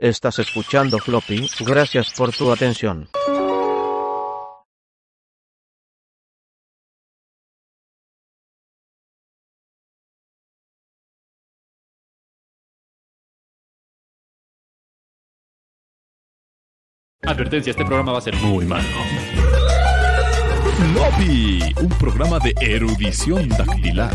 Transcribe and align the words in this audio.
Estás 0.00 0.38
escuchando 0.38 1.00
Floppy, 1.00 1.50
gracias 1.58 2.12
por 2.12 2.32
tu 2.32 2.52
atención. 2.52 3.08
Advertencia, 17.22 17.72
este 17.72 17.84
programa 17.84 18.12
va 18.12 18.18
a 18.18 18.20
ser 18.20 18.36
muy 18.36 18.66
malo. 18.66 18.86
Floppy, 20.92 21.74
un 21.82 21.88
programa 21.98 22.38
de 22.38 22.54
erudición 22.60 23.48
dactilar. 23.48 24.12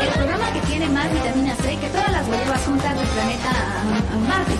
El 0.00 0.12
programa 0.12 0.52
que 0.52 0.60
tiene 0.66 0.88
más 0.88 1.12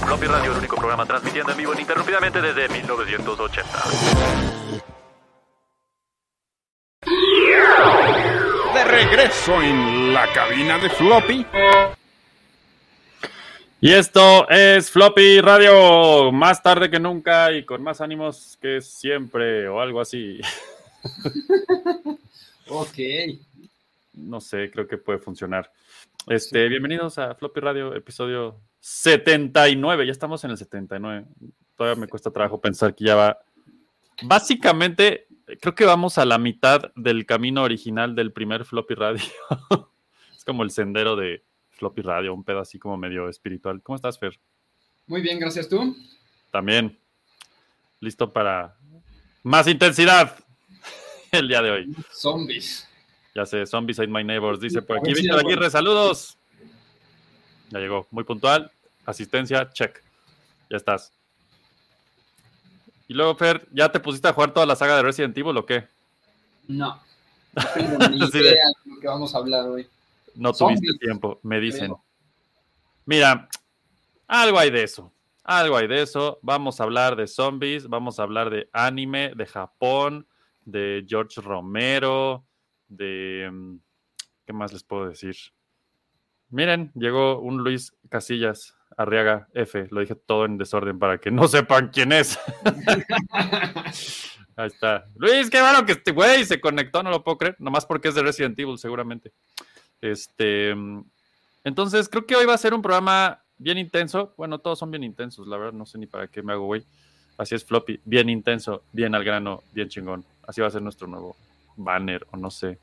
Floppy 0.07 0.27
Radio, 0.27 0.53
el 0.53 0.59
único 0.59 0.77
programa 0.77 1.05
transmitiendo 1.05 1.51
en 1.51 1.59
vivo 1.59 1.75
ininterrumpidamente 1.75 2.41
desde 2.41 2.69
1980. 2.69 3.69
De 8.73 8.85
regreso 8.85 9.61
en 9.61 10.15
la 10.15 10.33
cabina 10.33 10.79
de 10.79 10.91
Floppy. 10.91 11.45
Y 13.81 13.93
esto 13.93 14.49
es 14.49 14.93
Floppy 14.93 15.41
Radio, 15.41 16.31
más 16.31 16.63
tarde 16.63 16.89
que 16.89 17.01
nunca 17.01 17.51
y 17.51 17.65
con 17.65 17.83
más 17.83 18.01
ánimos 18.01 18.57
que 18.63 18.81
siempre, 18.81 19.69
o 19.69 19.81
algo 19.81 20.01
así. 20.01 20.41
Ok. 22.69 22.99
No 24.15 24.41
sé, 24.41 24.73
creo 24.73 24.89
que 24.89 24.99
puede 24.99 25.21
funcionar. 25.21 25.71
Este, 26.27 26.69
bienvenidos 26.69 27.19
a 27.19 27.37
Floppy 27.37 27.61
Radio, 27.61 27.95
episodio 27.95 28.61
79. 28.81 30.07
Ya 30.07 30.11
estamos 30.11 30.43
en 30.43 30.51
el 30.51 30.57
79. 30.57 31.25
Todavía 31.77 32.01
me 32.01 32.09
cuesta 32.09 32.33
trabajo 32.33 32.61
pensar 32.61 32.97
que 32.97 33.05
ya 33.05 33.15
va. 33.15 33.39
Básicamente, 34.23 35.29
creo 35.61 35.77
que 35.77 35.85
vamos 35.85 36.19
a 36.19 36.25
la 36.25 36.39
mitad 36.39 36.91
del 36.97 37.27
camino 37.27 37.63
original 37.63 38.17
del 38.17 38.33
primer 38.33 38.65
Floppy 38.65 38.95
Radio. 38.95 39.23
es 40.37 40.45
como 40.45 40.65
el 40.65 40.73
sendero 40.73 41.15
de 41.15 41.45
Floppy 41.71 42.03
Radio, 42.03 42.35
un 42.35 42.43
pedo 42.43 42.59
así 42.59 42.77
como 42.81 42.97
medio 42.97 43.29
espiritual. 43.29 43.81
¿Cómo 43.81 43.95
estás, 43.95 44.19
Fer? 44.19 44.37
Muy 45.07 45.23
bien, 45.23 45.39
gracias 45.39 45.69
tú. 45.69 45.97
También. 46.51 46.99
Listo 48.01 48.33
para 48.33 48.77
más 49.45 49.69
intensidad 49.69 50.37
el 51.31 51.47
día 51.47 51.63
de 51.63 51.71
hoy. 51.71 51.97
Zombies. 52.13 52.89
Ya 53.37 53.45
sé, 53.45 53.67
Zombies 53.67 54.01
Ain't 54.01 54.11
My 54.11 54.25
Neighbors. 54.25 54.59
Dice 54.59 54.81
por 54.81 54.97
aquí 54.97 55.13
Víctor 55.13 55.41
Aguirre, 55.41 55.69
saludos. 55.69 56.39
Ya 57.69 57.81
llegó, 57.81 58.07
muy 58.11 58.25
puntual. 58.25 58.73
Asistencia, 59.05 59.69
check. 59.75 60.03
Ya 60.71 60.79
estás. 60.79 61.13
Y 63.07 63.13
luego, 63.13 63.37
Fer, 63.37 63.69
¿ya 63.73 63.93
te 63.93 64.01
pusiste 64.01 64.27
a 64.27 64.33
jugar 64.33 64.55
toda 64.55 64.65
la 64.65 64.75
saga 64.75 64.97
de 64.97 65.03
Resident 65.03 65.37
Evil 65.37 65.55
o 65.59 65.67
qué? 65.67 65.87
No. 66.67 66.99
No 67.57 67.65
tengo 67.75 68.09
ni 68.09 68.17
idea 68.17 68.53
de 68.85 68.91
lo 68.91 69.01
que 69.01 69.07
vamos 69.07 69.35
a 69.35 69.39
hablar 69.39 69.67
hoy. 69.67 69.87
No 70.35 70.55
Zombies. 70.55 70.81
tuviste 70.81 71.05
tiempo, 71.05 71.39
me 71.43 71.61
dicen. 71.61 71.89
Creo. 71.89 72.05
Mira, 73.05 73.49
algo 74.27 74.59
hay 74.59 74.71
de 74.71 74.83
eso. 74.83 75.13
Algo 75.45 75.77
hay 75.77 75.89
de 75.89 76.01
eso. 76.01 76.39
Vamos 76.41 76.81
a 76.81 76.85
hablar 76.85 77.17
de 77.17 77.27
zombies, 77.27 77.87
vamos 77.87 78.19
a 78.19 78.23
hablar 78.23 78.49
de 78.49 78.71
anime, 78.73 79.33
de 79.37 79.45
Japón, 79.45 80.27
de 80.65 81.05
George 81.07 81.41
Romero, 81.43 82.46
de... 82.89 83.49
mm, 83.53 83.77
¿Qué 84.47 84.53
más 84.53 84.73
les 84.73 84.85
puedo 84.85 85.09
decir? 85.09 85.37
Miren, 86.51 86.93
llegó 86.95 87.41
un 87.41 87.59
Luis 87.65 87.93
Casillas 88.09 88.77
Arriaga 88.97 89.49
F. 89.53 89.89
Lo 89.91 90.01
dije 90.01 90.15
todo 90.15 90.45
en 90.45 90.57
desorden 90.59 90.99
para 90.99 91.19
que 91.19 91.31
no 91.31 91.49
sepan 91.49 91.89
quién 91.89 92.13
es. 92.13 92.39
Ahí 94.57 94.69
está. 94.69 95.07
Luis, 95.17 95.51
qué 95.51 95.61
bueno 95.61 95.85
que 95.85 95.93
este 95.93 96.13
güey 96.13 96.45
se 96.45 96.61
conectó, 96.61 97.03
no 97.03 97.11
lo 97.11 97.23
puedo 97.25 97.37
creer. 97.39 97.57
Nomás 97.59 97.85
porque 97.85 98.09
es 98.09 98.15
de 98.15 98.23
Resident 98.23 98.59
Evil, 98.59 98.79
seguramente. 98.79 99.33
Este. 100.01 100.75
mm, 100.75 101.05
Entonces, 101.65 102.09
creo 102.09 102.25
que 102.25 102.37
hoy 102.37 102.47
va 102.47 102.55
a 102.55 102.59
ser 102.59 102.73
un 102.73 102.81
programa 102.83 103.43
bien 103.59 103.77
intenso. 103.79 104.33
Bueno, 104.37 104.59
todos 104.61 104.79
son 104.79 104.91
bien 104.91 105.03
intensos, 105.05 105.47
la 105.47 105.57
verdad, 105.59 105.73
no 105.73 105.85
sé 105.85 105.99
ni 105.99 106.07
para 106.07 106.29
qué 106.29 106.43
me 106.43 106.53
hago, 106.53 106.67
güey. 106.67 106.85
Así 107.37 107.55
es, 107.55 107.65
Floppy. 107.65 108.01
Bien 108.05 108.31
intenso, 108.31 108.83
bien 108.93 109.15
al 109.15 109.25
grano, 109.25 109.63
bien 109.73 109.89
chingón. 109.89 110.25
Así 110.47 110.61
va 110.61 110.69
a 110.69 110.71
ser 110.71 110.81
nuestro 110.81 111.07
nuevo 111.07 111.37
banner, 111.77 112.27
o 112.31 112.37
no 112.37 112.51
sé. 112.51 112.79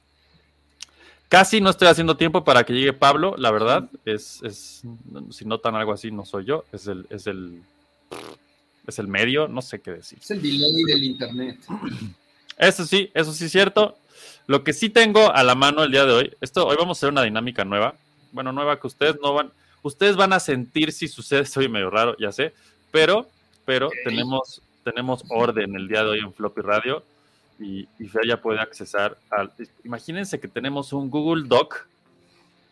Casi 1.33 1.61
no 1.61 1.71
estoy 1.71 1.87
haciendo 1.87 2.15
tiempo 2.15 2.43
para 2.43 2.63
que 2.63 2.73
llegue 2.73 2.93
Pablo, 2.93 3.35
la 3.37 3.49
verdad. 3.49 3.89
Es, 4.05 4.41
es 4.43 4.83
si 5.31 5.45
notan 5.45 5.75
algo 5.75 5.91
así, 5.91 6.11
no 6.11 6.25
soy 6.25 6.45
yo. 6.45 6.63
Es 6.71 6.85
el, 6.85 7.07
es 7.09 7.25
el, 7.25 7.63
es 8.85 8.99
el 8.99 9.07
medio, 9.07 9.47
no 9.47 9.63
sé 9.63 9.81
qué 9.81 9.91
decir. 9.91 10.19
Es 10.21 10.29
el 10.29 10.41
delay 10.41 10.83
del 10.83 11.03
internet. 11.03 11.57
Eso 12.57 12.85
sí, 12.85 13.09
eso 13.15 13.33
sí 13.33 13.45
es 13.45 13.51
cierto. 13.51 13.97
Lo 14.45 14.63
que 14.63 14.73
sí 14.73 14.89
tengo 14.89 15.31
a 15.33 15.43
la 15.43 15.55
mano 15.55 15.83
el 15.83 15.91
día 15.91 16.05
de 16.05 16.11
hoy, 16.11 16.37
esto 16.39 16.67
hoy 16.67 16.75
vamos 16.77 16.97
a 16.97 16.99
hacer 16.99 17.09
una 17.09 17.23
dinámica 17.23 17.65
nueva. 17.65 17.95
Bueno, 18.31 18.51
nueva 18.51 18.79
que 18.79 18.87
ustedes 18.87 19.15
no 19.21 19.33
van, 19.33 19.51
ustedes 19.81 20.15
van 20.15 20.33
a 20.33 20.39
sentir 20.39 20.91
si 20.91 21.07
sucede, 21.07 21.45
soy 21.47 21.67
medio 21.67 21.89
raro, 21.89 22.15
ya 22.19 22.31
sé, 22.31 22.53
pero, 22.91 23.27
pero 23.65 23.89
tenemos, 24.03 24.61
tenemos 24.83 25.23
orden 25.29 25.75
el 25.75 25.87
día 25.87 26.03
de 26.03 26.09
hoy 26.11 26.19
en 26.19 26.33
Floppy 26.33 26.61
Radio 26.61 27.03
y, 27.59 27.87
y 27.99 28.07
Fer 28.07 28.27
ya 28.27 28.41
puede 28.41 28.59
accesar 28.59 29.17
al. 29.29 29.51
Imagínense 29.83 30.39
que 30.39 30.47
tenemos 30.47 30.93
un 30.93 31.09
Google 31.09 31.47
Doc 31.47 31.87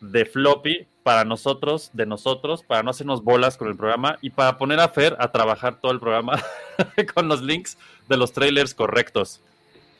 de 0.00 0.24
Floppy 0.24 0.86
para 1.02 1.24
nosotros, 1.24 1.90
de 1.92 2.06
nosotros, 2.06 2.62
para 2.62 2.82
no 2.82 2.90
hacernos 2.90 3.22
bolas 3.22 3.56
con 3.56 3.68
el 3.68 3.76
programa 3.76 4.18
y 4.20 4.30
para 4.30 4.58
poner 4.58 4.80
a 4.80 4.88
Fer 4.88 5.16
a 5.18 5.30
trabajar 5.30 5.80
todo 5.80 5.92
el 5.92 6.00
programa 6.00 6.42
con 7.14 7.28
los 7.28 7.42
links 7.42 7.78
de 8.08 8.16
los 8.16 8.32
trailers 8.32 8.74
correctos. 8.74 9.40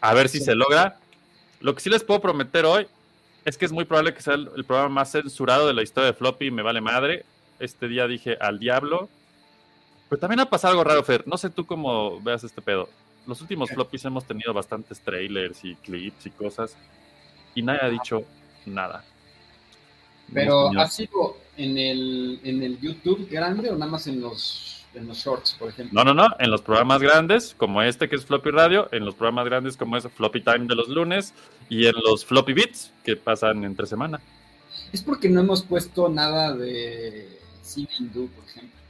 A 0.00 0.15
ver 0.15 0.28
si 0.28 0.41
se 0.41 0.54
logra. 0.54 0.99
Lo 1.60 1.75
que 1.75 1.81
sí 1.81 1.88
les 1.88 2.03
puedo 2.03 2.20
prometer 2.20 2.64
hoy 2.64 2.88
es 3.44 3.56
que 3.56 3.64
es 3.64 3.72
muy 3.72 3.84
probable 3.84 4.14
que 4.14 4.22
sea 4.22 4.34
el, 4.34 4.50
el 4.56 4.64
programa 4.64 4.88
más 4.88 5.12
censurado 5.12 5.69
de 5.69 5.75
la 5.75 5.82
historia 5.82 6.09
de 6.09 6.14
Floppy. 6.14 6.50
Me 6.50 6.62
vale 6.62 6.81
madre. 6.81 7.25
Este 7.60 7.87
día 7.87 8.09
dije 8.09 8.37
al 8.41 8.59
diablo. 8.59 9.09
Pero 10.09 10.20
también 10.20 10.41
ha 10.41 10.50
pasado 10.50 10.72
algo 10.72 10.84
raro, 10.84 11.04
Fer. 11.04 11.26
No 11.26 11.38
sé 11.38 11.50
tú 11.50 11.64
cómo 11.64 12.20
veas 12.20 12.43
este 12.43 12.60
pedo. 12.60 12.88
Los 13.27 13.41
últimos 13.41 13.71
Floppies 13.71 14.05
hemos 14.05 14.25
tenido 14.25 14.53
bastantes 14.53 15.00
trailers 15.00 15.65
y 15.65 15.75
clips 15.77 16.27
y 16.27 16.31
cosas. 16.31 16.77
Y 17.55 17.62
nadie 17.62 17.81
ha 17.83 17.88
dicho 17.88 18.25
nada. 18.66 19.05
Pero 20.33 20.71
¿ha 20.78 20.88
sido 20.88 21.37
en 21.56 21.77
el, 21.78 22.41
en 22.43 22.62
el 22.62 22.81
YouTube 22.81 23.28
grande 23.31 23.71
o 23.71 23.75
nada 23.75 23.91
más 23.91 24.06
en 24.06 24.21
los, 24.21 24.87
en 24.94 25.06
los 25.06 25.19
shorts, 25.19 25.56
por 25.59 25.69
ejemplo? 25.69 26.03
No, 26.03 26.12
no, 26.12 26.15
no. 26.15 26.34
En 26.38 26.50
los 26.50 26.62
programas 26.62 27.00
grandes, 27.03 27.55
como 27.56 27.82
este 27.82 28.09
que 28.09 28.16
es 28.16 28.25
Floppy 28.25 28.50
Radio, 28.50 28.88
en 28.93 29.05
los 29.05 29.15
programas 29.15 29.44
grandes 29.44 29.77
como 29.77 29.97
es 29.97 30.09
Floppy 30.09 30.41
Time 30.41 30.66
de 30.66 30.75
los 30.75 30.88
lunes 30.88 31.34
y 31.69 31.87
en 31.87 31.94
los 32.03 32.25
Floppy 32.25 32.55
Beats 32.55 32.93
que 33.05 33.16
pasan 33.16 33.65
entre 33.65 33.87
semana. 33.87 34.21
Es 34.93 35.03
porque 35.03 35.28
no 35.28 35.41
hemos 35.41 35.62
puesto 35.62 36.09
nada 36.09 36.55
de 36.55 37.38
cine 37.62 37.88
hindú, 37.99 38.28
por 38.28 38.44
ejemplo. 38.44 38.81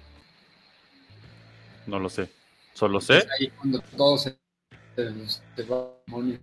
No 1.87 1.99
lo 1.99 2.09
sé. 2.09 2.31
Solo 2.75 3.01
sé. 3.01 3.19
Es 3.19 3.29
ahí 3.39 3.49
cuando 3.57 3.81
todo 3.97 4.19
se, 4.19 4.37
se- 4.97 5.29
se 5.57 5.63
va 5.65 5.77
al 5.79 5.91
demonio, 6.07 6.39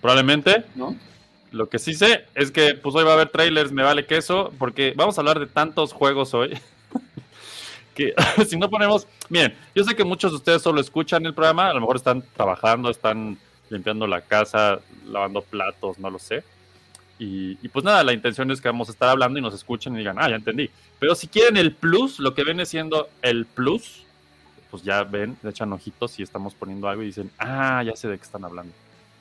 Probablemente 0.00 0.64
¿no? 0.74 0.96
Lo 1.50 1.68
que 1.68 1.78
sí 1.78 1.94
sé 1.94 2.26
es 2.34 2.50
que 2.50 2.74
pues 2.74 2.94
hoy 2.94 3.04
va 3.04 3.10
a 3.12 3.14
haber 3.14 3.28
trailers, 3.28 3.70
me 3.72 3.82
vale 3.84 4.06
queso, 4.06 4.52
porque 4.58 4.92
vamos 4.96 5.16
a 5.16 5.20
hablar 5.20 5.38
de 5.38 5.46
tantos 5.46 5.92
juegos 5.92 6.34
hoy. 6.34 6.58
que 7.94 8.12
si 8.48 8.56
no 8.58 8.68
ponemos, 8.68 9.06
miren, 9.28 9.54
yo 9.74 9.84
sé 9.84 9.94
que 9.94 10.04
muchos 10.04 10.32
de 10.32 10.36
ustedes 10.36 10.62
solo 10.62 10.80
escuchan 10.80 11.24
el 11.26 11.32
programa, 11.34 11.68
a 11.70 11.74
lo 11.74 11.80
mejor 11.80 11.96
están 11.96 12.24
trabajando, 12.36 12.90
están 12.90 13.38
limpiando 13.70 14.06
la 14.06 14.20
casa, 14.20 14.80
lavando 15.06 15.42
platos, 15.42 15.98
no 15.98 16.10
lo 16.10 16.18
sé. 16.18 16.42
Y, 17.20 17.56
y 17.62 17.68
pues 17.68 17.84
nada, 17.84 18.02
la 18.02 18.12
intención 18.12 18.50
es 18.50 18.60
que 18.60 18.68
vamos 18.68 18.88
a 18.88 18.92
estar 18.92 19.08
hablando 19.08 19.38
y 19.38 19.42
nos 19.42 19.54
escuchen 19.54 19.94
y 19.94 19.98
digan, 19.98 20.16
ah, 20.18 20.28
ya 20.28 20.34
entendí. 20.36 20.68
Pero 20.98 21.14
si 21.14 21.28
quieren 21.28 21.56
el 21.56 21.72
plus, 21.72 22.18
lo 22.18 22.34
que 22.34 22.42
viene 22.42 22.66
siendo 22.66 23.08
el 23.22 23.46
plus, 23.46 24.03
pues 24.74 24.82
ya 24.82 25.04
ven, 25.04 25.36
le 25.40 25.50
echan 25.50 25.72
ojitos 25.72 26.18
y 26.18 26.24
estamos 26.24 26.52
poniendo 26.52 26.88
algo 26.88 27.04
y 27.04 27.06
dicen, 27.06 27.30
ah, 27.38 27.80
ya 27.84 27.94
sé 27.94 28.08
de 28.08 28.16
qué 28.16 28.24
están 28.24 28.44
hablando. 28.44 28.72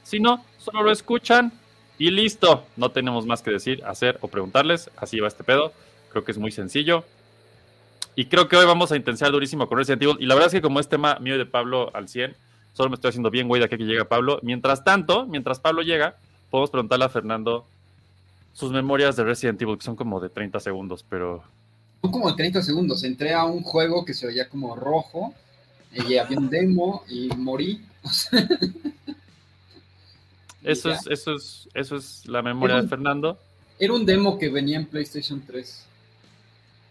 Si 0.04 0.20
no, 0.20 0.44
solo 0.58 0.82
lo 0.82 0.92
escuchan 0.92 1.54
y 2.00 2.10
listo. 2.10 2.66
No 2.76 2.90
tenemos 2.90 3.28
más 3.28 3.44
que 3.44 3.52
decir, 3.52 3.86
hacer 3.86 4.18
o 4.22 4.30
preguntarles. 4.30 4.90
Así 4.98 5.20
va 5.20 5.28
este 5.28 5.44
pedo. 5.44 5.72
Creo 6.10 6.24
que 6.24 6.32
es 6.32 6.40
muy 6.40 6.52
sencillo. 6.52 7.06
Y 8.16 8.26
creo 8.26 8.48
que 8.48 8.56
hoy 8.56 8.66
vamos 8.66 8.92
a 8.92 8.96
intensiar 8.96 9.32
durísimo 9.32 9.68
con 9.68 9.78
Resident 9.78 10.02
Evil. 10.02 10.18
Y 10.20 10.26
la 10.26 10.34
verdad 10.34 10.48
es 10.48 10.54
que 10.54 10.62
como 10.64 10.80
es 10.80 10.90
tema 10.90 11.20
mío 11.20 11.38
de 11.38 11.46
Pablo 11.46 11.92
al 11.94 12.10
100, 12.10 12.36
solo 12.74 12.90
me 12.90 12.96
estoy 12.96 13.10
haciendo 13.10 13.30
bien 13.30 13.48
güey 13.48 13.60
de 13.60 13.66
aquí 13.68 13.78
que 13.78 13.84
llega 13.84 14.06
Pablo. 14.06 14.40
Mientras 14.42 14.84
tanto, 14.84 15.28
mientras 15.28 15.60
Pablo 15.60 15.84
llega, 15.84 16.18
podemos 16.50 16.72
preguntarle 16.72 17.06
a 17.06 17.10
Fernando 17.10 17.68
sus 18.54 18.72
memorias 18.72 19.16
de 19.18 19.24
Resident 19.24 19.62
Evil, 19.62 19.78
que 19.78 19.86
son 19.86 19.96
como 19.96 20.20
de 20.20 20.30
30 20.30 20.60
segundos, 20.60 21.06
pero 21.08 21.44
Son 22.02 22.10
como 22.10 22.36
30 22.36 22.64
segundos. 22.64 23.04
Entré 23.04 23.36
a 23.36 23.46
un 23.46 23.62
juego 23.62 24.04
que 24.04 24.16
se 24.16 24.26
veía 24.26 24.50
como 24.50 24.76
rojo 24.76 25.36
y 25.94 26.18
había 26.18 26.38
un 26.38 26.50
demo 26.50 27.04
y 27.08 27.28
morí. 27.30 27.82
eso 30.64 30.92
es, 30.92 31.08
eso 31.08 31.36
es, 31.36 31.70
eso 31.74 31.96
es 31.96 32.28
la 32.28 32.42
memoria 32.42 32.82
de. 32.82 32.88
Fernando. 32.88 33.38
Era 33.80 33.94
un 33.94 34.06
demo 34.06 34.38
que 34.38 34.50
venía 34.50 34.78
en 34.78 34.86
PlayStation 34.86 35.42
3. 35.46 35.86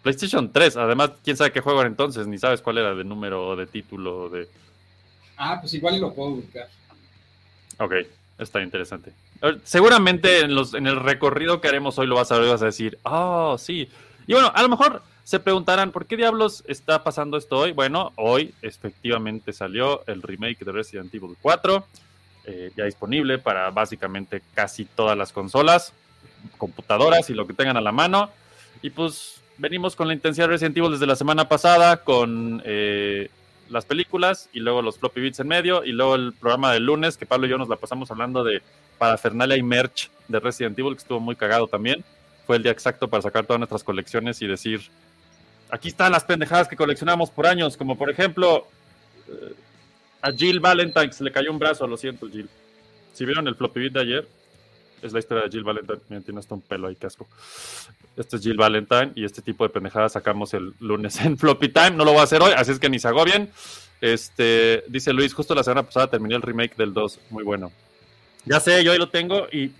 PlayStation 0.02 0.52
3. 0.52 0.76
Además, 0.76 1.12
quién 1.24 1.36
sabe 1.36 1.52
qué 1.52 1.60
juego 1.60 1.80
era 1.80 1.88
entonces, 1.88 2.26
ni 2.26 2.38
sabes 2.38 2.60
cuál 2.60 2.78
era 2.78 2.94
de 2.94 3.04
número 3.04 3.48
o 3.48 3.56
de 3.56 3.66
título 3.66 4.28
de. 4.28 4.48
Ah, 5.36 5.58
pues 5.60 5.74
igual 5.74 6.00
lo 6.00 6.12
puedo 6.12 6.32
buscar. 6.32 6.68
Ok, 7.78 7.94
está 8.38 8.62
interesante. 8.62 9.12
Ver, 9.40 9.60
Seguramente 9.64 10.40
en, 10.40 10.54
los, 10.54 10.74
en 10.74 10.86
el 10.86 11.00
recorrido 11.00 11.60
que 11.60 11.68
haremos 11.68 11.98
hoy 11.98 12.06
lo 12.06 12.16
vas 12.16 12.30
a 12.30 12.38
ver 12.38 12.46
y 12.46 12.50
vas 12.50 12.62
a 12.62 12.66
decir, 12.66 12.98
oh, 13.04 13.56
sí. 13.58 13.88
Y 14.26 14.32
bueno, 14.32 14.52
a 14.54 14.62
lo 14.62 14.68
mejor 14.68 15.02
se 15.24 15.38
preguntarán, 15.38 15.92
¿por 15.92 16.06
qué 16.06 16.16
diablos 16.16 16.64
está 16.66 17.04
pasando 17.04 17.36
esto 17.36 17.58
hoy? 17.58 17.72
Bueno, 17.72 18.12
hoy 18.16 18.52
efectivamente 18.60 19.52
salió 19.52 20.04
el 20.06 20.22
remake 20.22 20.64
de 20.64 20.72
Resident 20.72 21.14
Evil 21.14 21.36
4, 21.40 21.86
eh, 22.44 22.72
ya 22.76 22.84
disponible 22.84 23.38
para 23.38 23.70
básicamente 23.70 24.42
casi 24.54 24.84
todas 24.84 25.16
las 25.16 25.32
consolas, 25.32 25.92
computadoras 26.58 27.30
y 27.30 27.34
lo 27.34 27.46
que 27.46 27.54
tengan 27.54 27.76
a 27.76 27.80
la 27.80 27.92
mano. 27.92 28.30
Y 28.82 28.90
pues 28.90 29.40
venimos 29.58 29.94
con 29.94 30.08
la 30.08 30.14
intensidad 30.14 30.46
de 30.46 30.54
Resident 30.54 30.76
Evil 30.76 30.90
desde 30.90 31.06
la 31.06 31.14
semana 31.14 31.48
pasada, 31.48 31.98
con 31.98 32.60
eh, 32.64 33.30
las 33.68 33.84
películas 33.84 34.48
y 34.52 34.58
luego 34.58 34.82
los 34.82 34.98
floppy 34.98 35.20
bits 35.20 35.40
en 35.40 35.48
medio 35.48 35.84
y 35.84 35.92
luego 35.92 36.16
el 36.16 36.32
programa 36.32 36.72
del 36.72 36.84
lunes 36.84 37.16
que 37.16 37.26
Pablo 37.26 37.46
y 37.46 37.50
yo 37.50 37.58
nos 37.58 37.68
la 37.68 37.76
pasamos 37.76 38.10
hablando 38.10 38.42
de 38.42 38.60
parafernalia 38.98 39.56
y 39.56 39.62
merch 39.62 40.10
de 40.28 40.40
Resident 40.40 40.78
Evil 40.78 40.94
que 40.94 41.02
estuvo 41.02 41.20
muy 41.20 41.36
cagado 41.36 41.68
también. 41.68 42.04
Fue 42.46 42.56
el 42.56 42.62
día 42.62 42.72
exacto 42.72 43.08
para 43.08 43.22
sacar 43.22 43.46
todas 43.46 43.60
nuestras 43.60 43.84
colecciones 43.84 44.42
y 44.42 44.46
decir, 44.46 44.82
aquí 45.72 45.88
están 45.88 46.12
las 46.12 46.24
pendejadas 46.24 46.68
que 46.68 46.76
coleccionamos 46.76 47.30
por 47.30 47.46
años, 47.46 47.76
como 47.76 47.96
por 47.96 48.10
ejemplo 48.10 48.68
eh, 49.26 49.54
a 50.20 50.30
Jill 50.30 50.60
Valentine 50.60 51.12
se 51.12 51.24
le 51.24 51.32
cayó 51.32 51.50
un 51.50 51.58
brazo, 51.58 51.86
lo 51.86 51.96
siento 51.96 52.28
Jill. 52.28 52.48
Si 53.14 53.24
vieron 53.24 53.48
el 53.48 53.56
floppy 53.56 53.80
bit 53.80 53.92
de 53.94 54.00
ayer, 54.00 54.28
es 55.02 55.12
la 55.12 55.18
historia 55.18 55.44
de 55.44 55.50
Jill 55.50 55.64
Valentine. 55.64 55.98
Miren, 56.08 56.22
tiene 56.22 56.40
hasta 56.40 56.54
un 56.54 56.60
pelo 56.60 56.88
ahí, 56.88 56.94
casco. 56.94 57.26
Este 58.16 58.36
es 58.36 58.42
Jill 58.42 58.56
Valentine 58.56 59.12
y 59.14 59.24
este 59.24 59.42
tipo 59.42 59.64
de 59.64 59.70
pendejadas 59.70 60.12
sacamos 60.12 60.52
el 60.54 60.74
lunes 60.78 61.18
en 61.20 61.36
Floppy 61.38 61.70
Time. 61.70 61.92
No 61.92 62.04
lo 62.04 62.12
voy 62.12 62.20
a 62.20 62.24
hacer 62.24 62.42
hoy, 62.42 62.52
así 62.54 62.70
es 62.70 62.78
que 62.78 62.90
ni 62.90 62.98
se 62.98 63.08
agobien. 63.08 63.50
Este, 64.00 64.84
dice 64.88 65.12
Luis, 65.12 65.32
justo 65.32 65.54
la 65.54 65.64
semana 65.64 65.84
pasada 65.84 66.08
terminé 66.08 66.36
el 66.36 66.42
remake 66.42 66.76
del 66.76 66.92
2. 66.92 67.18
Muy 67.30 67.44
bueno. 67.44 67.72
Ya 68.44 68.60
sé, 68.60 68.84
yo 68.84 68.92
ahí 68.92 68.98
lo 68.98 69.08
tengo 69.08 69.48
y 69.50 69.72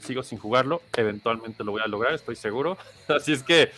sigo 0.00 0.22
sin 0.22 0.38
jugarlo. 0.38 0.82
Eventualmente 0.96 1.62
lo 1.62 1.72
voy 1.72 1.82
a 1.82 1.86
lograr, 1.86 2.14
estoy 2.14 2.36
seguro. 2.36 2.76
Así 3.08 3.32
es 3.32 3.42
que, 3.42 3.70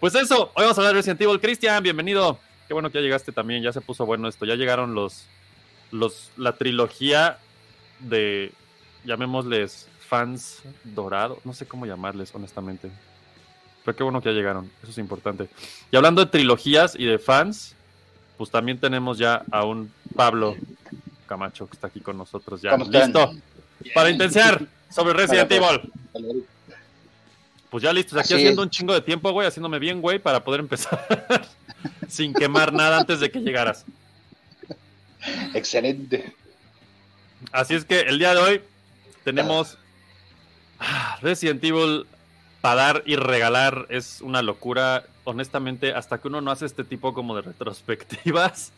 pues 0.00 0.14
eso, 0.14 0.52
hoy 0.54 0.62
vamos 0.62 0.78
a 0.78 0.80
hablar 0.80 0.94
de 0.94 0.98
Resident 1.00 1.20
Evil. 1.20 1.40
Cristian, 1.40 1.82
bienvenido. 1.82 2.38
Qué 2.66 2.74
bueno 2.74 2.90
que 2.90 2.98
ya 2.98 3.02
llegaste 3.02 3.32
también, 3.32 3.62
ya 3.62 3.72
se 3.72 3.80
puso 3.80 4.06
bueno 4.06 4.28
esto. 4.28 4.44
Ya 4.44 4.54
llegaron 4.54 4.94
los, 4.94 5.24
los, 5.90 6.30
la 6.36 6.54
trilogía 6.54 7.38
de, 7.98 8.52
llamémosles 9.04 9.88
fans 10.08 10.62
dorado, 10.84 11.38
no 11.44 11.52
sé 11.52 11.66
cómo 11.66 11.86
llamarles, 11.86 12.34
honestamente. 12.34 12.90
Pero 13.84 13.96
qué 13.96 14.02
bueno 14.02 14.20
que 14.20 14.28
ya 14.30 14.34
llegaron, 14.34 14.70
eso 14.82 14.90
es 14.90 14.98
importante. 14.98 15.48
Y 15.90 15.96
hablando 15.96 16.24
de 16.24 16.30
trilogías 16.30 16.94
y 16.94 17.04
de 17.04 17.18
fans, 17.18 17.74
pues 18.36 18.50
también 18.50 18.78
tenemos 18.78 19.18
ya 19.18 19.42
a 19.50 19.64
un 19.64 19.92
Pablo 20.14 20.56
Camacho 21.26 21.66
que 21.66 21.74
está 21.74 21.88
aquí 21.88 22.00
con 22.00 22.16
nosotros 22.16 22.62
ya. 22.62 22.76
Listo. 22.76 23.32
Para 23.94 24.10
intensiar 24.10 24.64
sobre 24.90 25.14
Resident 25.14 25.50
Evil. 25.50 25.90
Pues 27.70 27.82
ya 27.82 27.92
listos, 27.92 28.18
aquí 28.18 28.32
Así 28.32 28.34
haciendo 28.34 28.62
es. 28.62 28.66
un 28.66 28.70
chingo 28.70 28.94
de 28.94 29.02
tiempo, 29.02 29.30
güey, 29.32 29.46
haciéndome 29.46 29.78
bien, 29.78 30.00
güey, 30.00 30.18
para 30.18 30.42
poder 30.42 30.60
empezar 30.60 31.46
sin 32.08 32.32
quemar 32.32 32.72
nada 32.72 32.98
antes 32.98 33.20
de 33.20 33.30
que 33.30 33.40
llegaras. 33.40 33.84
Excelente. 35.54 36.34
Así 37.52 37.74
es 37.74 37.84
que 37.84 38.00
el 38.00 38.18
día 38.18 38.34
de 38.34 38.40
hoy 38.40 38.60
tenemos 39.24 39.78
ah, 40.78 41.18
Resident 41.20 41.62
Evil 41.62 42.06
para 42.60 42.74
dar 42.74 43.02
y 43.06 43.16
regalar. 43.16 43.86
Es 43.90 44.20
una 44.20 44.42
locura. 44.42 45.04
Honestamente, 45.24 45.92
hasta 45.92 46.18
que 46.18 46.28
uno 46.28 46.40
no 46.40 46.50
hace 46.50 46.64
este 46.64 46.84
tipo 46.84 47.12
como 47.12 47.36
de 47.36 47.42
retrospectivas, 47.42 48.72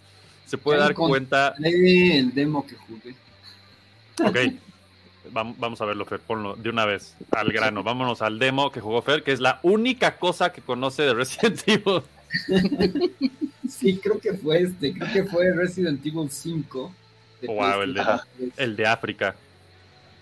se 0.46 0.58
puede 0.58 0.80
dar 0.80 0.94
cuenta. 0.94 1.54
El 1.62 2.34
demo 2.34 2.66
que 2.66 2.74
jugué. 2.74 3.14
Ok, 4.24 4.36
vamos 5.32 5.80
a 5.80 5.84
verlo, 5.84 6.04
Fer, 6.04 6.20
ponlo 6.20 6.54
de 6.56 6.70
una 6.70 6.84
vez 6.86 7.14
al 7.32 7.52
grano. 7.52 7.82
Vámonos 7.82 8.22
al 8.22 8.38
demo 8.38 8.70
que 8.70 8.80
jugó 8.80 9.00
Fer, 9.02 9.22
que 9.22 9.32
es 9.32 9.40
la 9.40 9.60
única 9.62 10.16
cosa 10.18 10.52
que 10.52 10.60
conoce 10.62 11.02
de 11.02 11.14
Resident 11.14 11.62
Evil. 11.66 12.02
Sí, 13.68 13.98
creo 14.02 14.18
que 14.18 14.34
fue 14.34 14.62
este, 14.62 14.92
creo 14.92 15.12
que 15.12 15.24
fue 15.24 15.52
Resident 15.52 16.04
Evil 16.04 16.30
5. 16.30 16.92
de 17.40 17.46
Wow, 17.48 17.82
el 17.82 17.94
de- 17.94 18.02
PlayStation 18.02 18.28
3. 18.36 18.52
El 18.58 18.76
de 18.76 18.86
África. 18.86 19.36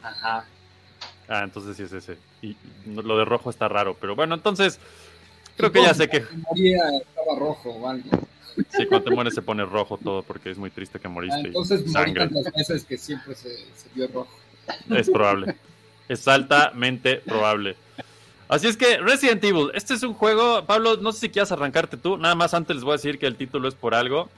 Ajá. 0.02 0.44
Ah, 1.28 1.42
entonces 1.44 1.76
sí 1.76 1.82
es 1.82 1.92
ese. 1.92 2.16
Y 2.42 2.56
lo 2.86 3.18
de 3.18 3.24
rojo 3.24 3.50
está 3.50 3.68
raro, 3.68 3.96
pero 4.00 4.14
bueno, 4.16 4.34
entonces 4.34 4.78
creo 5.56 5.72
que 5.72 5.82
ya 5.82 5.92
sé 5.94 6.08
que 6.08 6.18
estaba 6.18 7.38
rojo 7.38 7.70
o 7.70 7.88
algo. 7.88 8.08
sí, 8.70 8.86
cuando 8.86 9.08
te 9.08 9.14
mueres 9.14 9.34
se 9.34 9.42
pone 9.42 9.64
rojo 9.64 9.98
todo 9.98 10.22
porque 10.22 10.50
es 10.50 10.58
muy 10.58 10.70
triste 10.70 10.98
que 10.98 11.06
Ah, 11.08 11.10
moriste. 11.10 11.40
y 11.42 11.46
Entonces 11.46 11.80
morí 11.80 11.92
sangre. 11.92 12.28
tantas 12.28 12.52
veces 12.54 12.84
que 12.84 12.96
siempre 12.96 13.34
se, 13.34 13.50
se 13.56 13.88
vio 13.94 14.06
rojo. 14.08 14.28
Es 14.90 15.08
probable. 15.10 15.56
Es 16.08 16.26
altamente 16.28 17.16
probable. 17.16 17.76
Así 18.48 18.66
es 18.66 18.76
que 18.78 18.96
Resident 18.98 19.44
Evil, 19.44 19.70
este 19.74 19.92
es 19.94 20.02
un 20.02 20.14
juego, 20.14 20.64
Pablo, 20.64 20.96
no 20.96 21.12
sé 21.12 21.20
si 21.20 21.28
quieras 21.28 21.52
arrancarte 21.52 21.98
tú, 21.98 22.16
nada 22.16 22.34
más 22.34 22.54
antes 22.54 22.76
les 22.76 22.84
voy 22.84 22.92
a 22.94 22.96
decir 22.96 23.18
que 23.18 23.26
el 23.26 23.36
título 23.36 23.68
es 23.68 23.74
por 23.74 23.94
algo. 23.94 24.30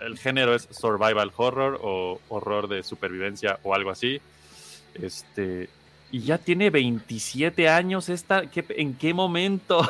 El 0.00 0.16
género 0.18 0.54
es 0.54 0.66
survival 0.70 1.30
horror 1.36 1.78
o 1.82 2.20
horror 2.28 2.68
de 2.68 2.82
supervivencia 2.82 3.58
o 3.62 3.74
algo 3.74 3.90
así. 3.90 4.20
Este, 4.94 5.68
y 6.10 6.20
ya 6.20 6.38
tiene 6.38 6.70
27 6.70 7.68
años 7.68 8.08
esta, 8.08 8.46
¿qué- 8.46 8.64
¿en 8.70 8.94
qué 8.94 9.12
momento? 9.12 9.86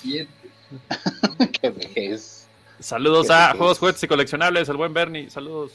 Siete. 0.00 0.30
Qué 1.60 1.70
vejez. 1.70 2.46
Saludos 2.80 3.26
Qué 3.26 3.32
a. 3.34 3.54
Juegos, 3.54 3.78
Juguetes 3.78 4.02
y 4.02 4.06
Coleccionables, 4.08 4.68
el 4.68 4.76
buen 4.76 4.94
Bernie, 4.94 5.28
saludos. 5.30 5.72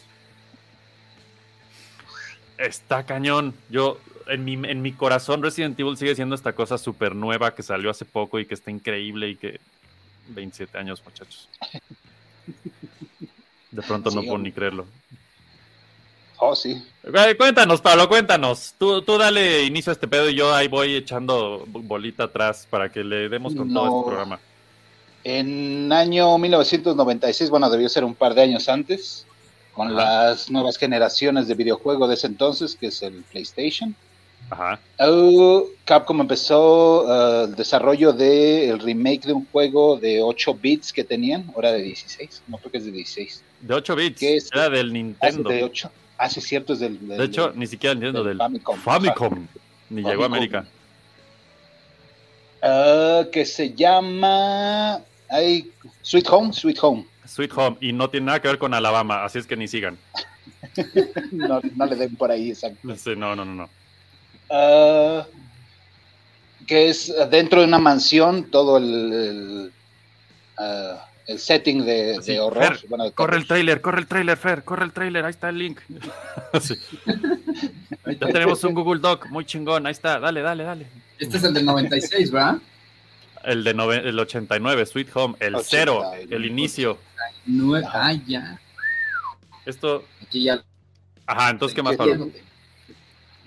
Está 2.57 3.05
cañón. 3.05 3.53
Yo, 3.69 3.99
en 4.27 4.43
mi, 4.45 4.53
en 4.53 4.81
mi 4.81 4.91
corazón, 4.91 5.41
Resident 5.43 5.79
Evil 5.79 5.97
sigue 5.97 6.15
siendo 6.15 6.35
esta 6.35 6.53
cosa 6.53 6.77
súper 6.77 7.15
nueva 7.15 7.53
que 7.55 7.63
salió 7.63 7.89
hace 7.89 8.05
poco 8.05 8.39
y 8.39 8.45
que 8.45 8.53
está 8.53 8.71
increíble 8.71 9.29
y 9.29 9.35
que... 9.35 9.59
27 10.29 10.77
años, 10.77 11.01
muchachos. 11.05 11.47
De 13.71 13.81
pronto 13.81 14.11
no 14.11 14.21
puedo 14.23 14.37
ni 14.37 14.51
creerlo. 14.51 14.85
Oh, 16.39 16.55
sí. 16.55 16.83
Cuéntanos, 17.37 17.81
Pablo, 17.81 18.07
cuéntanos. 18.09 18.75
Tú, 18.77 19.01
tú 19.01 19.17
dale 19.17 19.63
inicio 19.63 19.91
a 19.91 19.93
este 19.93 20.07
pedo 20.07 20.29
y 20.29 20.35
yo 20.35 20.53
ahí 20.53 20.67
voy 20.67 20.95
echando 20.95 21.63
bolita 21.67 22.25
atrás 22.25 22.67
para 22.69 22.89
que 22.89 23.03
le 23.03 23.29
demos 23.29 23.55
con 23.55 23.73
todo 23.73 23.85
No. 23.85 23.97
este 23.99 24.07
programa. 24.09 24.39
En 25.23 25.91
año 25.91 26.37
1996, 26.37 27.49
bueno, 27.49 27.69
debió 27.69 27.89
ser 27.89 28.03
un 28.03 28.13
par 28.15 28.33
de 28.33 28.41
años 28.43 28.69
antes, 28.69 29.25
con 29.77 29.87
Ajá. 29.97 30.23
las 30.31 30.49
nuevas 30.49 30.75
generaciones 30.77 31.47
de 31.47 31.53
videojuego 31.53 32.07
de 32.07 32.15
ese 32.15 32.25
entonces, 32.27 32.75
que 32.75 32.87
es 32.87 33.01
el 33.03 33.23
PlayStation. 33.31 33.95
Ajá. 34.49 34.79
Uh, 34.99 35.65
Capcom 35.85 36.19
empezó 36.21 37.03
uh, 37.03 37.43
el 37.45 37.55
desarrollo 37.55 38.11
del 38.11 38.79
remake 38.79 39.25
de 39.27 39.33
un 39.33 39.45
juego 39.51 39.97
de 39.97 40.21
8 40.21 40.53
bits 40.55 40.91
que 40.91 41.03
tenían, 41.03 41.51
ahora 41.55 41.71
de 41.73 41.83
16, 41.83 42.41
no 42.47 42.57
creo 42.57 42.71
que 42.71 42.77
es 42.79 42.85
de 42.85 42.91
16. 42.91 43.43
De 43.61 43.73
8 43.75 43.95
bits. 43.95 44.21
Era 44.51 44.69
del 44.69 44.91
Nintendo. 44.91 45.49
de 45.49 45.63
8. 45.63 45.91
Ah, 46.17 46.27
sí, 46.29 46.39
es 46.39 46.47
cierto, 46.47 46.73
es 46.73 46.79
del. 46.79 46.97
del- 47.07 47.17
De 47.19 47.25
hecho, 47.25 47.49
del- 47.49 47.59
ni 47.59 47.67
siquiera 47.67 47.93
entiendo 47.93 48.23
del 48.23 48.37
Famicom. 48.37 48.77
Famicom. 48.79 49.47
Ni 49.91 50.01
llegó 50.01 50.23
a. 50.23 50.25
América. 50.25 50.65
Ah, 52.61 53.25
que 53.31 53.45
se 53.45 53.73
llama. 53.73 55.01
Ay, 55.29 55.69
Sweet 56.01 56.27
Home, 56.29 56.53
Sweet 56.53 56.77
Home. 56.81 57.05
Sweet 57.27 57.51
Home. 57.55 57.77
Y 57.81 57.93
no 57.93 58.09
tiene 58.09 58.27
nada 58.27 58.41
que 58.41 58.47
ver 58.47 58.57
con 58.57 58.73
Alabama, 58.73 59.23
así 59.23 59.39
es 59.39 59.47
que 59.47 59.57
ni 59.57 59.67
sigan. 59.67 59.97
No, 61.31 61.59
no 61.75 61.85
le 61.85 61.95
den 61.95 62.15
por 62.15 62.31
ahí, 62.31 62.49
exacto. 62.51 62.95
Sí, 62.95 63.15
no, 63.15 63.35
no, 63.35 63.43
no, 63.43 63.53
no. 63.53 63.69
Ah, 64.49 65.25
que 66.67 66.89
es 66.89 67.13
dentro 67.31 67.61
de 67.61 67.67
una 67.67 67.79
mansión, 67.79 68.49
todo 68.51 68.77
el, 68.77 69.13
el, 69.13 69.71
ah, 70.57 71.07
el 71.27 71.39
setting 71.39 71.85
de, 71.85 72.19
Sí, 72.21 72.33
de 72.33 72.39
horror. 72.39 72.77
Fer, 72.77 72.89
bueno, 72.89 73.03
de 73.05 73.11
Corre 73.11 73.37
el 73.37 73.47
trailer, 73.47 73.81
corre 73.81 73.99
el 74.01 74.07
trailer, 74.07 74.37
Fer, 74.37 74.63
corre 74.63 74.85
el 74.85 74.93
trailer, 74.93 75.25
ahí 75.25 75.31
está 75.31 75.49
el 75.49 75.57
link. 75.57 75.79
Sí. 76.61 76.75
Ya 78.05 78.27
tenemos 78.27 78.63
un 78.63 78.73
Google 78.73 79.01
Doc, 79.01 79.27
muy 79.29 79.45
chingón, 79.45 79.85
ahí 79.85 79.91
está, 79.91 80.19
dale, 80.19 80.41
dale, 80.41 80.63
dale. 80.63 80.87
Este 81.19 81.37
es 81.37 81.43
el 81.43 81.53
del 81.53 81.65
96, 81.65 82.31
¿verdad? 82.31 82.57
El 83.47 83.63
de 83.63 83.73
nove- 83.73 84.05
el 84.05 84.19
89, 84.19 84.85
Sweet 84.85 85.07
Home, 85.15 85.35
el 85.39 85.55
89. 85.55 86.27
cero, 86.27 86.35
el 86.35 86.45
inicio. 86.45 86.97
Nueve. 87.45 87.85
Ajá. 87.87 88.07
Ah, 88.09 88.13
ya. 88.27 88.59
Esto, 89.65 90.03
Aquí 90.21 90.43
ya. 90.43 90.61
ajá, 91.25 91.51
entonces, 91.51 91.73
¿qué 91.73 91.81
más, 91.81 91.95
Pablo? 91.95 92.29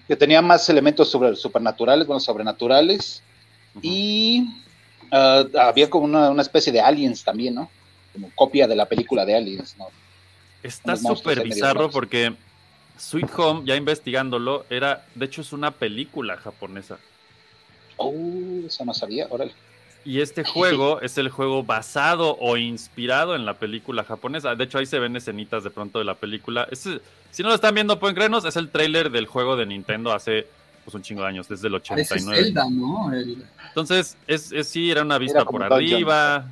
Que 0.09 0.17
tenía 0.17 0.41
más 0.41 0.67
elementos 0.71 1.11
sobre, 1.11 1.37
supernaturales, 1.37 2.07
bueno, 2.07 2.19
sobrenaturales. 2.19 3.23
Y 3.83 4.47
ah, 5.13 5.45
había 5.61 5.91
como 5.91 6.07
una, 6.07 6.31
una 6.31 6.43
especie 6.43 6.73
de 6.73 6.81
aliens 6.81 7.23
también, 7.23 7.55
¿no? 7.57 7.71
Como 8.15 8.31
copia 8.35 8.67
de 8.67 8.77
la 8.77 8.87
película 8.87 9.27
de 9.27 9.37
Aliens, 9.37 9.77
¿no? 9.79 9.89
Está 10.63 10.97
súper 10.97 11.43
bizarro 11.43 11.91
porque 11.91 12.35
Sweet 12.97 13.31
Home, 13.37 13.63
ya 13.67 13.77
investigándolo, 13.77 14.65
era, 14.71 15.05
de 15.15 15.27
hecho 15.27 15.43
es 15.43 15.53
una 15.53 15.71
película 15.73 16.39
japonesa. 16.39 16.99
Oh, 17.99 18.15
eso 18.67 18.85
no 18.85 18.95
sabía, 18.95 19.27
órale. 19.29 19.53
Y 20.05 20.21
este 20.21 20.45
juego 20.45 21.01
es 21.03 21.19
el 21.19 21.29
juego 21.29 21.63
basado 21.63 22.37
o 22.41 22.57
inspirado 22.57 23.37
en 23.37 23.45
la 23.45 23.55
película 23.55 24.03
japonesa. 24.05 24.55
De 24.55 24.65
hecho, 24.65 24.79
ahí 24.79 24.87
se 24.87 24.99
ven 24.99 25.15
escenitas 25.17 25.63
de 25.63 25.71
pronto 25.71 25.99
de 25.99 26.05
la 26.07 26.15
película. 26.15 26.67
Este- 26.71 27.01
si 27.31 27.43
no 27.43 27.51
lo 27.51 27.55
están 27.55 27.75
viendo, 27.75 27.99
pueden 27.99 28.15
creernos, 28.17 28.45
es 28.45 28.57
el 28.57 28.71
tráiler 28.71 29.11
del 29.11 29.27
juego 29.27 29.57
de 29.57 29.67
Nintendo 29.67 30.13
hace 30.13 30.47
pues, 30.85 30.95
un 30.95 31.03
chingo 31.03 31.23
de 31.23 31.29
años, 31.29 31.47
desde 31.47 31.69
el 31.69 31.81
Parece 31.81 32.15
89. 32.15 32.45
Zelda, 32.45 32.65
¿no? 32.71 33.13
El- 33.13 33.45
Entonces, 33.69 34.17
es, 34.27 34.51
es- 34.51 34.67
sí, 34.67 34.91
era 34.91 35.03
una 35.03 35.19
vista 35.19 35.41
Era 35.43 35.45
por 35.51 35.63
arriba, 35.63 36.47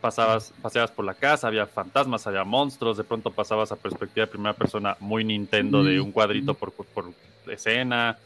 pasabas, 0.00 0.52
paseabas 0.62 0.92
por 0.92 1.04
la 1.04 1.14
casa, 1.14 1.48
había 1.48 1.66
fantasmas, 1.66 2.26
había 2.26 2.44
monstruos, 2.44 2.96
de 2.96 3.04
pronto 3.04 3.30
pasabas 3.32 3.72
a 3.72 3.76
perspectiva 3.76 4.24
de 4.26 4.30
primera 4.30 4.54
persona 4.54 4.96
muy 5.00 5.24
Nintendo 5.24 5.82
de 5.82 6.00
un 6.00 6.12
cuadrito 6.12 6.54
por- 6.54 6.72
por 6.72 7.10
escena. 7.48 8.16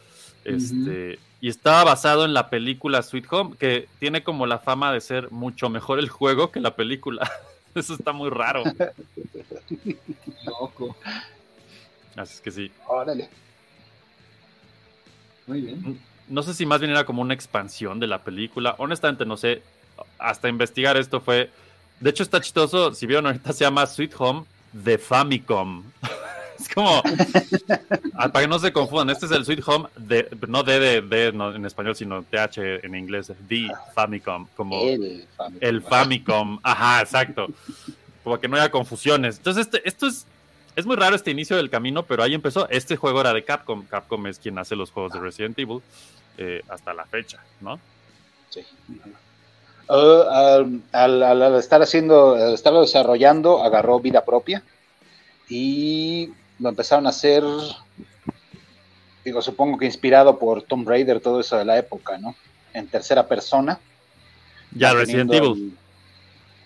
Este, 0.45 1.19
Y 1.41 1.49
estaba 1.49 1.85
basado 1.85 2.25
en 2.25 2.35
la 2.35 2.49
película 2.49 3.03
Sweet 3.03 3.27
Home, 3.31 3.57
que 3.57 3.89
tiene 3.99 4.23
como 4.23 4.47
la 4.47 4.59
fama 4.59 4.93
de 4.93 5.01
ser 5.01 5.31
mucho 5.31 5.69
mejor 5.69 5.99
el 5.99 6.09
juego 6.09 6.51
que 6.51 6.61
la 6.61 6.75
película. 6.77 7.31
Eso 7.75 7.95
está 7.95 8.13
muy 8.13 8.31
raro. 8.31 8.65
Loco. 10.47 10.97
Así 12.17 12.35
es 12.35 12.41
que 12.41 12.51
sí. 12.51 12.73
Órale. 12.87 13.29
Muy 15.47 15.61
bien. 15.61 16.01
No 16.29 16.43
sé 16.43 16.55
si 16.55 16.65
más 16.65 16.81
bien 16.81 16.91
era 16.91 17.05
como 17.05 17.23
una 17.23 17.35
expansión 17.35 18.01
de 18.01 18.07
la 18.07 18.25
película. 18.25 18.75
Honestamente, 18.79 19.27
no 19.27 19.37
sé. 19.37 19.63
Hasta 20.19 20.49
investigar 20.49 20.97
esto 20.97 21.21
fue. 21.21 21.51
De 22.01 22.11
hecho, 22.11 22.23
está 22.23 22.41
chistoso. 22.41 22.95
Si 22.95 23.07
vieron, 23.07 23.27
ahorita 23.27 23.53
se 23.53 23.65
llama 23.65 23.87
Sweet 23.87 24.15
Home 24.19 24.45
de 24.73 24.99
Famicom. 24.99 25.85
es 26.61 26.69
como. 26.75 27.03
ah, 28.15 28.29
para 28.29 28.45
que 28.45 28.49
no 28.49 28.59
se 28.59 28.73
confundan, 28.73 29.11
este 29.11 29.27
es 29.27 29.33
el 29.33 29.45
Sweet 29.45 29.63
Home 29.67 29.89
de. 29.97 30.29
No 30.49 30.63
de, 30.63 30.79
de, 30.81 31.01
de, 31.03 31.33
no, 31.33 31.55
en 31.55 31.65
español, 31.67 31.95
sino 31.97 32.23
TH 32.23 32.85
en 32.85 32.95
inglés. 32.95 33.33
The 33.49 33.69
Famicom. 33.95 34.47
Como 34.57 34.81
El 34.83 35.27
Famicom. 35.37 35.59
el 35.61 35.83
Famicom. 35.83 36.59
Ajá, 36.63 37.03
exacto. 37.03 37.47
Como 38.25 38.39
que 38.39 38.49
no 38.49 38.57
haya 38.57 38.71
confusiones. 38.71 39.37
Entonces, 39.39 39.67
este, 39.67 39.89
esto 39.89 40.07
es. 40.07 40.27
Es 40.75 40.85
muy 40.85 40.97
raro 40.97 41.17
este 41.17 41.31
inicio 41.31 41.57
del 41.57 41.71
camino, 41.71 42.03
pero 42.03 42.23
ahí 42.23 42.35
empezó. 42.35 42.69
Este 42.69 42.97
juego 42.97 43.23
era 43.23 43.33
de 43.33 43.43
Capcom. 43.45 43.87
Capcom 43.87 44.27
es 44.27 44.39
quien 44.39 44.59
hace 44.59 44.77
los 44.77 44.91
juegos 44.91 45.13
de 45.15 45.21
Resident 45.21 45.59
Evil 45.59 45.81
eh, 46.37 46.63
hasta 46.69 46.93
la 46.93 47.07
fecha, 47.07 47.39
¿no? 47.63 47.81
Sí. 48.51 48.61
Uh, 49.89 50.83
al, 50.93 51.23
al- 51.23 51.55
estar 51.55 51.81
haciendo, 51.81 52.35
al 52.35 52.53
estarlo 52.55 52.81
desarrollando, 52.83 53.63
agarró 53.63 54.01
vida 54.01 54.25
propia 54.25 54.63
y 55.49 56.31
lo 56.59 56.69
empezaron 56.69 57.07
a 57.07 57.11
hacer, 57.11 57.43
digo, 59.25 59.43
supongo 59.43 59.79
que 59.79 59.87
inspirado 59.87 60.39
por 60.39 60.63
Tomb 60.63 60.89
Raider, 60.89 61.21
todo 61.21 61.41
eso 61.41 61.57
de 61.57 61.65
la 61.65 61.79
época, 61.79 62.19
¿no? 62.19 62.35
En 62.73 62.87
tercera 62.87 63.27
persona. 63.27 63.79
Ya 64.73 64.93
Resident 64.93 65.33
Evil. 65.33 65.51
el- 65.73 65.79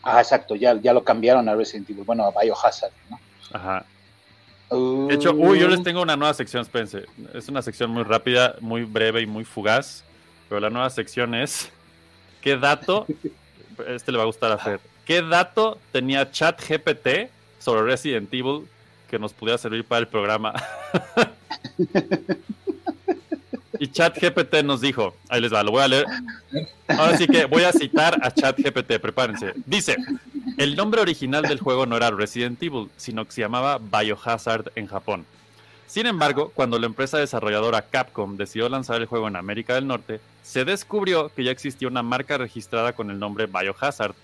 Ah, 0.02 0.20
exacto, 0.20 0.54
ya, 0.56 0.74
ya 0.80 0.94
lo 0.94 1.04
cambiaron 1.04 1.46
a 1.48 1.54
Resident 1.54 1.90
Evil, 1.90 2.04
bueno, 2.04 2.24
a 2.24 2.30
Biohazard, 2.40 2.92
¿no? 3.10 3.20
Ajá. 3.52 3.84
Uh, 4.70 5.08
De 5.08 5.14
hecho, 5.16 5.32
uy, 5.34 5.58
yo 5.58 5.68
les 5.68 5.82
tengo 5.82 6.00
una 6.00 6.16
nueva 6.16 6.32
sección, 6.32 6.62
espérense. 6.62 7.04
Es 7.34 7.48
una 7.48 7.60
sección 7.60 7.90
muy 7.90 8.04
rápida, 8.04 8.54
muy 8.60 8.84
breve 8.84 9.20
y 9.20 9.26
muy 9.26 9.44
fugaz. 9.44 10.04
Pero 10.48 10.60
la 10.60 10.70
nueva 10.70 10.88
sección 10.90 11.34
es. 11.34 11.70
¿Qué 12.40 12.56
dato? 12.56 13.06
Este 13.88 14.12
le 14.12 14.18
va 14.18 14.24
a 14.24 14.26
gustar 14.26 14.52
hacer. 14.52 14.78
¿Qué 15.06 15.22
dato 15.22 15.78
tenía 15.90 16.30
ChatGPT 16.30 17.30
sobre 17.58 17.82
Resident 17.82 18.32
Evil 18.32 18.68
que 19.10 19.18
nos 19.18 19.32
pudiera 19.32 19.58
servir 19.58 19.84
para 19.84 20.00
el 20.00 20.06
programa? 20.06 20.54
y 23.80 23.88
ChatGPT 23.88 24.62
nos 24.62 24.80
dijo, 24.80 25.16
ahí 25.28 25.40
les 25.40 25.52
va, 25.52 25.64
lo 25.64 25.72
voy 25.72 25.82
a 25.82 25.88
leer. 25.88 26.06
Ahora 26.86 27.16
sí 27.16 27.26
que 27.26 27.46
voy 27.46 27.64
a 27.64 27.72
citar 27.72 28.20
a 28.22 28.30
ChatGPT, 28.30 29.00
prepárense. 29.00 29.54
Dice, 29.66 29.96
el 30.58 30.76
nombre 30.76 31.00
original 31.00 31.42
del 31.42 31.58
juego 31.58 31.86
no 31.86 31.96
era 31.96 32.10
Resident 32.10 32.62
Evil, 32.62 32.88
sino 32.96 33.24
que 33.24 33.32
se 33.32 33.40
llamaba 33.40 33.78
Biohazard 33.78 34.70
en 34.76 34.86
Japón. 34.86 35.26
Sin 35.88 36.06
embargo, 36.06 36.52
cuando 36.54 36.78
la 36.78 36.86
empresa 36.86 37.18
desarrolladora 37.18 37.82
Capcom 37.82 38.36
decidió 38.36 38.68
lanzar 38.68 39.00
el 39.00 39.06
juego 39.06 39.26
en 39.26 39.34
América 39.34 39.74
del 39.74 39.88
Norte, 39.88 40.20
se 40.44 40.64
descubrió 40.64 41.32
que 41.34 41.42
ya 41.42 41.50
existía 41.50 41.88
una 41.88 42.04
marca 42.04 42.38
registrada 42.38 42.92
con 42.92 43.10
el 43.10 43.18
nombre 43.18 43.46
Biohazard. 43.46 44.14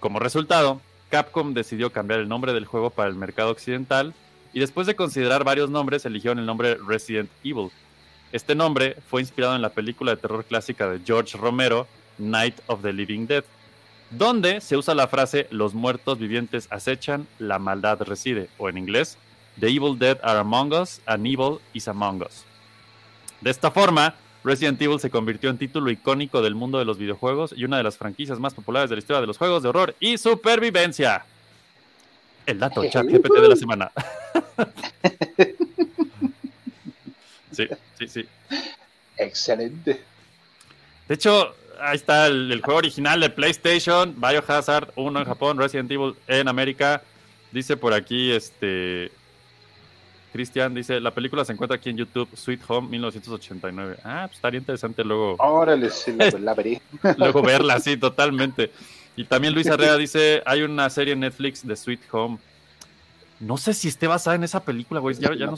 Como 0.00 0.18
resultado, 0.18 0.82
Capcom 1.10 1.54
decidió 1.54 1.92
cambiar 1.92 2.20
el 2.20 2.28
nombre 2.28 2.52
del 2.52 2.64
juego 2.64 2.90
para 2.90 3.08
el 3.08 3.14
mercado 3.14 3.50
occidental 3.50 4.14
y 4.52 4.60
después 4.60 4.86
de 4.86 4.96
considerar 4.96 5.44
varios 5.44 5.70
nombres 5.70 6.04
eligieron 6.04 6.38
el 6.38 6.46
nombre 6.46 6.76
Resident 6.86 7.30
Evil. 7.44 7.70
Este 8.32 8.54
nombre 8.54 8.96
fue 9.08 9.20
inspirado 9.20 9.54
en 9.54 9.62
la 9.62 9.70
película 9.70 10.12
de 10.12 10.20
terror 10.20 10.44
clásica 10.44 10.88
de 10.88 11.00
George 11.04 11.38
Romero, 11.38 11.86
Night 12.18 12.56
of 12.66 12.82
the 12.82 12.92
Living 12.92 13.26
Dead, 13.26 13.44
donde 14.10 14.60
se 14.60 14.76
usa 14.76 14.94
la 14.94 15.08
frase 15.08 15.46
los 15.50 15.74
muertos 15.74 16.18
vivientes 16.18 16.68
acechan, 16.70 17.26
la 17.38 17.58
maldad 17.58 18.00
reside, 18.02 18.48
o 18.58 18.68
en 18.68 18.78
inglés, 18.78 19.18
The 19.60 19.68
Evil 19.68 19.98
Dead 19.98 20.18
are 20.22 20.38
among 20.38 20.72
us, 20.72 21.00
and 21.06 21.26
evil 21.26 21.60
is 21.72 21.88
among 21.88 22.22
us. 22.22 22.44
De 23.40 23.50
esta 23.50 23.70
forma, 23.70 24.14
Resident 24.46 24.80
Evil 24.80 25.00
se 25.00 25.10
convirtió 25.10 25.50
en 25.50 25.58
título 25.58 25.90
icónico 25.90 26.40
del 26.40 26.54
mundo 26.54 26.78
de 26.78 26.84
los 26.84 26.98
videojuegos 26.98 27.52
y 27.56 27.64
una 27.64 27.78
de 27.78 27.82
las 27.82 27.98
franquicias 27.98 28.38
más 28.38 28.54
populares 28.54 28.88
de 28.88 28.94
la 28.94 29.00
historia 29.00 29.20
de 29.20 29.26
los 29.26 29.38
juegos 29.38 29.64
de 29.64 29.68
horror 29.68 29.96
y 29.98 30.18
supervivencia. 30.18 31.24
El 32.46 32.60
dato 32.60 32.88
chat 32.88 33.04
GPT 33.04 33.40
de 33.40 33.48
la 33.48 33.56
semana. 33.56 33.90
sí, 37.50 37.66
sí, 37.98 38.06
sí. 38.06 38.24
Excelente. 39.16 40.04
De 41.08 41.14
hecho, 41.16 41.52
ahí 41.80 41.96
está 41.96 42.28
el, 42.28 42.52
el 42.52 42.62
juego 42.62 42.78
original 42.78 43.18
de 43.18 43.30
PlayStation, 43.30 44.14
Biohazard 44.16 44.92
1 44.94 45.18
en 45.18 45.24
Japón, 45.24 45.58
Resident 45.58 45.90
Evil 45.90 46.14
en 46.28 46.46
América. 46.46 47.02
Dice 47.50 47.76
por 47.76 47.92
aquí, 47.92 48.30
este. 48.30 49.10
Cristian 50.36 50.74
dice: 50.74 51.00
La 51.00 51.12
película 51.12 51.44
se 51.46 51.52
encuentra 51.52 51.76
aquí 51.76 51.88
en 51.88 51.96
YouTube, 51.96 52.28
Sweet 52.34 52.60
Home 52.68 52.88
1989. 52.88 53.96
Ah, 54.04 54.24
pues 54.26 54.36
estaría 54.36 54.60
interesante 54.60 55.02
luego, 55.02 55.36
Órale, 55.38 55.88
sí, 55.88 56.12
la, 56.12 56.30
la 56.30 56.54
veré. 56.54 56.82
luego 57.16 57.40
verla, 57.40 57.80
sí, 57.80 57.96
totalmente. 57.96 58.70
Y 59.16 59.24
también 59.24 59.54
Luis 59.54 59.66
Herrera 59.66 59.96
dice: 60.06 60.42
Hay 60.44 60.62
una 60.62 60.90
serie 60.90 61.14
en 61.14 61.20
Netflix 61.20 61.66
de 61.66 61.74
Sweet 61.74 62.00
Home. 62.12 62.38
No 63.40 63.56
sé 63.56 63.72
si 63.72 63.88
esté 63.88 64.06
basada 64.06 64.36
en 64.36 64.44
esa 64.44 64.60
película, 64.60 65.00
güey. 65.00 65.16
Ya, 65.16 65.34
ya 65.34 65.46
No. 65.46 65.56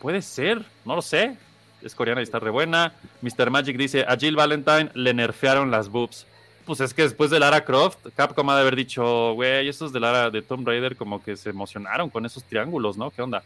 Puede 0.00 0.22
ser, 0.22 0.64
no 0.84 0.94
lo 0.94 1.02
sé. 1.02 1.36
Es 1.82 1.94
coreana 1.94 2.20
y 2.20 2.24
está 2.24 2.38
re 2.38 2.50
buena. 2.50 2.92
Mr. 3.22 3.50
Magic 3.50 3.76
dice, 3.76 4.04
a 4.06 4.16
Jill 4.16 4.36
Valentine 4.36 4.90
le 4.94 5.14
nerfearon 5.14 5.70
las 5.70 5.88
boobs. 5.88 6.26
Pues 6.64 6.80
es 6.80 6.94
que 6.94 7.02
después 7.02 7.30
de 7.30 7.38
Lara 7.38 7.64
Croft, 7.64 7.98
Capcom 8.16 8.48
ha 8.48 8.54
de 8.54 8.62
haber 8.62 8.74
dicho, 8.74 9.34
güey, 9.34 9.68
esos 9.68 9.92
de 9.92 10.00
Lara 10.00 10.30
de 10.30 10.40
Tomb 10.40 10.66
Raider 10.66 10.96
como 10.96 11.22
que 11.22 11.36
se 11.36 11.50
emocionaron 11.50 12.08
con 12.08 12.24
esos 12.24 12.42
triángulos, 12.44 12.96
¿no? 12.96 13.10
¿Qué 13.10 13.20
onda? 13.20 13.42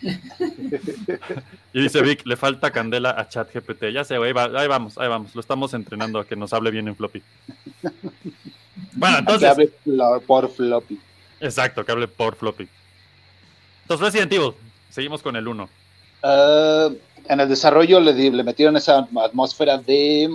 y 1.72 1.80
dice 1.82 2.02
Vic, 2.02 2.26
le 2.26 2.36
falta 2.36 2.70
candela 2.70 3.10
a 3.18 3.28
ChatGPT. 3.28 3.84
Ya 3.92 4.04
sé, 4.04 4.18
güey, 4.18 4.32
va- 4.32 4.50
ahí 4.60 4.68
vamos, 4.68 4.98
ahí 4.98 5.08
vamos. 5.08 5.34
Lo 5.34 5.40
estamos 5.40 5.74
entrenando 5.74 6.18
a 6.18 6.26
que 6.26 6.36
nos 6.36 6.52
hable 6.52 6.70
bien 6.70 6.88
en 6.88 6.96
floppy. 6.96 7.22
Bueno, 8.92 9.16
Que 9.16 9.20
entonces, 9.20 9.48
hable 9.50 9.72
flo- 9.84 10.20
por 10.22 10.50
floppy. 10.50 10.98
exacto, 11.40 11.84
que 11.84 11.92
hable 11.92 12.08
por 12.08 12.36
floppy. 12.36 12.68
Entonces, 13.82 14.04
Resident 14.06 14.32
Evil, 14.32 14.52
seguimos 14.90 15.22
con 15.22 15.36
el 15.36 15.46
1. 15.48 15.68
Ah, 16.22 16.88
en 17.28 17.40
el 17.40 17.48
desarrollo 17.48 18.00
le, 18.00 18.12
di- 18.14 18.30
le 18.30 18.42
metieron 18.44 18.76
esa 18.76 19.06
atmósfera 19.24 19.78
de 19.78 20.30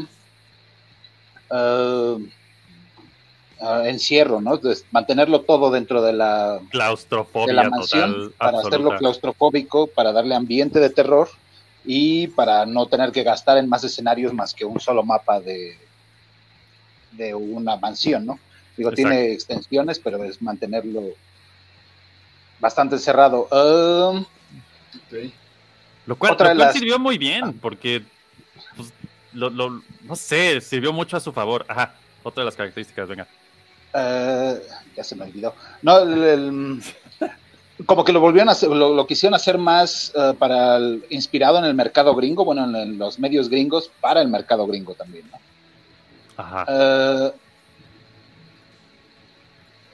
ah, 1.52 2.16
ah, 3.62 3.84
encierro, 3.86 4.42
¿no? 4.42 4.58
De 4.58 4.76
mantenerlo 4.92 5.42
todo 5.42 5.72
dentro 5.72 6.02
de 6.02 6.14
la, 6.14 6.60
de 6.60 6.68
Claustrofobia 6.70 7.54
la 7.54 7.70
mansión 7.70 8.12
total, 8.12 8.34
para 8.38 8.50
absoluta. 8.58 8.68
hacerlo 8.68 8.98
claustrofóbico, 8.98 9.88
para 9.88 10.12
darle 10.12 10.36
ambiente 10.36 10.80
de 10.80 10.90
terror 10.90 11.30
y 11.86 12.28
para 12.28 12.66
no 12.66 12.86
tener 12.88 13.12
que 13.12 13.24
gastar 13.24 13.58
en 13.58 13.68
más 13.70 13.84
escenarios 13.84 14.34
más 14.34 14.54
que 14.54 14.66
un 14.66 14.80
solo 14.80 15.04
mapa 15.04 15.40
de, 15.40 15.78
de 17.12 17.34
una 17.36 17.76
mansión, 17.78 18.26
¿no? 18.26 18.40
Digo, 18.78 18.90
Exacto. 18.90 19.10
tiene 19.10 19.32
extensiones, 19.34 20.00
pero 20.00 20.24
es 20.24 20.42
mantenerlo 20.42 21.04
bastante 22.60 22.98
cerrado. 22.98 23.48
Ah, 23.52 24.24
Ok. 24.96 25.32
Lo 26.06 26.16
cual, 26.18 26.34
Otra 26.34 26.48
lo 26.48 26.50
de 26.52 26.56
cual 26.58 26.68
las- 26.68 26.74
sirvió 26.76 27.00
muy 27.00 27.18
bien, 27.18 27.54
porque, 27.60 28.04
pues, 28.76 28.92
lo, 29.32 29.50
lo- 29.50 29.82
no 30.02 30.16
sé, 30.16 30.60
sirvió 30.62 30.92
mucho 30.94 31.16
a 31.18 31.20
su 31.20 31.32
favor. 31.32 31.66
Ajá, 31.68 31.96
otra 32.24 32.42
de 32.42 32.46
las 32.46 32.56
características, 32.56 33.08
venga. 33.08 33.28
Eh, 33.94 34.62
ya 34.96 35.04
se 35.04 35.16
me 35.16 35.26
olvidó. 35.26 35.54
No, 35.82 36.00
el- 36.00 36.24
el- 36.24 36.84
como 37.86 38.04
que 38.06 38.14
lo 38.14 38.20
volvieron 38.20 38.50
a 38.50 38.54
hacer, 38.54 38.70
lo, 38.70 38.94
lo 38.94 39.08
quisieron 39.08 39.34
hacer 39.36 39.58
más 39.58 40.12
eh, 40.16 40.34
para 40.38 40.78
el- 40.78 41.06
inspirado 41.10 41.58
en 41.58 41.66
el 41.66 41.74
mercado 41.74 42.14
gringo, 42.16 42.46
bueno, 42.46 42.66
en, 42.66 42.76
en 42.76 42.98
los 42.98 43.20
medios 43.20 43.50
gringos, 43.50 43.90
para 44.00 44.22
el 44.22 44.28
mercado 44.30 44.66
gringo 44.68 44.94
también, 44.94 45.26
¿no? 45.32 45.40
Ajá, 46.38 46.66
Eh, 46.68 47.32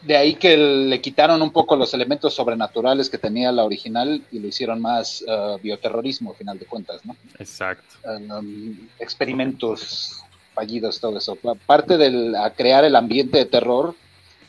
de 0.02 0.16
ahí 0.16 0.36
que 0.36 0.56
le 0.56 1.02
quitaron 1.02 1.42
un 1.42 1.52
poco 1.52 1.76
los 1.76 1.94
elementos 1.94 2.34
sobrenaturales 2.34 3.10
que 3.10 3.18
tenía 3.18 3.52
la 3.52 3.66
original 3.66 4.22
y 4.32 4.40
lo 4.40 4.48
hicieron 4.48 4.80
más 4.80 5.24
bioterrorismo, 5.62 6.32
al 6.32 6.38
final 6.38 6.58
de 6.58 6.66
cuentas, 6.66 7.06
¿no? 7.06 7.18
exacto. 7.38 7.96
Um, 8.06 8.78
experimentos 8.98 10.24
fallidos, 10.60 11.00
todo 11.00 11.18
eso. 11.18 11.38
Parte 11.66 11.98
de 11.98 12.34
crear 12.58 12.84
el 12.84 12.96
ambiente 12.98 13.38
de 13.38 13.46
terror 13.46 13.96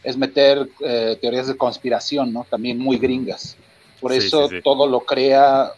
es 0.02 0.16
meter 0.16 0.68
eh, 0.84 1.16
teorías 1.20 1.46
de 1.46 1.56
conspiración, 1.56 2.32
¿no? 2.32 2.44
También 2.50 2.78
muy 2.78 2.98
gringas. 2.98 3.56
Por 4.00 4.10
Sí, 4.12 4.18
eso 4.18 4.48
sí, 4.48 4.56
sí. 4.56 4.62
todo 4.62 4.86
lo 4.88 5.00
crea 5.00 5.72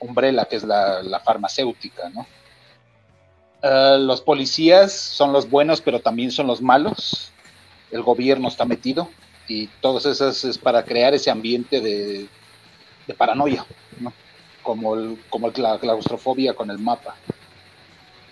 Umbrella, 0.00 0.46
que 0.46 0.56
es 0.56 0.64
la, 0.64 1.02
la 1.02 1.20
farmacéutica, 1.20 2.08
¿no? 2.10 2.26
Eh, 3.62 3.98
los 4.00 4.22
policías 4.22 4.92
son 4.92 5.32
los 5.32 5.48
buenos, 5.48 5.80
pero 5.80 6.00
también 6.00 6.30
son 6.32 6.46
los 6.48 6.60
malos. 6.62 7.30
El 7.92 8.02
gobierno 8.02 8.48
está 8.48 8.64
metido 8.64 9.08
y 9.46 9.66
todas 9.80 10.06
esas 10.06 10.42
es 10.44 10.58
para 10.58 10.82
crear 10.84 11.12
ese 11.14 11.30
ambiente 11.30 11.80
de, 11.80 12.26
de 13.06 13.14
paranoia, 13.14 13.64
¿no? 14.00 14.12
Como, 14.62 14.94
el, 14.94 15.18
como 15.30 15.48
el- 15.48 15.62
la 15.62 15.78
claustrofobia 15.78 16.54
con 16.54 16.70
el 16.70 16.78
mapa. 16.78 17.14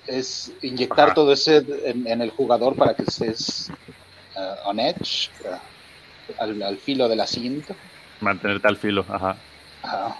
Es 0.08 0.50
inyectar 0.62 1.06
Ajá. 1.06 1.14
todo 1.14 1.32
ese 1.32 1.58
en, 1.84 2.06
en 2.06 2.22
el 2.22 2.30
jugador 2.30 2.74
para 2.74 2.94
que 2.94 3.02
estés 3.02 3.70
eh, 4.36 4.54
on 4.64 4.80
edge, 4.80 5.28
eh, 5.44 6.34
al, 6.38 6.62
al 6.62 6.76
filo 6.78 7.08
del 7.08 7.20
asiento. 7.20 7.74
Mantenerte 8.20 8.66
al 8.66 8.76
filo, 8.76 9.04
ajá. 9.08 9.36
Ajá. 9.82 10.16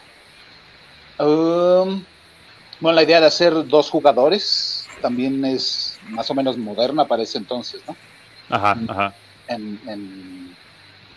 Um, 1.18 2.04
bueno, 2.80 2.95
la 2.95 3.02
idea 3.02 3.21
de 3.21 3.26
hacer 3.26 3.66
dos 3.66 3.90
jugadores 3.90 4.87
también 5.00 5.45
es 5.45 5.99
más 6.11 6.30
o 6.30 6.35
menos 6.35 6.57
moderna 6.57 7.07
para 7.07 7.23
ese 7.23 7.38
entonces, 7.38 7.83
¿no? 7.87 7.97
Ajá, 8.50 8.75
Mm. 8.75 8.90
ajá. 8.90 9.14
En, 9.49 9.80
en, 9.88 10.57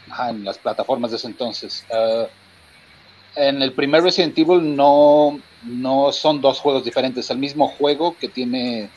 ajá, 0.09 0.29
en 0.29 0.43
las 0.43 0.57
plataformas 0.57 1.11
de 1.11 1.17
ese 1.17 1.27
entonces. 1.27 1.85
Uh, 1.89 2.25
en 3.35 3.61
el 3.61 3.73
primer 3.73 4.03
Resident 4.03 4.37
Evil 4.37 4.75
no, 4.75 5.39
no 5.63 6.11
son 6.11 6.41
dos 6.41 6.59
juegos 6.59 6.83
diferentes, 6.83 7.29
el 7.29 7.37
mismo 7.37 7.67
juego 7.67 8.15
que 8.17 8.27
tiene... 8.27 8.89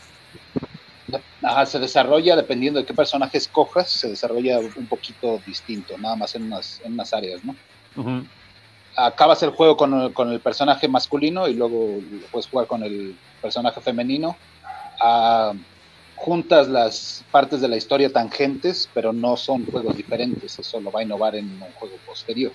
ajá, 1.42 1.66
se 1.66 1.78
desarrolla 1.78 2.36
dependiendo 2.36 2.80
de 2.80 2.86
qué 2.86 2.94
personaje 2.94 3.38
escojas, 3.38 3.90
se 3.90 4.08
desarrolla 4.08 4.58
un 4.58 4.86
poquito 4.86 5.40
distinto, 5.46 5.96
nada 5.98 6.16
más 6.16 6.34
en 6.34 6.44
unas, 6.44 6.80
en 6.84 6.94
unas 6.94 7.12
áreas, 7.12 7.44
¿no? 7.44 7.54
Acabas 8.96 9.42
el 9.42 9.50
juego 9.50 9.76
con 9.76 9.92
el, 9.94 10.12
con 10.12 10.30
el 10.30 10.40
personaje 10.40 10.88
masculino 10.88 11.48
y 11.48 11.54
luego 11.54 12.00
puedes 12.30 12.46
jugar 12.46 12.66
con 12.66 12.82
el 12.82 13.16
personaje 13.42 13.80
femenino. 13.80 14.36
Ah, 15.00 15.52
juntas 16.16 16.68
las 16.68 17.24
partes 17.30 17.60
de 17.60 17.68
la 17.68 17.76
historia 17.76 18.12
tangentes, 18.12 18.88
pero 18.94 19.12
no 19.12 19.36
son 19.36 19.66
juegos 19.66 19.96
diferentes. 19.96 20.58
Eso 20.58 20.80
lo 20.80 20.92
va 20.92 21.00
a 21.00 21.02
innovar 21.02 21.34
en 21.34 21.46
un 21.46 21.72
juego 21.74 21.96
posterior. 22.06 22.52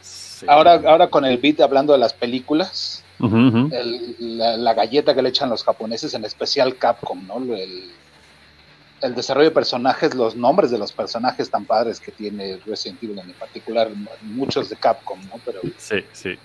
Sí. 0.00 0.46
ahora, 0.48 0.80
ahora 0.86 1.08
con 1.08 1.24
el 1.24 1.38
beat 1.38 1.60
hablando 1.60 1.92
de 1.92 1.98
las 1.98 2.12
películas, 2.12 3.02
el- 3.72 4.16
la, 4.38 4.56
la 4.56 4.74
galleta 4.74 5.14
que 5.14 5.22
le 5.22 5.28
echan 5.30 5.48
los 5.48 5.64
japoneses, 5.64 6.12
en 6.14 6.24
especial 6.24 6.76
Capcom, 6.76 7.26
¿no? 7.26 7.36
El, 7.54 7.90
el 9.00 9.14
desarrollo 9.14 9.48
de 9.48 9.54
personajes, 9.54 10.14
los 10.14 10.34
nombres 10.36 10.70
de 10.70 10.78
los 10.78 10.92
personajes 10.92 11.50
tan 11.50 11.64
padres 11.64 12.00
que 12.00 12.10
tiene 12.12 12.58
Resident 12.66 13.02
Evil 13.02 13.18
en 13.18 13.32
particular, 13.34 13.88
muchos 14.22 14.68
de 14.68 14.76
Capcom, 14.76 15.18
¿no? 15.28 15.40
Pero 15.44 15.60
Sí, 15.78 15.96
sí. 16.12 16.36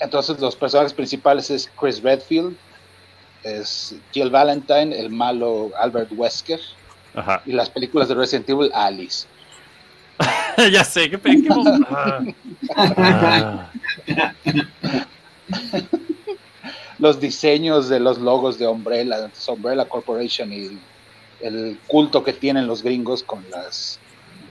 entonces 0.00 0.40
los 0.40 0.56
personajes 0.56 0.92
principales 0.92 1.50
es 1.50 1.70
Chris 1.78 2.02
Redfield, 2.02 2.56
es 3.44 3.94
Jill 4.12 4.30
Valentine, 4.30 4.96
el 4.98 5.10
malo 5.10 5.70
Albert 5.78 6.10
Wesker, 6.16 6.60
Ajá. 7.14 7.42
y 7.44 7.52
las 7.52 7.68
películas 7.70 8.08
de 8.08 8.14
Resident 8.14 8.48
Evil, 8.48 8.70
Alice. 8.74 9.26
ya 10.72 10.84
sé, 10.84 11.10
qué 11.10 11.18
pe- 11.18 11.42
qué 11.42 11.48
mom- 11.48 11.86
Ah. 11.90 12.20
Ah. 12.96 13.70
Los 16.98 17.18
diseños 17.20 17.88
de 17.88 17.98
los 18.00 18.18
logos 18.18 18.58
de 18.58 18.66
Umbrella, 18.68 19.30
Umbrella 19.48 19.84
Corporation 19.88 20.52
y 20.52 20.78
el 21.40 21.78
culto 21.88 22.22
que 22.22 22.32
tienen 22.32 22.66
los 22.66 22.82
gringos 22.82 23.22
con 23.22 23.44
las 23.50 23.98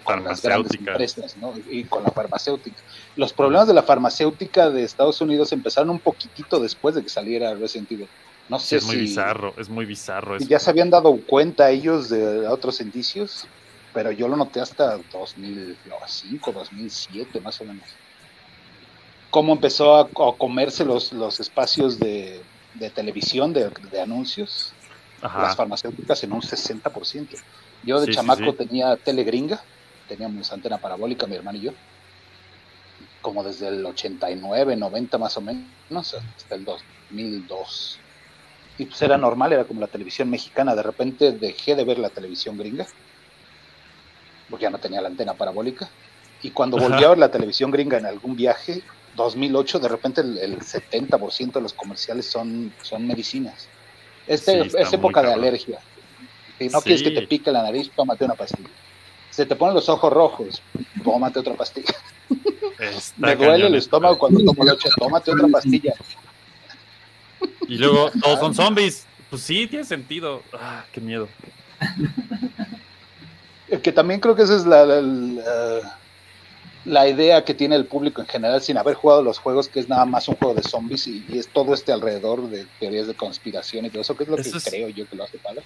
con 0.03 0.23
las 0.23 0.41
grandes 0.41 0.73
empresas, 0.73 1.37
¿no? 1.37 1.53
Y 1.69 1.83
con 1.83 2.03
la 2.03 2.09
farmacéutica. 2.09 2.77
Los 3.15 3.31
problemas 3.33 3.67
de 3.67 3.75
la 3.75 3.83
farmacéutica 3.83 4.69
de 4.71 4.83
Estados 4.83 5.21
Unidos 5.21 5.51
empezaron 5.53 5.91
un 5.91 5.99
poquitito 5.99 6.59
después 6.59 6.95
de 6.95 7.03
que 7.03 7.09
saliera 7.09 7.53
Resident 7.53 7.91
Evil. 7.91 8.07
No 8.49 8.57
Sí, 8.59 8.67
sé 8.69 8.75
es 8.77 8.83
muy 8.85 8.95
si, 8.95 9.01
bizarro, 9.03 9.53
es 9.57 9.69
muy 9.69 9.85
bizarro 9.85 10.37
si 10.39 10.43
eso. 10.43 10.49
ya 10.49 10.59
se 10.59 10.69
habían 10.71 10.89
dado 10.89 11.15
cuenta 11.27 11.69
ellos 11.69 12.09
de 12.09 12.47
otros 12.47 12.81
indicios, 12.81 13.45
pero 13.91 14.11
yo 14.11 14.27
lo 14.27 14.37
noté 14.37 14.61
hasta 14.61 14.97
2005, 14.99 16.51
2007 16.53 17.41
más 17.41 17.59
o 17.61 17.65
menos. 17.65 18.01
Cómo 19.29 19.53
empezó 19.53 19.95
a, 19.95 20.01
a 20.01 20.37
comerse 20.37 20.83
los, 20.85 21.11
los 21.13 21.39
espacios 21.39 21.99
de, 21.99 22.49
de 22.73 22.91
televisión, 22.91 23.53
de, 23.53 23.69
de 23.69 24.01
anuncios, 24.01 24.77
las 25.35 25.55
farmacéuticas 25.55 26.23
en 26.23 26.33
un 26.33 26.41
60%. 26.41 27.37
Yo 27.81 28.01
de 28.01 28.07
Sí, 28.07 28.13
sí, 28.17 28.31
chamaco 28.31 28.55
sí. 28.55 28.55
tenía 28.55 28.97
tele 28.97 29.23
gringa, 29.23 29.67
teníamos 30.05 30.51
antena 30.51 30.79
parabólica, 30.79 31.27
mi 31.27 31.35
hermano 31.35 31.57
y 31.59 31.61
yo, 31.61 31.73
como 33.21 33.43
desde 33.43 33.67
el 33.67 33.85
89, 33.85 34.75
90 34.75 35.17
más 35.17 35.37
o 35.37 35.41
menos, 35.41 36.13
hasta 36.37 36.55
el 36.55 36.65
2002. 36.65 38.05
Y 38.77 38.85
pues 38.87 39.01
era 39.01 39.17
normal, 39.17 39.53
era 39.53 39.65
como 39.67 39.81
la 39.81 39.87
televisión 39.89 40.29
mexicana. 40.29 40.75
De 40.75 40.83
repente 40.83 41.33
dejé 41.33 41.75
de 41.75 41.85
ver 41.85 41.99
la 41.99 42.09
televisión 42.11 42.57
gringa, 42.57 42.89
porque 44.51 44.63
ya 44.63 44.69
no 44.69 44.77
tenía 44.77 45.01
la 45.01 45.07
antena 45.07 45.33
parabólica. 45.33 45.89
Y 46.43 46.51
cuando 46.51 46.77
volví 46.77 46.97
Ajá. 46.97 47.05
a 47.05 47.09
ver 47.09 47.17
la 47.17 47.31
televisión 47.31 47.71
gringa 47.71 47.97
en 47.97 48.05
algún 48.05 48.35
viaje, 48.35 48.83
2008, 49.15 49.79
de 49.79 49.87
repente 49.87 50.21
el, 50.21 50.37
el 50.37 50.59
70% 50.59 51.53
de 51.53 51.61
los 51.61 51.73
comerciales 51.73 52.25
son, 52.25 52.71
son 52.83 53.07
medicinas. 53.07 53.67
Este, 54.27 54.69
Sí, 54.69 54.77
es 54.77 54.93
época 54.93 55.21
de 55.23 55.33
alergia. 55.33 55.79
Si 56.59 56.67
no 56.69 56.79
Sí. 56.79 56.85
quieres 56.85 57.03
que 57.03 57.11
te 57.11 57.27
pique 57.27 57.51
la 57.51 57.63
nariz, 57.63 57.89
tómate 57.95 58.25
una 58.25 58.35
pastilla. 58.35 58.69
Se 59.31 59.45
te 59.45 59.55
ponen 59.55 59.73
los 59.73 59.87
ojos 59.89 60.11
rojos, 60.11 60.61
tómate 61.03 61.39
otra 61.39 61.53
pastilla. 61.55 61.93
Está 62.79 63.13
Me 63.17 63.35
duele 63.35 63.51
cañón 63.53 63.67
el 63.67 63.75
estómago 63.75 64.17
cuando 64.17 64.43
tomo 64.43 64.63
leche, 64.65 64.89
tómate 64.97 65.31
otra 65.31 65.47
pastilla. 65.47 65.93
Y 67.67 67.77
luego 67.77 68.11
todos 68.21 68.39
son 68.39 68.53
zombies. 68.53 69.05
Pues 69.29 69.43
sí, 69.43 69.65
tiene 69.67 69.85
sentido. 69.85 70.41
Ah, 70.53 70.83
qué 70.91 70.99
miedo. 70.99 71.29
Eh, 73.71 73.79
Que 73.81 73.91
también 73.91 74.19
creo 74.19 74.35
que 74.35 74.43
esa 74.43 74.55
es 74.55 74.65
la, 74.67 74.85
la- 74.85 75.01
la- 75.01 75.97
la 76.83 77.07
idea 77.07 77.45
que 77.45 77.53
tiene 77.53 77.75
el 77.75 77.85
público 77.85 78.21
en 78.21 78.27
general 78.27 78.59
sin 78.61 78.75
haber 78.77 78.95
jugado 78.95 79.21
los 79.21 79.37
juegos, 79.37 79.67
que 79.69 79.79
es 79.79 79.87
nada 79.87 80.03
más 80.05 80.27
un 80.27 80.35
juego 80.35 80.55
de 80.55 80.63
zombies 80.63 81.05
y, 81.07 81.23
y 81.29 81.37
es 81.37 81.47
todo 81.47 81.75
este 81.75 81.91
alrededor 81.91 82.49
de 82.49 82.65
teorías 82.79 83.05
de 83.07 83.13
conspiración 83.13 83.85
y 83.85 83.89
todo 83.91 84.01
eso, 84.01 84.15
que 84.17 84.23
es 84.23 84.29
lo 84.29 84.37
Eso 84.37 84.51
que 84.51 84.57
es- 84.57 84.63
creo 84.65 84.89
yo 84.89 85.07
que 85.07 85.15
lo 85.15 85.23
hace 85.23 85.37
padre. 85.37 85.61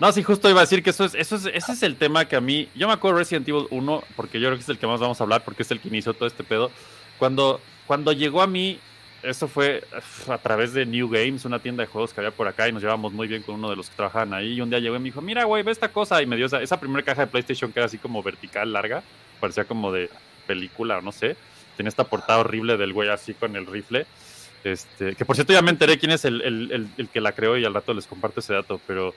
No, 0.00 0.12
sí, 0.12 0.22
justo 0.22 0.50
iba 0.50 0.60
a 0.60 0.64
decir 0.64 0.82
que 0.82 0.90
eso 0.90 1.04
es, 1.06 1.14
eso 1.14 1.36
es, 1.36 1.46
ese 1.46 1.72
es 1.72 1.82
el 1.82 1.96
tema 1.96 2.26
que 2.26 2.36
a 2.36 2.42
mí, 2.42 2.68
yo 2.74 2.86
me 2.86 2.92
acuerdo 2.92 3.16
de 3.16 3.24
Resident 3.24 3.48
Evil 3.48 3.66
1, 3.70 4.04
porque 4.16 4.38
yo 4.38 4.48
creo 4.48 4.56
que 4.58 4.62
es 4.62 4.68
el 4.68 4.78
que 4.78 4.86
más 4.86 5.00
vamos 5.00 5.18
a 5.20 5.24
hablar, 5.24 5.44
porque 5.44 5.62
es 5.62 5.70
el 5.70 5.80
que 5.80 5.88
inició 5.88 6.12
todo 6.12 6.26
este 6.26 6.44
pedo. 6.44 6.70
Cuando, 7.18 7.58
cuando 7.86 8.12
llegó 8.12 8.42
a 8.42 8.46
mí, 8.46 8.78
eso 9.22 9.48
fue 9.48 9.82
a 10.28 10.38
través 10.38 10.72
de 10.72 10.86
New 10.86 11.08
Games, 11.08 11.44
una 11.44 11.58
tienda 11.58 11.82
de 11.82 11.88
juegos 11.88 12.12
que 12.12 12.20
había 12.20 12.30
por 12.30 12.46
acá, 12.48 12.68
y 12.68 12.72
nos 12.72 12.82
llevábamos 12.82 13.12
muy 13.12 13.26
bien 13.28 13.42
con 13.42 13.56
uno 13.56 13.68
de 13.70 13.76
los 13.76 13.90
que 13.90 13.96
trabajaban 13.96 14.32
ahí. 14.34 14.54
Y 14.54 14.60
un 14.60 14.70
día 14.70 14.78
llegó 14.78 14.96
y 14.96 14.98
me 15.00 15.06
dijo, 15.06 15.20
mira, 15.20 15.44
güey, 15.44 15.62
ve 15.62 15.72
esta 15.72 15.88
cosa. 15.88 16.22
Y 16.22 16.26
me 16.26 16.36
dio 16.36 16.46
esa, 16.46 16.62
esa 16.62 16.78
primera 16.78 17.02
caja 17.04 17.22
de 17.22 17.26
PlayStation 17.28 17.72
que 17.72 17.80
era 17.80 17.86
así 17.86 17.98
como 17.98 18.22
vertical, 18.22 18.72
larga, 18.72 19.02
parecía 19.40 19.64
como 19.64 19.90
de 19.92 20.08
película, 20.46 20.98
o 20.98 21.02
no 21.02 21.12
sé. 21.12 21.36
Tenía 21.76 21.88
esta 21.88 22.04
portada 22.04 22.40
horrible 22.40 22.76
del 22.76 22.92
güey 22.92 23.08
así 23.08 23.34
con 23.34 23.54
el 23.56 23.66
rifle. 23.66 24.06
Este, 24.64 25.14
que 25.14 25.24
por 25.24 25.36
cierto 25.36 25.52
ya 25.52 25.62
me 25.62 25.70
enteré 25.70 25.98
quién 25.98 26.10
es 26.12 26.24
el, 26.24 26.40
el- 26.42 26.72
el- 26.72 26.88
el 26.98 27.08
que 27.08 27.20
la 27.20 27.30
creó 27.32 27.56
y 27.56 27.64
al 27.64 27.72
rato 27.74 27.94
les 27.94 28.06
comparto 28.06 28.40
ese 28.40 28.54
dato, 28.54 28.80
pero 28.88 29.14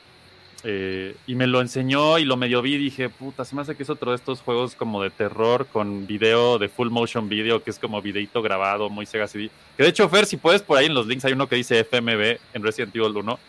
eh, 0.64 1.16
y 1.26 1.36
me 1.36 1.48
lo 1.48 1.60
enseñó 1.62 2.20
y 2.20 2.26
lo 2.26 2.38
medio 2.38 2.62
vi 2.62 2.76
y 2.76 2.78
dije, 2.78 3.10
puta, 3.10 3.44
se 3.46 3.56
me 3.56 3.62
hace 3.62 3.76
que 3.76 3.84
es 3.84 3.90
otro 3.90 4.12
de 4.12 4.18
estos 4.18 4.42
juegos 4.42 4.76
como 4.76 5.02
de 5.02 5.10
terror 5.10 5.66
con 5.68 6.06
video 6.06 6.60
de 6.60 6.70
full 6.70 6.90
motion 6.90 7.28
video, 7.30 7.64
que 7.64 7.72
es 7.72 7.80
como 7.80 8.02
videito 8.02 8.42
grabado, 8.42 8.90
muy 8.90 9.06
Sega 9.06 9.28
CD. 9.28 9.50
Que 9.78 9.84
de 9.84 9.90
hecho, 9.90 10.08
Fer, 10.10 10.26
si 10.26 10.38
puedes, 10.38 10.62
por 10.62 10.78
ahí 10.78 10.86
en 10.86 10.94
los 10.94 11.08
links 11.08 11.26
hay 11.26 11.34
uno 11.34 11.48
que 11.48 11.56
dice 11.56 11.80
FMV 11.84 12.38
en 12.54 12.64
Resident 12.64 12.96
Evil 12.96 13.18
1. 13.18 13.40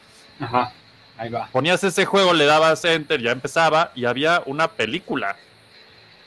Ajá, 0.40 0.72
ahí 1.18 1.28
va. 1.28 1.48
Ponías 1.52 1.84
ese 1.84 2.04
juego, 2.06 2.32
le 2.32 2.46
dabas 2.46 2.84
enter, 2.86 3.20
ya 3.20 3.32
empezaba 3.32 3.92
y 3.94 4.06
había 4.06 4.42
una 4.46 4.68
película 4.68 5.36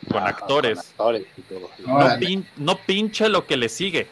con 0.07 0.17
Ajá, 0.21 0.29
actores. 0.29 0.77
con 0.95 1.15
actores 1.15 1.25
y 1.37 1.41
todo. 1.41 1.69
No, 1.85 2.05
pin- 2.19 2.45
no 2.57 2.77
pinche 2.77 3.27
lo 3.27 3.45
que 3.47 3.57
le 3.57 3.69
sigue. 3.69 4.07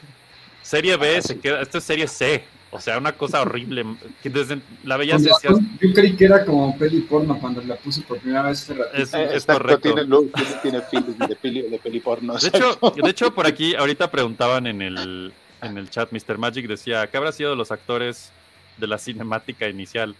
Serie 0.64 0.96
B 0.98 1.18
Ah, 1.18 1.22
se 1.22 1.40
queda, 1.40 1.62
esto 1.62 1.78
es 1.78 1.84
serie 1.84 2.08
C. 2.08 2.44
O 2.76 2.80
sea, 2.82 2.98
una 2.98 3.12
cosa 3.12 3.42
horrible. 3.42 3.86
Que 4.24 4.32
desde 4.32 4.60
la 4.84 4.98
decías, 4.98 5.22
razón, 5.44 5.78
Yo 5.80 5.94
creí 5.94 6.16
que 6.16 6.26
era 6.26 6.44
como 6.44 6.76
peli 6.78 7.02
porno 7.02 7.38
cuando 7.40 7.62
la 7.62 7.76
puse 7.76 8.02
por 8.02 8.18
primera 8.18 8.42
vez. 8.42 8.68
Es- 8.94 9.14
Eh, 9.14 9.24
es 9.26 9.34
exacto, 9.34 9.54
correcto. 9.62 9.82
tiene, 9.94 10.04
look, 10.06 10.32
tiene, 10.64 10.82
de 11.28 11.36
peli, 11.36 11.62
de 11.62 11.78
peli 11.78 12.00
porno. 12.00 12.34
De 12.36 12.48
hecho, 12.48 12.80
de 12.96 13.10
hecho, 13.10 13.34
por 13.34 13.46
aquí, 13.46 13.76
ahorita 13.76 14.10
preguntaban 14.10 14.66
en 14.66 14.82
el, 14.82 15.32
en 15.62 15.78
el 15.78 15.90
chat, 15.92 16.12
Mr. 16.12 16.40
Magic 16.40 16.68
decía, 16.68 17.06
¿qué 17.08 17.18
habrá 17.18 17.32
sido 17.32 17.52
de 17.52 17.56
los 17.56 17.72
actores 17.72 18.32
de 18.78 18.88
la 18.88 18.98
cinemática 18.98 19.70
inicial? 19.70 20.16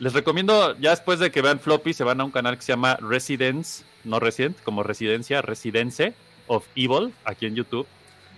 Les 0.00 0.12
recomiendo, 0.12 0.76
ya 0.78 0.90
después 0.90 1.20
de 1.20 1.30
que 1.30 1.40
vean 1.40 1.60
Floppy, 1.60 1.94
se 1.94 2.02
van 2.04 2.20
a 2.20 2.24
un 2.24 2.30
canal 2.32 2.56
que 2.56 2.62
se 2.62 2.72
llama 2.72 2.96
Residence, 2.96 3.84
no 4.04 4.18
Resident, 4.18 4.56
como 4.64 4.82
Residencia, 4.82 5.40
Residence 5.40 6.14
of 6.48 6.66
Evil, 6.74 7.14
aquí 7.24 7.46
en 7.46 7.54
YouTube. 7.54 7.86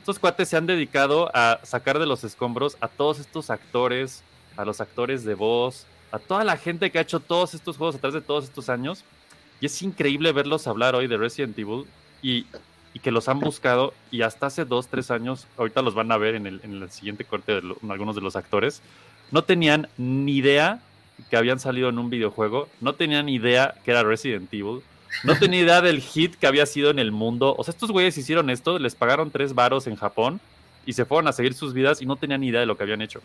Estos 0.08 0.20
cuates 0.20 0.48
se 0.48 0.56
han 0.56 0.64
dedicado 0.66 1.30
a 1.34 1.60
sacar 1.64 1.98
de 1.98 2.06
los 2.06 2.24
escombros 2.24 2.78
a 2.80 2.88
todos 2.88 3.18
estos 3.18 3.50
actores, 3.50 4.22
a 4.56 4.64
los 4.64 4.80
actores 4.80 5.22
de 5.22 5.34
voz, 5.34 5.84
a 6.12 6.18
toda 6.18 6.44
la 6.44 6.56
gente 6.56 6.90
que 6.90 6.98
ha 6.98 7.02
hecho 7.02 7.20
todos 7.20 7.52
estos 7.52 7.76
juegos 7.76 7.96
a 7.96 7.98
través 7.98 8.14
de 8.14 8.22
todos 8.22 8.44
estos 8.44 8.70
años. 8.70 9.04
Y 9.60 9.66
es 9.66 9.82
increíble 9.82 10.32
verlos 10.32 10.66
hablar 10.66 10.94
hoy 10.94 11.08
de 11.08 11.18
Resident 11.18 11.58
Evil 11.58 11.84
y, 12.22 12.46
y 12.94 13.00
que 13.00 13.10
los 13.10 13.28
han 13.28 13.38
buscado 13.38 13.92
y 14.10 14.22
hasta 14.22 14.46
hace 14.46 14.64
dos, 14.64 14.88
tres 14.88 15.10
años, 15.10 15.46
ahorita 15.58 15.82
los 15.82 15.94
van 15.94 16.10
a 16.10 16.16
ver 16.16 16.36
en 16.36 16.46
el, 16.46 16.60
en 16.62 16.82
el 16.82 16.90
siguiente 16.90 17.24
corte 17.26 17.56
de 17.56 17.60
lo- 17.60 17.76
algunos 17.90 18.14
de 18.14 18.22
los 18.22 18.34
actores, 18.34 18.80
no 19.30 19.44
tenían 19.44 19.88
ni 19.98 20.36
idea 20.36 20.80
que 21.28 21.36
habían 21.36 21.60
salido 21.60 21.90
en 21.90 21.98
un 21.98 22.08
videojuego, 22.08 22.70
no 22.80 22.94
tenían 22.94 23.28
idea 23.28 23.74
que 23.84 23.90
era 23.90 24.04
Resident 24.04 24.50
Evil, 24.54 24.80
no 25.24 25.38
tenían 25.38 25.64
idea 25.64 25.80
del 25.80 26.00
hit 26.00 26.34
que 26.36 26.46
había 26.46 26.66
sido 26.66 26.90
en 26.90 26.98
el 26.98 27.12
mundo. 27.12 27.54
O 27.58 27.64
sea, 27.64 27.72
estos 27.72 27.90
güeyes 27.90 28.16
hicieron 28.18 28.50
esto, 28.50 28.78
les 28.78 28.94
pagaron 28.94 29.30
tres 29.30 29.54
varos 29.54 29.86
en 29.86 29.96
Japón 29.96 30.40
y 30.86 30.92
se 30.92 31.04
fueron 31.04 31.28
a 31.28 31.32
seguir 31.32 31.54
sus 31.54 31.72
vidas 31.74 32.00
y 32.02 32.06
no 32.06 32.16
tenían 32.16 32.40
ni 32.40 32.48
idea 32.48 32.60
de 32.60 32.66
lo 32.66 32.76
que 32.76 32.82
habían 32.84 33.02
hecho. 33.02 33.20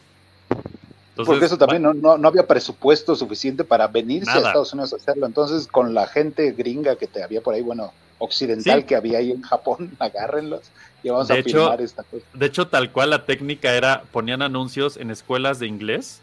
Entonces, 0.50 1.32
Porque 1.32 1.46
eso 1.46 1.58
también 1.58 1.84
no, 1.84 1.94
no, 1.94 2.18
no 2.18 2.28
había 2.28 2.48
presupuesto 2.48 3.16
suficiente 3.16 3.64
para 3.64 3.88
venirse 3.88 4.26
Nada. 4.32 4.46
a 4.46 4.48
Estados 4.50 4.74
Unidos 4.74 4.94
a 4.94 4.96
hacerlo. 4.96 5.28
Entonces, 5.28 5.68
con 5.68 5.94
la 5.94 6.08
gente 6.08 6.52
gringa 6.54 6.96
que 6.96 7.06
te 7.08 7.24
había 7.24 7.42
por 7.42 7.54
ahí, 7.54 7.62
bueno, 7.62 7.94
occidental 8.18 8.80
Sí. 8.82 8.86
que 8.88 8.96
había 8.96 9.20
ahí 9.20 9.32
en 9.32 9.42
Japón, 9.44 9.92
agárrenlos 10.00 10.62
y 11.04 11.10
vamos 11.10 11.28
De 11.28 11.36
a 11.36 11.38
hecho, 11.38 11.50
filmar 11.60 11.82
esta 11.82 12.04
cosa. 12.04 12.26
De 12.34 12.46
hecho, 12.48 12.68
tal 12.68 12.92
cual 12.92 13.12
la 13.12 13.26
técnica 13.26 13.74
era, 13.74 14.04
ponían 14.12 14.42
anuncios 14.42 14.98
en 14.98 15.12
escuelas 15.12 15.60
de 15.60 15.68
inglés, 15.68 16.20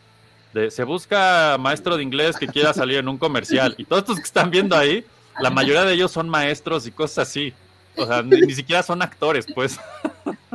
de 0.55 0.73
se 0.73 0.83
busca 0.83 1.57
maestro 1.61 1.97
de 1.97 2.03
inglés 2.03 2.37
que 2.37 2.49
quiera 2.49 2.75
salir 2.75 2.99
en 2.99 3.07
un 3.09 3.19
comercial. 3.19 3.77
Y 3.79 3.85
todos 3.85 4.01
estos 4.03 4.17
que 4.17 4.25
están 4.25 4.51
viendo 4.51 4.77
ahí, 4.77 5.05
la 5.39 5.51
mayoría 5.51 5.85
de 5.85 5.95
ellos 5.95 6.11
son 6.11 6.29
maestros 6.29 6.87
y 6.87 6.91
cosas 6.91 7.29
así. 7.29 7.53
O 7.97 8.07
sea, 8.07 8.23
ni, 8.23 8.53
siquiera 8.53 8.83
son 8.83 9.03
actores, 9.03 9.47
pues. 9.55 9.79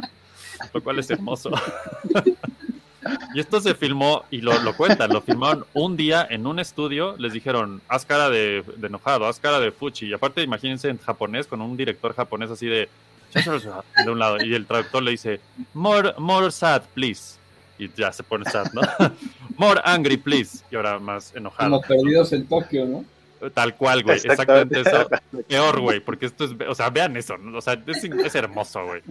Lo 0.74 0.84
cual 0.84 1.00
es 1.00 1.10
hermoso. 1.10 1.52
Y 3.36 3.40
esto 3.40 3.62
se 3.62 3.76
filmó, 3.76 4.24
y 4.32 4.42
lo, 4.42 4.58
lo 4.62 4.76
cuentan, 4.76 5.14
lo 5.14 5.22
filmaron 5.22 5.66
un 5.74 5.96
día 5.96 6.26
en 6.28 6.48
un 6.48 6.58
estudio, 6.58 7.16
les 7.20 7.34
dijeron, 7.34 7.82
haz 7.88 8.04
cara 8.04 8.32
de, 8.32 8.64
de 8.78 8.88
enojado, 8.88 9.28
haz 9.28 9.40
cara 9.40 9.60
de 9.60 9.72
fuchi. 9.72 10.08
Y 10.08 10.14
aparte, 10.14 10.42
imagínense 10.42 10.90
en 10.90 10.98
japonés, 10.98 11.46
con 11.46 11.62
un 11.62 11.78
director 11.78 12.16
japonés 12.16 12.50
así 12.50 12.66
de, 12.66 12.90
de 14.06 14.12
un 14.12 14.18
lado, 14.18 14.44
y 14.44 14.56
el 14.56 14.66
traductor 14.66 15.04
le 15.04 15.12
dice, 15.12 15.40
more, 15.74 16.14
more 16.18 16.50
sad, 16.50 16.82
please. 16.94 17.36
Y 17.78 17.92
ya 17.96 18.12
se 18.12 18.24
pone 18.24 18.50
sad, 18.50 18.72
¿no? 18.74 18.82
more 19.58 19.82
angry, 19.84 20.18
please. 20.18 20.64
Y 20.72 20.76
ahora 20.76 20.98
más 20.98 21.36
enojado. 21.36 21.70
Como 21.70 21.82
perdidos 21.82 22.34
en 22.34 22.48
Tokio, 22.48 22.86
¿no? 22.86 23.06
Tal 23.54 23.76
cual, 23.76 24.04
güey. 24.04 24.18
Exactamente. 24.18 24.80
Exactamente 24.80 25.30
eso. 25.32 25.44
Peor, 25.48 25.80
güey, 25.82 26.00
porque 26.00 26.26
esto 26.28 26.46
es, 26.46 26.52
o 26.68 26.76
sea, 26.76 26.90
vean 26.90 27.16
eso, 27.18 27.38
¿no? 27.38 27.58
o 27.58 27.62
sea, 27.62 27.82
es, 27.86 28.04
es 28.04 28.36
hermoso, 28.36 28.86
güey. 28.86 29.02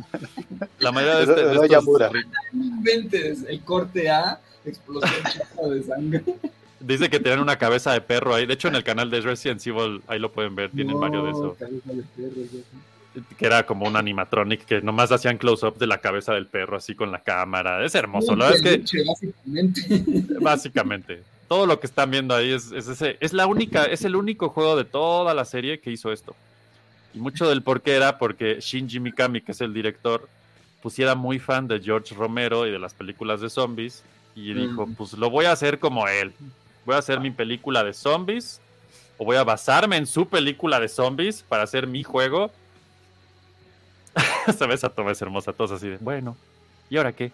La 0.79 0.93
mayoría 0.93 1.17
de, 1.17 1.23
este, 1.25 1.45
de 1.47 1.77
estos-. 1.77 2.13
No 2.53 2.65
inventes 2.65 3.45
el 3.49 3.61
corte 3.63 4.11
A, 4.11 4.41
explosión 4.65 5.13
de 5.71 5.83
sangre. 5.83 6.25
Dice 6.81 7.09
que 7.09 7.21
tienen 7.21 7.41
una 7.41 7.57
cabeza 7.57 7.93
de 7.93 8.01
perro 8.01 8.35
ahí. 8.35 8.47
De 8.47 8.55
hecho, 8.55 8.69
en 8.69 8.75
el 8.75 8.85
canal 8.85 9.11
de 9.11 9.21
Resident 9.21 9.65
Evil, 9.67 10.03
ahí 10.07 10.19
lo 10.19 10.33
pueden 10.33 10.55
ver, 10.55 10.71
tienen 10.71 10.95
No, 10.95 11.01
varios 11.01 11.25
de 11.25 11.31
eso. 11.31 11.57
cabeza 11.59 11.93
de 11.93 12.03
perro, 12.03 12.43
eso. 12.43 13.27
Que 13.39 13.47
era 13.47 13.65
como 13.65 13.87
un 13.87 13.97
animatronic 13.97 14.65
que 14.65 14.81
nomás 14.83 15.13
hacían 15.13 15.39
close-up 15.39 15.79
de 15.79 15.87
la 15.87 15.99
cabeza 15.99 16.33
del 16.35 16.47
perro 16.47 16.77
así 16.77 16.95
con 16.97 17.13
la 17.13 17.21
cámara. 17.21 17.85
Es 17.85 17.95
hermoso, 17.95 18.35
la 18.35 18.51
verdad 18.51 18.67
es 18.67 18.91
que 18.91 19.05
básicamente. 19.05 20.05
básicamente 20.41 21.23
todo 21.55 21.67
lo 21.67 21.79
que 21.79 21.87
están 21.87 22.11
viendo 22.11 22.35
ahí 22.35 22.51
es, 22.53 22.73
es 22.73 22.88
ese, 22.88 23.17
es 23.21 23.33
la 23.33 23.47
única, 23.47 23.85
es 23.85 24.05
el 24.05 24.17
único 24.17 24.49
juego 24.49 24.75
de 24.77 24.85
toda 24.85 25.35
la 25.35 25.45
serie 25.45 25.79
que 25.79 25.93
hizo 25.93 26.11
esto. 26.11 26.35
Y 27.14 27.19
mucho 27.19 27.49
del 27.49 27.62
por 27.62 27.81
qué 27.81 27.95
era 27.95 28.19
porque 28.19 28.59
Shinji 28.61 28.99
Mikami, 28.99 29.40
que 29.40 29.53
es 29.53 29.61
el 29.61 29.73
director, 29.73 30.29
pues 30.83 30.99
era 30.99 31.14
muy 31.14 31.38
fan 31.38 31.69
de 31.69 31.79
George 31.79 32.12
Romero 32.12 32.67
y 32.67 32.73
de 32.73 32.79
las 32.81 32.93
películas 32.93 33.40
de 33.40 33.49
zombies. 33.51 34.03
Y 34.35 34.53
dijo, 34.53 34.85
Mm. 34.85 34.95
pues 34.97 35.12
lo 35.12 35.31
voy 35.31 35.45
a 35.45 35.53
hacer 35.53 35.79
como 35.79 36.09
él. 36.09 36.33
Voy 36.85 36.97
a 36.97 36.99
hacer 36.99 37.21
mi 37.21 37.31
película 37.31 37.85
de 37.85 37.93
zombies. 37.95 38.61
O 39.17 39.25
voy 39.25 39.37
a 39.37 39.45
basarme 39.45 39.97
en 39.97 40.09
su 40.09 40.27
película 40.27 40.81
de 40.81 40.88
zombies 40.88 41.45
para 41.49 41.62
hacer 41.62 41.87
mi 41.87 42.03
juego. 42.03 42.51
Sabes, 44.59 44.81
esa 44.81 44.88
toma 44.88 45.12
es 45.12 45.23
hermosa, 45.23 45.53
todos 45.53 45.71
así 45.71 45.88
de, 45.88 45.99
bueno, 45.99 46.37
¿y 46.90 46.97
ahora 46.97 47.12
qué? 47.12 47.31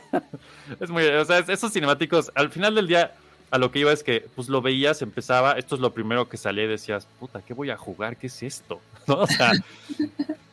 es 0.80 0.90
muy, 0.90 1.02
o 1.06 1.24
sea, 1.24 1.38
es- 1.38 1.48
esos 1.48 1.72
cinemáticos, 1.72 2.30
al 2.34 2.50
final 2.50 2.74
del 2.74 2.86
día, 2.86 3.14
a 3.50 3.58
lo 3.58 3.70
que 3.70 3.80
iba 3.80 3.92
es 3.92 4.02
que, 4.02 4.26
pues 4.34 4.48
lo 4.48 4.60
veías, 4.60 5.02
empezaba, 5.02 5.52
esto 5.52 5.74
es 5.74 5.80
lo 5.80 5.92
primero 5.92 6.28
que 6.28 6.36
salía 6.36 6.64
y 6.64 6.68
decías, 6.68 7.06
puta, 7.18 7.40
¿qué 7.40 7.54
voy 7.54 7.70
a 7.70 7.76
jugar? 7.76 8.16
¿Qué 8.16 8.26
es 8.26 8.42
esto? 8.42 8.80
¿No? 9.06 9.20
O 9.20 9.26
sea, 9.26 9.52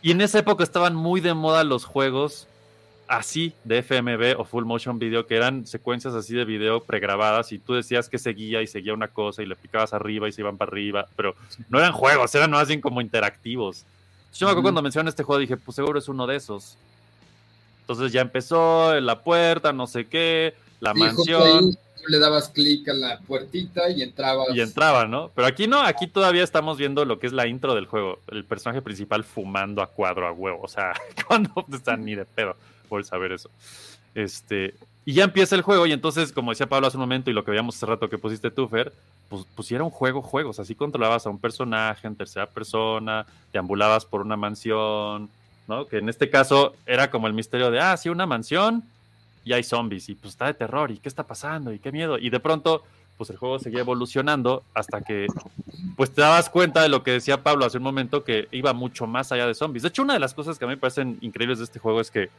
y 0.02 0.12
en 0.12 0.22
esa 0.22 0.40
época 0.40 0.64
estaban 0.64 0.96
muy 0.96 1.20
de 1.22 1.34
moda 1.34 1.64
los 1.64 1.86
juegos 1.86 2.48
así 3.08 3.54
de 3.64 3.80
FMV 3.84 4.40
o 4.40 4.46
Full 4.46 4.66
Motion 4.66 4.98
Video, 4.98 5.28
que 5.28 5.36
eran 5.36 5.68
secuencias 5.68 6.14
así 6.14 6.34
de 6.34 6.46
video 6.46 6.82
pregrabadas 6.82 7.52
y 7.52 7.60
tú 7.60 7.74
decías 7.74 8.10
que 8.10 8.18
seguía 8.18 8.62
y 8.62 8.68
seguía 8.68 8.94
una 8.94 9.10
cosa 9.10 9.44
y 9.44 9.46
le 9.46 9.56
picabas 9.56 9.94
arriba 9.94 10.28
y 10.28 10.32
se 10.32 10.42
iban 10.42 10.58
para 10.58 10.72
arriba, 10.72 11.08
pero 11.16 11.36
no 11.70 11.80
eran 11.80 11.92
juegos, 11.92 12.34
eran 12.34 12.52
más 12.52 12.68
bien 12.68 12.82
como 12.82 13.02
interactivos. 13.02 13.86
Yo 14.34 14.48
me 14.48 14.52
acuerdo 14.52 14.64
cuando 14.64 14.82
mencionaron 14.82 15.10
este 15.10 15.24
juego, 15.24 15.40
dije, 15.40 15.56
pues 15.58 15.76
seguro 15.76 16.00
es 16.00 16.08
uno 16.10 16.28
de 16.28 16.36
esos. 16.36 16.78
Entonces 17.82 18.12
ya 18.12 18.22
empezó 18.22 19.00
la 19.00 19.22
puerta, 19.22 19.72
no 19.72 19.86
sé 19.86 20.08
qué, 20.08 20.56
la 20.80 20.94
Sí, 20.94 21.00
mansión 21.00 21.78
le 22.08 22.20
dabas 22.20 22.50
clic 22.50 22.88
a 22.90 22.94
la 22.94 23.20
puertita 23.20 23.90
y 23.90 24.02
entrabas. 24.02 24.48
y 24.54 24.62
entraba, 24.62 25.06
¿no? 25.06 25.32
Pero 25.36 25.48
aquí 25.48 25.68
no, 25.68 25.82
aquí 25.82 26.08
todavía 26.08 26.44
estamos 26.44 26.78
viendo 26.78 27.06
lo 27.06 27.20
que 27.20 27.28
es 27.28 27.34
la 27.34 27.48
intro 27.48 27.76
del 27.76 27.86
juego, 27.86 28.20
el 28.32 28.46
personaje 28.46 28.82
principal 28.82 29.24
fumando 29.24 29.82
a 29.82 29.88
cuadro 29.88 30.28
a 30.28 30.32
huevo, 30.32 30.62
o 30.62 30.68
sea, 30.68 30.94
cuando 31.28 31.66
están 31.74 32.06
ni 32.06 32.16
de 32.16 32.26
pedo 32.26 32.56
por 32.90 33.04
saber 33.04 33.32
eso. 33.32 33.50
Este, 34.14 34.76
y 35.04 35.14
ya 35.14 35.24
empieza 35.24 35.56
el 35.56 35.62
juego 35.62 35.86
y 35.86 35.92
entonces, 35.92 36.32
como 36.32 36.52
decía 36.52 36.68
Pablo 36.68 36.88
hace 36.88 36.98
un 36.98 37.02
momento 37.02 37.30
y 37.30 37.34
lo 37.34 37.44
que 37.44 37.52
veíamos 37.52 37.76
hace 37.76 37.86
rato 37.86 38.10
que 38.10 38.18
pusiste 38.18 38.50
tú, 38.50 38.68
Fer, 38.68 38.92
pues 39.30 39.46
pusieron 39.56 39.90
juego, 39.90 40.22
juegos, 40.22 40.60
así 40.60 40.74
controlabas 40.74 41.26
a 41.26 41.30
un 41.30 41.40
personaje 41.40 42.08
en 42.08 42.16
tercera 42.16 42.48
persona, 42.48 43.26
deambulabas 43.54 44.06
por 44.06 44.22
una 44.22 44.36
mansión, 44.36 45.30
¿no? 45.68 45.86
Que 45.86 45.98
en 45.98 46.10
este 46.10 46.30
caso 46.30 46.74
era 46.86 47.12
como 47.12 47.28
el 47.28 47.34
misterio 47.34 47.70
de, 47.70 47.80
ah, 47.80 47.96
sí, 47.98 48.10
una 48.10 48.26
mansión 48.26 48.84
y 49.46 49.54
hay 49.54 49.64
zombies 49.64 50.10
y 50.10 50.16
pues 50.16 50.34
está 50.34 50.48
de 50.48 50.56
terror 50.56 50.92
y 50.92 50.98
qué 50.98 51.08
está 51.08 51.24
pasando 51.24 51.72
y 51.72 51.80
qué 51.80 51.92
miedo. 51.92 52.18
Y 52.18 52.32
de 52.32 52.40
pronto, 52.40 52.84
pues 53.16 53.30
el 53.30 53.38
juego 53.38 53.60
seguía 53.60 53.82
evolucionando 53.82 54.64
hasta 54.74 55.02
que 55.02 55.28
pues 55.96 56.12
te 56.12 56.22
dabas 56.22 56.50
cuenta 56.50 56.82
de 56.82 56.90
lo 56.90 57.04
que 57.04 57.12
decía 57.12 57.44
Pablo 57.44 57.64
hace 57.64 57.78
un 57.78 57.84
momento 57.84 58.24
que 58.24 58.48
iba 58.52 58.74
mucho 58.74 59.08
más 59.08 59.32
allá 59.32 59.48
de 59.48 59.54
zombies. 59.54 59.84
De 59.84 59.90
hecho, 59.90 60.02
una 60.02 60.14
de 60.16 60.20
las 60.20 60.34
cosas 60.34 60.58
que 60.58 60.66
a 60.66 60.68
mí 60.68 60.74
me 60.74 60.80
parecen 60.80 61.20
increíbles 61.22 61.60
de 61.60 61.64
este 61.64 61.80
juego 61.80 62.02
es 62.02 62.10
que 62.10 62.30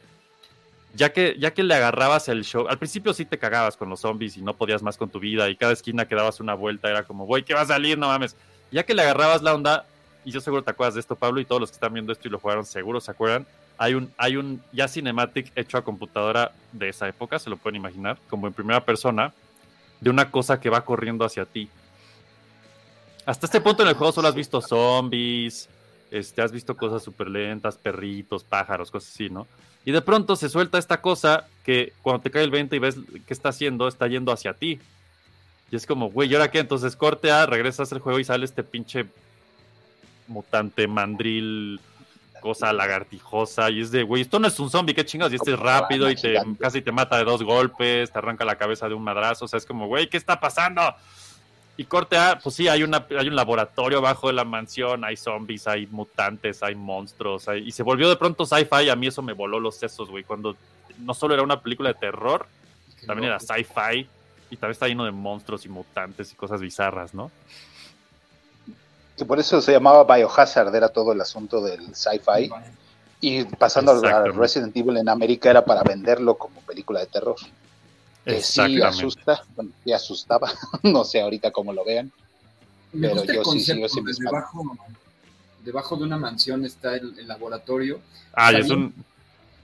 ya 0.93 1.13
que, 1.13 1.35
ya 1.39 1.51
que 1.51 1.63
le 1.63 1.75
agarrabas 1.75 2.27
el 2.27 2.43
show, 2.43 2.67
al 2.67 2.77
principio 2.77 3.13
sí 3.13 3.23
te 3.23 3.37
cagabas 3.37 3.77
con 3.77 3.89
los 3.89 4.01
zombies 4.01 4.35
y 4.35 4.41
no 4.41 4.53
podías 4.55 4.83
más 4.83 4.97
con 4.97 5.09
tu 5.09 5.19
vida 5.19 5.49
y 5.49 5.55
cada 5.55 5.71
esquina 5.71 6.07
que 6.07 6.15
dabas 6.15 6.41
una 6.41 6.55
vuelta 6.55 6.89
era 6.89 7.03
como, 7.03 7.25
güey, 7.25 7.43
¿qué 7.43 7.53
va 7.53 7.61
a 7.61 7.65
salir? 7.65 7.97
No 7.97 8.07
mames. 8.07 8.35
Ya 8.71 8.83
que 8.83 8.93
le 8.93 9.03
agarrabas 9.03 9.41
la 9.41 9.55
onda, 9.55 9.85
y 10.25 10.31
yo 10.31 10.41
seguro 10.41 10.63
te 10.63 10.71
acuerdas 10.71 10.95
de 10.95 10.99
esto, 10.99 11.15
Pablo, 11.15 11.39
y 11.39 11.45
todos 11.45 11.61
los 11.61 11.69
que 11.69 11.75
están 11.75 11.93
viendo 11.93 12.11
esto 12.11 12.27
y 12.27 12.31
lo 12.31 12.39
jugaron 12.39 12.65
seguro 12.65 12.99
se 12.99 13.11
acuerdan, 13.11 13.45
hay 13.77 13.93
un, 13.93 14.11
hay 14.17 14.37
un 14.37 14.61
ya 14.71 14.87
cinematic 14.87 15.51
hecho 15.55 15.77
a 15.77 15.83
computadora 15.83 16.51
de 16.71 16.89
esa 16.89 17.07
época, 17.07 17.39
se 17.39 17.49
lo 17.49 17.57
pueden 17.57 17.77
imaginar, 17.77 18.17
como 18.29 18.47
en 18.47 18.53
primera 18.53 18.83
persona, 18.83 19.33
de 19.99 20.09
una 20.09 20.31
cosa 20.31 20.59
que 20.59 20.69
va 20.69 20.85
corriendo 20.85 21.25
hacia 21.25 21.45
ti. 21.45 21.69
Hasta 23.25 23.45
este 23.45 23.61
punto 23.61 23.83
en 23.83 23.89
el 23.89 23.95
juego 23.95 24.11
solo 24.13 24.27
has 24.27 24.35
visto 24.35 24.61
zombies, 24.61 25.69
este, 26.11 26.41
has 26.41 26.51
visto 26.51 26.75
cosas 26.75 27.03
súper 27.03 27.29
lentas, 27.29 27.77
perritos, 27.77 28.43
pájaros, 28.43 28.89
cosas 28.89 29.13
así, 29.13 29.29
¿no? 29.29 29.47
Y 29.85 29.91
de 29.91 30.01
pronto 30.01 30.35
se 30.35 30.49
suelta 30.49 30.77
esta 30.77 31.01
cosa 31.01 31.47
que 31.63 31.93
cuando 32.01 32.21
te 32.21 32.31
cae 32.31 32.43
el 32.43 32.51
20 32.51 32.75
y 32.75 32.79
ves 32.79 32.95
qué 33.25 33.33
está 33.33 33.49
haciendo, 33.49 33.87
está 33.87 34.07
yendo 34.07 34.31
hacia 34.31 34.53
ti. 34.53 34.79
Y 35.71 35.75
es 35.75 35.85
como, 35.85 36.09
güey, 36.09 36.29
¿y 36.29 36.35
ahora 36.35 36.51
qué? 36.51 36.59
Entonces 36.59 36.95
corte 36.95 37.31
A, 37.31 37.45
regresas 37.45 37.91
al 37.91 37.99
juego 37.99 38.19
y 38.19 38.23
sale 38.23 38.45
este 38.45 38.63
pinche 38.63 39.05
mutante, 40.27 40.87
mandril, 40.87 41.79
cosa 42.41 42.71
lagartijosa. 42.73 43.69
Y 43.69 43.81
es 43.81 43.91
de, 43.91 44.03
güey, 44.03 44.21
esto 44.21 44.39
no 44.39 44.47
es 44.47 44.59
un 44.59 44.69
zombie, 44.69 44.93
qué 44.95 45.05
chingados. 45.05 45.33
Y 45.33 45.35
este 45.37 45.51
es 45.53 45.59
rápido 45.59 46.09
y 46.09 46.15
te, 46.15 46.29
Gigante. 46.29 46.59
casi 46.59 46.81
te 46.81 46.91
mata 46.91 47.17
de 47.17 47.23
dos 47.23 47.43
golpes, 47.43 48.11
te 48.11 48.17
arranca 48.17 48.45
la 48.45 48.55
cabeza 48.57 48.87
de 48.87 48.95
un 48.95 49.03
madrazo. 49.03 49.45
O 49.45 49.47
sea, 49.47 49.57
es 49.57 49.65
como, 49.65 49.87
güey, 49.87 50.09
¿qué 50.09 50.17
está 50.17 50.39
pasando? 50.39 50.81
Y 51.79 51.83
corte 51.85 52.17
A, 52.17 52.39
pues 52.41 52.55
sí, 52.55 52.67
hay, 52.67 52.81
una, 52.81 53.05
hay 53.19 53.27
un 53.27 53.35
laboratorio 53.35 53.99
abajo 53.99 54.27
de 54.27 54.33
la 54.33 54.43
mansión, 54.43 55.03
hay 55.03 55.15
zombies, 55.15 55.67
hay 55.67 55.85
mutantes, 55.85 56.63
hay 56.63 56.73
monstruos, 56.73 57.47
hay- 57.47 57.67
y 57.67 57.71
se 57.71 57.83
volvió 57.83 58.09
de 58.09 58.15
pronto 58.15 58.47
sci-fi, 58.47 58.89
a 58.89 58.95
mí 58.95 59.05
eso 59.05 59.21
me 59.21 59.33
voló 59.33 59.59
los 59.59 59.75
sesos, 59.75 60.09
güey, 60.09 60.23
cuando 60.23 60.55
no 60.97 61.13
solo 61.13 61.35
era 61.35 61.43
una 61.43 61.61
película 61.61 61.89
de 61.93 61.99
terror, 61.99 62.47
también 63.05 63.27
era 63.29 63.39
sci-fi, 63.39 64.07
y 64.49 64.55
también 64.55 64.71
está 64.71 64.87
lleno 64.87 65.05
de 65.05 65.11
monstruos 65.11 65.65
y 65.65 65.69
mutantes 65.69 66.31
y 66.31 66.35
cosas 66.35 66.61
bizarras, 66.61 67.13
¿no? 67.13 67.29
Que 69.17 69.25
por 69.25 69.39
eso 69.39 69.61
se 69.61 69.71
llamaba 69.71 70.03
Biohazard, 70.15 70.73
era 70.75 70.89
todo 70.89 71.11
el 71.11 71.19
asunto 71.21 71.61
del 71.61 71.95
sci-fi. 71.95 72.49
Y 73.19 73.45
pasando 73.45 73.91
a. 73.93 74.23
Resident 74.25 74.75
Evil 74.77 74.97
en 74.97 75.09
América 75.09 75.49
era 75.49 75.65
para 75.65 75.81
venderlo 75.83 76.37
como 76.37 76.61
película 76.61 76.99
de 76.99 77.07
terror. 77.07 77.35
Que 78.23 78.33
sí 78.41 78.61
Exactamente. 78.61 78.85
asusta, 78.85 79.43
bueno, 79.55 79.71
sí 79.83 79.91
asustaba, 79.93 80.51
no 80.83 81.03
sé 81.03 81.21
ahorita 81.21 81.49
cómo 81.51 81.73
lo 81.73 81.83
vean. 81.83 82.11
Me 82.93 83.07
Pero 83.07 83.15
gusta 83.21 83.31
el 83.31 83.37
yo 83.37 83.43
sí, 83.45 83.49
sí, 83.49 83.55
concepto 83.55 83.81
yo 83.81 83.89
sí 83.89 84.01
de 84.01 84.11
espanto. 84.11 84.31
debajo, 84.35 84.77
debajo 85.63 85.95
de 85.97 86.03
una 86.03 86.17
mansión 86.17 86.65
está 86.65 86.95
el, 86.95 87.17
el 87.17 87.27
laboratorio. 87.27 88.01
Ah, 88.33 88.51
es 88.51 88.69
un... 88.69 88.93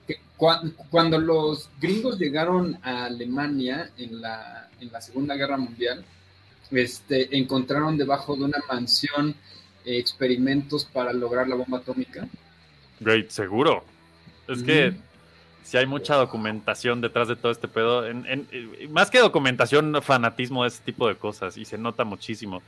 que, 0.08 0.20
Cuan- 0.38 0.74
Cuando 0.90 1.18
los 1.20 1.70
gringos 1.80 2.18
llegaron 2.18 2.80
a 2.84 3.06
Alemania 3.06 3.92
en 3.98 4.20
la, 4.22 4.68
en 4.80 4.92
la 4.92 5.02
Segunda 5.02 5.36
Guerra 5.36 5.58
Mundial, 5.58 6.04
este, 6.74 7.38
encontraron 7.38 7.98
debajo 7.98 8.36
de 8.36 8.44
una 8.46 8.60
mansión 8.70 9.36
eh, 9.86 9.98
experimentos 9.98 10.86
para 10.86 11.14
lograr 11.14 11.48
la 11.48 11.56
bomba 11.56 11.78
atómica. 11.80 12.28
Great, 13.00 13.30
seguro. 13.30 13.84
Es 14.48 14.62
que 14.64 14.94
si 15.64 15.78
hay 15.78 15.86
mucha 15.86 16.16
documentación 16.16 17.00
detrás 17.02 17.28
de 17.28 17.36
todo 17.36 17.52
este 17.52 17.68
pedo. 17.68 18.06
En, 18.08 18.26
en- 18.26 18.48
eh, 18.52 18.88
más 18.90 19.10
que 19.10 19.20
documentación, 19.20 20.02
fanatismo 20.02 20.64
de 20.64 20.70
ese 20.70 20.84
tipo 20.84 21.08
de 21.08 21.16
cosas. 21.16 21.58
Y 21.58 21.66
se 21.66 21.78
nota 21.78 22.04
muchísimo. 22.04 22.62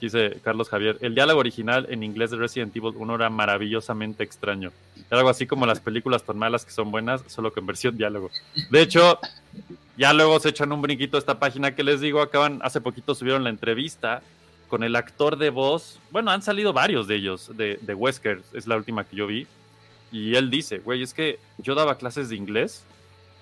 Dice 0.00 0.38
Carlos 0.42 0.68
Javier, 0.70 0.96
el 1.02 1.14
diálogo 1.14 1.40
original 1.40 1.86
en 1.90 2.02
inglés 2.02 2.30
de 2.30 2.38
Resident 2.38 2.74
Evil 2.74 2.94
1 2.96 3.14
era 3.16 3.28
maravillosamente 3.28 4.24
extraño. 4.24 4.72
Era 5.10 5.18
algo 5.18 5.28
así 5.28 5.46
como 5.46 5.66
las 5.66 5.78
películas 5.80 6.22
tan 6.24 6.38
malas 6.38 6.64
que 6.64 6.70
son 6.72 6.90
buenas, 6.90 7.22
solo 7.26 7.52
que 7.52 7.60
en 7.60 7.66
versión 7.66 7.96
diálogo. 7.98 8.30
De 8.70 8.80
hecho, 8.80 9.18
ya 10.00 10.14
luego 10.14 10.40
se 10.40 10.48
echan 10.48 10.72
un 10.72 10.80
brinquito 10.80 11.18
a 11.18 11.20
esta 11.20 11.38
página 11.38 11.74
que 11.74 11.84
les 11.84 12.00
digo, 12.00 12.22
acaban, 12.22 12.58
hace 12.62 12.80
poquito 12.80 13.14
subieron 13.14 13.44
la 13.44 13.50
entrevista 13.50 14.22
con 14.68 14.82
el 14.82 14.96
actor 14.96 15.36
de 15.36 15.50
voz. 15.50 16.00
Bueno, 16.10 16.30
han 16.30 16.40
salido 16.40 16.72
varios 16.72 17.06
de 17.06 17.16
ellos, 17.16 17.54
de, 17.54 17.78
de 17.82 17.94
Wesker, 17.94 18.40
es 18.54 18.66
la 18.66 18.76
última 18.76 19.04
que 19.04 19.16
yo 19.16 19.26
vi. 19.26 19.46
Y 20.10 20.36
él 20.36 20.48
dice, 20.48 20.78
güey, 20.78 21.02
es 21.02 21.12
que 21.12 21.38
yo 21.58 21.74
daba 21.74 21.98
clases 21.98 22.30
de 22.30 22.36
inglés 22.36 22.82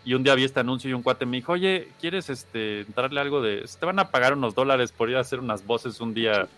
y 0.04 0.14
un 0.14 0.24
día 0.24 0.34
vi 0.34 0.42
este 0.42 0.58
anuncio 0.58 0.90
y 0.90 0.94
un 0.94 1.02
cuate 1.02 1.26
me 1.26 1.36
dijo, 1.36 1.52
oye, 1.52 1.90
¿quieres 2.00 2.28
este, 2.28 2.80
entrarle 2.80 3.20
algo 3.20 3.40
de... 3.40 3.64
Te 3.78 3.86
van 3.86 4.00
a 4.00 4.10
pagar 4.10 4.32
unos 4.32 4.56
dólares 4.56 4.90
por 4.90 5.08
ir 5.08 5.16
a 5.16 5.20
hacer 5.20 5.38
unas 5.38 5.64
voces 5.64 6.00
un 6.00 6.12
día. 6.12 6.48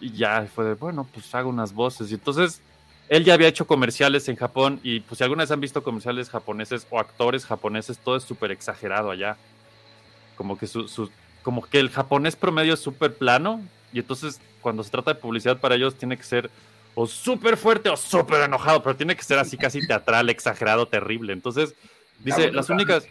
Y 0.00 0.12
ya 0.12 0.46
fue 0.46 0.64
de, 0.64 0.72
bueno, 0.72 1.06
pues 1.12 1.34
hago 1.34 1.50
unas 1.50 1.74
voces. 1.74 2.10
Y 2.10 2.14
entonces 2.14 2.62
él 3.08 3.24
ya 3.24 3.34
había 3.34 3.48
hecho 3.48 3.66
comerciales 3.66 4.28
en 4.28 4.36
Japón 4.36 4.80
y 4.82 5.00
pues 5.00 5.18
si 5.18 5.24
alguna 5.24 5.42
vez 5.42 5.50
han 5.50 5.60
visto 5.60 5.82
comerciales 5.82 6.28
japoneses 6.30 6.86
o 6.90 6.98
actores 7.00 7.46
japoneses, 7.46 7.98
todo 7.98 8.16
es 8.16 8.24
súper 8.24 8.50
exagerado 8.50 9.10
allá. 9.10 9.36
Como 10.36 10.58
que 10.58 10.66
su, 10.66 10.88
su- 10.88 11.10
como 11.42 11.62
que 11.62 11.80
el 11.80 11.90
japonés 11.90 12.36
promedio 12.36 12.74
es 12.74 12.80
súper 12.80 13.14
plano 13.14 13.62
y 13.92 14.00
entonces 14.00 14.40
cuando 14.60 14.82
se 14.84 14.90
trata 14.90 15.14
de 15.14 15.20
publicidad 15.20 15.58
para 15.58 15.74
ellos 15.76 15.94
tiene 15.94 16.16
que 16.16 16.22
ser 16.24 16.50
o 16.94 17.06
súper 17.06 17.56
fuerte 17.56 17.88
o 17.88 17.96
súper 17.96 18.42
enojado, 18.42 18.82
pero 18.82 18.96
tiene 18.96 19.16
que 19.16 19.22
ser 19.22 19.38
así 19.38 19.56
casi 19.56 19.86
teatral, 19.86 20.28
exagerado, 20.30 20.86
terrible. 20.86 21.32
Entonces, 21.32 21.74
dice, 22.18 22.50
las 22.52 22.68
únicas, 22.70 23.06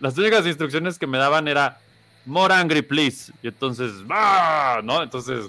las 0.00 0.18
únicas 0.18 0.44
instrucciones 0.46 0.98
que 0.98 1.06
me 1.06 1.16
daban 1.18 1.46
era 1.46 1.78
more 2.26 2.52
angry, 2.52 2.82
please. 2.82 3.32
Y 3.42 3.48
entonces, 3.48 3.92
¡ah! 4.10 4.80
¿no? 4.82 5.02
Entonces, 5.02 5.46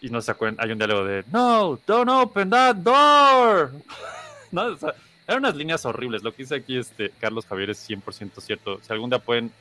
y 0.00 0.10
no 0.10 0.20
se 0.20 0.30
acuerdan, 0.30 0.64
hay 0.64 0.72
un 0.72 0.78
diálogo 0.78 1.04
de 1.04 1.24
no, 1.32 1.78
don't 1.86 2.08
open 2.08 2.50
that 2.50 2.76
door. 2.76 3.70
¿No? 4.52 4.66
O 4.66 4.76
sea, 4.76 4.94
eran 5.26 5.40
unas 5.40 5.54
líneas 5.54 5.84
horribles. 5.84 6.22
Lo 6.22 6.32
que 6.32 6.42
dice 6.42 6.56
aquí 6.56 6.76
este 6.76 7.10
Carlos 7.20 7.46
Javier 7.46 7.70
es 7.70 7.88
100% 7.88 8.40
cierto. 8.40 8.80
Si 8.82 8.92
algún 8.92 9.10
día 9.10 9.18
pueden 9.18 9.52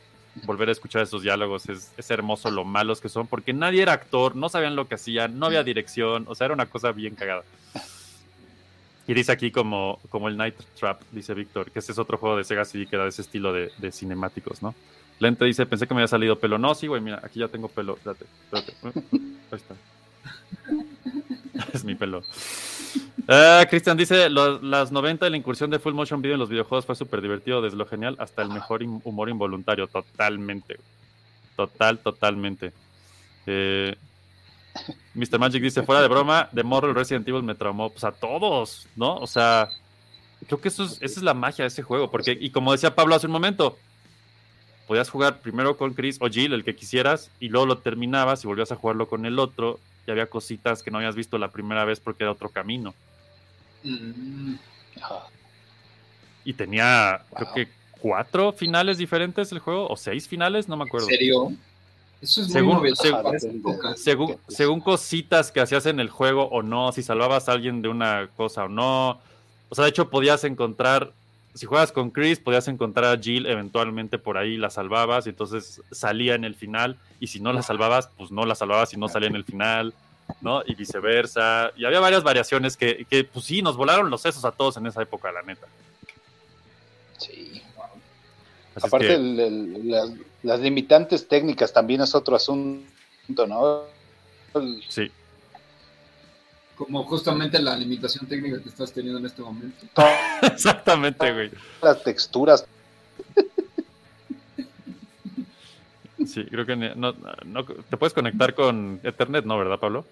volver 0.43 0.69
a 0.69 0.71
escuchar 0.71 1.01
esos 1.01 1.21
diálogos, 1.21 1.67
es, 1.69 1.91
es 1.97 2.11
hermoso 2.11 2.49
lo 2.51 2.63
malos 2.63 3.01
que 3.01 3.09
son, 3.09 3.27
porque 3.27 3.53
nadie 3.53 3.81
era 3.81 3.93
actor, 3.93 4.35
no 4.35 4.49
sabían 4.49 4.75
lo 4.75 4.87
que 4.87 4.95
hacían, 4.95 5.37
no 5.37 5.47
había 5.47 5.63
dirección, 5.63 6.25
o 6.27 6.35
sea, 6.35 6.45
era 6.45 6.53
una 6.53 6.67
cosa 6.67 6.91
bien 6.91 7.15
cagada. 7.15 7.43
Y 9.07 9.13
dice 9.13 9.31
aquí 9.31 9.51
como, 9.51 9.99
como 10.09 10.27
el 10.27 10.37
Night 10.37 10.55
Trap, 10.79 11.01
dice 11.11 11.33
Víctor, 11.33 11.71
que 11.71 11.79
ese 11.79 11.91
es 11.91 11.97
otro 11.97 12.17
juego 12.19 12.37
de 12.37 12.43
Sega 12.43 12.63
CD 12.63 12.85
que 12.85 12.95
de 12.95 13.09
ese 13.09 13.23
estilo 13.23 13.51
de, 13.51 13.71
de 13.79 13.91
cinemáticos, 13.91 14.61
¿no? 14.61 14.75
Lente 15.19 15.45
dice, 15.45 15.65
pensé 15.65 15.85
que 15.85 15.93
me 15.93 16.01
había 16.01 16.07
salido 16.07 16.39
pelo. 16.39 16.57
No, 16.57 16.73
sí, 16.73 16.87
güey, 16.87 17.01
mira, 17.01 17.19
aquí 17.23 17.39
ya 17.39 17.47
tengo 17.49 17.67
pelo. 17.67 17.95
Espérate, 17.95 18.25
espérate. 18.45 18.73
Ahí 19.51 19.57
está. 19.57 19.75
es 21.73 21.83
mi 21.83 21.95
pelo. 21.95 22.23
Ah, 23.27 23.65
Cristian 23.69 23.97
dice, 23.97 24.29
"Los- 24.29 24.63
las 24.63 24.91
90 24.91 25.25
de 25.25 25.29
la 25.31 25.37
incursión 25.37 25.69
de 25.69 25.79
Full 25.79 25.93
Motion 25.93 26.21
Video 26.21 26.33
en 26.35 26.39
los 26.39 26.49
videojuegos 26.49 26.85
fue 26.85 26.95
súper 26.95 27.21
divertido, 27.21 27.61
desde 27.61 27.77
lo 27.77 27.85
genial 27.85 28.15
hasta 28.19 28.41
el 28.41 28.49
mejor 28.49 28.81
humor 29.03 29.29
involuntario. 29.29 29.87
Totalmente. 29.87 30.77
Total, 31.55 31.99
totalmente. 31.99 32.71
Eh, 33.45 33.95
Mr. 35.13 35.39
Magic 35.39 35.61
dice, 35.61 35.83
fuera 35.83 36.01
de 36.01 36.07
broma, 36.07 36.47
de 36.51 36.63
morro 36.63 36.93
Resident 36.93 37.27
Evil 37.27 37.43
me 37.43 37.55
traumó. 37.55 37.89
Pues 37.89 38.03
a 38.03 38.11
todos, 38.11 38.87
¿no? 38.95 39.17
O 39.17 39.27
sea, 39.27 39.67
creo 40.47 40.61
que 40.61 40.69
eso 40.69 40.83
es, 40.85 40.93
esa 41.01 41.19
es 41.19 41.23
la 41.23 41.33
magia 41.33 41.63
de 41.63 41.67
ese 41.69 41.83
juego. 41.83 42.09
Porque, 42.09 42.37
y 42.39 42.49
como 42.51 42.71
decía 42.71 42.95
Pablo 42.95 43.13
hace 43.15 43.27
un 43.27 43.33
momento, 43.33 43.77
podías 44.87 45.09
jugar 45.09 45.39
primero 45.41 45.77
con 45.77 45.93
Chris 45.93 46.17
o 46.21 46.29
Jill, 46.29 46.53
el 46.53 46.63
que 46.63 46.75
quisieras, 46.75 47.29
y 47.39 47.49
luego 47.49 47.65
lo 47.67 47.77
terminabas 47.79 48.43
y 48.43 48.47
volvías 48.47 48.71
a 48.71 48.75
jugarlo 48.75 49.07
con 49.07 49.25
el 49.25 49.37
otro, 49.37 49.79
y 50.07 50.11
había 50.11 50.27
cositas 50.27 50.81
que 50.83 50.91
no 50.91 50.97
habías 50.97 51.15
visto 51.15 51.37
la 51.37 51.49
primera 51.49 51.85
vez 51.85 51.99
porque 51.99 52.23
era 52.23 52.31
otro 52.31 52.49
camino. 52.49 52.93
Mm. 53.83 54.55
Y 56.45 56.53
tenía, 56.53 57.21
creo 57.35 57.53
que 57.53 57.67
cuatro 58.01 58.53
finales 58.53 58.97
diferentes 58.97 59.51
el 59.51 59.59
juego, 59.59 59.87
o 59.87 59.95
seis 59.97 60.27
finales, 60.27 60.67
no 60.67 60.77
me 60.77 60.83
¿En 60.83 60.87
acuerdo. 60.87 61.07
serio? 61.07 61.51
Eso 62.21 62.41
es 62.41 62.51
Según- 62.51 62.79
muy 62.79 62.95
según-. 62.95 63.95
Según, 63.95 64.37
según 64.47 64.81
cositas 64.81 65.51
que 65.51 65.61
hacías 65.61 65.85
en 65.85 65.99
el 65.99 66.09
juego 66.09 66.45
o 66.49 66.61
no, 66.61 66.91
si 66.91 67.01
salvabas 67.03 67.47
a 67.47 67.53
alguien 67.53 67.81
de 67.81 67.89
una 67.89 68.27
cosa 68.35 68.65
o 68.65 68.69
no. 68.69 69.21
O 69.69 69.75
sea, 69.75 69.83
de 69.85 69.91
hecho 69.91 70.09
podías 70.09 70.43
encontrar, 70.43 71.13
si 71.53 71.65
juegas 71.65 71.91
con 71.91 72.11
Chris, 72.11 72.39
podías 72.39 72.67
encontrar 72.67 73.17
a 73.17 73.21
Jill 73.21 73.45
eventualmente 73.45 74.17
por 74.17 74.37
ahí, 74.37 74.57
la 74.57 74.69
salvabas 74.69 75.25
y 75.25 75.29
entonces 75.29 75.81
salía 75.91 76.35
en 76.35 76.43
el 76.45 76.55
final. 76.55 76.97
Y 77.19 77.27
si 77.27 77.39
no 77.39 77.51
la 77.53 77.61
salvabas, 77.61 78.09
pues 78.17 78.31
no 78.31 78.45
la 78.45 78.55
salvabas 78.55 78.93
y 78.93 78.97
no 78.97 79.09
salía 79.09 79.29
en 79.29 79.35
el 79.35 79.43
final, 79.43 79.93
¿no? 80.41 80.61
Y 80.65 80.75
viceversa. 80.75 81.71
Y 81.75 81.85
había 81.85 81.99
varias 81.99 82.23
variaciones 82.23 82.77
que, 82.77 83.05
que 83.09 83.23
pues 83.23 83.45
sí, 83.45 83.61
nos 83.61 83.75
volaron 83.77 84.09
los 84.09 84.21
sesos 84.21 84.45
a 84.45 84.51
todos 84.51 84.77
en 84.77 84.85
esa 84.87 85.01
época, 85.01 85.31
la 85.31 85.41
neta. 85.41 85.67
Sí. 87.17 87.61
Es 88.75 88.83
Aparte, 88.85 89.07
que- 89.07 89.13
el- 89.15 89.39
el- 89.39 89.89
las, 89.91 90.09
las 90.43 90.59
limitantes 90.59 91.27
técnicas 91.27 91.73
también 91.73 92.01
es 92.01 92.15
otro 92.15 92.35
asunto, 92.35 92.85
¿no? 93.47 93.81
El- 94.53 94.81
sí. 94.87 95.11
Como 96.79 97.03
justamente 97.03 97.59
la 97.59 97.75
limitación 97.75 98.25
técnica 98.25 98.63
que 98.63 98.69
estás 98.69 98.93
teniendo 98.93 99.19
en 99.19 99.25
este 99.25 99.41
momento. 99.41 99.85
Exactamente, 100.41 101.31
güey. 101.33 101.51
las 101.83 102.01
texturas. 102.03 102.65
Sí, 106.25 106.45
creo 106.45 106.65
que 106.65 106.75
no, 106.77 107.13
no- 107.45 107.65
te 107.65 107.97
puedes 107.97 108.13
conectar 108.13 108.53
con 108.55 108.99
Ethernet, 109.03 109.43
¿no? 109.43 109.57
¿Verdad, 109.57 109.77
Pablo? 109.79 110.05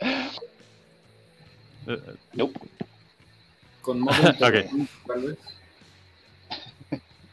Eh, 0.00 0.28
eh, 1.88 2.00
Nope, 2.34 2.60
Con 3.82 4.00
modo 4.00 4.16
Ok. 4.30 4.36
tal 5.08 5.22
vez. 5.22 5.38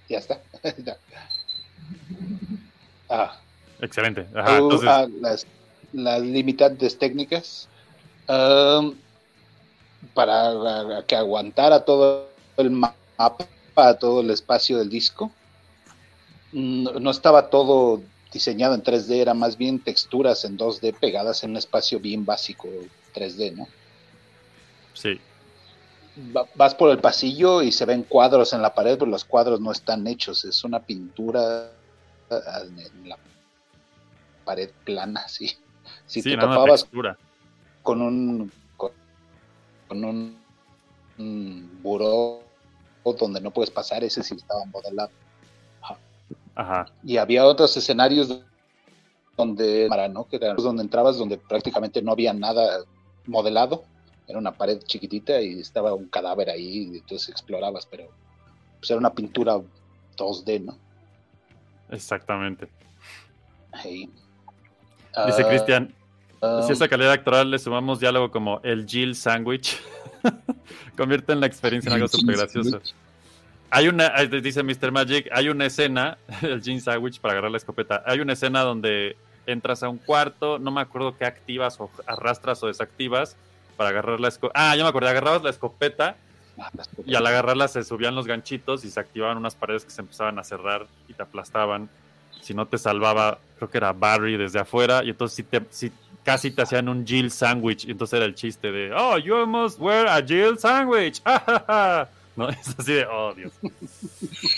ya 0.09 0.17
está. 0.17 0.41
Ya. 0.83 0.97
Ah, 3.09 3.39
excelente. 3.79 4.25
Ajá, 4.35 4.53
Uh, 4.59 4.63
entonces, 4.63 4.89
ah, 4.89 5.07
las, 5.21 5.45
las 5.93 6.21
limitantes 6.21 6.97
técnicas 6.97 7.69
um, 8.27 8.95
para 10.13 11.03
que 11.07 11.15
aguantara 11.15 11.83
todo 11.83 12.29
el 12.57 12.71
mapa, 12.71 13.47
todo 13.99 14.21
el 14.21 14.29
espacio 14.31 14.77
del 14.77 14.89
disco. 14.89 15.31
No, 16.53 16.93
no 16.99 17.11
estaba 17.11 17.49
todo 17.49 18.01
diseñado 18.31 18.75
en 18.75 18.81
3D, 18.83 19.21
era 19.21 19.33
más 19.33 19.57
bien 19.57 19.79
texturas 19.83 20.43
en 20.45 20.57
2D 20.57 20.93
pegadas 20.93 21.43
en 21.43 21.51
un 21.51 21.57
espacio 21.57 21.99
bien 21.99 22.25
básico 22.25 22.67
3D, 23.13 23.51
¿no? 23.55 23.67
sí. 24.93 25.19
Va- 26.35 26.47
Vas 26.55 26.73
por 26.73 26.89
el 26.89 26.99
pasillo 26.99 27.61
y 27.61 27.71
se 27.71 27.85
ven 27.85 28.03
cuadros 28.03 28.53
en 28.53 28.61
la 28.61 28.73
pared, 28.73 28.97
pero 28.97 29.09
los 29.11 29.23
cuadros 29.23 29.61
no 29.61 29.71
están 29.71 30.07
hechos, 30.07 30.45
es 30.45 30.63
una 30.63 30.83
pintura 30.83 31.71
ah, 32.31 32.61
en 32.65 33.07
la 33.07 33.17
pared 34.43 34.71
plana, 34.83 35.27
sí. 35.27 35.47
Si 36.05 36.21
sí, 36.21 36.31
te 36.31 36.37
topabas 36.37 36.81
textura. 36.81 37.17
Con 37.87 38.01
un 38.01 38.51
con, 38.75 38.91
con 39.87 40.03
un, 40.03 40.37
un 41.17 41.79
buró 41.81 42.41
donde 43.17 43.39
no 43.39 43.51
puedes 43.51 43.71
pasar, 43.71 44.03
ese 44.03 44.21
sí 44.21 44.35
estaba 44.35 44.65
modelado. 44.65 45.09
Ajá. 46.53 46.91
Y 47.01 47.15
había 47.15 47.45
otros 47.45 47.77
escenarios 47.77 48.41
donde, 49.37 49.87
¿no? 50.11 50.27
que 50.27 50.35
eran 50.35 50.57
donde 50.57 50.83
entrabas, 50.83 51.17
donde 51.17 51.37
prácticamente 51.37 52.01
no 52.01 52.11
había 52.11 52.33
nada 52.33 52.83
modelado. 53.25 53.85
Era 54.27 54.37
una 54.37 54.51
pared 54.51 54.79
chiquitita 54.83 55.39
y 55.39 55.61
estaba 55.61 55.93
un 55.93 56.09
cadáver 56.09 56.49
ahí, 56.49 56.89
y 56.91 56.97
entonces 56.97 57.29
explorabas, 57.29 57.85
pero 57.85 58.09
pues 58.79 58.91
era 58.91 58.99
una 58.99 59.13
pintura 59.13 59.61
2D, 60.17 60.65
¿no? 60.65 60.77
Exactamente. 61.89 62.67
Dice 63.81 64.11
Ah, 65.15 65.47
Cristian, 65.47 65.95
ah, 66.41 66.61
si 66.63 66.71
a 66.71 66.73
esa 66.73 66.87
calidad 66.87 67.11
actoral 67.11 67.51
le 67.51 67.59
sumamos 67.59 67.99
diálogo 67.99 68.31
como 68.31 68.59
el 68.63 68.85
Jill 68.87 69.15
Sandwich, 69.15 69.79
convierte 70.97 71.33
en 71.33 71.39
la 71.39 71.47
experiencia 71.47 71.89
en 71.89 71.95
algo 71.95 72.07
súper 72.07 72.37
gracioso. 72.37 72.81
Hay 73.69 73.89
una, 73.89 74.09
dice 74.25 74.63
Mr. 74.63 74.91
Magic, 74.91 75.29
hay 75.31 75.49
una 75.49 75.65
escena, 75.65 76.17
el 76.41 76.61
Jean 76.61 76.79
Sandwich 76.79 77.19
para 77.19 77.33
agarrar 77.33 77.51
la 77.51 77.57
escopeta, 77.57 78.03
hay 78.05 78.19
una 78.19 78.33
escena 78.33 78.61
donde 78.61 79.17
entras 79.45 79.83
a 79.83 79.89
un 79.89 79.97
cuarto, 79.97 80.59
no 80.59 80.71
me 80.71 80.81
acuerdo 80.81 81.17
qué 81.17 81.25
activas 81.25 81.79
o 81.79 81.89
arrastras 82.05 82.61
o 82.63 82.67
desactivas 82.67 83.35
para 83.75 83.89
agarrar 83.89 84.19
la 84.19 84.29
escopeta. 84.29 84.71
Ah, 84.71 84.75
ya 84.75 84.83
me 84.83 84.89
acordé, 84.89 85.09
agarrabas 85.09 85.43
la 85.43 85.49
escopeta 85.49 86.17
Ah, 86.59 86.71
y 87.05 87.13
al 87.13 87.25
agarrarlas 87.25 87.73
se 87.73 87.83
subían 87.83 88.15
los 88.15 88.25
ganchitos 88.25 88.83
y 88.83 88.89
se 88.89 88.99
activaban 88.99 89.37
unas 89.37 89.55
paredes 89.55 89.85
que 89.85 89.91
se 89.91 90.01
empezaban 90.01 90.39
a 90.39 90.43
cerrar 90.43 90.87
y 91.07 91.13
te 91.13 91.21
aplastaban. 91.21 91.89
Si 92.41 92.53
no 92.53 92.65
te 92.65 92.77
salvaba, 92.77 93.39
creo 93.57 93.69
que 93.69 93.77
era 93.77 93.93
Barry 93.93 94.37
desde 94.37 94.59
afuera, 94.59 95.03
y 95.03 95.09
entonces 95.09 95.35
si 95.35 95.43
te, 95.43 95.61
si 95.69 95.91
casi 96.27 96.51
te 96.51 96.61
hacían 96.61 96.89
un 96.89 97.07
Jill 97.07 97.31
sandwich, 97.31 97.85
y 97.85 97.91
entonces 97.91 98.17
era 98.17 98.25
el 98.25 98.35
chiste 98.35 98.69
de, 98.69 98.91
oh, 98.93 99.17
you 99.17 99.47
must 99.47 99.79
wear 99.79 100.07
a 100.09 100.21
Jill 100.21 100.59
sandwich. 100.59 101.21
¿No? 102.35 102.49
Es 102.49 102.75
así 102.77 102.91
de, 102.95 103.05
oh, 103.05 103.33
Dios. 103.33 103.53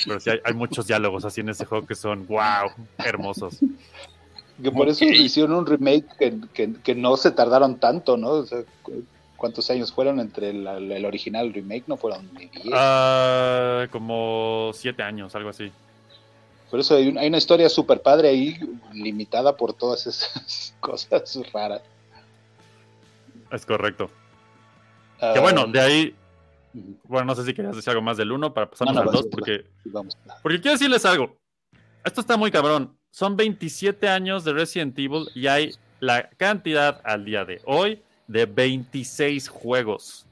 Pero 0.03 0.19
sí, 0.19 0.31
hay, 0.31 0.39
hay 0.43 0.53
muchos 0.55 0.87
diálogos 0.87 1.25
así 1.25 1.41
en 1.41 1.49
ese 1.49 1.65
juego 1.65 1.85
que 1.85 1.93
son, 1.93 2.25
wow, 2.25 2.71
hermosos. 2.97 3.59
Que 4.61 4.71
por 4.71 4.89
eso 4.89 5.05
hicieron 5.05 5.53
un 5.53 5.65
remake 5.67 6.05
que, 6.17 6.33
que- 6.55 6.73
que 6.83 6.95
no 6.95 7.15
se 7.17 7.29
tardaron 7.29 7.79
tanto, 7.79 8.17
¿no? 8.17 8.29
O 8.31 8.45
sea, 8.47 8.63
cu- 8.81 9.03
¿cuántos 9.37 9.69
años 9.69 9.93
fueron 9.93 10.19
entre 10.19 10.49
el, 10.49 10.65
el 10.67 11.05
original 11.05 11.45
y 11.45 11.49
el 11.49 11.53
remake? 11.53 11.83
No 11.85 11.97
fueron 11.97 12.27
ni 12.33 12.47
diez. 12.47 12.73
Ah, 12.73 13.85
como 13.91 14.71
siete 14.73 15.03
años, 15.03 15.35
algo 15.35 15.49
así. 15.49 15.71
Por 16.69 16.79
eso 16.79 16.95
hay, 16.95 17.07
un- 17.07 17.17
hay 17.17 17.27
una 17.27 17.37
historia 17.37 17.67
súper 17.69 18.01
padre 18.01 18.29
ahí, 18.29 18.57
limitada 18.93 19.55
por 19.57 19.73
todas 19.73 20.05
esas 20.07 20.75
cosas 20.79 21.39
raras. 21.51 21.81
Es 23.51 23.65
correcto. 23.65 24.09
Ah, 25.19 25.31
Que 25.33 25.39
bueno, 25.39 25.65
de 25.67 25.79
ahí, 25.81 26.15
bueno, 27.05 27.25
no 27.25 27.35
sé 27.35 27.43
si 27.45 27.53
querías 27.53 27.75
decir 27.75 27.89
algo 27.89 28.01
más 28.03 28.17
del 28.17 28.31
1 28.31 28.53
para 28.53 28.69
pasarnos 28.69 28.95
No, 28.95 29.01
no, 29.03 29.09
al 29.09 29.15
vas, 29.15 29.15
2, 29.15 29.25
vas, 29.25 29.31
porque, 29.31 29.65
Vamos. 29.85 30.17
porque 30.43 30.61
quiero 30.61 30.73
decirles 30.73 31.05
algo. 31.05 31.35
Esto 32.03 32.21
está 32.21 32.37
muy 32.37 32.51
cabrón. 32.51 32.95
Son 33.11 33.35
27 33.35 34.07
años 34.07 34.43
de 34.45 34.53
Resident 34.53 34.97
Evil 34.99 35.27
y 35.33 35.47
hay 35.47 35.71
la 35.99 36.29
cantidad 36.37 37.01
al 37.03 37.25
día 37.25 37.43
de 37.43 37.59
hoy 37.65 38.01
de 38.27 38.45
26 38.45 39.49
juegos. 39.49 40.27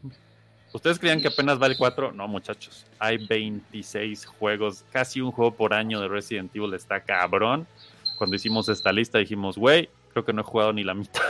¿Ustedes 0.77 0.99
creían 0.99 1.19
que 1.19 1.29
apenas 1.29 1.59
va 1.59 1.65
el 1.65 1.75
4? 1.75 2.11
No, 2.11 2.27
muchachos. 2.27 2.85
Hay 2.99 3.17
26 3.17 4.27
juegos. 4.27 4.83
Casi 4.91 5.19
un 5.19 5.31
juego 5.31 5.49
por 5.49 5.73
año 5.73 5.99
de 5.99 6.07
Resident 6.07 6.55
Evil. 6.55 6.71
Está 6.75 6.99
cabrón. 6.99 7.65
Cuando 8.15 8.35
hicimos 8.35 8.69
esta 8.69 8.91
lista 8.91 9.17
dijimos, 9.17 9.57
güey, 9.57 9.89
creo 10.13 10.23
que 10.23 10.33
no 10.33 10.41
he 10.41 10.43
jugado 10.43 10.73
ni 10.73 10.83
la 10.83 10.93
mitad. 10.93 11.23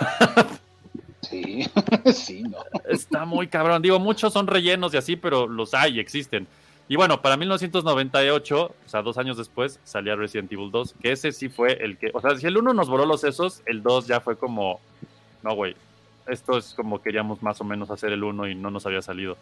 Sí, 1.21 1.65
sí, 2.13 2.43
no. 2.43 2.57
Está 2.89 3.23
muy 3.23 3.47
cabrón. 3.47 3.81
Digo, 3.81 3.97
muchos 3.99 4.33
son 4.33 4.47
rellenos 4.47 4.93
y 4.93 4.97
así, 4.97 5.15
pero 5.15 5.47
los 5.47 5.73
hay, 5.73 6.01
existen. 6.01 6.45
Y 6.89 6.97
bueno, 6.97 7.21
para 7.21 7.37
1998, 7.37 8.65
o 8.65 8.89
sea, 8.89 9.01
dos 9.01 9.17
años 9.17 9.37
después, 9.37 9.79
salía 9.85 10.17
Resident 10.17 10.51
Evil 10.51 10.71
2, 10.71 10.95
que 11.01 11.13
ese 11.13 11.31
sí 11.31 11.47
fue 11.47 11.81
el 11.81 11.97
que, 11.97 12.11
o 12.13 12.19
sea, 12.19 12.35
si 12.35 12.45
el 12.47 12.57
1 12.57 12.73
nos 12.73 12.89
voló 12.89 13.05
los 13.05 13.21
sesos, 13.21 13.61
el 13.65 13.81
2 13.81 14.07
ya 14.07 14.19
fue 14.19 14.37
como, 14.37 14.81
no, 15.41 15.55
güey, 15.55 15.77
esto 16.27 16.57
es 16.57 16.73
como 16.73 17.01
queríamos 17.01 17.41
más 17.41 17.59
o 17.61 17.63
menos 17.63 17.89
hacer 17.89 18.11
el 18.11 18.23
1 18.23 18.47
y 18.47 18.55
no 18.55 18.69
nos 18.71 18.85
había 18.85 19.01
salido. 19.01 19.37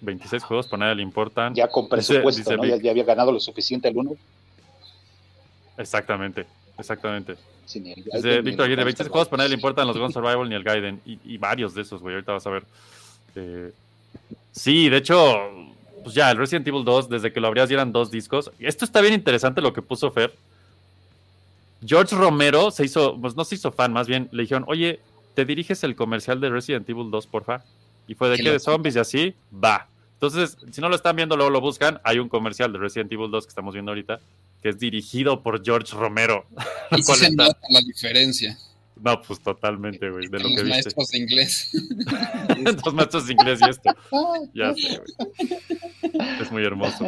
26 0.00 0.42
juegos, 0.42 0.66
por 0.66 0.78
nadie 0.78 0.96
le 0.96 1.02
importan. 1.02 1.54
Ya 1.54 1.68
con 1.68 1.88
presupuesto, 1.88 2.38
dice 2.40 2.56
¿no? 2.56 2.64
Ya, 2.64 2.90
había 2.90 3.04
ganado 3.04 3.30
lo 3.32 3.38
suficiente 3.40 3.88
el 3.88 3.96
uno. 3.96 4.12
Exactamente, 5.78 6.44
exactamente. 6.78 7.36
Sin 7.64 7.86
el- 7.86 8.02
Dice 8.04 8.40
Víctor 8.40 8.66
Aguirre, 8.66 8.84
26 8.84 9.08
juegos, 9.08 9.28
por 9.28 9.38
nadie 9.38 9.50
le 9.50 9.54
importan 9.54 9.86
los 9.86 9.96
Gun 9.96 10.12
Survival 10.12 10.48
ni 10.48 10.56
el 10.56 10.64
Gaiden. 10.64 11.00
Y, 11.06 11.18
y 11.24 11.38
varios 11.38 11.74
de 11.74 11.82
esos, 11.82 12.00
güey. 12.00 12.14
Ahorita 12.16 12.32
vas 12.32 12.46
a 12.46 12.50
ver. 12.50 12.64
Eh, 13.36 13.72
sí, 14.50 14.88
de 14.88 14.96
hecho, 14.96 15.38
pues 16.02 16.14
ya, 16.16 16.30
el 16.32 16.36
Resident 16.36 16.66
Evil 16.66 16.84
2, 16.84 17.08
desde 17.08 17.32
que 17.32 17.40
lo 17.40 17.46
abrías, 17.46 17.68
ya 17.68 17.74
eran 17.74 17.92
dos 17.92 18.10
discos. 18.10 18.50
Esto 18.58 18.84
está 18.84 19.00
bien 19.00 19.14
interesante 19.14 19.60
lo 19.62 19.72
que 19.72 19.82
puso 19.82 20.10
Fer. 20.10 20.34
George 21.84 22.14
Romero 22.16 22.70
se 22.70 22.84
hizo, 22.84 23.18
pues 23.20 23.34
no 23.36 23.44
se 23.44 23.56
hizo 23.56 23.72
fan, 23.72 23.92
más 23.92 24.06
bien 24.06 24.28
le 24.32 24.42
dijeron, 24.42 24.64
oye, 24.68 25.00
¿te 25.34 25.44
diriges 25.44 25.82
el 25.84 25.96
comercial 25.96 26.40
de 26.40 26.50
Resident 26.50 26.88
Evil 26.88 27.10
2, 27.10 27.26
porfa? 27.26 27.64
Y 28.06 28.14
fue 28.14 28.28
de 28.30 28.36
Qué 28.36 28.44
que 28.44 28.50
de 28.52 28.60
zombies 28.60 28.96
y 28.96 28.98
así, 28.98 29.34
va. 29.52 29.88
Entonces, 30.14 30.56
si 30.70 30.80
no 30.80 30.88
lo 30.88 30.94
están 30.96 31.16
viendo, 31.16 31.36
luego 31.36 31.50
lo 31.50 31.60
buscan. 31.60 32.00
Hay 32.04 32.18
un 32.20 32.28
comercial 32.28 32.72
de 32.72 32.78
Resident 32.78 33.12
Evil 33.12 33.30
2 33.30 33.44
que 33.44 33.48
estamos 33.48 33.74
viendo 33.74 33.90
ahorita, 33.90 34.20
que 34.62 34.68
es 34.68 34.78
dirigido 34.78 35.42
por 35.42 35.64
George 35.64 35.94
Romero. 35.96 36.46
Y 36.96 37.02
¿Cuál 37.02 37.18
se 37.18 37.26
está? 37.26 37.44
nota 37.46 37.58
la 37.70 37.80
diferencia 37.80 38.56
No, 39.00 39.20
pues 39.22 39.40
totalmente, 39.40 40.08
güey, 40.10 40.28
de 40.28 40.38
lo 40.38 40.48
que 40.50 40.62
viste. 40.62 40.68
maestros 40.68 41.08
de 41.08 41.18
inglés. 41.18 41.70
Dos 42.84 42.94
maestros 42.94 43.26
de 43.26 43.32
inglés 43.32 43.60
y 43.66 43.70
esto. 43.70 43.90
Ya 44.54 44.74
sé, 44.74 45.00
güey. 45.00 46.32
Es 46.40 46.52
muy 46.52 46.62
hermoso. 46.64 47.04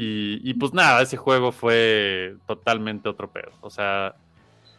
Y, 0.00 0.54
pues 0.54 0.72
nada, 0.72 1.02
ese 1.02 1.16
juego 1.16 1.50
fue 1.50 2.36
totalmente 2.46 3.08
otro 3.08 3.32
pedo. 3.32 3.50
O 3.62 3.68
sea, 3.68 4.14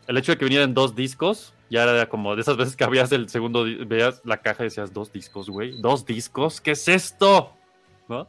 el 0.08 0.16
hecho 0.16 0.32
de 0.32 0.38
que 0.38 0.46
vinieran 0.46 0.74
dos 0.74 0.96
discos, 0.96 1.54
ya 1.70 1.84
era 1.84 2.08
como 2.08 2.38
de 2.38 2.42
esas 2.42 2.56
veces 2.56 2.78
que 2.78 2.86
abrías 2.86 3.12
el 3.12 3.28
segundo, 3.28 3.66
veías 3.86 4.22
la 4.24 4.38
caja 4.38 4.64
y 4.64 4.68
decías, 4.68 4.94
dos 4.94 5.12
discos, 5.12 5.50
güey, 5.50 5.82
dos 5.82 6.06
discos, 6.06 6.62
¿qué 6.62 6.72
es 6.72 6.88
esto? 6.88 7.52
¿No? 8.08 8.28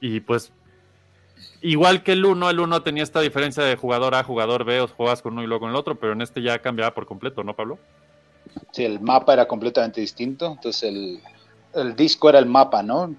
Y 0.00 0.20
pues, 0.20 0.52
igual 1.60 2.02
que 2.02 2.12
el 2.12 2.24
1, 2.24 2.48
el 2.48 2.60
1 2.60 2.82
tenía 2.82 3.02
esta 3.02 3.20
diferencia 3.20 3.62
de 3.62 3.76
jugador 3.76 4.14
A, 4.14 4.24
jugador 4.24 4.64
B, 4.64 4.80
o 4.80 4.88
juegas 4.88 5.20
con 5.20 5.34
uno 5.34 5.42
y 5.42 5.46
luego 5.46 5.60
con 5.60 5.70
el 5.70 5.76
otro, 5.76 5.96
pero 5.96 6.14
en 6.14 6.22
este 6.22 6.40
ya 6.40 6.60
cambiaba 6.60 6.94
por 6.94 7.04
completo, 7.04 7.44
¿no, 7.44 7.54
Pablo? 7.54 7.78
Sí, 8.72 8.86
el 8.86 9.00
mapa 9.00 9.34
era 9.34 9.46
completamente 9.46 10.00
distinto. 10.00 10.52
Entonces 10.52 10.82
el, 10.84 11.20
el 11.74 11.94
disco 11.94 12.30
era 12.30 12.38
el 12.38 12.46
mapa, 12.46 12.82
¿no? 12.82 13.14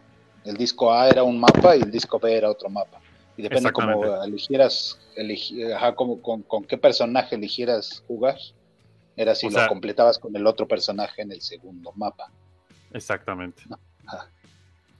El 0.45 0.55
disco 0.57 0.93
A 0.93 1.09
era 1.09 1.23
un 1.23 1.39
mapa 1.39 1.75
y 1.75 1.81
el 1.81 1.91
disco 1.91 2.19
B 2.19 2.33
era 2.35 2.49
otro 2.49 2.69
mapa. 2.69 2.99
Y 3.37 3.41
depende 3.41 3.71
cómo 3.71 4.23
eligieras, 4.23 4.97
eligi- 5.17 5.73
ajá, 5.73 5.93
como, 5.95 6.21
con, 6.21 6.41
con 6.43 6.63
qué 6.63 6.77
personaje 6.77 7.35
eligieras 7.35 8.03
jugar. 8.07 8.37
Era 9.17 9.33
si 9.35 9.47
O 9.47 9.49
lo 9.49 9.57
sea- 9.59 9.67
completabas 9.67 10.19
con 10.19 10.35
el 10.35 10.45
otro 10.47 10.67
personaje 10.67 11.21
en 11.21 11.31
el 11.31 11.41
segundo 11.41 11.91
mapa. 11.95 12.29
Exactamente. 12.93 13.63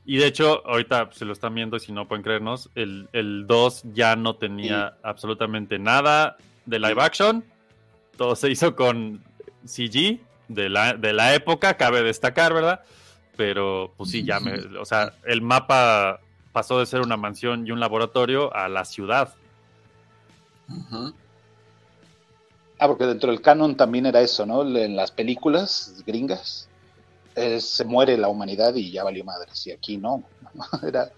Y 0.05 0.17
de 0.17 0.27
hecho, 0.27 0.65
ahorita 0.67 1.09
se 1.13 1.25
lo 1.25 1.33
están 1.33 1.55
viendo 1.55 1.77
y 1.77 1.79
si 1.79 1.91
no 1.91 2.07
pueden 2.07 2.23
creernos, 2.23 2.69
el, 2.75 3.07
el 3.13 3.47
2 3.47 3.83
ya 3.93 4.15
no 4.15 4.35
tenía 4.35 4.97
absolutamente 5.03 5.79
nada 5.79 6.37
de 6.65 6.79
live 6.79 7.01
action. 7.01 7.43
Todo 8.17 8.35
se 8.35 8.49
hizo 8.51 8.75
con 8.75 9.23
CG 9.65 10.19
de 10.47 10.69
la, 10.69 10.93
de 10.93 11.11
la 11.13 11.33
época, 11.33 11.75
cabe 11.75 12.03
destacar, 12.03 12.53
¿verdad? 12.53 12.81
Pero 13.35 13.93
pues 13.97 14.11
sí, 14.11 14.23
ya 14.23 14.39
me. 14.39 14.53
O 14.79 14.85
sea, 14.85 15.13
el 15.25 15.41
mapa 15.41 16.19
pasó 16.51 16.79
de 16.79 16.85
ser 16.85 17.01
una 17.01 17.17
mansión 17.17 17.67
y 17.67 17.71
un 17.71 17.79
laboratorio 17.79 18.53
a 18.55 18.69
la 18.69 18.85
ciudad. 18.85 19.33
Ah, 22.79 22.87
porque 22.87 23.05
dentro 23.05 23.31
del 23.31 23.41
canon 23.41 23.75
también 23.75 24.05
era 24.05 24.21
eso, 24.21 24.45
¿no? 24.45 24.61
En 24.77 24.95
las 24.95 25.11
películas 25.11 26.03
gringas 26.05 26.67
eh, 27.35 27.59
se 27.59 27.83
muere 27.83 28.17
la 28.17 28.29
humanidad 28.29 28.73
y 28.75 28.91
ya 28.91 29.03
valió 29.03 29.23
madres. 29.23 29.67
Y 29.67 29.71
aquí 29.71 29.97
no. 29.97 30.23
Era, 30.87 31.11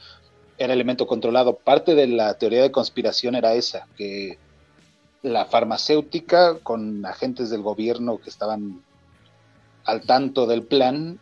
era 0.58 0.73
elemento 0.73 1.06
controlado. 1.06 1.56
Parte 1.56 1.93
de 1.93 2.08
la 2.08 2.34
teoría 2.39 2.63
de 2.63 2.71
conspiración 2.71 3.36
era 3.36 3.53
esa, 3.53 3.86
que 3.95 4.39
la 5.21 5.45
farmacéutica 5.45 6.58
con 6.60 7.06
agentes 7.06 7.51
del 7.51 7.62
gobierno 7.62 8.17
que 8.17 8.30
estaban 8.30 8.82
al 9.86 10.01
tanto 10.01 10.47
del 10.47 10.63
plan 10.63 11.19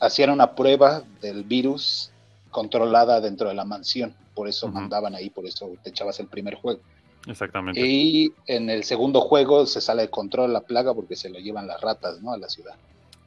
hacían 0.00 0.30
una 0.30 0.54
prueba 0.54 1.02
del 1.20 1.44
virus 1.44 2.10
controlada 2.50 3.20
dentro 3.20 3.48
de 3.48 3.54
la 3.54 3.64
mansión. 3.64 4.14
Por 4.34 4.48
eso 4.48 4.68
mandaban 4.68 5.14
ahí, 5.14 5.30
por 5.30 5.46
eso 5.46 5.70
te 5.82 5.90
echabas 5.90 6.18
el 6.18 6.26
primer 6.26 6.54
juego. 6.54 6.80
Exactamente. 7.26 7.80
Y 7.80 8.32
en 8.46 8.70
el 8.70 8.84
segundo 8.84 9.20
juego 9.20 9.66
se 9.66 9.80
sale 9.80 10.02
de 10.02 10.10
control 10.10 10.52
la 10.52 10.62
plaga 10.62 10.94
porque 10.94 11.16
se 11.16 11.28
lo 11.28 11.38
llevan 11.38 11.66
las 11.66 11.80
ratas, 11.80 12.20
¿no? 12.22 12.32
A 12.32 12.38
la 12.38 12.48
ciudad. 12.48 12.74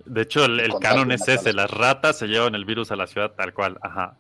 De 0.06 0.24
hecho, 0.24 0.46
el, 0.46 0.74
canon 0.80 1.12
es 1.12 1.28
ese: 1.28 1.54
las 1.54 1.70
ratas 1.70 2.18
se 2.18 2.28
llevan 2.28 2.56
el 2.56 2.66
virus 2.66 2.92
a 2.92 2.96
la 2.96 3.08
ciudad 3.08 3.32
tal 3.38 3.54
cual. 3.54 3.78
Ajá. 3.82 4.18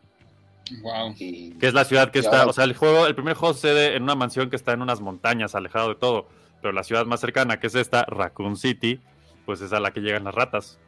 Wow. 0.81 1.15
Y 1.17 1.51
Que 1.53 1.67
es 1.67 1.73
la 1.73 1.83
ciudad 1.83 2.11
que 2.11 2.19
está, 2.19 2.39
ahora- 2.41 2.51
o 2.51 2.53
sea, 2.53 2.63
el 2.63 2.75
juego, 2.75 3.05
el 3.07 3.15
primer 3.15 3.33
juego 3.33 3.53
sucede 3.53 3.95
en 3.95 4.03
una 4.03 4.15
mansión 4.15 4.49
que 4.49 4.55
está 4.55 4.73
en 4.73 4.81
unas 4.81 5.01
montañas, 5.01 5.55
alejado 5.55 5.89
de 5.89 5.95
todo. 5.95 6.27
Pero 6.61 6.71
la 6.71 6.83
ciudad 6.83 7.05
más 7.05 7.19
cercana, 7.19 7.59
que 7.59 7.67
es 7.67 7.75
esta, 7.75 8.05
Raccoon 8.05 8.55
City, 8.55 9.01
pues 9.45 9.59
es 9.59 9.73
a 9.73 9.79
la 9.79 9.91
que 9.91 9.99
llegan 9.99 10.23
las 10.23 10.35
ratas. 10.35 10.79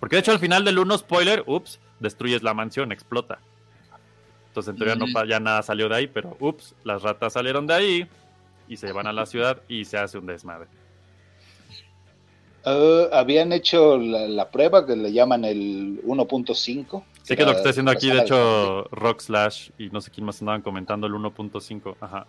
Porque 0.00 0.16
de 0.16 0.20
hecho 0.20 0.32
al 0.32 0.38
final 0.38 0.64
del 0.64 0.78
1, 0.78 0.98
spoiler, 0.98 1.44
ups, 1.46 1.78
destruyes 2.00 2.42
la 2.42 2.54
mansión, 2.54 2.90
explota. 2.90 3.38
Entonces 4.48 4.72
en 4.72 4.78
teoría 4.78 4.96
no 4.96 5.06
ya 5.26 5.38
nada 5.38 5.62
salió 5.62 5.88
de 5.88 5.94
ahí, 5.96 6.06
pero 6.08 6.36
ups, 6.40 6.74
las 6.82 7.02
ratas 7.02 7.34
salieron 7.34 7.66
de 7.68 7.74
ahí 7.74 8.08
y 8.66 8.76
se 8.76 8.90
van 8.92 9.06
a 9.06 9.12
la 9.12 9.26
ciudad 9.26 9.60
y 9.68 9.84
se 9.84 9.98
hace 9.98 10.18
un 10.18 10.26
desmadre. 10.26 10.66
eh, 12.64 13.08
habían 13.12 13.52
hecho 13.52 13.96
la, 13.98 14.26
la 14.26 14.50
prueba 14.50 14.86
que 14.86 14.96
le 14.96 15.12
llaman 15.12 15.44
el 15.44 16.00
1.5. 16.04 17.04
Sí 17.22 17.36
que 17.36 17.42
es 17.42 17.46
lo 17.46 17.52
que 17.52 17.58
está 17.58 17.70
haciendo 17.70 17.92
aquí, 17.92 18.10
de 18.10 18.20
hecho, 18.20 18.84
Rock 18.90 19.20
Slash 19.20 19.70
y 19.78 19.90
no 19.90 20.00
sé 20.00 20.10
quién 20.10 20.26
más 20.26 20.40
andaban 20.40 20.62
comentando 20.62 21.06
el 21.06 21.12
1.5. 21.12 21.96
Ajá. 22.00 22.26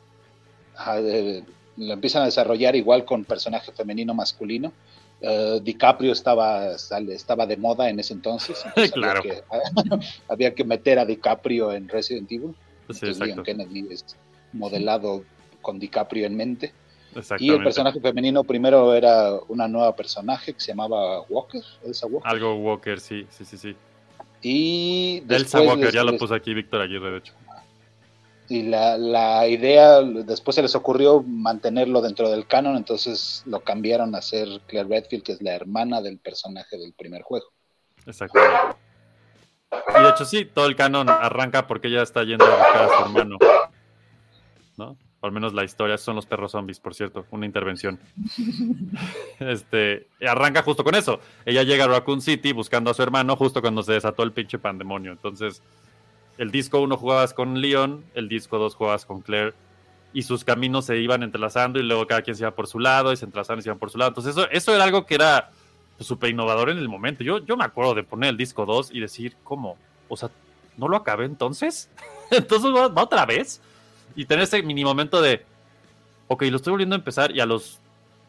Ajá, 0.76 0.99
eh, 0.99 1.43
lo 1.78 1.93
empiezan 1.93 2.22
a 2.22 2.26
desarrollar 2.26 2.76
igual 2.76 3.03
con 3.05 3.24
personaje 3.26 3.72
femenino 3.72 4.13
masculino. 4.13 4.72
Eh, 5.24 5.59
DiCaprio 5.61 6.11
estaba, 6.13 6.78
sale- 6.80 7.13
estaba 7.13 7.45
de 7.45 7.55
moda 7.57 7.89
en 7.89 7.99
ese 7.99 8.13
entonces. 8.13 8.61
entonces 8.65 8.91
Claro. 8.91 9.22
Había 9.22 9.34
que, 9.41 10.05
había 10.28 10.55
que 10.55 10.63
meter 10.63 10.97
a 10.99 11.05
DiCaprio 11.05 11.72
en 11.74 11.88
Resident 11.88 12.32
Evil. 12.32 12.55
Sí, 12.89 13.05
Entonces 13.05 13.19
Leon. 13.19 13.43
Kennedy 13.43 13.88
es 13.91 14.03
modelado 14.53 15.24
con 15.61 15.80
DiCaprio 15.80 16.26
en 16.26 16.36
mente. 16.36 16.74
Y 17.39 17.51
el 17.51 17.61
personaje 17.61 17.99
femenino 17.99 18.43
primero 18.43 18.95
era 18.95 19.34
una 19.49 19.67
nueva 19.67 19.93
personaje 19.95 20.53
que 20.53 20.59
se 20.61 20.67
llamaba 20.72 21.22
Walker, 21.30 21.61
Elsa 21.86 22.07
Walker. 22.07 22.30
Algo 22.32 22.55
Walker, 22.55 22.99
sí, 23.01 23.28
sí, 23.30 23.43
sí, 23.45 23.57
sí. 23.57 23.76
Y 24.41 25.22
Elsa 25.30 25.61
Walker, 25.61 25.86
les- 25.86 25.93
ya 25.93 26.03
lo 26.03 26.11
les- 26.11 26.19
puso 26.19 26.34
aquí 26.34 26.53
Víctor 26.53 26.82
Aguirre, 26.82 27.11
de 27.11 27.17
hecho. 27.17 27.34
Y 28.51 28.63
la, 28.63 28.97
la 28.97 29.47
idea, 29.47 30.01
después 30.01 30.55
se 30.55 30.61
les 30.61 30.75
ocurrió 30.75 31.23
mantenerlo 31.23 32.01
dentro 32.01 32.29
del 32.29 32.45
canon, 32.45 32.75
entonces 32.75 33.43
lo 33.45 33.61
cambiaron 33.61 34.13
a 34.13 34.21
ser 34.21 34.47
Claire 34.67 34.89
Redfield, 34.89 35.23
que 35.23 35.31
es 35.31 35.41
la 35.41 35.53
hermana 35.53 36.01
del 36.01 36.19
personaje 36.19 36.77
del 36.77 36.93
primer 36.93 37.21
juego. 37.21 37.47
Exactamente. 38.05 38.75
Y 39.97 40.03
de 40.03 40.09
hecho, 40.09 40.25
sí, 40.25 40.45
todo 40.45 40.65
el 40.65 40.75
canon 40.75 41.09
arranca 41.09 41.65
porque 41.65 41.87
ella 41.87 42.01
está 42.01 42.23
yendo 42.23 42.45
a 42.45 42.49
buscar 42.49 42.83
a 42.83 42.87
su 42.89 43.03
hermano. 43.03 43.37
¿No? 44.77 44.97
Al 45.21 45.31
menos 45.31 45.53
la 45.53 45.63
historia 45.63 45.97
son 45.97 46.15
los 46.15 46.25
perros 46.25 46.51
zombies, 46.51 46.79
por 46.79 46.95
cierto, 46.95 47.25
una 47.31 47.45
intervención. 47.45 47.99
Este, 49.39 50.07
arranca 50.27 50.61
justo 50.61 50.83
con 50.83 50.93
eso. 50.93 51.19
Ella 51.45 51.63
llega 51.63 51.85
a 51.85 51.87
Raccoon 51.87 52.21
City 52.21 52.51
buscando 52.51 52.91
a 52.91 52.93
su 52.93 53.01
hermano 53.01 53.35
justo 53.35 53.61
cuando 53.61 53.81
se 53.81 53.93
desató 53.93 54.21
el 54.21 54.33
pinche 54.33 54.59
pandemonio. 54.59 55.11
Entonces, 55.11 55.63
el 56.41 56.49
disco 56.49 56.81
1 56.81 56.97
jugabas 56.97 57.35
con 57.35 57.61
Leon, 57.61 58.03
el 58.15 58.27
disco 58.27 58.57
2 58.57 58.73
jugabas 58.73 59.05
con 59.05 59.21
Claire, 59.21 59.53
y 60.11 60.23
sus 60.23 60.43
caminos 60.43 60.85
se 60.85 60.97
iban 60.97 61.21
entrelazando 61.21 61.79
y 61.79 61.83
luego 61.83 62.07
cada 62.07 62.23
quien 62.23 62.35
se 62.35 62.41
iba 62.41 62.49
por 62.49 62.65
su 62.65 62.79
lado 62.79 63.13
y 63.13 63.15
se 63.15 63.25
entrelazaban 63.25 63.59
y 63.59 63.61
se 63.61 63.69
iban 63.69 63.77
por 63.77 63.91
su 63.91 63.99
lado. 63.99 64.09
Entonces, 64.09 64.35
eso, 64.35 64.49
eso 64.49 64.73
era 64.73 64.83
algo 64.83 65.05
que 65.05 65.13
era 65.13 65.51
pues, 65.97 66.07
súper 66.07 66.31
innovador 66.31 66.71
en 66.71 66.79
el 66.79 66.89
momento. 66.89 67.23
Yo, 67.23 67.45
yo 67.45 67.55
me 67.57 67.63
acuerdo 67.63 67.93
de 67.93 68.01
poner 68.01 68.31
el 68.31 68.37
disco 68.37 68.65
2 68.65 68.89
y 68.91 68.99
decir, 68.99 69.35
¿cómo? 69.43 69.77
O 70.09 70.17
sea, 70.17 70.31
¿no 70.77 70.87
lo 70.87 70.97
acabé 70.97 71.25
entonces? 71.25 71.91
entonces, 72.31 72.73
¿va, 72.73 72.87
va 72.87 73.03
otra 73.03 73.27
vez? 73.27 73.61
Y 74.15 74.25
tener 74.25 74.45
ese 74.45 74.63
mini 74.63 74.83
momento 74.83 75.21
de, 75.21 75.45
ok, 76.27 76.41
lo 76.45 76.57
estoy 76.57 76.71
volviendo 76.71 76.95
a 76.95 76.97
empezar 76.97 77.35
y 77.35 77.39
a 77.39 77.45
los 77.45 77.79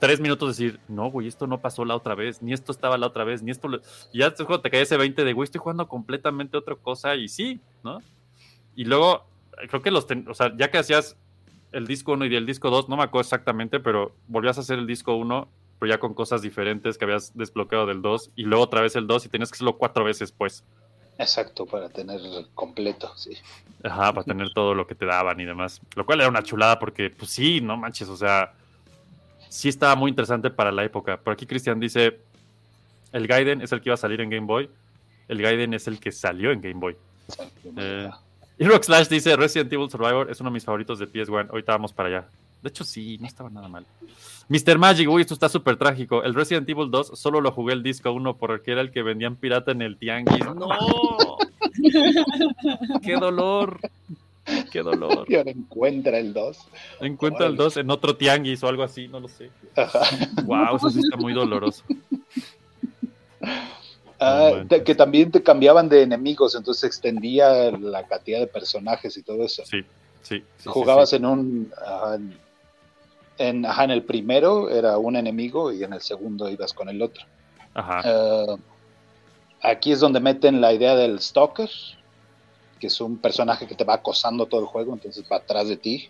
tres 0.03 0.19
minutos 0.19 0.57
decir, 0.57 0.81
no, 0.89 1.13
güey, 1.13 1.29
esto 1.29 1.47
no 1.47 1.61
pasó 1.61 1.85
la 1.85 1.95
otra 1.95 2.17
vez, 2.17 2.43
ni 2.43 2.53
esto 2.53 2.73
estaba 2.73 2.99
la 2.99 3.07
otra 3.07 3.23
vez, 3.23 3.41
ni 3.41 3.53
esto... 3.53 3.69
lo-". 3.69 3.81
Y 4.13 4.19
ya 4.19 4.35
cuando 4.35 4.61
te 4.61 4.69
cae 4.69 4.81
ese 4.81 4.97
20 4.97 5.23
de, 5.23 5.33
güey, 5.33 5.45
estoy 5.45 5.61
jugando 5.61 5.87
completamente 5.87 6.57
otra 6.57 6.75
cosa 6.75 7.15
y 7.15 7.29
sí, 7.29 7.61
¿no? 7.85 8.03
Y 8.75 8.85
luego, 8.85 9.25
creo 9.69 9.81
que 9.81 9.93
los, 9.93 10.09
ten- 10.09 10.27
o 10.29 10.35
sea, 10.35 10.53
ya 10.57 10.73
que 10.73 10.79
hacías 10.79 11.17
el 11.71 11.87
disco 11.87 12.15
1 12.15 12.27
y 12.27 12.35
el 12.35 12.47
disco 12.47 12.69
2, 12.69 12.89
no 12.89 12.97
me 12.97 13.05
acuerdo 13.05 13.21
exactamente, 13.27 13.79
pero 13.79 14.11
volvías 14.27 14.59
a 14.59 14.63
hacer 14.63 14.81
el 14.81 14.89
disco 14.89 15.15
1, 15.15 15.47
pero 15.79 15.93
ya 15.93 16.01
con 16.01 16.15
cosas 16.15 16.43
diferentes 16.43 16.99
que 16.99 17.05
habías 17.05 17.37
desbloqueado 17.39 17.87
del 17.87 18.03
2, 18.03 18.33
y 18.35 18.43
luego 18.43 18.65
otra 18.65 18.81
vez 18.81 18.97
el 18.97 19.07
2 19.07 19.25
y 19.27 19.29
tenías 19.29 19.53
que 19.53 19.55
hacerlo 19.55 19.79
cuatro 19.79 20.03
veces, 20.03 20.33
pues. 20.33 20.65
Exacto, 21.17 21.65
para 21.65 21.89
tener 21.91 22.21
completo, 22.55 23.17
sí. 23.17 23.37
Ajá, 23.85 24.13
para 24.13 24.25
tener 24.25 24.53
todo 24.53 24.75
lo 24.75 24.85
que 24.85 24.97
te 24.97 25.07
daban 25.07 25.39
y 25.39 25.45
demás. 25.45 25.81
Lo 25.95 26.05
cual 26.05 26.19
era 26.19 26.29
una 26.29 26.43
chulada 26.43 26.81
porque, 26.81 27.09
pues 27.09 27.31
sí, 27.31 27.61
no 27.61 27.77
manches, 27.77 28.09
o 28.09 28.17
sea, 28.17 28.53
sí 29.53 29.69
estaba 29.69 29.95
muy 29.97 30.09
interesante 30.09 30.51
para 30.51 30.73
la 30.73 30.83
época. 30.83 31.19
Por 31.19 31.35
aquí 31.35 31.45
Cristian 31.45 31.79
dice, 31.79 32.21
el 33.13 33.27
Gaiden 33.27 33.61
es 33.61 33.71
el 33.73 33.83
que 33.83 33.91
iba 33.91 33.95
a 33.95 33.99
salir 33.99 34.23
en 34.23 34.31
Game 34.31 34.47
Boy. 34.47 34.71
El 35.29 35.43
Gaiden 35.43 35.75
es 35.75 35.87
el 35.87 36.01
que 36.01 36.11
salió 36.11 36.53
en 36.53 36.63
Game 36.63 36.81
Boy. 36.81 36.97
Eh, 37.77 38.09
y 38.59 38.65
Rock 38.65 38.85
Slash 38.85 39.09
dice, 39.09 39.37
Resident 39.37 39.71
Evil 39.71 39.91
Survivor 39.91 40.31
es 40.31 40.41
uno 40.41 40.49
de 40.49 40.55
mis 40.55 40.65
favoritos 40.65 40.99
de 40.99 41.07
PS1. 41.07 41.51
Ahorita 41.51 41.73
vamos 41.73 41.93
para 41.93 42.09
allá. 42.09 42.29
De 42.63 42.71
hecho, 42.71 42.83
sí, 42.83 43.19
no 43.19 43.27
estaba 43.27 43.51
nada 43.51 43.69
mal. 43.69 43.85
Mr. 44.49 44.79
Magic, 44.79 45.09
uy, 45.11 45.21
esto 45.21 45.35
está 45.35 45.51
súper 45.51 45.77
trágico. 45.77 46.23
El 46.23 46.35
Resident 46.35 46.69
Evil 46.69 46.91
2 46.91 47.13
solo 47.15 47.43
lo 47.43 47.53
jugué 47.53 47.75
el 47.75 47.83
disco 47.83 48.11
1 48.11 48.37
porque 48.39 48.73
era 48.73 48.81
el 48.81 48.91
que 48.91 49.03
vendían 49.03 49.37
pirata 49.37 49.73
en 49.73 49.83
el 49.83 49.99
tianguis. 49.99 50.45
¡No! 50.47 51.37
¡Qué 53.03 53.17
dolor! 53.17 53.81
¡Qué 54.73 54.83
dolor! 54.83 55.25
Y 55.29 55.37
ahora 55.37 55.51
encuentra 55.51 56.19
el 56.19 56.33
2. 56.33 56.59
Encuentra 57.01 57.47
el 57.47 57.57
2 57.57 57.77
en 57.79 57.91
otro 57.91 58.17
tianguis 58.17 58.63
o 58.63 58.69
algo 58.69 58.83
así, 58.83 59.09
no 59.09 59.21
lo 59.21 59.29
sé. 59.29 59.51
Ajá. 59.77 60.01
Wow, 60.45 60.77
eso 60.77 60.91
sí 60.91 61.01
está 61.01 61.17
muy 61.17 61.33
doloroso. 61.33 61.85
Ah, 64.19 64.63
te- 64.69 64.85
que 64.85 64.95
también 64.95 65.31
te 65.33 65.43
cambiaban 65.43 65.89
de 65.89 66.03
enemigos, 66.03 66.55
entonces 66.55 66.85
extendía 66.85 67.71
la 67.73 68.07
cantidad 68.07 68.39
de 68.39 68.47
personajes 68.47 69.17
y 69.17 69.23
todo 69.23 69.45
eso. 69.45 69.65
Sí, 69.67 69.85
sí. 70.23 70.45
Jugabas 70.65 71.11
sí. 71.11 71.17
en 71.17 71.27
un. 71.27 71.73
ajá, 71.85 72.19
en, 73.39 73.67
ajá, 73.67 73.85
en 73.85 73.91
el 73.91 74.03
primero 74.05 74.71
era 74.71 74.99
un 74.99 75.17
enemigo 75.17 75.73
y 75.73 75.83
en 75.83 75.93
el 75.93 76.01
segundo 76.01 76.49
ibas 76.49 76.73
con 76.73 76.89
el 76.89 77.03
otro. 77.03 77.25
Ajá. 77.75 78.01
Ah, 78.05 78.57
aquí 79.63 79.91
es 79.91 79.99
donde 80.01 80.21
meten 80.21 80.61
la 80.61 80.73
idea 80.73 80.95
del 80.95 81.19
Stalker, 81.19 81.71
que 82.83 82.89
es 82.89 83.01
un 83.01 83.17
personaje 83.17 83.65
que 83.69 83.77
te 83.77 83.85
va 83.85 83.95
acosando 83.95 84.47
todo 84.47 84.61
el 84.61 84.67
juego, 84.67 84.93
entonces 84.93 85.25
va 85.31 85.37
atrás 85.37 85.69
de 85.69 85.77
ti. 85.77 86.09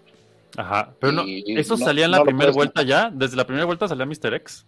Ajá. 0.57 0.89
Pero 0.99 1.13
no, 1.13 1.25
¿eso 1.27 1.77
no- 1.77 1.85
salía 1.85 2.07
en 2.07 2.13
la 2.13 2.19
no 2.21 2.25
primera 2.25 2.51
vuelta 2.51 2.83
ya? 2.83 3.11
¿Desde 3.13 3.37
la 3.37 3.45
primera 3.45 3.67
vuelta 3.67 3.87
salía 3.87 4.07
Mr. 4.07 4.33
X? 4.37 4.65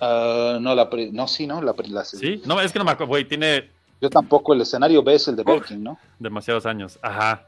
Ah, 0.00 0.58
no, 0.60 0.74
la, 0.74 0.90
no, 1.12 1.28
sí, 1.28 1.46
¿no? 1.46 1.62
La, 1.62 1.72
la- 1.86 2.04
Sí. 2.04 2.42
No, 2.44 2.60
es 2.60 2.72
que 2.72 2.80
no 2.80 2.84
me 2.84 2.90
acuerdo, 2.90 3.10
güey, 3.10 3.24
tiene 3.28 3.70
Yo 4.00 4.10
tampoco, 4.10 4.54
el 4.54 4.62
escenario 4.62 5.04
B 5.04 5.14
es 5.14 5.28
el 5.28 5.36
de 5.36 5.44
Birkin, 5.44 5.84
¿no? 5.84 5.98
demasiados 6.18 6.66
años. 6.66 6.98
Ajá. 7.00 7.44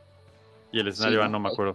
Y 0.70 0.78
el 0.78 0.86
escenario 0.86 1.18
Sí, 1.18 1.24
A 1.24 1.28
no 1.28 1.40
me 1.40 1.48
acuerdo. 1.48 1.74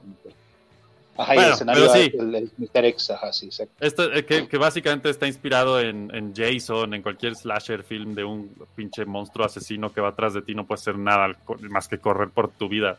Ajá, 1.17 1.33
y 1.33 1.37
Bueno, 1.37 1.47
el 1.49 1.53
escenario 1.55 1.89
sí. 1.93 2.11
el, 2.19 2.35
el 2.35 2.51
Mr. 2.57 2.85
X, 2.85 3.09
ajá, 3.11 3.33
sí, 3.33 3.47
exacto. 3.47 3.73
Esto 3.83 4.13
eh, 4.13 4.23
que, 4.25 4.47
que 4.47 4.57
básicamente 4.57 5.09
está 5.09 5.25
inspirado 5.27 5.79
en, 5.79 6.13
en 6.13 6.33
Jason, 6.35 6.93
en 6.93 7.01
cualquier 7.01 7.35
slasher 7.35 7.83
film 7.83 8.13
de 8.13 8.23
un 8.23 8.51
pinche 8.75 9.03
monstruo 9.05 9.45
asesino 9.45 9.91
que 9.91 9.99
va 9.99 10.09
atrás 10.09 10.33
de 10.35 10.41
ti, 10.43 10.53
no 10.53 10.65
puede 10.67 10.79
hacer 10.79 10.97
nada 10.97 11.35
más 11.69 11.87
que 11.87 11.97
correr 11.97 12.29
por 12.29 12.49
tu 12.51 12.69
vida. 12.69 12.97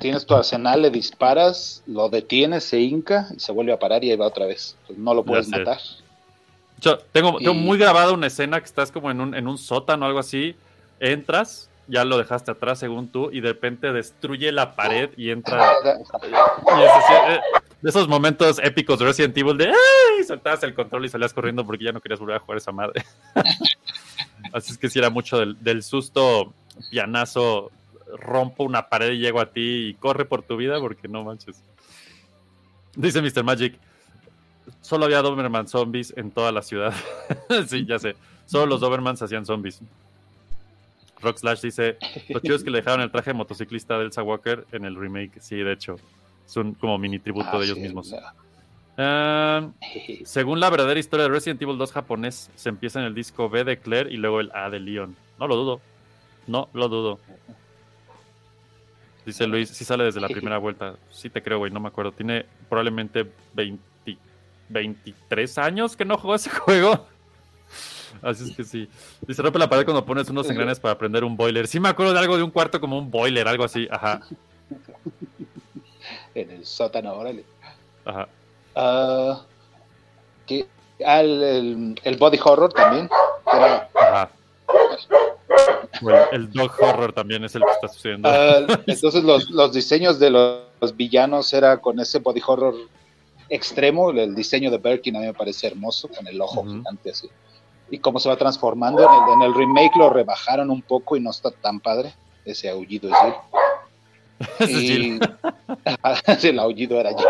Tienes 0.00 0.24
tu 0.26 0.34
arsenal, 0.34 0.82
le 0.82 0.90
disparas, 0.90 1.82
lo 1.86 2.08
detienes, 2.08 2.64
se 2.64 2.80
hinca 2.80 3.28
y 3.36 3.40
se 3.40 3.52
vuelve 3.52 3.72
a 3.72 3.78
parar 3.78 4.04
y 4.04 4.10
ahí 4.10 4.16
va 4.16 4.26
otra 4.26 4.46
vez. 4.46 4.76
Pues 4.86 4.98
no 4.98 5.14
lo 5.14 5.24
puedes 5.24 5.48
matar. 5.48 5.78
Yo 6.80 6.98
tengo, 7.12 7.38
tengo 7.38 7.52
Y- 7.52 7.58
muy 7.58 7.76
grabada 7.78 8.12
una 8.12 8.26
escena 8.28 8.60
que 8.60 8.66
estás 8.66 8.92
como 8.92 9.10
en 9.10 9.20
un, 9.20 9.34
en 9.34 9.46
un 9.48 9.58
sótano 9.58 10.04
o 10.04 10.08
algo 10.08 10.20
así. 10.20 10.54
Entras, 11.00 11.68
ya 11.88 12.04
lo 12.04 12.18
dejaste 12.18 12.50
atrás 12.50 12.78
según 12.78 13.08
tú, 13.08 13.30
y 13.32 13.40
de 13.40 13.48
repente 13.48 13.92
destruye 13.92 14.52
la 14.52 14.76
pared 14.76 15.10
y 15.16 15.30
entra. 15.30 15.72
Y 15.84 16.82
es 16.82 16.90
así, 16.90 17.12
eh, 17.28 17.40
de 17.80 17.90
esos 17.90 18.08
momentos 18.08 18.60
épicos 18.62 18.98
de 18.98 19.06
Resident 19.06 19.36
Evil 19.36 19.56
de 19.56 19.66
¡ay! 19.66 20.24
soltabas 20.24 20.62
el 20.64 20.74
control 20.74 21.04
y 21.04 21.08
salías 21.08 21.32
corriendo 21.32 21.64
porque 21.64 21.84
ya 21.84 21.92
no 21.92 22.00
querías 22.00 22.20
volver 22.20 22.36
a 22.36 22.40
jugar 22.40 22.58
esa 22.58 22.72
madre. 22.72 23.04
así 24.52 24.72
es 24.72 24.78
que 24.78 24.90
si 24.90 24.98
era 24.98 25.10
mucho 25.10 25.38
del, 25.38 25.62
del 25.62 25.82
susto, 25.82 26.52
pianazo, 26.90 27.70
rompo 28.16 28.64
una 28.64 28.88
pared 28.88 29.12
y 29.12 29.18
llego 29.18 29.40
a 29.40 29.46
ti 29.46 29.88
y 29.88 29.94
corre 29.94 30.24
por 30.24 30.42
tu 30.42 30.56
vida 30.56 30.80
porque 30.80 31.08
no 31.08 31.24
manches. 31.24 31.62
Dice 32.96 33.22
Mr. 33.22 33.44
Magic, 33.44 33.78
solo 34.80 35.04
había 35.04 35.22
Doberman 35.22 35.68
zombies 35.68 36.12
en 36.16 36.30
toda 36.30 36.50
la 36.52 36.62
ciudad. 36.62 36.92
sí, 37.68 37.86
ya 37.86 37.98
sé. 37.98 38.16
Solo 38.46 38.66
los 38.66 38.80
Dobermans 38.80 39.22
hacían 39.22 39.46
zombies. 39.46 39.80
Rock 41.20 41.38
Slash 41.38 41.60
dice, 41.62 41.96
lo 42.28 42.40
chido 42.40 42.56
es 42.56 42.64
que 42.64 42.70
le 42.70 42.78
dejaron 42.78 43.00
el 43.00 43.10
traje 43.10 43.30
de 43.30 43.34
motociclista 43.34 43.98
de 43.98 44.04
Elsa 44.06 44.22
Walker 44.22 44.66
en 44.72 44.84
el 44.84 44.96
remake. 44.96 45.40
Sí, 45.40 45.56
de 45.56 45.72
hecho. 45.72 45.96
Es 46.46 46.56
un 46.56 46.74
como 46.74 46.96
mini 46.98 47.18
tributo 47.18 47.48
Ah, 47.52 47.58
de 47.58 47.64
ellos 47.64 47.76
sí, 47.76 47.82
mismos. 47.82 48.14
Ah, 48.96 49.68
según 50.24 50.60
la 50.60 50.70
verdadera 50.70 50.98
historia 50.98 51.24
de 51.24 51.30
Resident 51.30 51.60
Evil 51.62 51.76
2 51.78 51.92
japonés, 51.92 52.50
se 52.54 52.68
empieza 52.68 53.00
en 53.00 53.06
el 53.06 53.14
disco 53.14 53.48
B 53.50 53.64
de 53.64 53.78
Claire 53.78 54.10
y 54.12 54.16
luego 54.16 54.40
el 54.40 54.50
A 54.54 54.70
de 54.70 54.80
Leon. 54.80 55.14
No 55.38 55.46
lo 55.46 55.56
dudo. 55.56 55.80
No 56.46 56.68
lo 56.72 56.88
dudo. 56.88 57.18
Dice 59.26 59.46
Luis, 59.46 59.68
sí 59.68 59.84
sale 59.84 60.04
desde 60.04 60.20
la 60.20 60.28
primera 60.28 60.56
vuelta. 60.56 60.94
Sí 61.10 61.28
te 61.28 61.42
creo, 61.42 61.58
güey, 61.58 61.70
no 61.70 61.80
me 61.80 61.88
acuerdo. 61.88 62.12
Tiene 62.12 62.46
probablemente 62.68 63.30
20 63.54 63.82
23 64.70 65.58
años 65.58 65.96
que 65.96 66.04
no 66.04 66.18
jugó 66.18 66.34
ese 66.34 66.50
juego. 66.60 67.06
Así 68.22 68.50
es 68.50 68.56
que 68.56 68.64
sí. 68.64 68.88
Dice, 69.26 69.42
rompe 69.42 69.58
la 69.58 69.68
pared 69.68 69.84
cuando 69.84 70.04
pones 70.04 70.28
unos 70.30 70.48
engranes 70.50 70.80
para 70.80 70.96
prender 70.98 71.24
un 71.24 71.36
boiler. 71.36 71.66
Sí 71.66 71.78
me 71.80 71.88
acuerdo 71.88 72.12
de 72.12 72.18
algo 72.18 72.36
de 72.36 72.42
un 72.42 72.50
cuarto 72.50 72.80
como 72.80 72.98
un 72.98 73.10
boiler, 73.10 73.46
algo 73.48 73.64
así. 73.64 73.86
Ajá, 73.90 74.20
En 76.34 76.50
el 76.50 76.64
sótano, 76.64 77.14
órale. 77.14 77.44
ajá. 78.04 78.28
Ah, 78.74 79.42
que, 80.46 80.66
ah, 81.04 81.20
el, 81.20 81.42
el- 81.42 82.00
el 82.04 82.16
body 82.16 82.38
horror 82.44 82.72
también. 82.72 83.08
era, 83.52 83.88
Ajá. 83.94 84.30
O 86.00 86.10
el, 86.32 86.50
dog 86.52 86.70
horror 86.80 87.12
también 87.12 87.42
es 87.44 87.54
el 87.56 87.62
que 87.62 87.70
está 87.72 87.88
sucediendo. 87.88 88.28
ah, 88.28 88.60
entonces 88.86 89.24
los, 89.24 89.50
los 89.50 89.72
diseños 89.72 90.18
de 90.20 90.30
los, 90.30 90.60
los 90.80 90.96
villanos 90.96 91.52
era 91.52 91.78
con 91.78 91.98
ese 91.98 92.20
body 92.20 92.40
horror 92.46 92.74
extremo. 93.48 94.10
El 94.10 94.34
diseño 94.34 94.70
de 94.70 94.78
Birkin 94.78 95.16
a 95.16 95.20
mí 95.20 95.26
me 95.26 95.34
parece 95.34 95.66
hermoso, 95.66 96.08
con 96.08 96.26
el 96.28 96.40
ojo 96.40 96.64
gigante 96.64 97.10
así. 97.10 97.28
Y 97.90 97.98
cómo 97.98 98.18
se 98.18 98.28
va 98.28 98.36
transformando. 98.36 99.02
En 99.02 99.08
el, 99.10 99.32
en 99.34 99.42
el 99.42 99.54
remake 99.54 99.96
lo 99.96 100.10
rebajaron 100.10 100.70
un 100.70 100.82
poco 100.82 101.16
y 101.16 101.20
no 101.20 101.30
está 101.30 101.50
tan 101.50 101.80
padre. 101.80 102.14
Ese 102.44 102.68
aullido 102.68 103.10
es 103.10 103.16
Jill. 104.68 105.20
Y- 105.20 105.20
el 106.46 106.58
aullido 106.60 107.00
era 107.00 107.10
Jill. 107.10 107.26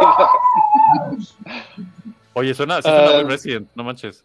Oye, 2.35 2.53
suena, 2.55 2.77
sí 2.83 2.89
suena 2.89 3.23
muy 3.23 3.31
Resident, 3.31 3.69
no 3.75 3.85
manches. 3.85 4.25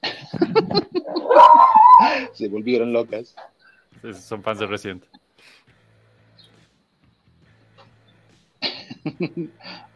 se 2.34 2.48
volvieron 2.48 2.92
locas. 2.92 3.34
Son 4.22 4.42
fans 4.42 4.60
de 4.60 4.66
Resident. 4.66 5.04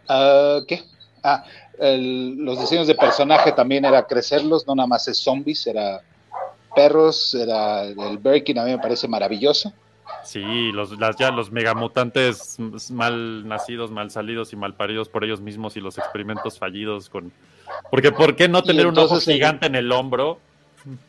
Ah, 0.09 0.61
¿Qué? 0.68 0.82
Ah, 1.22 1.45
el- 1.79 2.37
los 2.37 2.61
diseños 2.61 2.87
de 2.87 2.95
personaje 2.95 3.53
también 3.53 3.85
era 3.85 4.07
crecerlos, 4.07 4.66
no 4.66 4.75
nada 4.75 4.87
más 4.87 5.07
es 5.09 5.18
zombies, 5.18 5.66
era 5.66 6.01
perros, 6.75 7.35
era 7.35 7.83
el 7.85 8.18
Birkin, 8.18 8.59
a 8.59 8.64
mí 8.64 8.70
me 8.72 8.79
parece 8.79 9.07
maravilloso. 9.09 9.72
Sí, 10.25 10.72
los, 10.72 10.99
las, 10.99 11.16
ya 11.16 11.31
los 11.31 11.51
megamutantes 11.53 12.57
mal 12.91 13.47
nacidos, 13.47 13.91
mal 13.91 14.11
salidos 14.11 14.53
y 14.53 14.57
mal 14.57 14.75
paridos 14.75 15.09
por 15.09 15.22
ellos 15.25 15.41
mismos 15.41 15.77
y 15.77 15.81
los 15.81 15.99
experimentos 15.99 16.59
fallidos 16.59 17.09
con... 17.11 17.31
Porque 17.91 18.11
¿por 18.11 18.35
qué 18.35 18.49
no 18.49 18.61
Y 18.61 18.62
tener 18.62 18.87
un 18.87 18.99
ojo 18.99 19.16
el- 19.16 19.20
gigante 19.20 19.66
en 19.66 19.75
el 19.75 19.91
hombro? 19.93 20.39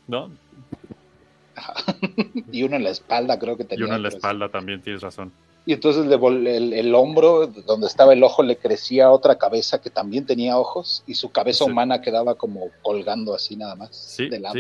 ¿No? 0.08 0.30
y 2.52 2.64
uno 2.64 2.76
en 2.76 2.84
la 2.84 2.90
espalda 2.90 3.40
creo 3.40 3.56
que 3.58 3.64
Y 3.64 3.68
tenía. 3.68 3.86
uno 3.86 3.96
en 3.96 4.04
la 4.04 4.10
espalda 4.10 4.50
también, 4.50 4.82
tienes 4.82 5.02
razón. 5.02 5.32
Y 5.68 5.74
entonces 5.74 6.06
le 6.06 6.16
vol- 6.18 6.48
el, 6.48 6.74
el 6.74 6.94
hombro, 6.94 7.48
donde 7.48 7.88
estaba 7.88 8.14
el 8.14 8.24
ojo, 8.24 8.44
le 8.44 8.56
crecía 8.58 9.10
otra 9.10 9.38
cabeza 9.38 9.82
que 9.82 9.90
también 9.90 10.26
tenía 10.26 10.58
ojos 10.60 11.04
y 11.08 11.16
su 11.16 11.32
cabeza 11.32 11.66
Sí. 11.66 11.72
humana 11.72 12.02
quedaba 12.02 12.36
como 12.36 12.70
colgando 12.84 13.34
así 13.34 13.56
nada 13.56 13.76
más, 13.76 13.96
Sí, 13.96 14.30
de 14.30 14.40
lado, 14.40 14.56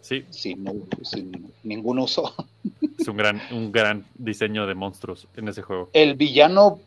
sí. 0.00 0.24
Sin, 0.30 0.64
ningún 1.64 1.98
uso. 1.98 2.32
es 2.98 3.08
un 3.08 3.16
gran, 3.16 3.40
un 3.50 3.72
gran 3.72 4.06
diseño 4.14 4.66
de 4.66 4.74
monstruos 4.74 5.26
en 5.36 5.48
ese 5.48 5.62
juego. 5.62 5.90
El 5.92 6.14
villano 6.14 6.78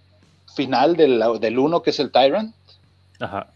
final 0.56 0.96
del, 0.96 1.22
del 1.42 1.60
uno, 1.60 1.82
que 1.82 1.90
es 1.90 2.00
el 2.00 2.12
Tyrant, 2.12 2.56
Ajá. 3.20 3.48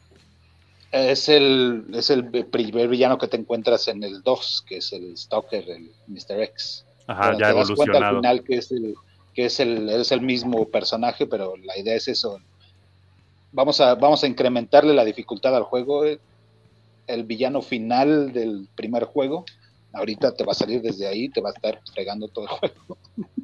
es 0.92 1.30
el, 1.30 1.86
es 1.94 2.10
el 2.10 2.26
primer 2.26 2.88
villano 2.90 3.18
que 3.18 3.28
te 3.28 3.38
encuentras 3.38 3.88
en 3.88 4.04
el 4.04 4.22
2, 4.22 4.66
que 4.68 4.78
es 4.78 4.92
el 4.94 5.16
Stalker, 5.18 5.70
el 5.70 5.92
Mr. 6.08 6.42
X. 6.44 6.86
Ajá, 7.08 7.32
Bueno, 7.32 7.40
ya 7.40 7.52
te 7.52 7.56
das 7.60 7.72
cuenta 7.72 7.84
al 7.84 8.04
evolucionado. 8.04 8.18
final 8.18 8.44
que 8.44 8.56
es 8.58 8.72
el 8.72 8.96
que 9.38 9.46
es 9.46 9.60
el, 9.60 9.88
es 9.88 10.12
el 10.12 10.22
mismo 10.22 10.68
personaje, 10.68 11.28
pero 11.28 11.56
la 11.58 11.78
idea 11.78 11.94
es 11.94 12.08
eso. 12.08 12.40
Vamos 13.52 13.80
a, 13.80 13.94
vamos 13.94 14.24
a 14.24 14.28
incrementarle 14.28 14.96
la 14.96 15.06
dificultad 15.06 15.56
al 15.56 15.62
juego. 15.62 16.06
El 17.06 17.24
villano 17.24 17.62
final 17.62 18.34
del 18.34 18.68
primer 18.74 19.04
juego, 19.04 19.46
ahorita 19.94 20.34
te 20.34 20.44
va 20.44 20.54
a 20.54 20.56
salir 20.56 20.82
desde 20.82 21.06
ahí, 21.06 21.30
te 21.30 21.40
va 21.40 21.50
a 21.50 21.54
estar 21.54 21.80
fregando 21.94 22.30
todo 22.30 22.46
el 22.46 22.50
juego. 22.50 22.98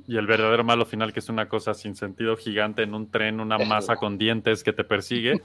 Y 0.07 0.17
el 0.17 0.25
verdadero 0.25 0.63
malo 0.63 0.83
final, 0.87 1.13
que 1.13 1.19
es 1.19 1.29
una 1.29 1.47
cosa 1.47 1.75
sin 1.75 1.95
sentido 1.95 2.35
gigante 2.37 2.81
en 2.81 2.95
un 2.95 3.11
tren, 3.11 3.39
una 3.39 3.59
masa 3.59 3.95
con 3.95 4.17
dientes 4.17 4.63
que 4.63 4.73
te 4.73 4.83
persigue. 4.83 5.43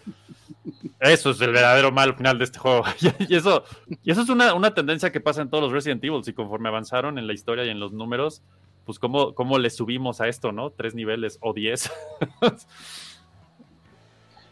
Eso 0.99 1.31
es 1.31 1.41
el 1.43 1.53
verdadero 1.53 1.93
malo 1.93 2.15
final 2.15 2.39
de 2.39 2.45
este 2.45 2.59
juego. 2.59 2.85
y 3.29 3.37
eso, 3.37 3.65
y 4.03 4.11
eso 4.11 4.23
es 4.23 4.31
una, 4.31 4.55
una 4.55 4.73
tendencia 4.73 5.13
que 5.13 5.21
pasa 5.21 5.43
en 5.43 5.51
todos 5.51 5.65
los 5.65 5.73
Resident 5.75 6.03
Evil. 6.03 6.23
Y 6.27 6.33
conforme 6.33 6.71
avanzaron 6.71 7.19
en 7.19 7.27
la 7.27 7.35
historia 7.35 7.67
y 7.67 7.69
en 7.69 7.81
los 7.81 7.93
números, 7.93 8.41
pues 8.89 8.99
cómo, 8.99 9.35
cómo 9.35 9.59
le 9.59 9.69
subimos 9.69 10.23
a 10.23 10.29
esto, 10.29 10.51
¿no? 10.51 10.71
Tres 10.71 10.95
niveles 10.95 11.37
o 11.43 11.53
diez. 11.53 11.91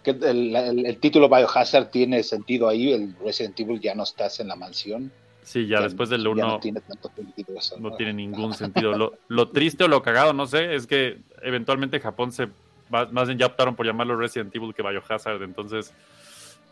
Que 0.02 0.10
el, 0.10 0.54
el- 0.54 0.84
el 0.86 0.98
título 0.98 1.26
Biohazard 1.28 1.88
tiene 1.88 2.22
sentido 2.22 2.68
ahí, 2.68 2.92
el 2.92 3.16
Resident 3.24 3.58
Evil 3.58 3.80
ya 3.80 3.94
no 3.94 4.02
estás 4.02 4.38
en 4.40 4.48
la 4.48 4.54
mansión. 4.54 5.10
sí, 5.42 5.66
ya 5.66 5.80
después 5.80 6.10
del 6.10 6.22
ya 6.22 6.28
uno 6.28 6.46
no 6.48 6.60
tiene 6.60 6.80
tanto 6.82 7.10
sentido 7.16 7.58
eso. 7.58 7.76
no 7.80 7.96
tiene 7.96 8.12
ningún 8.12 8.52
sentido. 8.52 8.92
Lo, 8.92 9.14
lo 9.28 9.48
triste 9.48 9.84
o 9.84 9.88
lo 9.88 10.02
cagado, 10.02 10.32
no 10.34 10.46
sé, 10.46 10.74
es 10.74 10.86
que 10.86 11.22
eventualmente 11.42 11.98
Japón 11.98 12.30
se. 12.30 12.48
Más 12.90 13.10
más 13.10 13.26
bien 13.26 13.38
ya 13.38 13.46
optaron 13.46 13.74
por 13.74 13.84
llamarlo 13.86 14.16
Resident 14.16 14.54
Evil 14.54 14.74
que 14.74 14.82
Biohazard. 14.82 15.42
Entonces, 15.42 15.92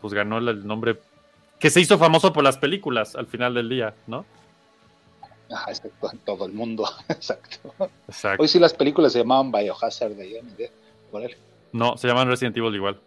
pues 0.01 0.13
ganó 0.13 0.37
el 0.37 0.65
nombre 0.67 0.97
que 1.59 1.69
se 1.71 1.81
hizo 1.81 1.97
famoso 1.97 2.31
por 2.31 2.43
las 2.43 2.57
películas 2.57 3.15
al 3.17 3.25
final 3.27 3.53
del 3.55 3.67
día, 3.69 3.95
¿no? 4.07 4.23
Ajá, 5.51 5.69
exacto, 5.71 6.09
en 6.11 6.19
todo 6.19 6.45
el 6.45 6.53
mundo. 6.53 6.87
Exacto. 7.09 7.73
Exacto. 8.07 8.41
Hoy 8.41 8.47
sí 8.47 8.59
las 8.59 8.73
películas 8.73 9.13
se 9.13 9.19
llamaban 9.19 9.51
Biohazard 9.51 10.13
de. 10.13 10.71
Órale, 11.11 11.37
No, 11.71 11.97
se 11.97 12.07
llaman 12.07 12.27
Resident 12.27 12.57
Evil 12.57 12.75
igual. 12.75 12.99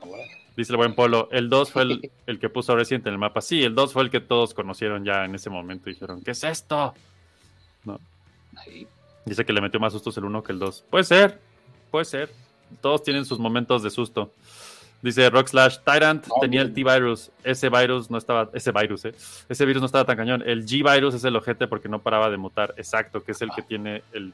órale. 0.00 0.30
Dice 0.56 0.72
el 0.72 0.76
buen 0.78 0.94
Polo. 0.94 1.28
El 1.30 1.48
2 1.48 1.70
fue 1.70 1.82
el, 1.82 2.10
el 2.26 2.38
que 2.40 2.48
puso 2.48 2.74
Resident 2.74 3.06
en 3.06 3.12
el 3.12 3.18
mapa. 3.18 3.40
Sí, 3.42 3.62
el 3.62 3.74
2 3.74 3.92
fue 3.92 4.02
el 4.02 4.10
que 4.10 4.20
todos 4.20 4.54
conocieron 4.54 5.04
ya 5.04 5.24
en 5.24 5.34
ese 5.34 5.50
momento. 5.50 5.88
Dijeron, 5.90 6.22
¿qué 6.22 6.32
es 6.32 6.42
esto? 6.44 6.94
Ahí. 8.56 8.86
Dice 9.24 9.44
que 9.44 9.52
le 9.52 9.60
metió 9.60 9.78
más 9.80 9.92
sustos 9.92 10.16
el 10.16 10.24
1 10.24 10.42
que 10.42 10.52
el 10.52 10.58
2. 10.58 10.84
Puede 10.90 11.04
ser, 11.04 11.40
puede 11.90 12.04
ser. 12.04 12.32
Todos 12.80 13.02
tienen 13.02 13.24
sus 13.24 13.38
momentos 13.38 13.82
de 13.82 13.90
susto. 13.90 14.32
Dice 15.06 15.30
Rock 15.30 15.46
Slash, 15.48 15.78
Tyrant 15.84 16.26
No, 16.26 16.34
tenía 16.40 16.62
el. 16.62 16.74
T-Virus. 16.74 17.30
Ese 17.44 17.68
virus 17.68 18.10
no 18.10 18.18
estaba, 18.18 18.50
ese 18.52 18.72
virus, 18.72 19.04
eh. 19.04 19.14
Ese 19.48 19.64
virus 19.64 19.80
no 19.80 19.86
estaba 19.86 20.04
tan 20.04 20.16
cañón. 20.16 20.42
El 20.44 20.66
G-Virus 20.66 21.14
es 21.14 21.22
el 21.24 21.36
ojete 21.36 21.68
porque 21.68 21.88
no 21.88 22.00
paraba 22.00 22.28
de 22.28 22.36
mutar. 22.36 22.74
Exacto, 22.76 23.22
que 23.22 23.30
es 23.32 23.40
el 23.40 23.50
que 23.54 23.62
tiene 23.62 24.02
el 24.12 24.32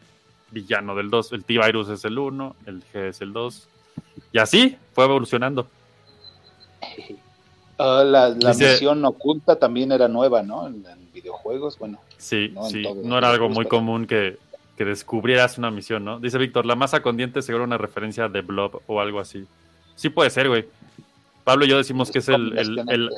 villano 0.50 0.94
del 0.94 1.10
2. 1.10 1.32
El 1.32 1.44
T-Virus 1.44 1.90
es 1.90 2.04
el 2.06 2.18
1, 2.18 2.56
el 2.66 2.82
G 2.92 3.08
es 3.10 3.20
el 3.20 3.32
2. 3.34 3.68
Y 4.32 4.38
así 4.38 4.76
fue 4.94 5.04
evolucionando. 5.04 5.66
Ah, 7.78 8.04
la 8.04 8.28
la 8.28 8.50
Dice- 8.52 8.72
misión 8.72 9.04
oculta 9.04 9.56
también 9.58 9.90
era 9.92 10.06
nueva, 10.06 10.42
¿no? 10.42 10.68
En, 10.68 10.84
en 10.86 11.12
videojuegos, 11.12 11.78
bueno. 11.78 11.98
Sí, 12.16 12.50
No, 12.54 12.68
sí, 12.68 12.84
era 13.04 13.30
algo 13.30 13.48
muy 13.48 13.64
común 13.66 14.06
que, 14.06 14.38
que 14.76 14.84
descubrieras 14.84 15.58
una 15.58 15.70
misión, 15.70 16.04
¿no? 16.04 16.20
Dice 16.20 16.38
Víctor, 16.38 16.64
la 16.66 16.76
masa 16.76 17.02
con 17.02 17.16
dientes 17.16 17.44
seguro 17.46 17.64
una 17.64 17.78
referencia 17.78 18.28
de 18.28 18.42
Blob 18.42 18.82
o 18.86 19.00
algo 19.00 19.18
así. 19.18 19.46
Sí 19.96 20.08
puede 20.08 20.30
ser, 20.30 20.48
güey. 20.48 20.66
Pablo 21.44 21.64
y 21.64 21.68
yo 21.68 21.76
decimos 21.76 22.10
que 22.10 22.18
es 22.20 22.28
el, 22.28 22.56
el, 22.58 22.78
el, 22.88 23.10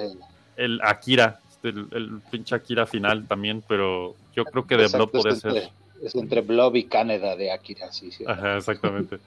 el 0.56 0.80
Akira, 0.82 1.40
el, 1.62 1.86
el 1.92 2.20
pinche 2.30 2.54
Akira 2.54 2.86
final 2.86 3.26
también, 3.26 3.62
pero 3.66 4.14
yo 4.34 4.44
creo 4.44 4.66
que 4.66 4.76
de 4.76 4.88
Blob 4.88 5.10
es 5.26 5.40
ser. 5.40 5.56
entre, 5.56 5.72
es 6.02 6.14
entre 6.14 6.40
Blob 6.40 6.74
y 6.76 6.84
Canada 6.84 7.36
de 7.36 7.52
Akira, 7.52 7.92
sí, 7.92 8.10
sí. 8.10 8.24
Ajá, 8.26 8.56
exactamente. 8.56 9.18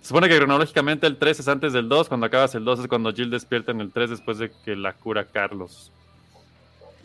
Se 0.00 0.08
supone 0.08 0.28
que 0.28 0.36
cronológicamente 0.36 1.06
el 1.06 1.16
3 1.16 1.40
es 1.40 1.48
antes 1.48 1.72
del 1.72 1.88
2, 1.88 2.08
cuando 2.08 2.26
acabas 2.26 2.54
el 2.56 2.64
2 2.64 2.80
es 2.80 2.88
cuando 2.88 3.12
Jill 3.12 3.30
despierta 3.30 3.70
en 3.70 3.80
el 3.80 3.92
3 3.92 4.10
después 4.10 4.38
de 4.38 4.50
que 4.64 4.74
la 4.74 4.92
cura 4.94 5.24
Carlos. 5.24 5.92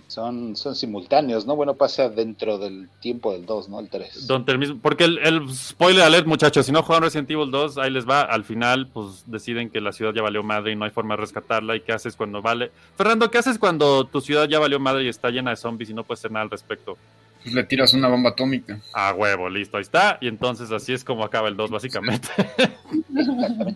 Son, 0.08 0.56
son 0.56 0.74
simultáneos, 0.74 1.46
¿no? 1.46 1.58
Bueno, 1.58 1.74
pasa 1.76 2.10
dentro 2.10 2.58
del 2.58 2.88
tiempo 3.02 3.34
del 3.34 3.46
2, 3.46 3.68
¿no? 3.68 3.80
El 3.82 3.90
3. 3.90 4.26
Donde 4.26 4.54
el 4.54 4.58
mismo, 4.58 4.80
porque 4.82 5.04
el, 5.04 5.18
el 5.20 5.54
spoiler 5.54 6.04
alert, 6.04 6.26
muchachos, 6.26 6.66
si 6.66 6.72
no 6.72 6.82
juegan 6.82 7.04
Resident 7.04 7.30
Evil 7.30 7.52
2, 7.52 7.78
ahí 7.78 7.92
les 7.92 8.08
va. 8.08 8.22
Al 8.22 8.46
final, 8.46 8.88
pues 8.88 9.26
deciden 9.28 9.70
que 9.70 9.82
la 9.82 9.92
ciudad 9.92 10.14
ya 10.14 10.22
valió 10.22 10.44
madre 10.44 10.72
y 10.72 10.76
no 10.78 10.86
hay 10.86 10.92
forma 10.92 11.16
de 11.16 11.22
rescatarla. 11.22 11.76
¿Y 11.76 11.82
qué 11.82 11.92
haces 11.92 12.16
cuando 12.16 12.42
vale? 12.42 12.72
Fernando, 12.96 13.30
¿qué 13.30 13.38
haces 13.38 13.60
cuando 13.60 14.06
tu 14.06 14.22
ciudad 14.22 14.48
ya 14.48 14.60
valió 14.60 14.80
madre 14.80 15.04
y 15.04 15.10
está 15.10 15.30
llena 15.30 15.50
de 15.50 15.58
zombies 15.58 15.90
y 15.90 15.94
no 15.94 16.06
puedes 16.06 16.22
hacer 16.22 16.32
nada 16.32 16.44
al 16.44 16.52
respecto? 16.52 16.98
Pues 17.44 17.54
le 17.54 17.64
tiras 17.66 17.94
una 17.94 18.08
bomba 18.08 18.30
atómica. 18.30 18.80
A 18.94 19.14
huevo, 19.14 19.50
listo, 19.50 19.76
ahí 19.76 19.82
está. 19.82 20.18
Y 20.22 20.30
entonces 20.30 20.72
así 20.72 20.94
es 20.94 21.04
como 21.04 21.26
acaba 21.26 21.50
el 21.50 21.58
2, 21.58 21.70
básicamente. 21.70 22.30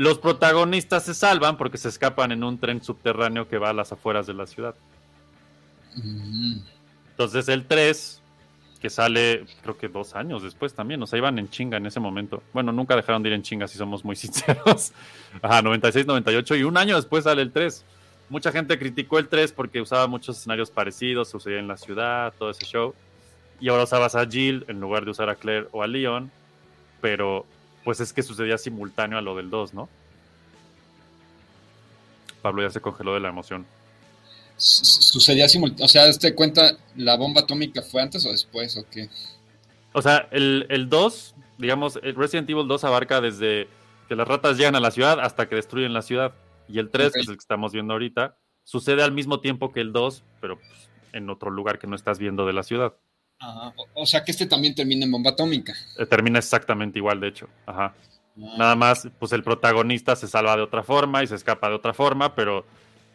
Los 0.00 0.18
protagonistas 0.18 1.04
se 1.04 1.12
salvan 1.12 1.58
porque 1.58 1.76
se 1.76 1.90
escapan 1.90 2.32
en 2.32 2.42
un 2.42 2.56
tren 2.56 2.82
subterráneo 2.82 3.46
que 3.48 3.58
va 3.58 3.68
a 3.68 3.74
las 3.74 3.92
afueras 3.92 4.26
de 4.26 4.32
la 4.32 4.46
ciudad. 4.46 4.74
Mm. 5.94 6.60
Entonces 7.10 7.50
el 7.50 7.66
3, 7.66 8.22
que 8.80 8.88
sale 8.88 9.44
creo 9.60 9.76
que 9.76 9.88
dos 9.88 10.14
años 10.14 10.42
después 10.42 10.72
también, 10.72 11.02
o 11.02 11.06
sea, 11.06 11.18
iban 11.18 11.38
en 11.38 11.50
chinga 11.50 11.76
en 11.76 11.84
ese 11.84 12.00
momento. 12.00 12.42
Bueno, 12.54 12.72
nunca 12.72 12.96
dejaron 12.96 13.22
de 13.22 13.28
ir 13.28 13.34
en 13.34 13.42
chinga, 13.42 13.68
si 13.68 13.76
somos 13.76 14.02
muy 14.02 14.16
sinceros. 14.16 14.94
Ajá, 15.42 15.60
96, 15.60 16.06
98 16.06 16.56
y 16.56 16.62
un 16.62 16.78
año 16.78 16.96
después 16.96 17.24
sale 17.24 17.42
el 17.42 17.52
3. 17.52 17.84
Mucha 18.30 18.52
gente 18.52 18.78
criticó 18.78 19.18
el 19.18 19.28
3 19.28 19.52
porque 19.52 19.82
usaba 19.82 20.06
muchos 20.06 20.38
escenarios 20.38 20.70
parecidos, 20.70 21.28
sucedía 21.28 21.58
en 21.58 21.68
la 21.68 21.76
ciudad, 21.76 22.32
todo 22.38 22.48
ese 22.48 22.64
show. 22.64 22.94
Y 23.60 23.68
ahora 23.68 23.82
usabas 23.82 24.14
a 24.14 24.26
Jill 24.26 24.64
en 24.68 24.80
lugar 24.80 25.04
de 25.04 25.10
usar 25.10 25.28
a 25.28 25.34
Claire 25.34 25.68
o 25.72 25.82
a 25.82 25.86
Leon, 25.86 26.30
pero 27.02 27.44
pues 27.84 28.00
es 28.00 28.12
que 28.12 28.22
sucedía 28.22 28.58
simultáneo 28.58 29.18
a 29.18 29.22
lo 29.22 29.36
del 29.36 29.50
2, 29.50 29.74
¿no? 29.74 29.88
Pablo 32.42 32.62
ya 32.62 32.70
se 32.70 32.80
congeló 32.80 33.14
de 33.14 33.20
la 33.20 33.28
emoción. 33.28 33.66
Su- 34.56 34.84
Sucedía 34.84 35.48
simultáneamente. 35.48 35.84
O 35.84 35.88
sea, 35.88 36.06
¿este 36.08 36.34
cuenta 36.34 36.76
la 36.96 37.16
bomba 37.16 37.42
atómica 37.42 37.82
fue 37.82 38.02
antes 38.02 38.24
o 38.26 38.30
después 38.30 38.76
o 38.76 38.84
qué? 38.90 39.08
O 39.92 40.02
sea, 40.02 40.28
el, 40.30 40.66
el 40.70 40.88
2, 40.88 41.34
digamos, 41.58 41.98
el 42.02 42.14
Resident 42.14 42.48
Evil 42.48 42.68
2 42.68 42.84
abarca 42.84 43.20
desde 43.20 43.68
que 44.08 44.14
las 44.16 44.26
ratas 44.28 44.56
llegan 44.56 44.76
a 44.76 44.80
la 44.80 44.90
ciudad 44.90 45.20
hasta 45.20 45.48
que 45.48 45.56
destruyen 45.56 45.92
la 45.92 46.02
ciudad. 46.02 46.32
Y 46.68 46.78
el 46.78 46.90
3, 46.90 47.12
que 47.12 47.20
es 47.20 47.28
el 47.28 47.34
que 47.34 47.40
estamos 47.40 47.72
viendo 47.72 47.92
ahorita, 47.94 48.36
sucede 48.64 49.02
al 49.02 49.12
mismo 49.12 49.40
tiempo 49.40 49.72
que 49.72 49.80
el 49.80 49.92
2, 49.92 50.22
pero 50.40 50.56
pues, 50.58 50.88
en 51.12 51.28
otro 51.28 51.50
lugar 51.50 51.78
que 51.78 51.86
no 51.86 51.96
estás 51.96 52.18
viendo 52.18 52.46
de 52.46 52.52
la 52.52 52.62
ciudad. 52.62 52.94
Ajá. 53.40 53.72
O, 53.94 54.06
sea, 54.06 54.22
que 54.22 54.30
este 54.30 54.46
también 54.46 54.74
termina 54.74 55.04
en 55.04 55.10
bomba 55.10 55.30
atómica. 55.30 55.74
Eh, 55.98 56.06
termina 56.06 56.38
exactamente 56.38 56.98
igual, 56.98 57.20
de 57.20 57.28
hecho. 57.28 57.48
Ajá. 57.66 57.94
Ah, 57.94 58.54
Nada 58.58 58.76
más, 58.76 59.08
pues 59.18 59.32
el 59.32 59.42
protagonista 59.42 60.14
se 60.14 60.28
salva 60.28 60.56
de 60.56 60.62
otra 60.62 60.82
forma 60.82 61.22
y 61.22 61.26
se 61.26 61.34
escapa 61.34 61.68
de 61.68 61.74
otra 61.74 61.94
forma, 61.94 62.34
pero 62.34 62.64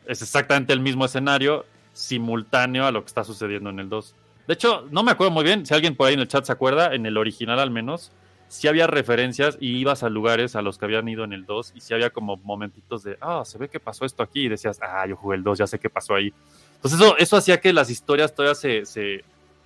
es 0.08 0.22
exactamente 0.22 0.74
el 0.74 0.80
mismo 0.80 1.06
escenario 1.06 1.66
simultáneo 1.94 2.86
a 2.86 2.92
lo 2.92 3.02
que 3.02 3.08
está 3.08 3.24
sucediendo 3.24 3.70
en 3.70 3.80
el 3.80 3.88
2. 3.88 4.16
De 4.48 4.54
hecho, 4.54 4.88
no 4.92 5.04
me 5.04 5.12
acuerdo 5.12 5.32
muy 5.32 5.44
bien, 5.44 5.66
si 5.66 5.74
alguien 5.74 5.96
por 5.96 6.08
ahí 6.08 6.16
en 6.16 6.20
el 6.20 6.28
chat 6.28 6.46
se 6.46 6.52
acuerda, 6.52 6.94
en 6.94 7.06
el 7.06 7.18
original 7.18 7.60
al 7.60 7.72
menos, 7.72 8.12
sí 8.48 8.68
había 8.68 8.88
referencias 8.88 9.58
y 9.60 9.78
ibas 9.78 10.04
a 10.04 10.10
lugares 10.10 10.56
a 10.56 10.62
los 10.62 10.78
que 10.78 10.86
habían 10.86 11.08
ido 11.08 11.24
en 11.24 11.34
el 11.34 11.46
2 11.46 11.74
y 11.76 11.82
sí 11.82 11.94
había 11.94 12.10
como 12.10 12.38
momentitos 12.38 13.04
de, 13.04 13.18
ah, 13.22 13.44
se 13.46 13.58
ve 13.58 13.70
que 13.70 13.80
pasó 13.80 14.06
esto 14.06 14.22
aquí 14.22 14.42
y 14.42 14.50
decías, 14.50 14.80
ah, 14.82 15.06
yo 15.08 15.16
jugué 15.16 15.38
el 15.38 15.44
2, 15.44 15.60
ya 15.60 15.68
sé 15.68 15.80
qué 15.80 15.90
pasó 15.90 16.14
ahí. 16.16 16.34
Entonces 16.76 17.00
eso, 17.00 17.18
eso 17.18 17.38
hacía 17.38 17.60
que 17.60 17.74
las 17.74 17.90
historias 17.90 18.36
todavía 18.36 18.56
se, 18.56 18.86
se, 18.86 19.24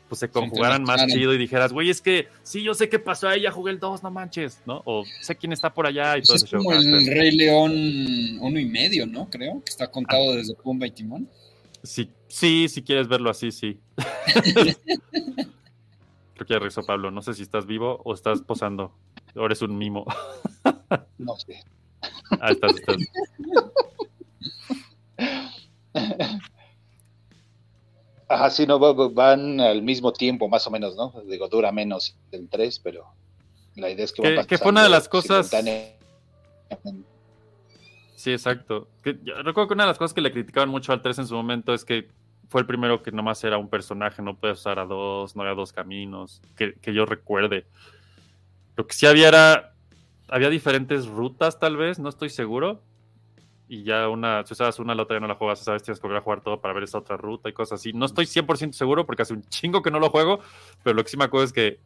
pues 0.09 0.19
se 0.19 0.29
conjugaran 0.29 0.83
más 0.83 1.05
chido 1.07 1.33
y 1.33 1.37
dijeras, 1.37 1.71
güey, 1.71 1.89
es 1.89 2.01
que 2.01 2.27
sí, 2.43 2.63
yo 2.63 2.73
sé 2.73 2.89
qué 2.89 2.99
pasó 2.99 3.29
ahí, 3.29 3.41
ya 3.43 3.51
jugué 3.51 3.71
el 3.71 3.79
2, 3.79 4.03
no 4.03 4.11
manches, 4.11 4.59
¿no? 4.65 4.81
O 4.85 5.05
sé 5.21 5.35
quién 5.37 5.53
está 5.53 5.73
por 5.73 5.85
allá 5.87 6.17
y 6.17 6.23
todo 6.23 6.33
Pues 6.33 6.43
es 6.43 6.49
show. 6.49 6.61
como 6.63 6.75
Ah, 6.75 6.79
el 6.79 7.07
Rey 7.07 7.31
León 7.31 7.71
uno 8.41 8.59
y 8.59 8.65
medio, 8.65 9.05
¿no? 9.05 9.29
Creo 9.29 9.61
que 9.63 9.69
está 9.69 9.89
contado 9.89 10.35
desde 10.35 10.55
Pumba 10.55 10.87
y 10.87 10.91
Timón. 10.91 11.29
Sí, 11.83 12.09
sí, 12.27 12.67
si 12.67 12.81
quieres 12.81 13.07
verlo 13.07 13.29
así, 13.29 13.51
sí. 13.51 13.79
Creo 14.35 14.75
que 16.47 16.53
ya 16.53 16.55
regresó 16.55 16.85
Pablo. 16.85 17.11
No 17.11 17.21
sé 17.21 17.33
si 17.33 17.43
estás 17.43 17.65
vivo 17.65 18.01
o 18.03 18.13
estás 18.13 18.41
posando. 18.41 18.93
O 19.35 19.45
eres 19.45 19.61
un 19.61 19.77
mimo. 19.77 20.05
No 21.19 21.35
sé. 21.35 21.63
Ah, 22.41 22.49
estás, 22.51 22.73
estás. 22.75 22.97
Ajá, 28.29 28.49
sí, 28.51 28.67
no, 28.67 28.79
va- 28.79 28.93
va- 28.93 29.09
van 29.09 29.59
al 29.59 29.81
mismo 29.81 30.13
tiempo, 30.13 30.47
más 30.47 30.65
o 30.67 30.71
menos, 30.71 30.95
¿no? 30.95 31.11
Digo, 31.25 31.47
dura 31.49 31.71
menos 31.71 32.15
el 32.31 32.47
3, 32.47 32.79
pero 32.79 33.05
la 33.75 33.89
idea 33.89 34.05
es 34.05 34.13
que, 34.13 34.21
Que- 34.21 34.45
que 34.47 34.57
fue 34.59 34.69
una 34.71 34.83
de 34.83 34.89
las 34.89 35.09
cosas-. 35.09 35.49
Sí, 38.15 38.31
exacto. 38.31 38.87
Que 39.03 39.17
yo 39.23 39.33
recuerdo 39.41 39.69
que 39.69 39.73
una 39.73 39.83
de 39.83 39.89
las 39.89 39.97
cosas 39.97 40.13
que 40.13 40.21
le 40.21 40.31
criticaban 40.31 40.69
mucho 40.69 40.91
al 40.91 41.01
3 41.01 41.17
en 41.19 41.27
su 41.27 41.33
momento 41.35 41.73
es 41.73 41.85
que 41.85 42.09
fue 42.49 42.61
el 42.61 42.67
primero 42.67 43.01
que 43.01 43.11
nomás 43.11 43.43
era 43.43 43.57
un 43.57 43.69
personaje, 43.69 44.21
no 44.21 44.35
puedes 44.35 44.59
usar 44.59 44.77
a 44.79 44.85
dos, 44.85 45.35
no 45.35 45.43
había 45.43 45.53
dos 45.55 45.71
caminos, 45.71 46.41
que, 46.57 46.73
que 46.81 46.93
yo 46.93 47.05
recuerde. 47.05 47.65
Lo 48.75 48.85
que 48.87 48.93
sí 48.93 49.05
había 49.07 49.27
era, 49.29 49.73
había 50.27 50.49
diferentes 50.49 51.05
rutas 51.07 51.59
tal 51.59 51.77
vez, 51.77 51.97
no 51.99 52.09
estoy 52.09 52.29
seguro. 52.29 52.81
Y 53.69 53.83
ya 53.83 54.09
una, 54.09 54.43
si 54.45 54.53
usabas 54.53 54.79
una, 54.79 54.95
la 54.95 55.03
otra 55.03 55.17
ya 55.17 55.19
no 55.21 55.27
la 55.27 55.35
juegas, 55.35 55.59
sabes, 55.59 55.83
tienes 55.83 55.99
que 55.99 56.07
volver 56.07 56.17
a 56.19 56.23
jugar 56.23 56.41
todo 56.41 56.59
para 56.59 56.73
ver 56.73 56.83
esa 56.83 56.97
otra 56.97 57.17
ruta 57.17 57.49
y 57.49 57.53
cosas 57.53 57.79
así. 57.79 57.93
No 57.93 58.07
estoy 58.07 58.25
100% 58.25 58.73
seguro 58.73 59.05
porque 59.05 59.21
hace 59.21 59.33
un 59.33 59.43
chingo 59.43 59.83
que 59.83 59.91
no 59.91 59.99
lo 59.99 60.09
juego, 60.09 60.39
pero 60.83 60.95
lo 60.95 61.03
que 61.03 61.09
sí 61.09 61.17
me 61.17 61.25
acuerdo 61.25 61.45
es 61.45 61.53
que 61.53 61.77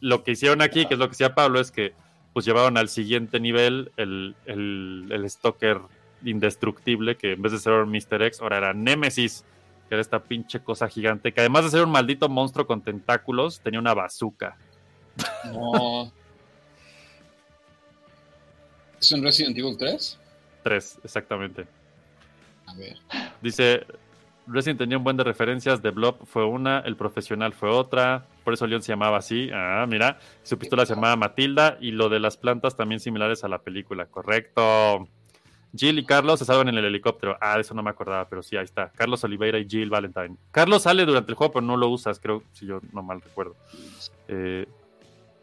lo 0.00 0.22
que 0.22 0.30
hicieron 0.30 0.62
aquí, 0.62 0.86
que 0.86 0.94
es 0.94 1.00
lo 1.00 1.06
que 1.06 1.12
decía 1.12 1.34
Pablo, 1.34 1.60
es 1.60 1.72
que 1.72 1.94
pues 2.32 2.46
llevaron 2.46 2.78
al 2.78 2.88
siguiente 2.88 3.40
nivel 3.40 3.90
el, 3.96 4.36
el, 4.46 5.08
el 5.10 5.28
Stalker 5.28 5.80
indestructible, 6.24 7.16
que 7.16 7.32
en 7.32 7.42
vez 7.42 7.52
de 7.52 7.58
ser 7.58 7.72
un 7.72 7.90
Mr. 7.90 8.22
X, 8.22 8.40
ahora 8.40 8.58
era 8.58 8.72
Nemesis, 8.72 9.44
que 9.88 9.96
era 9.96 10.00
esta 10.00 10.22
pinche 10.22 10.60
cosa 10.60 10.88
gigante, 10.88 11.32
que 11.32 11.40
además 11.40 11.64
de 11.64 11.70
ser 11.70 11.84
un 11.84 11.90
maldito 11.90 12.28
monstruo 12.28 12.66
con 12.66 12.82
tentáculos, 12.82 13.60
tenía 13.60 13.80
una 13.80 13.94
bazooka. 13.94 14.56
No. 15.46 16.10
¿Es 19.00 19.10
un 19.12 19.22
Resident 19.22 19.58
Evil 19.58 19.76
3? 19.76 20.18
Tres, 20.62 20.98
exactamente. 21.04 21.66
A 22.66 22.74
ver. 22.74 22.96
Dice, 23.40 23.84
Resident 24.46 24.78
tenía 24.78 24.98
un 24.98 25.04
buen 25.04 25.16
de 25.16 25.24
referencias, 25.24 25.82
The 25.82 25.90
Blob 25.90 26.26
fue 26.26 26.44
una, 26.44 26.80
El 26.80 26.96
Profesional 26.96 27.52
fue 27.52 27.70
otra, 27.70 28.26
por 28.44 28.54
eso 28.54 28.66
Leon 28.66 28.82
se 28.82 28.92
llamaba 28.92 29.18
así, 29.18 29.50
ah, 29.52 29.86
mira, 29.88 30.18
su 30.42 30.58
pistola 30.58 30.84
se 30.84 30.94
llamaba 30.94 31.16
Matilda, 31.16 31.78
y 31.80 31.92
lo 31.92 32.08
de 32.08 32.20
las 32.20 32.36
plantas 32.36 32.76
también 32.76 33.00
similares 33.00 33.44
a 33.44 33.48
la 33.48 33.58
película, 33.58 34.06
correcto. 34.06 35.08
Jill 35.74 36.00
y 36.00 36.04
Carlos 36.04 36.38
se 36.38 36.44
salvan 36.44 36.68
en 36.68 36.76
el 36.76 36.84
helicóptero, 36.84 37.38
ah, 37.40 37.54
de 37.54 37.62
eso 37.62 37.74
no 37.74 37.82
me 37.82 37.90
acordaba, 37.90 38.28
pero 38.28 38.42
sí, 38.42 38.56
ahí 38.56 38.64
está, 38.64 38.90
Carlos 38.90 39.22
Oliveira 39.24 39.58
y 39.58 39.68
Jill 39.68 39.90
Valentine. 39.90 40.36
Carlos 40.50 40.82
sale 40.82 41.06
durante 41.06 41.32
el 41.32 41.36
juego, 41.36 41.52
pero 41.54 41.66
no 41.66 41.76
lo 41.76 41.88
usas, 41.88 42.18
creo, 42.18 42.42
si 42.52 42.66
yo 42.66 42.80
no 42.92 43.02
mal 43.02 43.20
recuerdo. 43.20 43.54
Eh, 44.28 44.66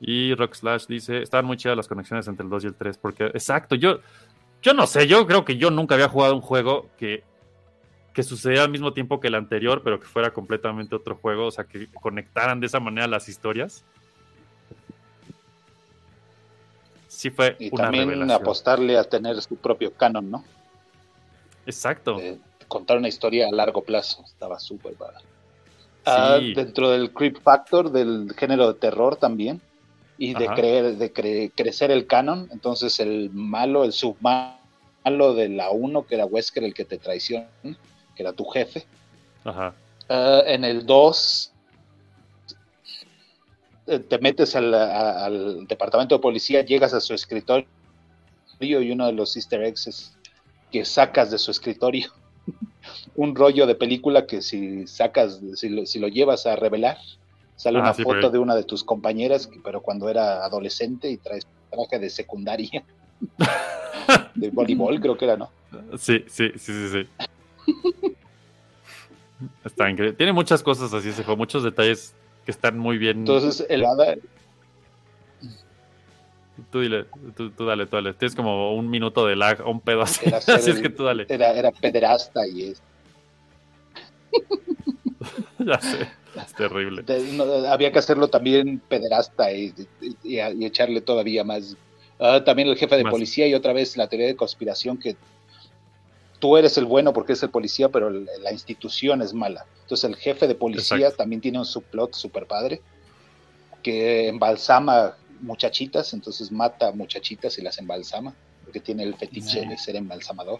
y 0.02 0.34
Rock 0.36 0.54
Slash 0.54 0.86
dice, 0.88 1.22
estaban 1.22 1.46
muy 1.46 1.58
chidas 1.58 1.76
las 1.76 1.88
conexiones 1.88 2.28
entre 2.28 2.44
el 2.44 2.50
2 2.50 2.64
y 2.64 2.68
el 2.68 2.76
3, 2.76 2.98
porque, 2.98 3.26
exacto, 3.26 3.76
yo, 3.76 4.00
yo 4.62 4.74
no 4.74 4.86
sé, 4.88 5.08
yo 5.08 5.26
creo 5.28 5.46
que 5.46 5.58
yo 5.58 5.72
nunca 5.72 5.96
había 5.96 6.10
jugado 6.10 6.36
un 6.36 6.42
juego 6.42 6.88
que 6.98 7.24
que 8.14 8.24
sucediera 8.24 8.64
al 8.64 8.72
mismo 8.72 8.92
tiempo 8.92 9.20
que 9.20 9.28
el 9.28 9.36
anterior, 9.36 9.82
pero 9.84 10.00
que 10.00 10.06
fuera 10.06 10.34
completamente 10.34 10.94
otro 10.96 11.16
juego, 11.16 11.46
o 11.46 11.52
sea, 11.52 11.64
que 11.64 11.88
conectaran 12.02 12.60
de 12.60 12.66
esa 12.66 12.80
manera 12.80 13.08
las 13.08 13.30
historias. 13.30 13.86
Sí 17.08 17.30
fue 17.30 17.56
Y 17.60 17.70
una 17.74 17.84
también 17.86 18.10
revelación. 18.10 18.42
apostarle 18.42 18.98
a 18.98 19.04
tener 19.04 19.42
su 19.42 19.56
propio 19.56 19.94
canon, 19.94 20.30
¿no? 20.30 20.44
Exacto. 21.66 22.18
De 22.18 22.40
contar 22.68 22.98
una 22.98 23.08
historia 23.08 23.48
a 23.48 23.52
largo 23.52 23.84
plazo. 23.84 24.24
Estaba 24.26 24.60
súper 24.60 24.94
padre. 24.96 25.18
Ah, 26.06 26.38
Sí. 26.40 26.54
dentro 26.54 26.90
del 26.92 27.12
creep 27.14 27.42
factor 27.42 27.92
del 27.92 28.34
género 28.38 28.68
de 28.74 28.80
terror 28.80 29.16
también. 29.16 29.62
Y 30.22 30.34
de, 30.34 30.48
creer, 30.56 30.96
de 30.98 31.14
cre- 31.14 31.52
crecer 31.56 31.92
el 31.92 32.06
canon. 32.06 32.50
Entonces 32.52 33.00
el 33.00 33.30
malo, 33.32 33.84
el 33.86 33.94
submalo 33.94 35.34
de 35.34 35.48
la 35.50 35.70
1, 35.72 36.06
que 36.06 36.16
era 36.16 36.26
Wesker 36.26 36.64
el 36.66 36.74
que 36.74 36.84
te 36.86 36.98
traiciona, 36.98 37.48
que 37.64 37.78
era 38.24 38.34
tu 38.34 38.44
jefe. 38.46 38.86
Ajá. 39.46 39.74
Ah, 40.10 40.42
en 40.46 40.66
el 40.66 40.86
2 40.86 41.54
eh, 43.88 44.00
te 44.00 44.20
metes 44.20 44.56
al, 44.56 44.74
a- 44.74 45.26
al 45.26 45.66
departamento 45.68 46.16
de 46.16 46.22
policía, 46.22 46.64
llegas 46.66 46.94
a 46.94 47.00
su 47.00 47.14
escritorio 47.14 47.66
y 48.60 48.92
uno 48.92 49.06
de 49.06 49.14
los 49.14 49.36
easter 49.38 49.64
eggs 49.64 49.88
es 49.88 50.18
que 50.72 50.84
sacas 50.86 51.32
de 51.32 51.38
su 51.40 51.50
escritorio 51.50 52.12
un 53.16 53.36
rollo 53.36 53.66
de 53.66 53.76
película 53.76 54.28
que 54.28 54.42
si 54.42 54.86
sacas, 54.86 55.40
si 55.56 55.70
lo, 55.70 55.86
si 55.86 56.00
lo 56.00 56.08
llevas 56.10 56.46
a 56.46 56.56
revelar, 56.56 56.98
sale 57.60 57.78
Ah, 57.78 57.82
una 57.82 57.94
sí, 57.94 58.04
foto 58.04 58.30
de 58.30 58.40
una 58.40 58.56
de 58.56 58.64
tus 58.64 58.86
compañeras, 58.86 59.50
pero 59.66 59.82
cuando 59.82 60.08
era 60.08 60.46
adolescente 60.46 61.10
y 61.10 61.18
traes 61.18 61.46
traje 61.70 62.00
de 62.00 62.10
secundaria, 62.10 62.86
de 64.36 64.50
voleibol 64.50 64.98
creo 65.02 65.18
que 65.18 65.26
era, 65.26 65.36
¿no? 65.36 65.52
Sí, 65.98 66.24
sí, 66.30 66.52
sí, 66.56 66.72
sí, 66.72 66.90
sí. 66.90 67.08
Está 69.66 69.90
increíble. 69.90 70.16
Tiene 70.16 70.32
muchas 70.32 70.64
cosas 70.64 70.94
así 70.94 71.10
ese 71.10 71.26
juego, 71.26 71.38
muchos 71.38 71.62
detalles 71.64 72.16
que 72.46 72.52
están 72.52 72.80
muy 72.80 72.98
bien. 72.98 73.20
Entonces 73.20 73.66
el 73.70 73.86
tú 76.72 76.80
dile, 76.80 77.08
tú, 77.36 77.50
tú 77.52 77.66
dale, 77.66 77.88
tú 77.88 77.98
dale. 77.98 78.14
Tienes 78.14 78.36
como 78.36 78.74
un 78.74 78.90
minuto 78.90 79.26
de 79.28 79.36
lag 79.36 79.68
un 79.68 79.82
pedo 79.82 80.04
así. 80.04 80.30
Así 80.34 80.72
es 80.72 80.80
que 80.80 80.90
tú 80.90 81.04
dale. 81.04 81.26
era, 81.28 81.52
era 81.52 81.72
pederasta 81.72 82.48
y 82.48 82.70
es 82.72 82.82
ya 85.66 85.80
sé. 85.82 86.08
Es 86.36 86.54
terrible. 86.54 87.02
De- 87.04 87.32
no, 87.34 87.44
había 87.68 87.92
que 87.92 88.00
hacerlo 88.00 88.28
también 88.28 88.80
pederasta 88.88 89.52
y, 89.52 89.74
y- 90.02 90.16
y- 90.24 90.40
y 90.40 90.66
echarle 90.66 91.02
todavía 91.02 91.44
más. 91.44 91.76
Ah, 92.20 92.44
también 92.44 92.68
el 92.68 92.76
jefe 92.78 92.98
de 92.98 93.04
Más. 93.04 93.12
policía 93.12 93.48
y 93.48 93.54
otra 93.54 93.74
vez 93.74 93.96
la 93.98 94.08
teoría 94.10 94.28
de 94.28 94.36
conspiración 94.36 94.98
que 94.98 95.16
tú 96.40 96.58
eres 96.58 96.78
el 96.78 96.86
bueno 96.86 97.14
porque 97.14 97.34
es 97.34 97.44
el 97.44 97.50
policía, 97.50 97.90
pero 97.90 98.10
el- 98.10 98.28
la 98.42 98.52
institución 98.52 99.22
es 99.22 99.34
mala. 99.34 99.66
Entonces 99.84 100.04
el 100.10 100.16
jefe 100.16 100.48
de 100.48 100.56
policía 100.56 100.98
Exacto. 100.98 101.18
también 101.18 101.42
tiene 101.42 101.60
un 101.60 101.66
subplot 101.66 102.14
super 102.14 102.46
padre 102.46 102.82
que 103.84 104.28
embalsama 104.28 105.16
muchachitas, 105.42 106.14
entonces 106.14 106.52
mata 106.52 106.92
muchachitas 106.92 107.58
y 107.58 107.62
las 107.62 107.78
embalsama, 107.78 108.34
porque 108.66 108.82
tiene 108.82 109.04
el 109.04 109.16
fetiche 109.16 109.62
Sí. 109.62 109.68
de 109.68 109.78
ser 109.78 109.96
embalsamador. 109.96 110.60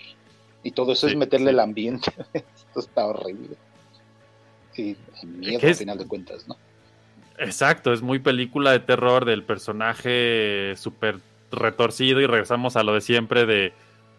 Y 0.64 0.72
todo 0.72 0.94
eso 0.94 1.08
Sí, 1.08 1.14
es 1.14 1.18
meterle 1.20 1.48
sí. 1.48 1.54
el 1.54 1.60
ambiente. 1.60 2.12
Esto 2.34 2.80
está 2.80 3.06
horrible. 3.06 3.56
Y 4.80 4.98
miedo 5.26 5.60
¿Qué 5.60 5.66
al 5.68 5.72
es? 5.72 5.80
final 5.80 5.98
de 5.98 6.08
cuentas, 6.08 6.48
¿no? 6.48 6.56
Exacto, 7.38 7.94
es 7.94 8.02
muy 8.02 8.20
película 8.20 8.72
de 8.72 8.80
terror 8.80 9.24
del 9.26 9.44
personaje 9.44 10.74
súper 10.76 11.20
retorcido 11.52 12.20
y 12.22 12.26
regresamos 12.28 12.76
a 12.76 12.84
lo 12.84 12.94
de 12.94 13.02
siempre 13.02 13.46
de, 13.46 13.74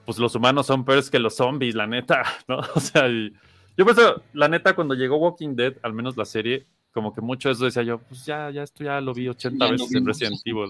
pues 0.07 0.19
los 0.19 0.35
humanos 0.35 0.67
son 0.67 0.85
peores 0.85 1.11
que 1.11 1.19
los 1.19 1.37
zombies, 1.37 1.75
la 1.75 1.87
neta, 1.87 2.23
¿no? 2.49 2.61
O 2.75 2.81
sea, 2.81 3.09
y- 3.09 3.33
yo 3.77 3.85
por 3.85 3.93
eso, 3.99 4.23
la 4.33 4.49
neta, 4.49 4.75
cuando 4.75 4.95
llegó 4.95 5.17
Walking 5.17 5.55
Dead, 5.55 5.75
al 5.83 5.93
menos 5.93 6.17
la 6.17 6.25
serie, 6.25 6.67
como 6.93 7.15
que 7.15 7.21
mucho 7.21 7.51
eso 7.51 7.65
decía 7.65 7.83
yo, 7.83 7.99
pues 7.99 8.27
ya, 8.27 8.51
ya 8.51 8.63
esto 8.63 8.85
ya 8.85 9.01
lo 9.01 9.15
vi 9.15 9.29
80 9.29 9.65
Ya 9.67 9.73
lo 9.73 9.79
veces 9.79 9.95
en. 9.95 10.07
Resident 10.07 10.41
Evil, 10.45 10.69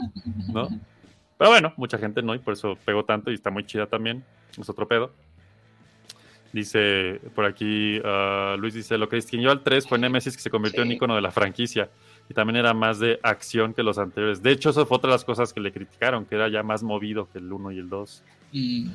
¿no? 0.52 0.68
Pero 1.38 1.50
bueno, 1.50 1.72
mucha 1.78 1.96
gente 1.96 2.20
no, 2.22 2.34
y 2.34 2.38
por 2.38 2.52
eso 2.52 2.76
pegó 2.84 3.04
tanto 3.04 3.30
y 3.30 3.34
está 3.34 3.50
muy 3.50 3.64
chida 3.64 3.86
también, 3.86 4.22
es 4.58 4.68
otro 4.68 4.86
pedo. 4.86 5.12
Dice 6.52 7.20
por 7.34 7.44
aquí, 7.44 8.00
ah, 8.04 8.56
Luis 8.58 8.74
dice, 8.74 8.98
lo 8.98 9.08
que 9.08 9.16
distinguió 9.16 9.50
al 9.50 9.62
3 9.62 9.86
fue 9.86 9.98
Nemesis 9.98 10.36
que 10.36 10.42
se 10.42 10.50
convirtió 10.50 10.82
en 10.82 10.92
icono 10.92 11.14
de 11.14 11.20
la 11.20 11.30
franquicia 11.30 11.90
y 12.28 12.34
también 12.34 12.56
era 12.56 12.74
más 12.74 12.98
de 12.98 13.18
acción 13.22 13.74
que 13.74 13.82
los 13.82 13.98
anteriores. 13.98 14.42
De 14.42 14.52
hecho, 14.52 14.70
eso 14.70 14.86
fue 14.86 14.98
otra 14.98 15.08
de 15.10 15.14
las 15.14 15.24
cosas 15.24 15.52
que 15.52 15.60
le 15.60 15.72
criticaron, 15.72 16.24
que 16.24 16.34
era 16.34 16.48
ya 16.48 16.62
más 16.62 16.82
movido 16.82 17.28
que 17.32 17.38
el 17.38 17.52
1 17.52 17.72
y 17.72 17.78
el 17.78 17.88
2. 17.88 18.22
Mm, 18.52 18.90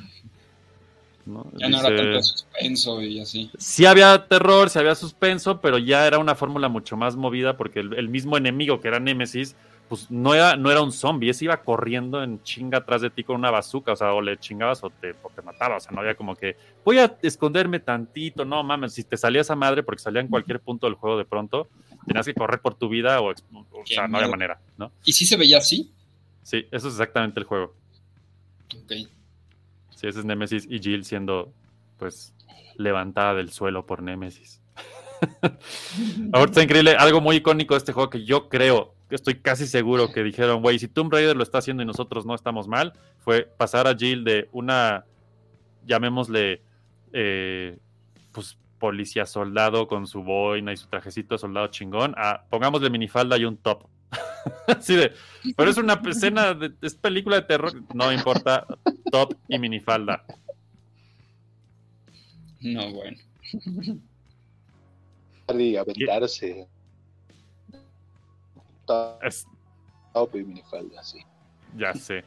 ¿no? 1.25 1.51
ya 1.55 1.69
no 1.69 1.79
era 1.79 1.95
tanto 1.95 2.23
suspenso 2.23 3.01
y 3.01 3.19
así. 3.19 3.51
Sí 3.57 3.85
había 3.85 4.27
terror, 4.27 4.69
sí 4.69 4.79
había 4.79 4.95
suspenso, 4.95 5.59
pero 5.59 5.77
ya 5.77 6.07
era 6.07 6.17
una 6.17 6.35
fórmula 6.35 6.69
mucho 6.69 6.97
más 6.97 7.15
movida 7.15 7.57
porque 7.57 7.79
el, 7.79 7.93
el 7.95 8.09
mismo 8.09 8.37
enemigo 8.37 8.79
que 8.79 8.87
era 8.87 8.99
Nemesis, 8.99 9.55
pues 9.87 10.09
no 10.09 10.33
era, 10.33 10.55
no 10.55 10.71
era 10.71 10.81
un 10.81 10.91
zombie, 10.91 11.29
ese 11.29 11.45
iba 11.45 11.61
corriendo 11.61 12.23
en 12.23 12.41
chinga 12.43 12.79
atrás 12.79 13.01
de 13.01 13.09
ti 13.09 13.23
con 13.23 13.35
una 13.35 13.51
bazooka, 13.51 13.93
o 13.93 13.95
sea, 13.95 14.13
o 14.13 14.21
le 14.21 14.37
chingabas 14.37 14.83
o 14.83 14.89
te, 14.89 15.15
o 15.21 15.29
te 15.29 15.41
mataba, 15.41 15.77
o 15.77 15.79
sea, 15.79 15.91
no 15.91 16.01
había 16.01 16.15
como 16.15 16.35
que 16.35 16.57
voy 16.83 16.97
a 16.97 17.17
esconderme 17.21 17.79
tantito, 17.79 18.45
no 18.45 18.63
mames, 18.63 18.93
si 18.93 19.03
te 19.03 19.17
salía 19.17 19.41
esa 19.41 19.55
madre 19.55 19.83
porque 19.83 20.01
salía 20.01 20.21
en 20.21 20.27
cualquier 20.27 20.59
punto 20.59 20.87
del 20.87 20.95
juego 20.95 21.17
de 21.17 21.25
pronto, 21.25 21.69
tenías 22.07 22.25
que 22.25 22.33
correr 22.33 22.59
por 22.59 22.75
tu 22.75 22.89
vida 22.89 23.21
o, 23.21 23.31
o 23.31 23.85
sea, 23.85 24.07
no 24.07 24.17
había 24.17 24.29
manera, 24.29 24.59
¿no? 24.77 24.91
¿Y 25.03 25.13
si 25.13 25.25
se 25.25 25.37
veía 25.37 25.59
así? 25.59 25.91
Sí, 26.41 26.67
eso 26.71 26.87
es 26.87 26.93
exactamente 26.93 27.39
el 27.39 27.45
juego. 27.45 27.75
Ok. 28.75 28.91
Sí, 29.95 30.07
ese 30.07 30.19
es 30.19 30.25
Nemesis 30.25 30.67
y 30.69 30.79
Jill 30.79 31.05
siendo, 31.05 31.53
pues, 31.97 32.33
levantada 32.75 33.35
del 33.35 33.51
suelo 33.51 33.85
por 33.85 34.01
Nemesis. 34.01 34.61
Ahora 36.33 36.45
está 36.45 36.63
increíble. 36.63 36.95
Algo 36.95 37.21
muy 37.21 37.37
icónico 37.37 37.73
de 37.73 37.79
este 37.79 37.93
juego 37.93 38.09
que 38.09 38.25
yo 38.25 38.49
creo, 38.49 38.94
estoy 39.09 39.35
casi 39.35 39.67
seguro 39.67 40.11
que 40.11 40.23
dijeron, 40.23 40.61
güey, 40.61 40.79
si 40.79 40.87
Tomb 40.87 41.11
Raider 41.11 41.35
lo 41.35 41.43
está 41.43 41.59
haciendo 41.59 41.83
y 41.83 41.85
nosotros 41.85 42.25
no 42.25 42.33
estamos 42.33 42.67
mal, 42.67 42.93
fue 43.19 43.43
pasar 43.43 43.87
a 43.87 43.95
Jill 43.95 44.23
de 44.23 44.49
una, 44.51 45.05
llamémosle, 45.85 46.61
eh, 47.13 47.77
pues 48.31 48.57
policía 48.79 49.25
soldado 49.25 49.87
con 49.87 50.07
su 50.07 50.23
boina 50.23 50.73
y 50.73 50.77
su 50.77 50.87
trajecito 50.87 51.35
de 51.35 51.39
soldado 51.39 51.67
chingón, 51.67 52.13
a 52.17 52.43
pongámosle 52.49 52.89
minifalda 52.89 53.37
y 53.37 53.45
un 53.45 53.57
top. 53.57 53.85
Así 54.67 54.95
de, 54.95 55.11
pero 55.55 55.69
es 55.69 55.77
una 55.77 56.01
escena, 56.07 56.53
de, 56.53 56.73
es 56.81 56.95
película 56.95 57.37
de 57.37 57.41
terror, 57.43 57.73
no 57.93 58.11
importa, 58.11 58.65
top 59.11 59.35
y 59.47 59.59
minifalda. 59.59 60.23
No, 62.61 62.91
bueno. 62.91 63.17
Y 65.53 65.75
aventarse. 65.75 66.67
Top, 68.85 69.23
Es- 69.23 69.47
top 70.13 70.35
y 70.35 70.43
minifalda, 70.43 71.03
sí. 71.03 71.19
Ya 71.75 71.93
sé. 71.93 72.23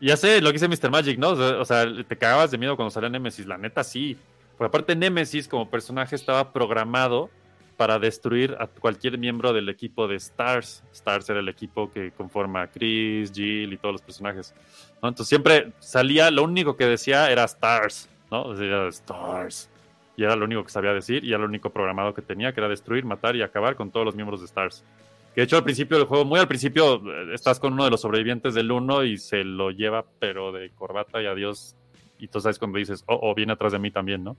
Ya 0.00 0.16
sé 0.16 0.40
lo 0.40 0.48
que 0.52 0.58
dice 0.58 0.68
Mr. 0.68 0.90
Magic, 0.90 1.18
¿no? 1.18 1.30
O 1.30 1.64
sea, 1.64 1.84
o 1.84 2.04
te 2.04 2.16
cagabas 2.16 2.50
de 2.50 2.58
miedo 2.58 2.76
cuando 2.76 2.90
salía 2.90 3.08
Nemesis. 3.08 3.46
La 3.46 3.56
neta, 3.58 3.82
sí. 3.82 4.16
Porque 4.56 4.68
aparte, 4.68 4.94
Nemesis 4.96 5.48
como 5.48 5.70
personaje 5.70 6.14
estaba 6.16 6.52
programado 6.52 7.30
para 7.76 7.98
destruir 7.98 8.56
a 8.58 8.66
cualquier 8.66 9.18
miembro 9.18 9.52
del 9.52 9.68
equipo 9.68 10.08
de 10.08 10.16
Stars. 10.16 10.82
Stars 10.92 11.28
era 11.28 11.40
el 11.40 11.48
equipo 11.48 11.92
que 11.92 12.10
conforma 12.10 12.62
a 12.62 12.66
Chris, 12.70 13.32
Jill 13.32 13.72
y 13.72 13.76
todos 13.76 13.92
los 13.94 14.02
personajes. 14.02 14.54
¿no? 15.02 15.08
Entonces 15.08 15.28
siempre 15.28 15.72
salía, 15.78 16.30
lo 16.30 16.42
único 16.44 16.76
que 16.76 16.86
decía 16.86 17.30
era 17.30 17.44
Stars, 17.44 18.08
¿no? 18.30 18.54
Decía 18.54 18.86
Stars. 18.88 19.68
Y 20.16 20.24
era 20.24 20.34
lo 20.36 20.46
único 20.46 20.64
que 20.64 20.70
sabía 20.70 20.94
decir 20.94 21.22
y 21.22 21.30
era 21.30 21.38
lo 21.40 21.44
único 21.44 21.68
programado 21.68 22.14
que 22.14 22.22
tenía, 22.22 22.52
que 22.54 22.60
era 22.60 22.68
destruir, 22.70 23.04
matar 23.04 23.36
y 23.36 23.42
acabar 23.42 23.76
con 23.76 23.90
todos 23.90 24.06
los 24.06 24.14
miembros 24.14 24.40
de 24.40 24.46
Stars. 24.46 24.82
Que 25.36 25.42
de 25.42 25.44
hecho 25.44 25.58
al 25.58 25.64
principio 25.64 25.98
del 25.98 26.06
juego, 26.06 26.24
muy 26.24 26.40
al 26.40 26.48
principio, 26.48 26.94
eh, 26.94 27.34
estás 27.34 27.60
con 27.60 27.74
uno 27.74 27.84
de 27.84 27.90
los 27.90 28.00
sobrevivientes 28.00 28.54
del 28.54 28.72
1 28.72 29.04
y 29.04 29.18
se 29.18 29.44
lo 29.44 29.70
lleva, 29.70 30.06
pero 30.18 30.50
de 30.50 30.70
corbata 30.70 31.20
y 31.20 31.26
adiós. 31.26 31.76
Y 32.18 32.28
tú 32.28 32.40
sabes 32.40 32.58
cuando 32.58 32.78
dices, 32.78 33.04
oh, 33.06 33.20
oh, 33.20 33.34
viene 33.34 33.52
atrás 33.52 33.72
de 33.72 33.78
mí 33.78 33.90
también, 33.90 34.24
¿no? 34.24 34.34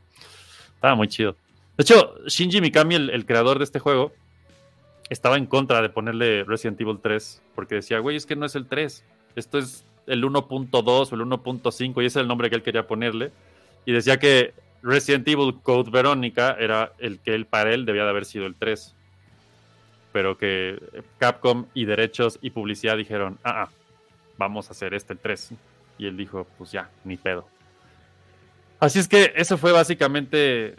Estaba 0.74 0.96
muy 0.96 1.08
chido. 1.08 1.36
De 1.78 1.84
hecho, 1.84 2.16
Shinji 2.26 2.62
Mikami, 2.62 2.96
el, 2.96 3.12
el 3.12 3.28
creador 3.28 3.60
de 3.60 3.66
este 3.66 3.78
juego, 3.78 4.12
estaba 5.12 5.38
en 5.38 5.46
contra 5.46 5.84
de 5.84 5.90
ponerle 5.90 6.44
Resident 6.46 6.82
Evil 6.82 6.98
3, 7.00 7.44
porque 7.54 7.76
decía, 7.76 8.00
güey, 8.00 8.16
es 8.16 8.26
que 8.26 8.36
no 8.36 8.48
es 8.48 8.56
el 8.56 8.66
3, 8.66 9.06
esto 9.36 9.60
es 9.60 9.86
el 10.08 10.24
1.2 10.24 11.12
o 11.12 11.16
el 11.16 11.22
1.5, 11.22 12.02
y 12.02 12.06
ese 12.08 12.08
es 12.08 12.16
el 12.24 12.28
nombre 12.28 12.50
que 12.50 12.56
él 12.56 12.64
quería 12.64 12.88
ponerle. 12.88 13.32
Y 13.86 13.92
decía 13.92 14.18
que 14.18 14.56
Resident 14.82 15.28
Evil 15.28 15.60
Code 15.62 15.92
Verónica 15.92 16.58
era 16.60 16.94
el 16.98 17.20
que 17.20 17.36
él 17.36 17.46
para 17.46 17.72
él 17.72 17.86
debía 17.86 18.04
de 18.04 18.10
haber 18.10 18.26
sido 18.26 18.48
el 18.48 18.56
3 18.56 18.96
pero 20.12 20.38
que 20.38 20.80
Capcom 21.18 21.66
y 21.74 21.86
derechos 21.86 22.40
y 22.42 22.50
publicidad 22.52 22.98
dijeron, 22.98 23.38
ah, 23.44 23.64
ah, 23.64 23.70
vamos 24.38 24.70
a 24.70 24.72
hacer 24.72 24.94
este 24.94 25.14
el 25.14 25.20
3. 25.20 25.52
Y 26.00 26.06
él 26.08 26.16
dijo, 26.18 26.48
pues 26.58 26.72
ya, 26.72 26.90
ni 27.04 27.18
pedo. 27.18 27.48
Así 28.80 29.00
es 29.00 29.08
que 29.08 29.34
eso 29.36 29.58
fue 29.58 29.72
básicamente 29.72 30.76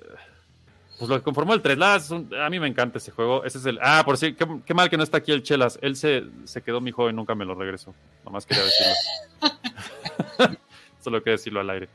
pues 0.99 1.09
lo 1.09 1.17
que 1.17 1.23
conformó 1.23 1.55
el 1.55 1.63
3. 1.63 1.79
La, 1.79 1.97
es 1.97 2.11
un- 2.11 2.33
a 2.35 2.49
mí 2.51 2.59
me 2.61 2.67
encanta 2.69 2.99
ese 2.99 3.11
juego. 3.13 3.45
Ese 3.45 3.59
es 3.59 3.67
el. 3.67 3.79
Ah, 3.83 4.03
por 4.05 4.17
si, 4.17 4.35
qué, 4.35 4.47
qué 4.65 4.75
mal 4.75 4.89
que 4.91 4.97
no 4.97 5.03
está 5.05 5.19
aquí 5.19 5.33
el 5.33 5.43
Chelas. 5.43 5.79
Él 5.83 5.97
se, 5.97 6.25
se 6.45 6.63
quedó 6.63 6.81
mi 6.81 6.91
juego 6.93 7.11
y 7.11 7.13
nunca 7.15 7.35
me 7.35 7.45
lo 7.45 7.55
regresó. 7.55 7.95
Nomás 8.25 8.47
quería 8.47 8.65
decirlo. 8.65 8.95
Solo 11.01 11.19
quería 11.21 11.33
decirlo 11.37 11.61
al 11.61 11.71
aire. 11.71 11.89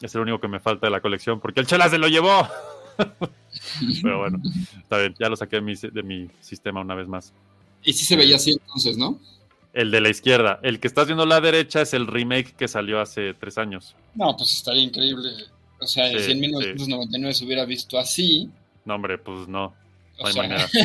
Es 0.00 0.14
el 0.14 0.20
único 0.20 0.40
que 0.40 0.48
me 0.48 0.60
falta 0.60 0.86
de 0.86 0.90
la 0.92 1.00
colección 1.00 1.40
porque 1.40 1.60
el 1.60 1.66
Chelas 1.66 1.90
se 1.90 1.98
lo 1.98 2.06
llevó. 2.08 2.46
Pero 4.02 4.18
bueno, 4.18 4.40
está 4.80 4.98
bien. 4.98 5.14
Ya 5.18 5.28
lo 5.28 5.36
saqué 5.36 5.56
de 5.56 5.62
mi, 5.62 5.74
de 5.74 6.02
mi 6.02 6.28
sistema 6.40 6.80
una 6.80 6.94
vez 6.94 7.08
más. 7.08 7.32
Y 7.84 7.92
sí 7.92 8.04
se 8.04 8.16
veía 8.16 8.36
así 8.36 8.52
entonces, 8.52 8.96
¿no? 8.98 9.18
El 9.72 9.90
de 9.90 10.00
la 10.00 10.08
izquierda. 10.08 10.58
El 10.62 10.80
que 10.80 10.88
estás 10.88 11.06
viendo 11.06 11.22
a 11.22 11.26
la 11.26 11.40
derecha 11.40 11.82
es 11.82 11.94
el 11.94 12.06
remake 12.06 12.54
que 12.56 12.68
salió 12.68 13.00
hace 13.00 13.34
tres 13.34 13.58
años. 13.58 13.94
No, 14.14 14.36
pues 14.36 14.52
estaría 14.54 14.82
increíble. 14.82 15.30
O 15.80 15.86
sea, 15.86 16.08
Sí, 16.10 16.18
si 16.20 16.32
en 16.32 16.38
sí. 16.38 16.40
1999 16.40 17.34
se 17.34 17.44
hubiera 17.44 17.64
visto 17.64 17.98
así, 17.98 18.50
No, 18.84 18.94
hombre, 18.96 19.18
pues 19.18 19.46
no. 19.46 19.66
o 19.66 19.74
No 20.22 20.26
hay 20.26 20.32
sea, 20.32 20.42
manera. 20.42 20.68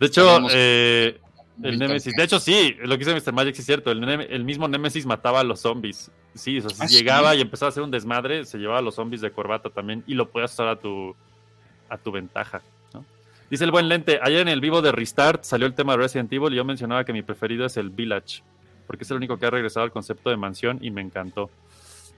De 0.00 0.06
hecho, 0.06 0.38
eh, 0.52 1.18
el 1.62 1.78
Nemesis. 1.78 2.14
De 2.16 2.24
hecho, 2.24 2.40
sí, 2.40 2.76
lo 2.80 2.98
que 2.98 3.04
dice 3.04 3.14
Mr. 3.14 3.32
Magic 3.32 3.54
sí 3.54 3.60
es 3.60 3.66
cierto. 3.66 3.90
El, 3.90 4.44
mismo 4.44 4.66
Nemesis 4.68 5.06
mataba 5.06 5.40
a 5.40 5.44
los 5.44 5.60
zombies. 5.60 6.10
Sí, 6.34 6.58
o 6.58 6.62
sea, 6.62 6.70
si 6.70 6.82
¿Ah, 6.82 6.88
sí? 6.88 6.96
llegaba 6.96 7.34
y 7.34 7.40
empezaba 7.40 7.68
a 7.68 7.70
hacer 7.70 7.82
un 7.82 7.90
desmadre, 7.90 8.44
se 8.44 8.58
llevaba 8.58 8.80
a 8.80 8.82
los 8.82 8.96
zombies 8.96 9.20
de 9.20 9.30
corbata 9.30 9.70
también 9.70 10.02
y 10.06 10.14
lo 10.14 10.28
podías 10.30 10.52
usar 10.52 10.68
a 10.68 10.76
tu, 10.76 11.14
a 11.88 11.96
tu 11.98 12.10
ventaja. 12.10 12.62
¿no? 12.92 13.04
Dice 13.50 13.64
el 13.64 13.70
buen 13.70 13.88
lente, 13.88 14.18
ayer 14.22 14.40
en 14.40 14.48
el 14.48 14.60
vivo 14.60 14.82
de 14.82 14.90
Restart 14.90 15.44
salió 15.44 15.66
el 15.66 15.74
tema 15.74 15.92
de 15.92 15.98
Resident 15.98 16.32
Evil 16.32 16.52
y 16.52 16.56
yo 16.56 16.64
mencionaba 16.64 17.04
que 17.04 17.12
mi 17.12 17.22
preferido 17.22 17.66
es 17.66 17.76
el 17.76 17.90
Village, 17.90 18.42
porque 18.86 19.04
es 19.04 19.10
el 19.10 19.18
único 19.18 19.38
que 19.38 19.46
ha 19.46 19.50
regresado 19.50 19.84
al 19.84 19.92
concepto 19.92 20.30
de 20.30 20.36
mansión 20.36 20.78
y 20.82 20.90
me 20.90 21.02
encantó. 21.02 21.50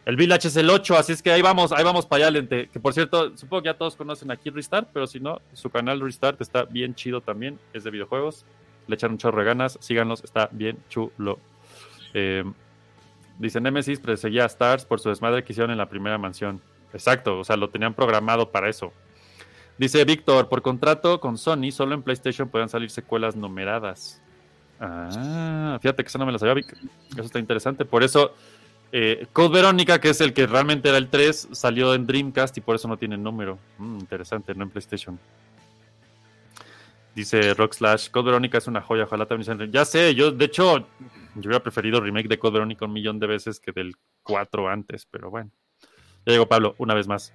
El 0.06 0.14
Village 0.14 0.48
es 0.48 0.56
el 0.56 0.70
8, 0.70 0.96
así 0.96 1.12
es 1.12 1.20
que 1.20 1.32
ahí 1.32 1.42
vamos, 1.42 1.72
ahí 1.72 1.82
vamos 1.82 2.06
para 2.06 2.26
allá, 2.26 2.30
lente. 2.30 2.68
Que 2.72 2.78
por 2.78 2.94
cierto, 2.94 3.36
supongo 3.36 3.64
que 3.64 3.66
ya 3.66 3.74
todos 3.74 3.96
conocen 3.96 4.30
aquí 4.30 4.50
Restart, 4.50 4.88
pero 4.92 5.08
si 5.08 5.18
no, 5.18 5.42
su 5.52 5.68
canal 5.68 6.00
Restart 6.00 6.40
está 6.40 6.62
bien 6.64 6.94
chido 6.94 7.20
también, 7.20 7.58
es 7.72 7.82
de 7.82 7.90
videojuegos. 7.90 8.46
Le 8.86 8.94
echan 8.94 9.12
un 9.12 9.18
chorro 9.18 9.40
de 9.40 9.44
ganas, 9.44 9.78
síganlos, 9.80 10.22
está 10.22 10.48
bien 10.52 10.78
chulo. 10.88 11.38
Eh, 12.14 12.44
dice 13.38 13.60
Nemesis 13.60 14.00
perseguía 14.00 14.44
a 14.44 14.46
Stars 14.46 14.84
por 14.84 15.00
su 15.00 15.08
desmadre 15.08 15.44
que 15.44 15.52
hicieron 15.52 15.70
en 15.70 15.78
la 15.78 15.88
primera 15.88 16.18
mansión. 16.18 16.60
Exacto, 16.92 17.40
o 17.40 17.44
sea, 17.44 17.56
lo 17.56 17.68
tenían 17.68 17.94
programado 17.94 18.50
para 18.50 18.68
eso. 18.68 18.92
Dice 19.78 20.04
Víctor, 20.04 20.48
por 20.48 20.62
contrato 20.62 21.20
con 21.20 21.36
Sony, 21.36 21.70
solo 21.70 21.94
en 21.94 22.02
PlayStation 22.02 22.48
pueden 22.48 22.68
salir 22.68 22.90
secuelas 22.90 23.36
numeradas. 23.36 24.22
Ah, 24.80 25.78
fíjate 25.80 26.02
que 26.02 26.08
eso 26.08 26.18
no 26.18 26.26
me 26.26 26.32
lo 26.32 26.38
sabía, 26.38 26.54
Vic. 26.54 26.74
Eso 27.12 27.22
está 27.22 27.38
interesante. 27.38 27.84
Por 27.84 28.02
eso, 28.02 28.32
eh, 28.92 29.26
Code 29.32 29.54
Verónica, 29.54 30.00
que 30.00 30.10
es 30.10 30.20
el 30.20 30.32
que 30.32 30.46
realmente 30.46 30.88
era 30.88 30.98
el 30.98 31.08
3, 31.08 31.48
salió 31.52 31.94
en 31.94 32.06
Dreamcast 32.06 32.56
y 32.56 32.60
por 32.60 32.76
eso 32.76 32.88
no 32.88 32.96
tiene 32.96 33.18
número. 33.18 33.58
Mm, 33.78 33.98
interesante, 33.98 34.54
no 34.54 34.64
en 34.64 34.70
PlayStation. 34.70 35.18
Dice 37.16 37.54
Rock 37.54 37.72
Slash, 37.72 38.10
Code 38.10 38.26
Verónica 38.26 38.58
es 38.58 38.66
una 38.66 38.82
joya, 38.82 39.04
ojalá 39.04 39.24
también 39.24 39.58
re- 39.58 39.70
Ya 39.70 39.86
sé, 39.86 40.14
yo 40.14 40.30
de 40.32 40.44
hecho, 40.44 40.80
yo 40.80 40.86
hubiera 41.48 41.62
preferido 41.62 41.98
remake 41.98 42.28
de 42.28 42.38
Code 42.38 42.52
Verónica 42.52 42.84
un 42.84 42.92
millón 42.92 43.18
de 43.18 43.26
veces 43.26 43.58
que 43.58 43.72
del 43.72 43.94
4 44.22 44.68
antes, 44.68 45.06
pero 45.10 45.30
bueno. 45.30 45.50
Ya 46.26 46.32
llegó 46.34 46.46
Pablo, 46.46 46.74
una 46.76 46.92
vez 46.92 47.08
más. 47.08 47.32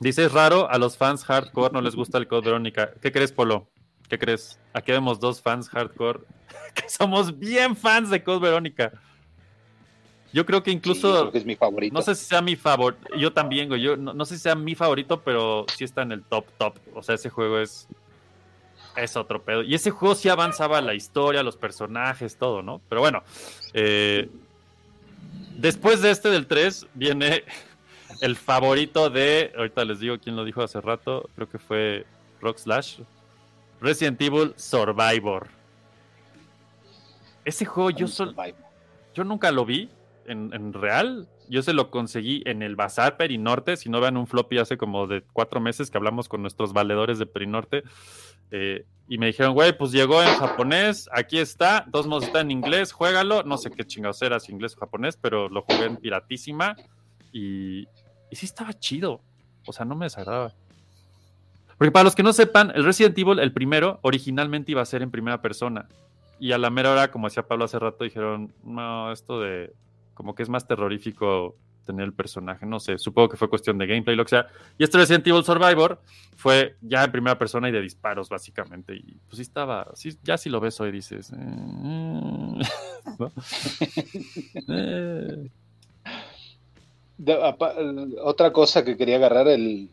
Dice, 0.00 0.24
es 0.24 0.32
raro, 0.32 0.70
a 0.70 0.78
los 0.78 0.96
fans 0.96 1.22
hardcore 1.24 1.74
no 1.74 1.82
les 1.82 1.94
gusta 1.94 2.16
el 2.16 2.26
Code 2.26 2.46
Verónica. 2.46 2.94
¿Qué 3.02 3.12
crees, 3.12 3.30
Polo? 3.30 3.68
¿Qué 4.08 4.18
crees? 4.18 4.58
Aquí 4.72 4.90
vemos 4.90 5.20
dos 5.20 5.42
fans 5.42 5.68
hardcore 5.68 6.20
que 6.74 6.88
somos 6.88 7.38
bien 7.38 7.76
fans 7.76 8.08
de 8.08 8.24
Code 8.24 8.40
Verónica. 8.40 8.90
Yo 10.32 10.46
creo 10.46 10.62
que 10.62 10.70
Sí, 10.70 10.76
incluso... 10.76 11.12
creo 11.20 11.32
que 11.32 11.38
es 11.38 11.44
mi 11.44 11.56
favorito. 11.56 11.94
No 11.94 12.02
sé 12.02 12.14
si 12.14 12.24
sea 12.24 12.40
mi 12.40 12.56
favorito. 12.56 13.14
Yo 13.16 13.32
también, 13.32 13.68
güey. 13.68 13.82
Yo 13.82 13.96
no, 13.96 14.14
no 14.14 14.24
sé 14.24 14.36
si 14.36 14.42
sea 14.42 14.54
mi 14.54 14.74
favorito, 14.74 15.20
pero 15.20 15.66
sí 15.76 15.84
está 15.84 16.02
en 16.02 16.12
el 16.12 16.22
top, 16.22 16.46
top. 16.58 16.74
O 16.94 17.02
sea, 17.02 17.14
ese 17.14 17.30
juego 17.30 17.58
es. 17.58 17.86
Es 18.96 19.16
otro 19.16 19.42
pedo. 19.42 19.62
Y 19.62 19.74
ese 19.74 19.90
juego 19.90 20.14
sí 20.14 20.28
avanzaba 20.28 20.80
la 20.82 20.94
historia, 20.94 21.42
los 21.42 21.56
personajes, 21.56 22.36
todo, 22.36 22.62
¿no? 22.62 22.80
Pero 22.88 23.00
bueno. 23.00 23.22
eh, 23.72 24.28
después 25.56 26.02
de 26.02 26.10
este 26.10 26.28
del 26.30 26.46
3, 26.46 26.86
viene 26.94 27.44
el 28.20 28.36
favorito 28.36 29.10
de. 29.10 29.52
Ahorita 29.56 29.84
les 29.84 30.00
digo 30.00 30.18
quién 30.18 30.36
lo 30.36 30.44
dijo 30.44 30.62
hace 30.62 30.80
rato. 30.80 31.28
Creo 31.34 31.48
que 31.48 31.58
fue 31.58 32.06
Rock 32.40 32.58
Slash. 32.58 33.00
Resident 33.80 34.20
Evil 34.22 34.54
Survivor. 34.56 35.48
Ese 37.44 37.64
juego 37.64 37.90
yo 37.90 38.06
solo 38.06 38.32
yo 39.14 39.24
nunca 39.24 39.50
lo 39.50 39.64
vi 39.64 39.90
en, 40.26 40.72
real. 40.72 41.28
Yo 41.48 41.62
se 41.62 41.72
lo 41.72 41.90
conseguí 41.90 42.42
en 42.46 42.62
el 42.62 42.76
Bazar 42.76 43.16
Perinorte. 43.16 43.76
Si 43.76 43.88
no 43.88 44.00
vean 44.00 44.16
un 44.16 44.26
floppy 44.26 44.58
hace 44.58 44.76
como 44.76 45.06
de 45.06 45.22
cuatro 45.32 45.60
meses 45.60 45.90
que 45.90 45.98
hablamos 45.98 46.28
con 46.28 46.42
nuestros 46.42 46.72
valedores 46.72 47.18
de 47.18 47.26
Perinorte. 47.26 47.82
eh, 48.50 48.84
y 49.08 49.18
me 49.18 49.26
dijeron, 49.26 49.52
güey, 49.52 49.76
pues 49.76 49.92
llegó 49.92 50.22
en 50.22 50.28
japonés, 50.28 51.08
aquí 51.12 51.38
está, 51.38 51.86
todos 51.92 52.06
modos 52.06 52.24
está 52.24 52.40
en 52.40 52.50
inglés, 52.50 52.92
juégalo. 52.92 53.42
No 53.42 53.58
sé 53.58 53.70
qué 53.70 53.84
chingados 53.84 54.22
era, 54.22 54.40
si 54.40 54.52
inglés 54.52 54.74
o 54.76 54.80
japonés, 54.80 55.16
pero 55.16 55.48
lo 55.48 55.62
jugué 55.62 55.84
en 55.84 55.96
piratísima. 55.96 56.76
Y, 57.32 57.82
y 58.30 58.36
sí 58.36 58.46
estaba 58.46 58.72
chido. 58.72 59.20
O 59.66 59.72
sea, 59.72 59.84
no 59.84 59.94
me 59.96 60.06
desagradaba. 60.06 60.54
Porque 61.76 61.90
para 61.90 62.04
los 62.04 62.14
que 62.14 62.22
no 62.22 62.32
sepan, 62.32 62.72
el 62.74 62.84
Resident 62.84 63.18
Evil, 63.18 63.38
el 63.38 63.52
primero, 63.52 63.98
originalmente 64.02 64.72
iba 64.72 64.82
a 64.82 64.86
ser 64.86 65.02
en 65.02 65.10
primera 65.10 65.42
persona. 65.42 65.88
Y 66.38 66.52
a 66.52 66.58
la 66.58 66.70
mera 66.70 66.92
hora, 66.92 67.10
como 67.10 67.28
decía 67.28 67.46
Pablo 67.46 67.64
hace 67.64 67.78
rato, 67.78 68.04
dijeron, 68.04 68.52
no, 68.64 69.12
esto 69.12 69.40
de 69.40 69.72
como 70.14 70.34
que 70.34 70.42
es 70.42 70.48
más 70.48 70.66
terrorífico 70.66 71.56
tener 71.84 72.04
el 72.04 72.12
personaje, 72.12 72.64
no 72.64 72.80
sé, 72.80 72.98
supongo 72.98 73.28
que 73.30 73.36
fue 73.36 73.48
cuestión 73.48 73.78
de 73.78 73.86
gameplay, 73.86 74.16
lo 74.16 74.24
que 74.24 74.30
sea. 74.30 74.46
Y 74.78 74.84
este 74.84 74.98
Resident 74.98 75.26
Evil 75.26 75.44
Survivor 75.44 76.00
fue 76.36 76.76
ya 76.80 77.04
en 77.04 77.12
primera 77.12 77.38
persona 77.38 77.68
y 77.68 77.72
de 77.72 77.80
disparos, 77.80 78.28
básicamente. 78.28 78.94
Y 78.94 79.16
pues 79.28 79.36
sí 79.36 79.42
estaba, 79.42 79.90
sí, 79.94 80.16
ya 80.22 80.38
si 80.38 80.48
lo 80.48 80.60
ves 80.60 80.80
hoy 80.80 80.92
dices, 80.92 81.32
eh, 81.32 81.36
¿no? 81.38 83.32
Eh, 84.68 85.48
otra 88.22 88.52
cosa 88.52 88.84
que 88.84 88.96
quería 88.96 89.16
agarrar, 89.16 89.46
el, 89.46 89.88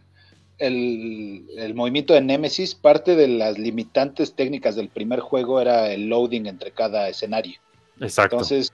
el, 0.57 1.45
el 1.57 1.75
movimiento 1.75 2.13
de 2.13 2.21
Nemesis, 2.21 2.73
parte 2.73 3.15
de 3.15 3.27
las 3.27 3.59
limitantes 3.59 4.33
técnicas 4.33 4.75
del 4.75 4.89
primer 4.89 5.19
juego 5.19 5.61
era 5.61 5.91
el 5.91 6.07
loading 6.09 6.47
entre 6.47 6.71
cada 6.71 7.07
escenario. 7.07 7.59
Exacto. 7.99 8.37
Entonces, 8.37 8.73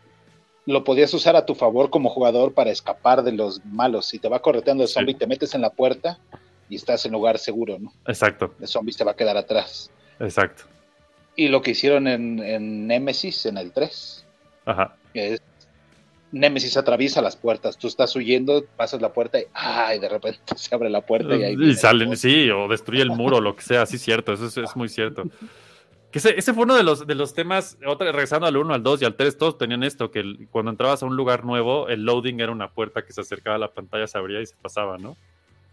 lo 0.65 0.83
podías 0.83 1.13
usar 1.13 1.35
a 1.35 1.45
tu 1.45 1.53
favor 1.55 1.89
como 1.89 2.09
jugador 2.09 2.53
para 2.53 2.71
escapar 2.71 3.23
de 3.23 3.31
los 3.31 3.63
malos. 3.65 4.07
Si 4.07 4.19
te 4.19 4.27
va 4.29 4.39
correteando 4.41 4.83
el 4.83 4.87
Sí. 4.87 4.95
zombie, 4.95 5.13
te 5.13 5.27
metes 5.27 5.53
en 5.55 5.61
la 5.61 5.69
puerta 5.69 6.17
y 6.69 6.75
estás 6.75 7.05
en 7.05 7.11
lugar 7.11 7.37
seguro, 7.37 7.77
¿no? 7.79 7.93
exacto. 8.07 8.53
El 8.59 8.67
zombie 8.67 8.93
te 8.95 9.03
va 9.03 9.11
a 9.11 9.15
quedar 9.15 9.37
atrás. 9.37 9.91
Exacto. 10.19 10.63
Y 11.35 11.49
lo 11.49 11.61
que 11.61 11.71
hicieron 11.71 12.07
en, 12.07 12.39
en 12.39 12.87
Nemesis, 12.87 13.45
en 13.45 13.57
el 13.57 13.71
3, 13.73 14.25
Ajá. 14.65 14.95
es 15.13 15.41
Nemesis 16.31 16.75
atraviesa 16.75 17.21
las 17.21 17.35
puertas. 17.37 17.77
Tú 17.77 17.87
estás 17.87 18.15
huyendo, 18.15 18.65
pasas 18.75 19.01
la 19.01 19.13
puerta 19.13 19.39
y, 19.39 19.43
¡ay! 19.53 19.99
de 19.99 20.09
repente 20.09 20.39
se 20.55 20.73
abre 20.73 20.89
la 20.89 21.01
puerta 21.01 21.35
y 21.35 21.43
ahí 21.43 21.55
Y 21.59 21.75
salen, 21.75 22.17
sí, 22.17 22.49
o 22.49 22.67
destruye 22.67 23.03
el 23.03 23.11
muro, 23.11 23.39
lo 23.39 23.55
que 23.55 23.61
sea, 23.61 23.85
sí, 23.85 23.97
cierto, 23.97 24.33
eso 24.33 24.47
es, 24.47 24.57
es 24.57 24.75
muy 24.75 24.89
cierto. 24.89 25.23
Que 26.15 26.19
ese, 26.19 26.39
ese 26.39 26.53
fue 26.53 26.63
uno 26.63 26.75
de 26.75 26.83
los, 26.83 27.05
de 27.05 27.13
los 27.13 27.33
temas, 27.33 27.77
otra, 27.85 28.09
regresando 28.09 28.47
al 28.47 28.55
1, 28.55 28.73
al 28.73 28.81
2 28.81 29.01
y 29.01 29.05
al 29.05 29.15
3, 29.17 29.37
todos 29.37 29.57
tenían 29.57 29.83
esto, 29.83 30.11
que 30.11 30.19
el- 30.19 30.47
cuando 30.49 30.71
entrabas 30.71 31.03
a 31.03 31.05
un 31.05 31.17
lugar 31.17 31.43
nuevo, 31.43 31.89
el 31.89 32.05
loading 32.05 32.39
era 32.39 32.53
una 32.53 32.69
puerta 32.69 33.01
que 33.03 33.11
se 33.11 33.19
acercaba 33.19 33.57
a 33.57 33.59
la 33.59 33.67
pantalla, 33.73 34.07
se 34.07 34.17
abría 34.17 34.39
y 34.39 34.45
se 34.45 34.55
pasaba, 34.55 34.97
¿no? 34.97 35.17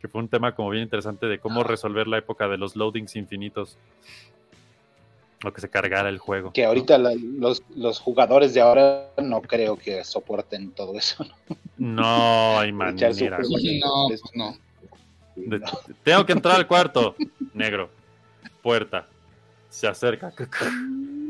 Que 0.01 0.09
fue 0.09 0.21
un 0.21 0.27
tema 0.27 0.53
como 0.57 0.71
bien 0.71 0.83
interesante 0.83 1.27
de 1.27 1.39
cómo 1.39 1.63
resolver 1.63 2.09
la 2.09 2.19
época 2.19 2.49
de 2.49 2.59
los 2.59 2.75
loadings 2.75 3.15
infinitos. 3.15 3.79
Lo 5.45 5.53
que 5.53 5.61
se 5.61 5.69
cargara 5.71 6.09
el 6.09 6.19
juego. 6.19 6.53
Que 6.53 6.65
ahorita 6.65 6.99
la- 6.99 7.15
los, 7.15 7.63
los 7.77 8.01
jugadores 8.01 8.53
de 8.53 8.63
ahora 8.63 9.11
no 9.23 9.43
creo 9.43 9.77
que 9.77 10.03
soporten 10.03 10.73
todo 10.73 10.99
eso. 10.99 11.25
¿no? 11.79 12.03
No 12.03 12.59
hay 12.59 12.73
manera. 12.73 13.39
No, 13.39 14.09
no. 14.35 14.57
De- 15.37 15.63
tengo 16.03 16.27
que 16.27 16.33
entrar 16.33 16.57
al 16.57 16.67
cuarto. 16.67 17.15
Negro. 17.55 17.91
Puerta. 18.61 19.07
Se 19.73 19.87
acerca. 19.89 20.31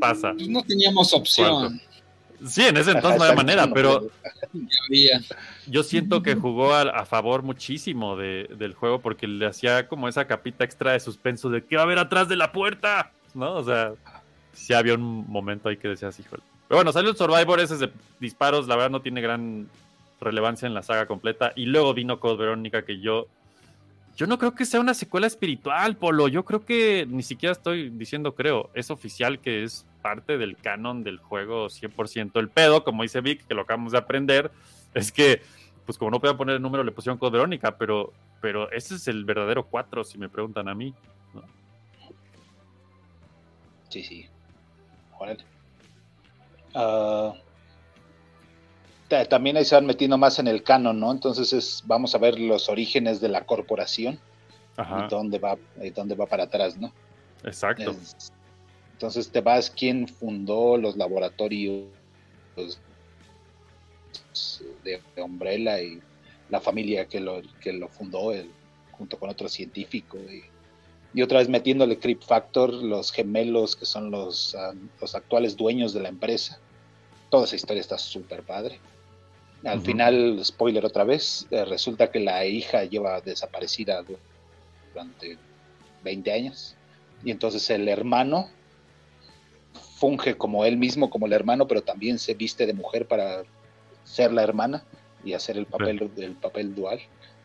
Pasa. 0.01 0.33
Pues 0.35 0.49
no 0.49 0.63
teníamos 0.65 1.13
opción. 1.15 1.81
Sí, 2.45 2.63
en 2.63 2.77
ese 2.77 2.91
entonces 2.91 3.19
no 3.21 3.25
había 3.25 3.37
manera, 3.37 3.69
pero 3.73 4.09
yo 5.69 5.83
siento 5.85 6.23
que 6.23 6.35
jugó 6.35 6.75
a, 6.75 6.83
a 6.83 7.07
favor 7.07 7.43
muchísimo 7.43 8.17
de- 8.17 8.49
del 8.59 8.75
juego 8.75 9.01
porque 9.01 9.29
le 9.29 9.47
hacía 9.47 9.87
como 9.87 10.09
esa 10.09 10.27
capita 10.27 10.65
extra 10.65 10.93
de 10.93 11.01
suspenso 11.01 11.51
de 11.51 11.65
¿qué 11.65 11.77
va 11.77 11.83
a 11.83 11.85
haber 11.85 11.99
atrás 11.99 12.29
de 12.29 12.35
la 12.37 12.51
puerta? 12.51 13.13
¿No? 13.35 13.55
O 13.55 13.65
sea, 13.65 13.93
sí 14.53 14.75
había 14.75 14.95
un 14.95 15.25
momento 15.31 15.69
ahí 15.69 15.77
que 15.77 15.87
decías, 15.89 16.19
híjole. 16.19 16.43
Pero 16.69 16.79
bueno, 16.79 16.93
salió 16.93 17.11
el 17.11 17.17
Survivor, 17.17 17.61
ese 17.61 17.75
es 17.75 17.81
de 17.81 17.93
disparos, 18.19 18.67
la 18.67 18.75
verdad 18.77 18.91
no 18.91 19.03
tiene 19.03 19.21
gran 19.21 19.69
relevancia 20.21 20.67
en 20.67 20.75
la 20.75 20.83
saga 20.83 21.07
completa. 21.07 21.53
Y 21.55 21.67
luego 21.67 21.95
vino 21.95 22.19
Code 22.19 22.39
Verónica, 22.39 22.85
que 22.85 22.99
yo. 23.01 23.29
Yo 24.17 24.27
no 24.27 24.39
creo 24.39 24.55
que 24.55 24.67
sea 24.67 24.79
una 24.81 24.95
secuela 24.95 25.27
espiritual, 25.27 25.97
Polo. 25.97 26.29
Yo 26.29 26.45
creo 26.45 26.65
que 26.65 27.07
ni 27.09 27.23
siquiera 27.23 27.53
estoy 27.53 27.89
diciendo 27.91 28.35
creo. 28.35 28.71
Es 28.75 28.91
oficial 28.91 29.39
que 29.41 29.65
es 29.65 29.87
parte 30.03 30.37
del 30.39 30.57
canon 30.57 31.03
del 31.03 31.19
juego 31.19 31.69
100%. 31.71 32.39
El 32.39 32.49
pedo, 32.49 32.85
como 32.85 33.03
dice 33.03 33.21
Vic, 33.21 33.47
que 33.47 33.55
lo 33.55 33.63
acabamos 33.63 33.93
de 33.93 33.99
aprender, 33.99 34.51
es 34.95 35.11
que, 35.11 35.41
pues 35.87 35.97
como 35.97 36.11
no 36.11 36.21
podían 36.21 36.37
poner 36.37 36.57
el 36.57 36.63
número, 36.63 36.85
le 36.85 36.93
pusieron 36.93 37.19
Code 37.19 37.33
Verónica, 37.39 37.77
pero, 37.79 38.13
pero 38.41 38.71
ese 38.71 38.97
es 38.97 39.09
el 39.09 39.25
verdadero 39.25 39.65
4, 39.67 40.05
si 40.05 40.19
me 40.19 40.29
preguntan 40.29 40.69
a 40.69 40.75
mí. 40.75 40.95
Sí, 43.89 44.03
sí. 44.03 44.27
Órale. 45.19 45.45
Ta- 46.73 47.35
también 49.29 49.57
ahí 49.57 49.65
se 49.65 49.75
van 49.75 49.87
metiendo 49.87 50.19
más 50.19 50.39
en 50.39 50.49
el 50.49 50.63
canon, 50.63 50.99
¿no? 50.99 51.13
Entonces 51.13 51.53
es, 51.53 51.83
vamos 51.87 52.15
a 52.15 52.19
ver 52.19 52.39
los 52.39 52.69
orígenes 52.69 53.21
de 53.21 53.29
la 53.29 53.45
corporación 53.45 54.19
Ajá, 54.77 55.07
y 55.07 55.11
dónde 55.11 55.39
va, 55.39 55.59
y 55.83 55.91
dónde 55.91 56.15
va 56.15 56.27
para 56.27 56.45
atrás, 56.45 56.77
¿no? 56.79 56.93
exacto. 57.45 57.91
Es- 57.91 58.15
entonces 58.95 59.31
te 59.33 59.41
vas 59.41 59.69
quién 59.71 60.07
fundó 60.07 60.77
los 60.77 60.97
laboratorios 60.97 61.89
de, 64.85 65.01
de 65.17 65.23
Umbrella 65.23 65.81
y 65.83 66.01
la 66.51 66.61
familia 66.61 67.07
que 67.07 67.19
lo, 67.19 67.43
que 67.61 67.73
lo 67.73 67.89
fundó 67.89 68.33
el- 68.33 68.51
junto 68.93 69.19
con 69.19 69.29
otro 69.31 69.49
científico. 69.49 70.19
Y, 70.19 70.45
y 71.15 71.23
otra 71.23 71.39
vez 71.39 71.49
metiéndole 71.49 71.99
Creep 71.99 72.23
Factor, 72.23 72.73
los 72.73 73.11
gemelos 73.11 73.75
que 73.75 73.87
son 73.87 74.11
los, 74.11 74.55
ah, 74.55 74.73
los 75.01 75.15
actuales 75.15 75.57
dueños 75.57 75.93
de 75.93 76.01
la 76.01 76.09
empresa. 76.09 76.59
Toda 77.31 77.45
esa 77.45 77.57
historia 77.57 77.81
está 77.81 77.99
súper 77.99 78.43
padre. 78.45 78.79
Al 79.65 79.81
final, 79.81 80.41
spoiler 80.45 80.85
otra 80.85 81.05
vez, 81.05 81.47
eh, 81.51 81.65
resulta 81.65 82.11
que 82.11 82.19
la 82.21 82.45
hija 82.45 82.85
lleva 82.85 83.21
desaparecida 83.21 84.03
du- 84.03 84.19
durante 84.93 85.39
20 86.03 86.33
años. 86.33 86.75
Y 87.25 87.31
entonces 87.31 87.71
el 87.71 87.89
hermano 87.89 88.49
funge 89.99 90.35
como 90.37 90.65
él 90.65 90.77
mismo, 90.77 91.11
como 91.11 91.27
el 91.27 91.33
hermano, 91.33 91.69
pero 91.69 91.83
también 91.83 92.19
se 92.19 92.35
viste 92.35 92.67
de 92.67 92.75
mujer 92.75 93.07
para 93.07 93.45
ser 94.05 94.33
la 94.33 94.43
hermana 94.43 94.83
y 95.25 95.33
hacer 95.35 95.57
el 95.57 95.67
papel, 95.67 96.11
el 96.17 96.33
papel 96.35 96.75
dual. 96.75 97.01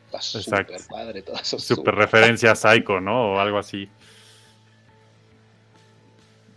Está 0.06 0.18
Exacto. 0.40 0.74
súper 0.74 0.88
padre 0.90 1.22
todo 1.22 1.36
eso. 1.36 1.60
Super 1.60 1.94
referencia 1.96 2.52
a 2.52 2.56
Psycho, 2.56 3.00
¿no? 3.00 3.34
O 3.34 3.40
algo 3.40 3.60
así. 3.60 3.88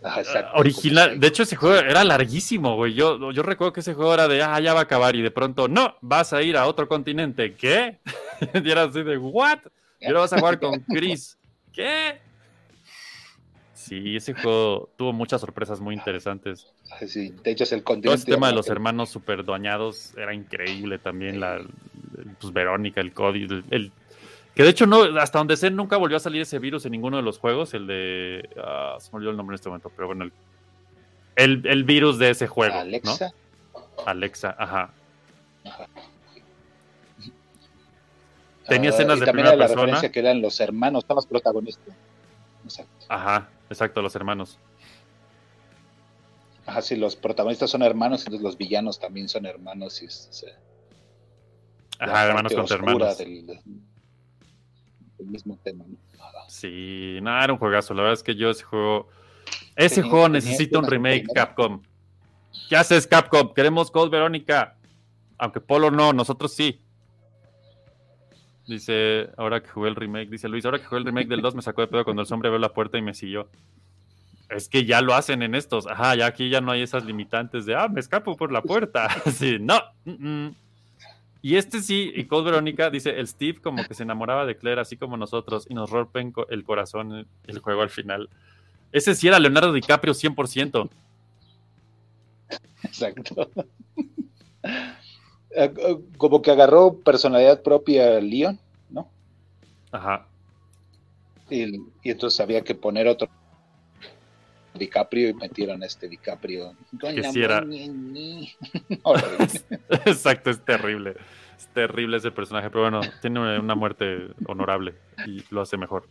Ajá, 0.03 0.21
exacto, 0.21 0.51
Ah, 0.55 0.59
original. 0.59 1.19
De 1.19 1.27
hecho, 1.27 1.43
ese 1.43 1.55
juego 1.55 1.75
era 1.75 2.03
larguísimo, 2.03 2.75
güey. 2.75 2.93
Yo, 2.93 3.31
yo 3.31 3.43
recuerdo 3.43 3.73
que 3.73 3.81
ese 3.81 3.93
juego 3.93 4.13
era 4.13 4.27
de, 4.27 4.41
ah, 4.41 4.59
ya 4.59 4.73
va 4.73 4.79
a 4.81 4.83
acabar. 4.83 5.15
Y 5.15 5.21
de 5.21 5.31
pronto, 5.31 5.67
no, 5.67 5.95
vas 6.01 6.33
a 6.33 6.41
ir 6.41 6.57
a 6.57 6.65
otro 6.67 6.87
continente. 6.87 7.53
¿Qué? 7.55 7.99
y 8.63 8.71
era 8.71 8.83
así 8.83 9.03
de, 9.03 9.17
¿what? 9.17 9.59
Y 9.99 10.07
ahora 10.07 10.21
vas 10.21 10.33
a 10.33 10.39
jugar 10.39 10.59
con 10.59 10.79
Chris. 10.81 11.37
¿Qué? 11.71 12.19
Sí, 13.73 14.15
ese 14.15 14.33
juego 14.33 14.89
tuvo 14.95 15.11
muchas 15.13 15.41
sorpresas 15.41 15.79
muy 15.79 15.95
interesantes. 15.95 16.67
Sí, 17.07 17.33
de 17.43 17.51
hecho 17.51 17.63
es 17.63 17.71
el 17.71 17.79
Todo 17.79 17.95
continente. 17.95 18.21
ese 18.21 18.31
tema 18.31 18.47
de 18.47 18.53
los 18.53 18.67
hermanos 18.67 19.09
super 19.09 19.43
doñados 19.43 20.13
era 20.17 20.33
increíble 20.33 20.97
también. 20.99 21.39
La, 21.39 21.55
el- 21.55 21.67
pues 22.39 22.53
Verónica, 22.53 23.01
el 23.01 23.13
código, 23.13 23.53
el, 23.55 23.63
el- 23.71 23.91
que 24.55 24.63
de 24.63 24.69
hecho 24.69 24.85
no, 24.85 25.03
hasta 25.19 25.37
donde 25.37 25.57
sé 25.57 25.71
nunca 25.71 25.97
volvió 25.97 26.17
a 26.17 26.19
salir 26.19 26.41
ese 26.41 26.59
virus 26.59 26.85
en 26.85 26.91
ninguno 26.91 27.17
de 27.17 27.23
los 27.23 27.39
juegos, 27.39 27.73
el 27.73 27.87
de, 27.87 28.49
ah, 28.63 28.97
se 28.99 29.11
me 29.11 29.17
olvidó 29.17 29.31
el 29.31 29.37
nombre 29.37 29.53
en 29.53 29.55
este 29.55 29.69
momento, 29.69 29.91
pero 29.95 30.07
bueno, 30.07 30.25
el, 30.25 30.33
el, 31.35 31.67
el 31.67 31.83
virus 31.83 32.19
de 32.19 32.31
ese 32.31 32.47
juego, 32.47 32.75
Alexa. 32.75 33.31
¿no? 33.73 33.81
Alexa, 34.05 34.55
ajá. 34.57 34.93
Ajá. 35.65 35.87
Tenía 38.67 38.89
escenas 38.91 39.17
y 39.17 39.19
de 39.21 39.25
también 39.25 39.45
primera 39.45 39.49
era 39.49 39.57
la 39.57 39.65
persona. 39.67 39.81
referencia 39.83 40.11
que 40.11 40.19
eran 40.19 40.41
los 40.41 40.59
hermanos, 40.59 41.03
son 41.07 41.15
los 41.15 41.25
protagonistas. 41.25 41.95
Exacto. 42.63 43.05
Ajá, 43.09 43.49
exacto, 43.69 44.01
los 44.01 44.15
hermanos. 44.15 44.59
Ajá, 46.65 46.81
sí, 46.81 46.95
los 46.95 47.15
protagonistas 47.15 47.69
son 47.69 47.81
hermanos, 47.81 48.21
entonces 48.21 48.43
los 48.43 48.57
villanos 48.57 48.99
también 48.99 49.27
son 49.27 49.45
hermanos. 49.45 50.01
Y 50.01 50.07
Ajá, 51.99 52.27
hermanos 52.27 52.53
contra 52.53 52.75
hermanos. 52.77 53.17
Del, 53.17 53.59
del 55.21 55.31
mismo 55.31 55.57
tema. 55.63 55.85
¿no? 55.87 55.95
Sí, 56.47 57.19
no, 57.21 57.41
era 57.43 57.53
un 57.53 57.59
juegazo. 57.59 57.93
La 57.93 58.01
verdad 58.03 58.13
es 58.13 58.23
que 58.23 58.35
yo 58.35 58.49
ese 58.49 58.63
juego. 58.63 59.09
Ese 59.75 59.95
Tenía- 59.95 60.09
juego 60.11 60.29
necesita 60.29 60.79
un 60.79 60.85
remake, 60.87 61.23
primera. 61.25 61.45
Capcom. 61.47 61.81
¿Qué 62.69 62.75
haces, 62.75 63.07
Capcom? 63.07 63.53
Queremos 63.53 63.91
Code 63.91 64.09
Verónica. 64.09 64.75
Aunque 65.37 65.59
Polo 65.61 65.89
no, 65.91 66.13
nosotros 66.13 66.53
sí. 66.53 66.81
Dice, 68.67 69.29
ahora 69.37 69.61
que 69.61 69.69
jugué 69.69 69.89
el 69.89 69.95
remake, 69.95 70.29
dice 70.29 70.47
Luis, 70.47 70.63
ahora 70.65 70.77
que 70.79 70.85
jugué 70.85 70.99
el 70.99 71.05
remake 71.05 71.27
del 71.27 71.41
2 71.41 71.55
me 71.55 71.61
sacó 71.61 71.81
de 71.81 71.87
pedo 71.87 72.03
cuando 72.03 72.21
el 72.21 72.31
hombre 72.31 72.47
abrió 72.49 72.59
la 72.59 72.73
puerta 72.73 72.97
y 72.97 73.01
me 73.01 73.13
siguió. 73.13 73.49
Es 74.49 74.69
que 74.69 74.85
ya 74.85 75.01
lo 75.01 75.13
hacen 75.15 75.41
en 75.41 75.55
estos. 75.55 75.87
Ajá, 75.87 76.15
ya 76.15 76.25
aquí 76.27 76.49
ya 76.49 76.61
no 76.61 76.71
hay 76.71 76.81
esas 76.81 77.05
limitantes 77.05 77.65
de, 77.65 77.75
ah, 77.75 77.87
me 77.87 77.99
escapo 77.99 78.35
por 78.37 78.51
la 78.51 78.61
puerta. 78.61 79.07
Sí, 79.31 79.57
no. 79.59 79.79
mm, 80.05 80.11
mm. 80.45 80.55
Y 81.41 81.55
este 81.55 81.81
sí, 81.81 82.11
y 82.15 82.25
Code 82.25 82.51
Verónica 82.51 82.89
dice, 82.89 83.19
el 83.19 83.27
Steve 83.27 83.59
como 83.61 83.83
que 83.83 83.93
se 83.95 84.03
enamoraba 84.03 84.45
de 84.45 84.57
Claire 84.57 84.81
así 84.81 84.95
como 84.95 85.17
nosotros 85.17 85.65
y 85.69 85.73
nos 85.73 85.89
rompen 85.89 86.33
el 86.49 86.63
corazón 86.63 87.11
el, 87.13 87.27
el 87.47 87.59
juego 87.59 87.81
al 87.81 87.89
final. 87.89 88.29
Ese 88.91 89.15
sí 89.15 89.27
era 89.27 89.39
Leonardo 89.39 89.73
DiCaprio 89.73 90.13
100%. 90.13 90.89
Exacto. 92.83 93.49
Eh, 95.53 95.69
eh, 95.75 95.97
Como 96.15 96.41
que 96.41 96.49
agarró 96.49 96.93
personalidad 96.93 97.61
propia 97.61 98.21
Leon, 98.21 98.57
¿no? 98.89 99.09
Ajá. 99.91 100.25
Y, 101.49 101.75
y 101.75 102.11
entonces 102.11 102.39
había 102.39 102.61
que 102.61 102.73
poner 102.73 103.09
otro 103.09 103.27
DiCaprio 104.73 105.29
y 105.29 105.33
metieron 105.33 105.83
a 105.83 105.85
este 105.85 106.07
DiCaprio. 106.07 106.73
Que 107.15 107.23
sí 107.33 107.41
era-. 107.43 107.61
Exacto, 110.05 110.49
es 110.49 110.63
terrible. 110.63 111.15
Es 111.57 111.67
terrible 111.67 112.17
ese 112.17 112.31
personaje, 112.31 112.69
pero 112.69 112.81
bueno, 112.89 113.01
tiene 113.21 113.39
una- 113.39 113.59
una 113.59 113.75
muerte 113.75 114.27
honorable 114.45 114.95
y 115.27 115.43
lo 115.51 115.61
hace 115.61 115.77
mejor. 115.77 116.05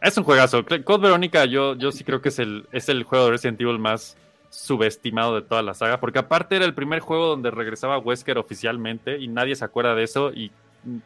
Es 0.00 0.16
un 0.16 0.24
juegazo. 0.24 0.64
Code 0.84 1.02
Verónica, 1.02 1.44
yo, 1.46 1.74
yo 1.74 1.90
sí 1.92 2.04
creo 2.04 2.20
que 2.20 2.28
es 2.30 2.38
el, 2.38 2.66
es 2.72 2.88
el 2.88 3.02
juego 3.04 3.26
de 3.26 3.30
Resident 3.32 3.60
Evil 3.60 3.78
más 3.78 4.16
subestimado 4.50 5.34
de 5.34 5.42
toda 5.42 5.62
la 5.62 5.74
saga, 5.74 6.00
porque 6.00 6.18
aparte 6.18 6.56
era 6.56 6.64
el 6.64 6.74
primer 6.74 7.00
juego 7.00 7.26
donde 7.28 7.50
regresaba 7.50 7.98
Wesker 7.98 8.38
oficialmente 8.38 9.18
y 9.18 9.28
nadie 9.28 9.54
se 9.56 9.64
acuerda 9.64 9.94
de 9.94 10.04
eso 10.04 10.32
y 10.32 10.50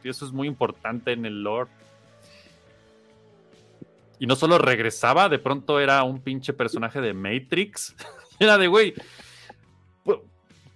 eso 0.05 0.25
es 0.27 0.33
muy 0.33 0.47
importante 0.47 1.13
en 1.13 1.25
el 1.25 1.43
lore. 1.43 1.71
Y 4.21 4.27
no 4.27 4.37
solo 4.37 4.59
regresaba, 4.59 5.29
de 5.29 5.39
pronto 5.41 5.81
era 5.81 6.05
un 6.05 6.21
pinche 6.21 6.53
personaje 6.53 7.01
de 7.01 7.15
Matrix. 7.15 7.97
era 8.39 8.59
de, 8.59 8.69
güey, 8.69 8.95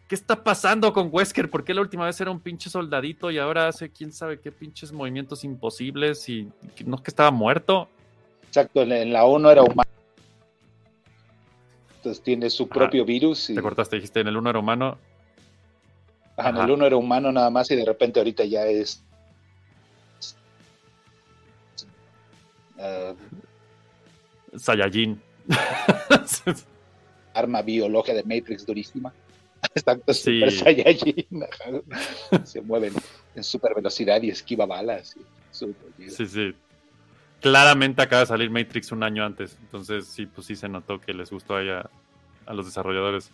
¿qué 0.09 0.15
está 0.15 0.43
pasando 0.43 0.93
con 0.95 1.11
Wesker? 1.13 1.51
¿Por 1.51 1.63
qué 1.63 1.75
la 1.75 1.83
última 1.83 2.07
vez 2.07 2.19
era 2.21 2.31
un 2.31 2.41
pinche 2.41 2.71
soldadito 2.71 3.31
y 3.31 3.39
ahora 3.39 3.69
hace 3.69 3.91
quién 3.91 4.13
sabe 4.13 4.41
qué 4.41 4.51
pinches 4.51 4.93
movimientos 4.93 5.45
imposibles 5.45 6.27
y 6.29 6.49
no 6.87 6.97
es 6.97 7.03
que 7.03 7.11
estaba 7.11 7.31
muerto? 7.31 7.87
Exacto, 8.47 8.83
en, 8.83 8.93
en 8.93 9.13
la 9.13 9.27
1 9.27 9.51
era 9.51 9.63
humano. 9.63 9.91
Entonces 11.97 12.23
tiene 12.23 12.49
su 12.51 12.69
propio 12.69 13.05
virus. 13.05 13.51
Y, 13.51 13.55
Te 13.55 13.63
cortaste, 13.63 13.97
dijiste 13.97 14.21
en 14.21 14.29
el 14.29 14.37
1 14.37 14.51
era 14.51 14.59
humano. 14.59 14.99
ajá, 16.37 16.49
en 16.49 16.57
Ajá. 16.57 16.65
el 16.65 16.71
1 16.73 16.87
era 16.87 16.97
humano 16.97 17.31
nada 17.33 17.51
más 17.51 17.71
y 17.71 17.77
de 17.77 17.85
repente 17.85 18.21
ahorita 18.21 18.45
ya 18.45 18.67
es. 18.67 19.03
Eh, 22.85 23.15
Saiyajin. 24.57 25.21
arma 27.35 27.63
biológica 27.63 28.15
de 28.15 28.23
Matrix 28.23 28.65
durísima. 28.65 29.13
Exacto, 29.75 30.13
Sí. 30.15 30.41
Super 30.41 30.53
Saiyajin. 30.53 31.27
Se 32.45 32.61
mueven 32.61 32.93
en 33.35 33.45
super 33.45 33.75
velocidad 33.75 34.23
y 34.23 34.31
esquiva 34.31 34.67
balas. 34.67 35.17
y 35.99 36.11
sí, 36.11 36.27
sí. 36.27 36.55
Claramente 37.41 38.01
acaba 38.01 38.21
de 38.21 38.27
salir 38.27 38.51
Matrix 38.51 38.93
un 38.93 39.03
año 39.03 39.25
antes. 39.25 39.57
Entonces, 39.61 40.07
sí, 40.07 40.27
pues 40.27 40.47
sí 40.47 40.57
se 40.57 40.69
notó 40.69 41.01
que 41.01 41.13
les 41.13 41.31
gustó 41.31 41.57
ahí 41.57 41.69
a, 41.69 41.91
a 42.47 42.55
los 42.55 42.65
desarrolladores. 42.67 43.31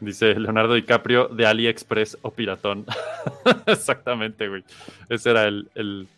Dice 0.00 0.34
Leonardo 0.34 0.74
DiCaprio 0.74 1.28
de 1.28 1.46
AliExpress 1.46 2.18
o 2.22 2.32
Piratón. 2.32 2.84
Exactamente, 3.66 4.48
güey. 4.48 4.64
Ese 5.08 5.30
era 5.30 5.44
el, 5.44 5.70
el, 5.76 6.08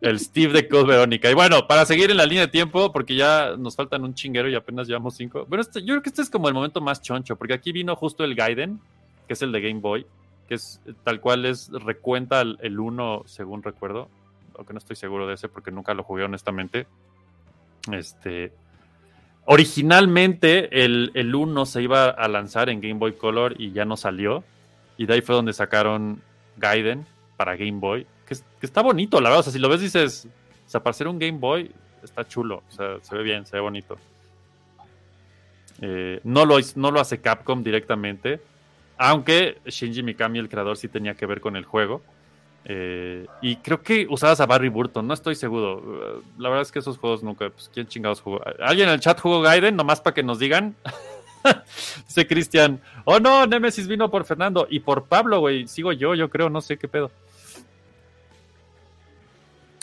el 0.00 0.18
Steve 0.20 0.52
de 0.52 0.68
Code 0.68 0.84
Verónica. 0.86 1.30
Y 1.30 1.34
bueno, 1.34 1.66
para 1.66 1.84
seguir 1.84 2.10
en 2.10 2.16
la 2.16 2.26
línea 2.26 2.42
de 2.46 2.48
tiempo, 2.52 2.92
porque 2.92 3.14
ya 3.16 3.54
nos 3.58 3.76
faltan 3.76 4.04
un 4.04 4.14
chinguero 4.14 4.48
y 4.48 4.54
apenas 4.54 4.86
llevamos 4.86 5.16
cinco. 5.16 5.44
Bueno, 5.48 5.62
este- 5.62 5.80
yo 5.80 5.94
creo 5.94 6.02
que 6.02 6.08
este 6.10 6.22
es 6.22 6.30
como 6.30 6.48
el 6.48 6.54
momento 6.54 6.80
más 6.80 7.02
choncho, 7.02 7.36
porque 7.36 7.54
aquí 7.54 7.72
vino 7.72 7.94
justo 7.96 8.24
el 8.24 8.34
Gaiden, 8.34 8.80
que 9.26 9.32
es 9.34 9.42
el 9.42 9.52
de 9.52 9.60
Game 9.60 9.80
Boy, 9.80 10.06
que 10.48 10.54
es 10.54 10.80
tal 11.04 11.20
cual 11.20 11.44
es, 11.44 11.70
recuenta 11.72 12.40
el, 12.40 12.58
el 12.62 12.78
1, 12.80 13.24
según 13.26 13.62
recuerdo. 13.62 14.08
Aunque 14.56 14.72
no 14.72 14.78
estoy 14.78 14.96
seguro 14.96 15.26
de 15.26 15.34
ese 15.34 15.48
porque 15.48 15.70
nunca 15.70 15.94
lo 15.94 16.02
jugué 16.02 16.24
honestamente. 16.24 16.86
Este. 17.92 18.52
Originalmente 19.44 20.84
el, 20.84 21.10
el 21.14 21.34
1 21.34 21.64
se 21.64 21.82
iba 21.82 22.08
a 22.10 22.28
lanzar 22.28 22.68
en 22.68 22.80
Game 22.80 22.94
Boy 22.98 23.12
Color 23.14 23.54
y 23.58 23.72
ya 23.72 23.84
no 23.84 23.96
salió. 23.96 24.44
Y 24.96 25.06
de 25.06 25.14
ahí 25.14 25.20
fue 25.20 25.34
donde 25.34 25.52
sacaron 25.52 26.20
Gaiden 26.56 27.06
para 27.36 27.56
Game 27.56 27.78
Boy. 27.78 28.06
Que, 28.28 28.34
es- 28.34 28.44
que 28.60 28.66
está 28.66 28.82
bonito, 28.82 29.20
la 29.20 29.30
verdad. 29.30 29.40
O 29.40 29.42
sea, 29.44 29.52
si 29.52 29.58
lo 29.58 29.68
ves 29.68 29.80
dices, 29.80 30.28
o 30.66 30.70
sea, 30.70 30.82
para 30.82 30.92
ser 30.92 31.08
un 31.08 31.18
Game 31.18 31.38
Boy 31.38 31.70
está 32.04 32.28
chulo. 32.28 32.62
O 32.68 32.72
sea, 32.72 32.98
se 33.02 33.16
ve 33.16 33.22
bien, 33.24 33.44
se 33.46 33.56
ve 33.56 33.60
bonito. 33.60 33.96
Eh, 35.80 36.20
no, 36.24 36.44
lo, 36.44 36.56
no 36.76 36.90
lo 36.90 37.00
hace 37.00 37.20
Capcom 37.20 37.62
directamente. 37.62 38.40
Aunque 38.96 39.58
Shinji 39.66 40.02
Mikami, 40.02 40.38
el 40.40 40.48
creador, 40.48 40.76
sí 40.76 40.88
tenía 40.88 41.14
que 41.14 41.26
ver 41.26 41.40
con 41.40 41.56
el 41.56 41.64
juego. 41.64 42.02
Eh, 42.64 43.26
y 43.40 43.56
creo 43.56 43.80
que 43.80 44.06
usabas 44.10 44.40
a 44.40 44.46
Barry 44.46 44.68
Burton, 44.68 45.06
no 45.06 45.14
estoy 45.14 45.36
seguro. 45.36 45.78
Uh, 45.78 46.22
La 46.42 46.48
verdad 46.48 46.62
es 46.62 46.72
que 46.72 46.80
esos 46.80 46.98
juegos 46.98 47.22
nunca, 47.22 47.48
pues, 47.50 47.70
¿quién 47.72 47.86
chingados 47.86 48.20
jugó? 48.20 48.42
¿Alguien 48.60 48.88
en 48.88 48.94
el 48.94 49.00
chat 49.00 49.18
jugó 49.20 49.40
Gaiden? 49.40 49.76
Nomás 49.76 50.00
para 50.00 50.14
que 50.14 50.22
nos 50.24 50.38
digan. 50.40 50.74
Dice 52.08 52.26
Cristian, 52.26 52.80
oh 53.04 53.20
no, 53.20 53.46
Nemesis 53.46 53.86
vino 53.86 54.10
por 54.10 54.24
Fernando 54.24 54.66
y 54.68 54.80
por 54.80 55.04
Pablo, 55.04 55.38
güey. 55.38 55.68
Sigo 55.68 55.92
yo, 55.92 56.14
yo 56.16 56.28
creo, 56.28 56.50
no 56.50 56.60
sé 56.60 56.76
qué 56.76 56.88
pedo. 56.88 57.12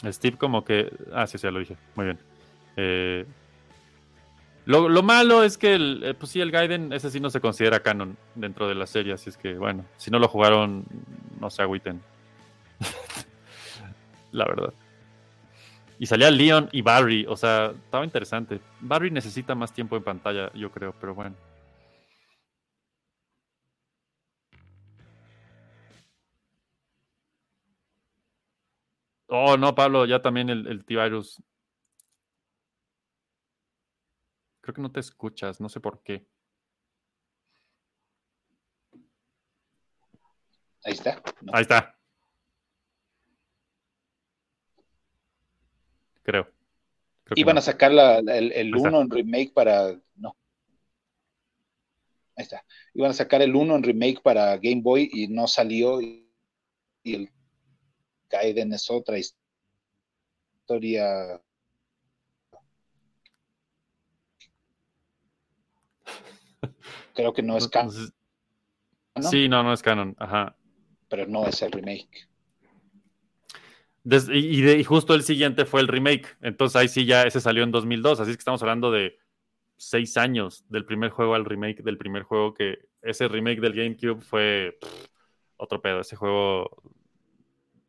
Steve 0.03 0.37
como 0.37 0.63
que... 0.63 0.91
Ah, 1.13 1.27
sí, 1.27 1.37
sí, 1.37 1.49
lo 1.49 1.59
dije. 1.59 1.77
Muy 1.95 2.05
bien. 2.05 2.19
Eh, 2.77 3.25
lo, 4.65 4.89
lo 4.89 5.03
malo 5.03 5.43
es 5.43 5.57
que, 5.57 5.75
el, 5.75 6.01
eh, 6.03 6.13
pues 6.15 6.31
sí, 6.31 6.41
el 6.41 6.51
Gaiden, 6.51 6.91
ese 6.91 7.11
sí 7.11 7.19
no 7.19 7.29
se 7.29 7.39
considera 7.39 7.81
canon 7.81 8.17
dentro 8.33 8.67
de 8.67 8.73
la 8.73 8.87
serie, 8.87 9.13
así 9.13 9.29
es 9.29 9.37
que, 9.37 9.53
bueno, 9.53 9.85
si 9.97 10.09
no 10.09 10.17
lo 10.17 10.27
jugaron, 10.27 10.85
no 11.39 11.49
se 11.51 11.61
agüiten. 11.61 12.01
la 14.31 14.45
verdad. 14.45 14.73
Y 15.99 16.07
salía 16.07 16.31
Leon 16.31 16.69
y 16.71 16.81
Barry, 16.81 17.25
o 17.27 17.37
sea, 17.37 17.73
estaba 17.85 18.03
interesante. 18.03 18.59
Barry 18.81 19.11
necesita 19.11 19.53
más 19.53 19.71
tiempo 19.71 19.95
en 19.97 20.03
pantalla, 20.03 20.51
yo 20.53 20.71
creo, 20.71 20.93
pero 20.99 21.13
bueno. 21.13 21.35
Oh, 29.27 29.57
no, 29.57 29.73
Pablo, 29.73 30.05
ya 30.05 30.21
también 30.21 30.49
el, 30.49 30.67
el 30.67 30.85
T-Virus. 30.85 31.41
Creo 34.61 34.73
que 34.75 34.81
no 34.81 34.91
te 34.91 34.99
escuchas, 34.99 35.59
no 35.61 35.69
sé 35.69 35.79
por 35.79 36.01
qué. 36.03 36.27
Ahí 40.83 40.93
está. 40.93 41.21
¿no? 41.41 41.51
Ahí 41.53 41.61
está. 41.63 41.97
Creo. 46.23 46.47
Iban 47.35 47.55
no. 47.55 47.59
a 47.59 47.61
sacar 47.61 47.91
la- 47.91 48.21
la- 48.21 48.37
el, 48.37 48.51
el 48.51 48.67
Ahí 48.73 48.77
está. 48.77 48.89
1 48.89 49.01
en 49.01 49.09
remake 49.09 49.53
para. 49.53 49.99
No. 50.15 50.35
Ahí 52.35 52.43
está. 52.43 52.63
Iban 52.93 53.11
a 53.11 53.13
sacar 53.15 53.41
el 53.41 53.55
1 53.55 53.75
en 53.75 53.83
remake 53.83 54.21
para 54.21 54.57
Game 54.57 54.81
Boy 54.81 55.09
y 55.11 55.27
no 55.27 55.47
salió. 55.47 56.01
Y, 56.01 56.27
y 57.03 57.15
el 57.15 57.31
Gaiden 58.29 58.73
es 58.73 58.89
otra 58.89 59.17
his- 59.17 59.35
historia. 60.61 61.41
Creo 67.15 67.33
que 67.33 67.41
no 67.41 67.57
es 67.57 67.67
canon. 67.67 67.93
Sí, 69.21 69.47
no, 69.47 69.63
no 69.63 69.73
es 69.73 69.81
canon. 69.81 70.15
Ajá. 70.19 70.55
pero 71.07 71.25
no 71.27 71.45
es 71.47 71.61
el 71.61 71.71
remake. 71.71 72.27
Y, 74.03 74.35
y 74.37 74.61
de- 74.61 74.79
y 74.79 74.83
justo 74.83 75.13
el 75.15 75.23
siguiente 75.23 75.65
fue 75.65 75.81
el 75.81 75.87
remake. 75.87 76.37
Entonces 76.41 76.75
ahí 76.75 76.87
sí 76.87 77.05
ya 77.05 77.23
ese 77.23 77.39
salió 77.41 77.63
en 77.63 77.71
2002. 77.71 78.19
Así 78.19 78.31
es 78.31 78.37
que 78.37 78.41
estamos 78.41 78.61
hablando 78.61 78.91
de 78.91 79.17
seis 79.77 80.17
años 80.17 80.65
del 80.69 80.85
primer 80.85 81.09
juego 81.11 81.35
al 81.35 81.45
remake 81.45 81.81
del 81.83 81.97
primer 81.97 82.23
juego. 82.23 82.53
Que 82.53 82.79
ese 83.01 83.27
remake 83.27 83.61
del 83.61 83.73
GameCube 83.73 84.21
fue 84.21 84.77
pff, 84.81 85.05
otro 85.57 85.81
pedo. 85.81 86.01
Ese 86.01 86.15
juego 86.15 86.69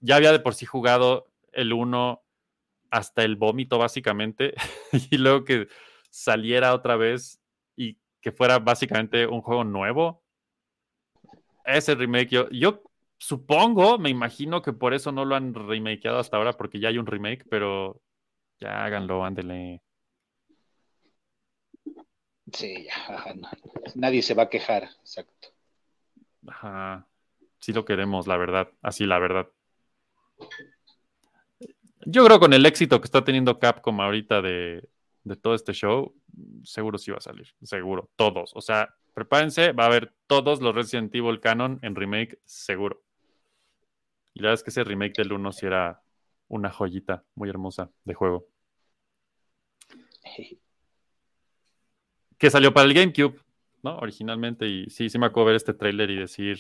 ya 0.01 0.17
había 0.17 0.33
de 0.33 0.41
por 0.41 0.55
sí 0.55 0.67
jugado 0.67 1.29
el 1.53 1.73
1 1.73 2.23
hasta 2.91 3.25
el 3.25 3.37
vómito, 3.37 3.79
básicamente. 3.79 4.55
y 5.11 5.19
luego 5.19 5.45
que 5.45 5.69
saliera 6.11 6.75
otra 6.75 6.97
vez 6.97 7.41
y 7.77 7.99
que 8.21 8.33
fuera 8.33 8.59
básicamente 8.59 9.27
un 9.27 9.43
juego 9.43 9.65
nuevo. 9.65 10.23
Ese 11.65 11.95
remake, 11.95 12.31
yo, 12.31 12.49
yo 12.51 12.83
supongo, 13.19 13.99
me 13.99 14.11
imagino 14.11 14.63
que 14.63 14.73
por 14.73 14.95
eso 14.95 15.13
no 15.13 15.25
lo 15.25 15.35
han 15.35 15.53
remakeado 15.53 16.19
hasta 16.19 16.37
ahora, 16.37 16.53
porque 16.53 16.79
ya 16.79 16.89
hay 16.89 16.99
un 16.99 17.07
remake, 17.07 17.45
pero 17.49 18.01
ya 18.59 18.85
háganlo, 18.85 19.25
ándele. 19.25 19.83
Sí, 22.53 22.87
ya, 22.87 23.35
no. 23.35 23.49
nadie 23.97 24.23
se 24.23 24.35
va 24.35 24.45
a 24.45 24.49
quejar. 24.49 24.85
Exacto. 25.01 25.49
Ajá. 26.47 27.09
Sí 27.59 27.73
lo 27.73 27.85
queremos, 27.85 28.27
la 28.27 28.37
verdad. 28.37 28.69
Así, 28.83 29.05
la 29.05 29.19
verdad. 29.19 29.49
Yo 32.05 32.25
creo 32.25 32.39
con 32.39 32.53
el 32.53 32.65
éxito 32.67 33.01
que 33.01 33.07
está 33.07 33.25
teniendo 33.25 33.59
Capcom 33.59 34.01
ahorita 34.01 34.41
de, 34.41 34.89
de 35.25 35.37
todo 35.37 35.55
este 35.55 35.73
show, 35.73 36.15
seguro 36.63 36.99
sí 36.99 37.11
va 37.11 37.19
a 37.19 37.21
salir. 37.21 37.49
Seguro. 37.63 38.11
Todos. 38.17 38.53
O 38.55 38.61
sea, 38.61 38.95
prepárense, 39.13 39.73
va 39.73 39.85
a 39.85 39.87
haber 39.87 40.13
todos 40.27 40.61
los 40.61 40.75
Resident 40.75 41.15
Evil 41.15 41.41
canon 41.41 41.79
en 41.83 41.97
remake, 41.97 42.39
seguro. 42.45 43.03
Y 44.35 44.41
la 44.41 44.49
verdad 44.49 44.61
es 44.61 44.63
que 44.63 44.71
ese 44.71 44.85
remake 44.85 45.17
del 45.17 45.33
1 45.33 45.53
sí 45.53 45.67
era 45.67 46.01
una 46.49 46.71
joyita 46.71 47.25
muy 47.35 47.49
hermosa 47.49 47.91
de 48.05 48.15
juego. 48.15 48.47
que 52.39 52.51
salió 52.51 52.73
para 52.73 52.87
el 52.87 52.95
GameCube, 52.95 53.41
¿no? 53.83 53.97
Originalmente. 53.99 54.67
Y 54.67 54.91
sí, 54.91 55.09
sí 55.09 55.19
me 55.19 55.27
acuerdo 55.27 55.47
ver 55.47 55.57
este 55.57 55.75
tráiler 55.75 56.11
y 56.11 56.17
decir, 56.17 56.59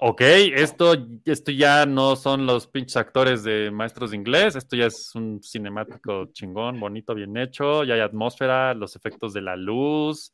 ok, 0.00 0.20
esto, 0.20 0.94
esto 1.24 1.50
ya 1.50 1.84
no 1.84 2.14
son 2.14 2.46
los 2.46 2.68
pinches 2.68 2.96
actores 2.96 3.42
de 3.42 3.70
maestros 3.72 4.12
de 4.12 4.16
inglés, 4.16 4.54
esto 4.54 4.76
ya 4.76 4.86
es 4.86 5.12
un 5.16 5.42
cinemático 5.42 6.26
chingón, 6.32 6.78
bonito, 6.78 7.14
bien 7.14 7.36
hecho, 7.36 7.82
ya 7.82 7.94
hay 7.94 8.00
atmósfera, 8.00 8.74
los 8.74 8.94
efectos 8.94 9.32
de 9.32 9.42
la 9.42 9.56
luz. 9.56 10.32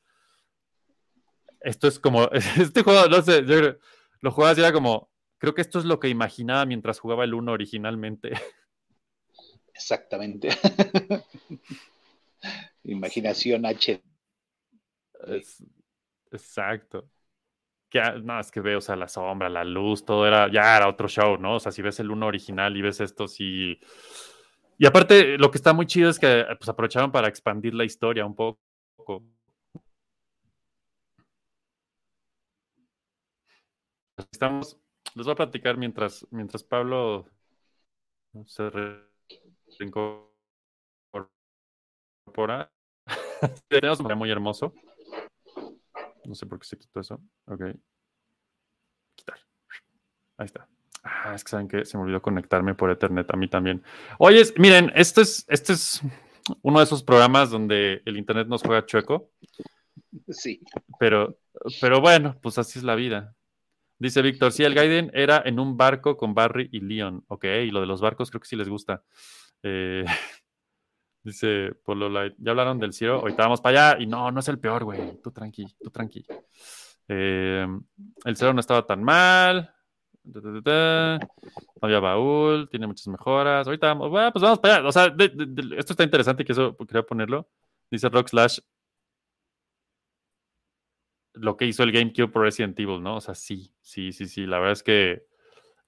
Esto 1.60 1.88
es 1.88 1.98
como, 1.98 2.30
este 2.60 2.82
juego, 2.82 3.08
no 3.08 3.22
sé, 3.22 3.44
yo 3.46 3.76
lo 4.20 4.30
jugabas 4.30 4.58
y 4.58 4.60
era 4.60 4.72
como, 4.72 5.10
creo 5.38 5.54
que 5.54 5.62
esto 5.62 5.78
es 5.78 5.86
lo 5.86 5.98
que 5.98 6.08
imaginaba 6.08 6.66
mientras 6.66 6.98
jugaba 6.98 7.24
el 7.24 7.32
1 7.32 7.50
originalmente. 7.52 8.32
Exactamente. 9.74 10.50
Imaginación 12.84 13.64
H. 13.64 14.02
Es- 15.26 15.64
exacto. 16.30 17.08
Ah, 18.02 18.14
no, 18.22 18.40
es 18.40 18.50
que 18.50 18.60
veo, 18.60 18.78
o 18.78 18.80
sea, 18.80 18.96
la 18.96 19.06
sombra, 19.08 19.48
la 19.48 19.64
luz, 19.64 20.04
todo 20.04 20.26
era, 20.26 20.50
ya 20.50 20.76
era 20.76 20.88
otro 20.88 21.06
show, 21.08 21.36
¿no? 21.38 21.56
O 21.56 21.60
sea, 21.60 21.70
si 21.72 21.80
ves 21.82 22.00
el 22.00 22.10
uno 22.10 22.26
original 22.26 22.76
y 22.76 22.82
ves 22.82 23.00
esto, 23.00 23.28
sí. 23.28 23.78
Y 24.78 24.86
aparte, 24.86 25.38
lo 25.38 25.50
que 25.50 25.58
está 25.58 25.72
muy 25.72 25.86
chido 25.86 26.10
es 26.10 26.18
que 26.18 26.44
pues, 26.58 26.68
aprovecharon 26.68 27.12
para 27.12 27.28
expandir 27.28 27.74
la 27.74 27.84
historia 27.84 28.26
un 28.26 28.34
poco. 28.34 28.58
Estamos, 34.32 34.76
les 35.14 35.24
voy 35.26 35.32
a 35.32 35.36
platicar 35.36 35.76
mientras, 35.76 36.26
mientras 36.30 36.62
Pablo 36.64 37.26
se 38.46 38.70
re- 38.70 39.08
reincorpora. 39.78 40.30
Tenemos 43.68 44.00
un 44.00 44.18
muy 44.18 44.30
hermoso. 44.30 44.72
No 46.26 46.34
sé 46.34 46.46
por 46.46 46.58
qué 46.58 46.66
se 46.66 46.78
quitó 46.78 47.00
eso. 47.00 47.20
Ok. 47.46 47.62
Quitar. 49.14 49.38
Ahí 50.38 50.46
está. 50.46 50.68
Ah, 51.02 51.34
es 51.34 51.44
que 51.44 51.50
saben 51.50 51.68
que 51.68 51.84
se 51.84 51.96
me 51.98 52.04
olvidó 52.04 52.22
conectarme 52.22 52.74
por 52.74 52.90
Ethernet 52.90 53.30
a 53.32 53.36
mí 53.36 53.48
también. 53.48 53.82
Oye, 54.18 54.42
miren, 54.56 54.90
este 54.94 55.20
es, 55.20 55.44
este 55.48 55.74
es 55.74 56.00
uno 56.62 56.78
de 56.78 56.84
esos 56.84 57.02
programas 57.02 57.50
donde 57.50 58.02
el 58.06 58.16
Internet 58.16 58.48
nos 58.48 58.62
juega 58.62 58.86
chueco, 58.86 59.30
Sí. 60.28 60.60
pero, 60.98 61.38
pero 61.80 62.00
bueno, 62.00 62.38
pues 62.40 62.56
así 62.58 62.78
es 62.78 62.84
la 62.84 62.94
vida. 62.94 63.34
Dice 63.98 64.22
Víctor, 64.22 64.52
sí, 64.52 64.64
el 64.64 64.74
Gaiden 64.74 65.10
era 65.14 65.42
en 65.44 65.60
un 65.60 65.76
barco 65.76 66.16
con 66.16 66.34
Barry 66.34 66.68
y 66.72 66.80
Leon. 66.80 67.24
Ok, 67.28 67.44
y 67.44 67.70
lo 67.70 67.80
de 67.80 67.86
los 67.86 68.00
barcos 68.00 68.30
creo 68.30 68.40
que 68.40 68.48
sí 68.48 68.56
les 68.56 68.68
gusta. 68.68 69.04
Eh, 69.62 70.04
dice 71.24 71.72
Polo 71.84 72.08
Light, 72.08 72.34
ya 72.38 72.50
hablaron 72.52 72.78
del 72.78 72.92
Ciro, 72.92 73.16
ahorita 73.20 73.42
vamos 73.44 73.60
para 73.60 73.90
allá. 73.92 74.02
Y 74.02 74.06
no, 74.06 74.30
no 74.30 74.40
es 74.40 74.48
el 74.48 74.58
peor, 74.58 74.84
güey. 74.84 75.20
Tú 75.22 75.30
tranqui, 75.32 75.66
tú 75.82 75.90
tranqui. 75.90 76.24
Eh, 77.08 77.66
el 78.24 78.36
Cero 78.36 78.52
no 78.54 78.60
estaba 78.60 78.86
tan 78.86 79.02
mal. 79.02 79.70
No 80.24 81.18
había 81.82 82.00
baúl, 82.00 82.68
tiene 82.70 82.86
muchas 82.86 83.08
mejoras. 83.08 83.66
Ahorita 83.66 83.88
vamos, 83.88 84.08
bueno, 84.10 84.32
pues 84.32 84.42
vamos 84.42 84.58
para 84.58 84.76
allá. 84.76 84.88
O 84.88 84.92
sea, 84.92 85.10
de- 85.10 85.28
de- 85.28 85.46
de- 85.46 85.76
esto 85.78 85.92
está 85.92 86.02
interesante 86.04 86.44
que 86.44 86.52
eso 86.52 86.76
quería 86.78 87.02
ponerlo. 87.02 87.48
Dice 87.90 88.08
Rock 88.08 88.28
Slash, 88.28 88.58
lo 91.34 91.56
que 91.56 91.66
hizo 91.66 91.82
el 91.82 91.92
GameCube 91.92 92.28
por 92.28 92.42
Resident 92.42 92.78
Evil, 92.78 93.02
¿no? 93.02 93.16
O 93.16 93.20
sea, 93.20 93.34
sí, 93.34 93.74
sí, 93.80 94.12
sí, 94.12 94.26
sí. 94.26 94.46
La 94.46 94.58
verdad 94.58 94.72
es 94.72 94.82
que. 94.82 95.26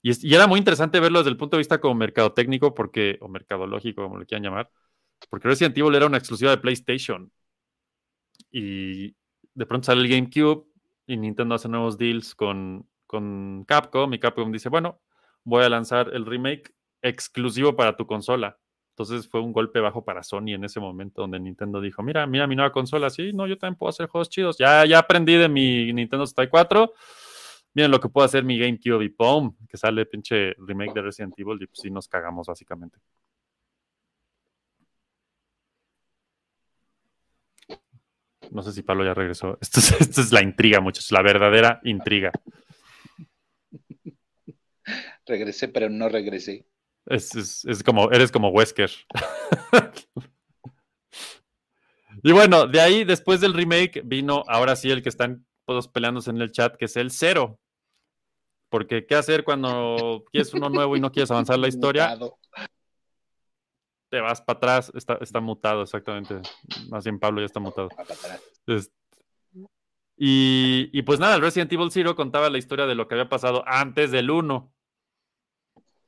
Y, 0.03 0.11
es- 0.11 0.23
y 0.25 0.35
era 0.35 0.47
muy 0.47 0.59
interesante 0.59 1.01
verlo 1.01 1.21
desde 1.21 1.31
el 1.31 1.37
punto 1.37 1.57
de 1.57 1.61
vista 1.61 1.81
como 1.81 1.95
mercadotécnico, 1.95 2.75
porque, 2.75 3.19
o 3.21 3.29
mercadológico, 3.29 4.03
como 4.03 4.19
le 4.19 4.27
quieran 4.27 4.45
llamar, 4.45 4.71
porque 5.31 5.49
Resident 5.49 5.77
Evil 5.77 5.95
era 5.95 6.07
una 6.07 6.19
exclusiva 6.19 6.51
de 6.51 6.59
PlayStation. 6.59 7.31
Y 8.51 9.15
de 9.55 9.67
pronto 9.67 9.87
sale 9.87 10.03
el 10.03 10.09
GameCube 10.09 10.67
y 11.07 11.17
Nintendo 11.17 11.55
hace 11.55 11.69
nuevos 11.69 11.99
deals 11.99 12.35
con, 12.35 12.89
con 13.07 13.65
Capcom. 13.67 14.13
Y 14.15 14.19
Capcom 14.19 14.53
dice: 14.53 14.69
Bueno, 14.69 15.01
voy 15.45 15.65
a 15.65 15.69
lanzar 15.69 16.11
el 16.13 16.27
remake 16.27 16.75
exclusivo 17.03 17.77
para 17.77 17.97
tu 17.97 18.07
consola. 18.07 18.59
Entonces 18.91 19.29
fue 19.29 19.43
un 19.43 19.53
golpe 19.53 19.79
bajo 19.81 20.05
para 20.05 20.23
Sony 20.23 20.55
en 20.55 20.65
ese 20.65 20.81
momento 20.81 21.21
donde 21.21 21.39
Nintendo 21.39 21.83
dijo, 21.83 22.03
mira, 22.03 22.27
mira 22.27 22.47
mi 22.47 22.57
nueva 22.57 22.73
consola, 22.73 23.11
sí, 23.11 23.31
no, 23.35 23.47
yo 23.47 23.59
también 23.59 23.77
puedo 23.77 23.91
hacer 23.91 24.07
juegos 24.07 24.31
chidos. 24.31 24.57
Ya, 24.57 24.87
ya 24.87 25.01
aprendí 25.01 25.35
de 25.35 25.51
mi 25.51 25.93
Nintendo 25.93 26.27
64. 26.27 26.95
Miren 27.75 27.91
lo 27.91 28.01
que 28.01 28.09
puedo 28.09 28.25
hacer 28.25 28.43
mi 28.43 28.59
GameCube 28.59 29.05
y 29.05 29.11
¡pum! 29.11 29.55
Que 29.69 29.77
sale 29.77 30.07
pinche 30.07 30.55
remake 30.59 30.95
de 30.95 31.03
Resident 31.03 31.35
Evil 31.37 31.59
y 31.61 31.67
pues 31.67 31.81
sí 31.83 31.91
nos 31.91 32.09
cagamos 32.09 32.47
básicamente. 32.47 32.99
No 38.57 38.63
sé 38.63 38.73
si 38.73 38.83
Pablo 38.83 39.05
ya 39.05 39.13
regresó. 39.13 39.59
Esto 39.61 39.81
es, 39.81 39.93
esto 40.01 40.21
es 40.23 40.33
la 40.33 40.43
intriga, 40.43 40.81
muchachos, 40.81 41.13
la 41.13 41.21
verdadera 41.21 41.79
intriga. 41.85 42.33
Regresé, 45.27 45.69
pero 45.69 45.91
no 45.91 46.09
regresé. 46.09 46.67
Es, 47.05 47.35
es- 47.35 47.65
es 47.67 47.83
como, 47.83 48.11
eres 48.11 48.33
como 48.33 48.49
Wesker. 48.49 48.91
y 52.23 52.33
bueno, 52.33 52.67
de 52.67 52.81
ahí, 52.81 53.05
después 53.05 53.43
del 53.43 53.53
remake, 53.53 54.01
vino 54.05 54.43
ahora 54.49 54.75
sí 54.75 54.91
el 54.91 55.03
que 55.03 55.11
están 55.11 55.45
todos 55.67 55.89
peleándose 55.89 56.31
en 56.31 56.41
el 56.41 56.51
chat, 56.51 56.77
que 56.77 56.87
es 56.87 56.97
el 56.97 57.11
cero. 57.11 57.61
Porque, 58.71 59.05
¿qué 59.05 59.17
hacer 59.17 59.45
cuando 59.45 60.25
quieres 60.33 60.55
uno 60.55 60.71
nuevo 60.71 60.97
y 60.97 61.01
no 61.01 61.13
quieres 61.13 61.31
avanzar 61.31 61.59
la 61.59 61.69
historia? 61.69 62.19
Te 64.17 64.23
vas 64.23 64.41
para 64.41 64.57
atrás. 64.57 64.91
Está, 64.95 65.19
está 65.21 65.41
mutado, 65.41 65.83
exactamente. 65.83 66.41
Más 66.89 67.05
bien, 67.05 67.19
Pablo 67.19 67.43
ya 67.43 67.45
está 67.45 67.61
mutado. 67.61 67.91
Y, 70.17 70.89
y 70.91 71.03
pues 71.03 71.21
nada, 71.21 71.35
el 71.35 71.43
Resident 71.43 71.71
Evil 71.71 71.91
Zero 71.91 72.17
contaba 72.17 72.49
la 72.49 72.57
historia 72.57 72.87
de 72.87 72.95
lo 72.95 73.07
que 73.07 73.15
había 73.15 73.29
pasado 73.29 73.63
antes 73.67 74.11
del 74.11 74.31
1. 74.31 74.73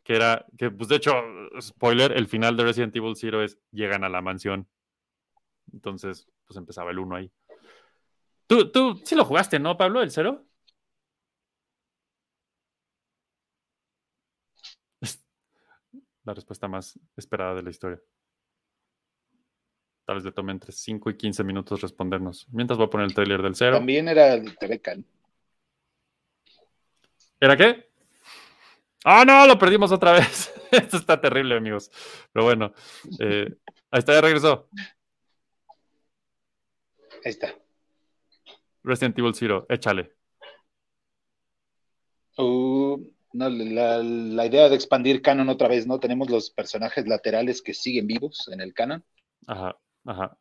Que 0.04 0.16
era, 0.16 0.46
que 0.56 0.70
pues 0.70 0.88
de 0.88 0.96
hecho, 0.96 1.12
spoiler, 1.60 2.12
el 2.12 2.28
final 2.28 2.56
de 2.56 2.64
Resident 2.64 2.96
Evil 2.96 3.14
Zero 3.14 3.42
es 3.42 3.58
llegan 3.72 4.04
a 4.04 4.08
la 4.08 4.22
mansión. 4.22 4.66
Entonces, 5.70 6.26
pues 6.46 6.56
empezaba 6.56 6.92
el 6.92 6.98
1 7.00 7.14
ahí. 7.14 7.30
¿Tú, 8.46 8.72
tú 8.72 9.02
sí 9.04 9.16
lo 9.16 9.26
jugaste, 9.26 9.58
no, 9.58 9.76
Pablo, 9.76 10.00
el 10.00 10.10
0? 10.10 10.47
La 16.28 16.34
respuesta 16.34 16.68
más 16.68 17.00
esperada 17.16 17.54
de 17.54 17.62
la 17.62 17.70
historia. 17.70 17.98
Tal 20.04 20.16
vez 20.16 20.26
le 20.26 20.32
tome 20.32 20.52
entre 20.52 20.72
5 20.72 21.08
y 21.08 21.16
15 21.16 21.42
minutos 21.42 21.80
respondernos. 21.80 22.46
Mientras 22.52 22.76
voy 22.76 22.86
a 22.86 22.90
poner 22.90 23.06
el 23.06 23.14
trailer 23.14 23.40
del 23.40 23.54
0. 23.54 23.78
También 23.78 24.08
era 24.08 24.36
de 24.36 24.50
TV 24.50 24.78
Can. 24.78 25.06
¿Era 27.40 27.56
qué? 27.56 27.88
¡Ah, 29.06 29.24
no! 29.24 29.46
Lo 29.46 29.58
perdimos 29.58 29.90
otra 29.90 30.12
vez. 30.12 30.52
Esto 30.70 30.98
está 30.98 31.18
terrible, 31.18 31.56
amigos. 31.56 31.90
Pero 32.30 32.44
bueno, 32.44 32.74
eh, 33.20 33.56
ahí 33.90 33.98
está, 34.00 34.12
ya 34.12 34.20
regresó. 34.20 34.68
Ahí 37.24 37.30
está. 37.30 37.54
Resident 38.82 39.18
Evil 39.18 39.34
Zero, 39.34 39.64
échale. 39.70 40.12
Uh, 42.36 43.02
no, 43.38 43.48
la, 43.48 44.02
la 44.02 44.46
idea 44.46 44.68
de 44.68 44.74
expandir 44.74 45.22
canon 45.22 45.48
otra 45.48 45.68
vez, 45.68 45.86
¿no? 45.86 46.00
Tenemos 46.00 46.28
los 46.28 46.50
personajes 46.50 47.06
laterales 47.06 47.62
que 47.62 47.72
siguen 47.72 48.08
vivos 48.08 48.48
en 48.52 48.60
el 48.60 48.74
canon. 48.74 49.04
Ajá, 49.46 49.78
ajá. 50.04 50.36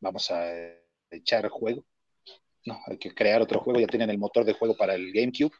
Vamos 0.00 0.30
a 0.30 0.52
echar 1.10 1.48
juego. 1.48 1.84
No, 2.64 2.78
hay 2.86 2.96
que 2.96 3.12
crear 3.12 3.42
otro 3.42 3.58
juego. 3.60 3.80
Ya 3.80 3.88
tienen 3.88 4.10
el 4.10 4.18
motor 4.18 4.44
de 4.44 4.52
juego 4.52 4.76
para 4.76 4.94
el 4.94 5.12
GameCube. 5.12 5.52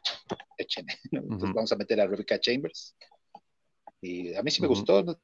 Echen. 0.57 0.87
¿no? 1.11 1.19
Entonces 1.19 1.53
vamos 1.53 1.71
a 1.73 1.75
meter 1.75 1.99
a 1.99 2.07
Rebecca 2.07 2.39
Chambers. 2.39 2.95
Y 4.01 4.33
a 4.35 4.41
mí 4.41 4.51
sí 4.51 4.61
me 4.61 4.67
gustó. 4.67 5.03
¿no? 5.03 5.19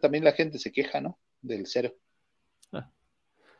También 0.00 0.24
la 0.24 0.32
gente 0.32 0.58
se 0.58 0.72
queja, 0.72 1.02
¿no? 1.02 1.18
Del 1.42 1.66
cero. 1.66 1.94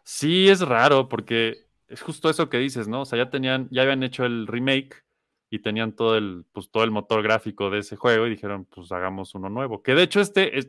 Sí, 0.02 0.48
es 0.48 0.61
raro 0.61 1.09
porque 1.09 1.66
es 1.89 2.02
justo 2.02 2.31
eso 2.31 2.48
que 2.48 2.59
dices, 2.59 2.89
¿no? 2.89 3.02
O 3.02 3.05
sea, 3.05 3.19
ya 3.19 3.31
tenían, 3.31 3.69
ya 3.70 3.82
habían 3.82 4.02
hecho 4.02 4.24
el 4.24 4.47
remake 4.47 5.03
y 5.50 5.60
tenían 5.60 5.94
todo 5.94 6.16
el, 6.16 6.44
pues, 6.52 6.70
todo 6.70 6.84
el 6.84 6.90
motor 6.90 7.22
gráfico 7.22 7.70
de 7.70 7.78
ese 7.80 7.96
juego 7.96 8.26
y 8.26 8.30
dijeron, 8.30 8.66
pues 8.66 8.90
hagamos 8.92 9.34
uno 9.34 9.48
nuevo. 9.50 9.82
Que 9.82 9.94
de 9.94 10.02
hecho 10.04 10.20
este, 10.20 10.58
es- 10.58 10.68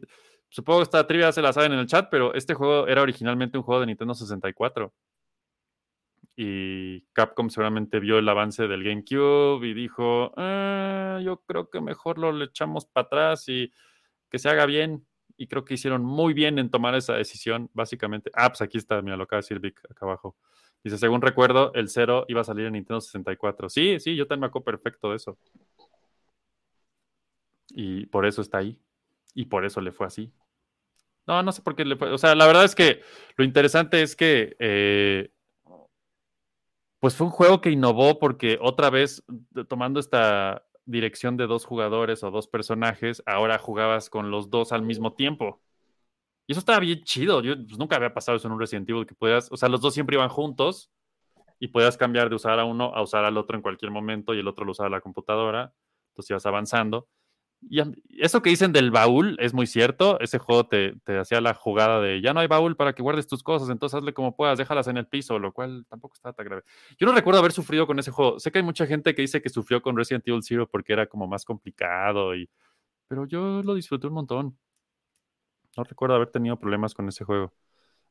supongo 0.49 0.79
que 0.79 0.83
esta 0.83 1.07
trivia 1.07 1.31
se 1.31 1.41
la 1.41 1.53
saben 1.53 1.73
en 1.73 1.79
el 1.79 1.87
chat, 1.87 2.07
pero 2.11 2.33
este 2.33 2.53
juego 2.53 2.87
era 2.87 3.01
originalmente 3.01 3.57
un 3.57 3.63
juego 3.63 3.81
de 3.81 3.87
Nintendo 3.87 4.13
64. 4.15 4.93
Y 6.37 7.01
Capcom 7.13 7.49
seguramente 7.49 7.99
vio 7.99 8.17
el 8.19 8.27
avance 8.27 8.67
del 8.67 8.83
GameCube 8.83 9.65
y 9.67 9.73
dijo, 9.73 10.33
"Ah, 10.37 11.19
yo 11.23 11.41
creo 11.47 11.69
que 11.69 11.79
mejor 11.81 12.17
lo 12.17 12.43
echamos 12.43 12.85
para 12.85 13.05
atrás 13.07 13.47
y 13.47 13.71
que 14.29 14.39
se 14.39 14.49
haga 14.49 14.65
bien. 14.65 15.05
Y 15.37 15.47
creo 15.47 15.65
que 15.65 15.73
hicieron 15.73 16.03
muy 16.03 16.33
bien 16.33 16.59
en 16.59 16.69
tomar 16.69 16.95
esa 16.95 17.13
decisión, 17.13 17.69
básicamente. 17.73 18.31
Ah, 18.33 18.49
pues 18.49 18.61
aquí 18.61 18.77
está, 18.77 19.01
mira, 19.01 19.17
lo 19.17 19.23
acaba 19.23 19.39
de 19.39 19.43
decir 19.43 19.59
Vic 19.59 19.79
acá 19.89 20.05
abajo. 20.05 20.35
Dice, 20.83 20.97
según 20.97 21.21
recuerdo, 21.21 21.73
el 21.73 21.89
0 21.89 22.25
iba 22.27 22.41
a 22.41 22.43
salir 22.43 22.65
en 22.65 22.73
Nintendo 22.73 23.01
64. 23.01 23.69
Sí, 23.69 23.99
sí, 23.99 24.15
yo 24.15 24.27
también 24.27 24.41
me 24.41 24.47
acuerdo 24.47 24.65
perfecto 24.65 25.09
de 25.09 25.15
eso. 25.17 25.37
Y 27.69 28.05
por 28.05 28.25
eso 28.25 28.41
está 28.41 28.59
ahí. 28.59 28.79
Y 29.33 29.45
por 29.45 29.65
eso 29.65 29.81
le 29.81 29.91
fue 29.91 30.07
así. 30.07 30.31
No, 31.27 31.41
no 31.41 31.51
sé 31.51 31.61
por 31.61 31.75
qué 31.75 31.83
le 31.85 31.95
fue. 31.95 32.11
O 32.11 32.17
sea, 32.17 32.35
la 32.35 32.45
verdad 32.45 32.65
es 32.65 32.75
que 32.75 33.01
lo 33.35 33.43
interesante 33.43 34.01
es 34.01 34.15
que 34.15 34.55
eh, 34.59 35.31
pues 36.99 37.15
fue 37.15 37.27
un 37.27 37.31
juego 37.31 37.61
que 37.61 37.71
innovó 37.71 38.19
porque 38.19 38.57
otra 38.61 38.89
vez, 38.89 39.23
tomando 39.67 39.99
esta 39.99 40.64
dirección 40.85 41.37
de 41.37 41.47
dos 41.47 41.65
jugadores 41.65 42.23
o 42.23 42.31
dos 42.31 42.47
personajes, 42.47 43.23
ahora 43.25 43.57
jugabas 43.57 44.09
con 44.09 44.31
los 44.31 44.49
dos 44.49 44.71
al 44.71 44.83
mismo 44.83 45.13
tiempo. 45.13 45.61
Y 46.47 46.53
eso 46.53 46.59
estaba 46.59 46.79
bien 46.79 47.03
chido. 47.03 47.41
Yo 47.41 47.55
pues, 47.55 47.77
nunca 47.79 47.95
había 47.95 48.13
pasado 48.13 48.37
eso 48.37 48.47
en 48.47 48.53
un 48.53 48.59
Resident 48.59 48.89
Evil, 48.89 49.05
que 49.07 49.15
podías, 49.15 49.51
o 49.51 49.57
sea, 49.57 49.69
los 49.69 49.81
dos 49.81 49.93
siempre 49.93 50.15
iban 50.15 50.29
juntos 50.29 50.91
y 51.59 51.69
podías 51.69 51.97
cambiar 51.97 52.29
de 52.29 52.35
usar 52.35 52.59
a 52.59 52.65
uno 52.65 52.93
a 52.95 53.01
usar 53.01 53.25
al 53.25 53.37
otro 53.37 53.55
en 53.57 53.63
cualquier 53.63 53.91
momento 53.91 54.33
y 54.33 54.39
el 54.39 54.47
otro 54.47 54.65
lo 54.65 54.71
usaba 54.71 54.89
la 54.89 55.01
computadora. 55.01 55.73
Entonces 56.09 56.31
ibas 56.31 56.45
avanzando. 56.45 57.07
Eso 58.09 58.41
que 58.41 58.49
dicen 58.49 58.71
del 58.71 58.91
baúl 58.91 59.37
es 59.39 59.53
muy 59.53 59.67
cierto. 59.67 60.19
Ese 60.19 60.37
juego 60.37 60.67
te, 60.67 60.93
te 61.03 61.17
hacía 61.17 61.41
la 61.41 61.53
jugada 61.53 61.99
de 61.99 62.21
ya 62.21 62.33
no 62.33 62.39
hay 62.39 62.47
baúl 62.47 62.75
para 62.75 62.93
que 62.93 63.01
guardes 63.01 63.27
tus 63.27 63.43
cosas, 63.43 63.69
entonces 63.69 63.97
hazle 63.97 64.13
como 64.13 64.35
puedas, 64.35 64.57
déjalas 64.57 64.87
en 64.87 64.97
el 64.97 65.07
piso, 65.07 65.39
lo 65.39 65.51
cual 65.51 65.85
tampoco 65.89 66.13
está 66.13 66.33
tan 66.33 66.45
grave. 66.45 66.63
Yo 66.97 67.07
no 67.07 67.13
recuerdo 67.13 67.39
haber 67.39 67.51
sufrido 67.51 67.87
con 67.87 67.97
ese 67.99 68.11
juego. 68.11 68.39
Sé 68.39 68.51
que 68.51 68.59
hay 68.59 68.63
mucha 68.63 68.85
gente 68.85 69.15
que 69.15 69.21
dice 69.21 69.41
que 69.41 69.49
sufrió 69.49 69.81
con 69.81 69.97
Resident 69.97 70.27
Evil 70.27 70.43
Zero 70.43 70.69
porque 70.69 70.93
era 70.93 71.07
como 71.07 71.27
más 71.27 71.45
complicado, 71.45 72.35
y... 72.35 72.49
pero 73.07 73.25
yo 73.25 73.61
lo 73.63 73.73
disfruté 73.73 74.07
un 74.07 74.13
montón. 74.13 74.57
No 75.77 75.83
recuerdo 75.83 76.15
haber 76.15 76.29
tenido 76.31 76.57
problemas 76.57 76.93
con 76.93 77.07
ese 77.09 77.25
juego. 77.25 77.51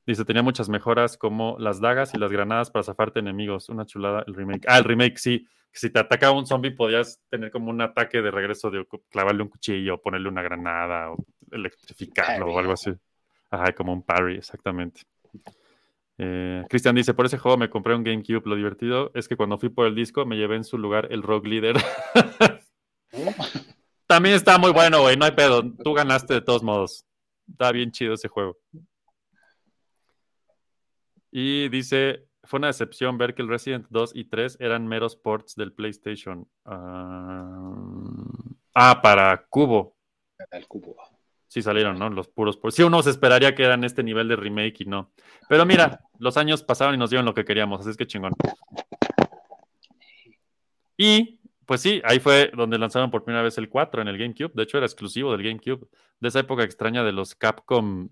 Dice, 0.06 0.24
tenía 0.24 0.42
muchas 0.42 0.68
mejoras 0.68 1.16
como 1.16 1.56
las 1.58 1.80
dagas 1.80 2.14
y 2.14 2.18
las 2.18 2.30
granadas 2.30 2.70
para 2.70 2.82
zafarte 2.82 3.20
enemigos. 3.20 3.68
Una 3.68 3.86
chulada 3.86 4.24
el 4.26 4.34
remake. 4.34 4.64
Ah, 4.68 4.78
el 4.78 4.84
remake, 4.84 5.18
sí. 5.18 5.46
Que 5.72 5.78
si 5.78 5.90
te 5.90 5.98
atacaba 5.98 6.36
un 6.36 6.46
zombie 6.46 6.70
podías 6.70 7.20
tener 7.30 7.50
como 7.50 7.70
un 7.70 7.80
ataque 7.80 8.22
de 8.22 8.30
regreso 8.30 8.70
de 8.70 8.86
clavarle 9.10 9.42
un 9.42 9.48
cuchillo, 9.48 10.00
ponerle 10.00 10.28
una 10.28 10.42
granada 10.42 11.10
o 11.10 11.16
electrificarlo 11.50 12.46
Parry. 12.46 12.54
o 12.54 12.58
algo 12.58 12.72
así. 12.72 12.92
Ajá, 13.50 13.72
como 13.72 13.92
un 13.92 14.02
parry, 14.02 14.36
exactamente. 14.36 15.02
Eh, 16.18 16.62
Cristian 16.68 16.94
dice, 16.94 17.14
por 17.14 17.26
ese 17.26 17.38
juego 17.38 17.56
me 17.56 17.70
compré 17.70 17.94
un 17.94 18.04
GameCube. 18.04 18.42
Lo 18.44 18.56
divertido 18.56 19.10
es 19.14 19.28
que 19.28 19.36
cuando 19.36 19.58
fui 19.58 19.68
por 19.68 19.86
el 19.86 19.94
disco 19.94 20.26
me 20.26 20.36
llevé 20.36 20.56
en 20.56 20.64
su 20.64 20.78
lugar 20.78 21.08
el 21.10 21.22
Rogue 21.22 21.48
Leader. 21.48 21.76
También 24.06 24.34
está 24.34 24.58
muy 24.58 24.72
bueno, 24.72 25.00
güey. 25.00 25.16
No 25.16 25.24
hay 25.24 25.32
pedo. 25.32 25.62
Tú 25.82 25.92
ganaste 25.94 26.34
de 26.34 26.40
todos 26.40 26.62
modos. 26.62 27.06
Está 27.48 27.72
bien 27.72 27.90
chido 27.90 28.14
ese 28.14 28.28
juego. 28.28 28.58
Y 31.36 31.68
dice, 31.68 32.28
fue 32.44 32.58
una 32.58 32.68
decepción 32.68 33.18
ver 33.18 33.34
que 33.34 33.42
el 33.42 33.48
Resident 33.48 33.88
2 33.90 34.12
y 34.14 34.26
3 34.26 34.58
eran 34.60 34.86
meros 34.86 35.16
ports 35.16 35.56
del 35.56 35.72
PlayStation. 35.72 36.46
Ah, 36.64 37.90
ah, 38.72 39.00
para 39.02 39.44
Cubo. 39.48 39.96
El 40.52 40.68
cubo. 40.68 40.94
Sí 41.48 41.60
salieron, 41.60 41.98
¿no? 41.98 42.08
Los 42.08 42.28
puros 42.28 42.56
ports. 42.56 42.76
Sí, 42.76 42.84
uno 42.84 43.02
se 43.02 43.10
esperaría 43.10 43.52
que 43.52 43.64
eran 43.64 43.82
este 43.82 44.04
nivel 44.04 44.28
de 44.28 44.36
remake 44.36 44.82
y 44.82 44.84
no. 44.84 45.10
Pero 45.48 45.66
mira, 45.66 46.02
los 46.20 46.36
años 46.36 46.62
pasaron 46.62 46.94
y 46.94 46.98
nos 46.98 47.10
dieron 47.10 47.26
lo 47.26 47.34
que 47.34 47.44
queríamos, 47.44 47.80
así 47.80 47.90
es 47.90 47.96
que 47.96 48.06
chingón. 48.06 48.34
Y, 50.96 51.40
pues 51.66 51.80
sí, 51.80 52.00
ahí 52.04 52.20
fue 52.20 52.52
donde 52.54 52.78
lanzaron 52.78 53.10
por 53.10 53.24
primera 53.24 53.42
vez 53.42 53.58
el 53.58 53.68
4 53.68 54.02
en 54.02 54.06
el 54.06 54.18
GameCube. 54.18 54.52
De 54.54 54.62
hecho, 54.62 54.76
era 54.76 54.86
exclusivo 54.86 55.32
del 55.32 55.42
GameCube. 55.42 55.88
De 56.20 56.28
esa 56.28 56.38
época 56.38 56.62
extraña 56.62 57.02
de 57.02 57.10
los 57.10 57.34
Capcom 57.34 58.08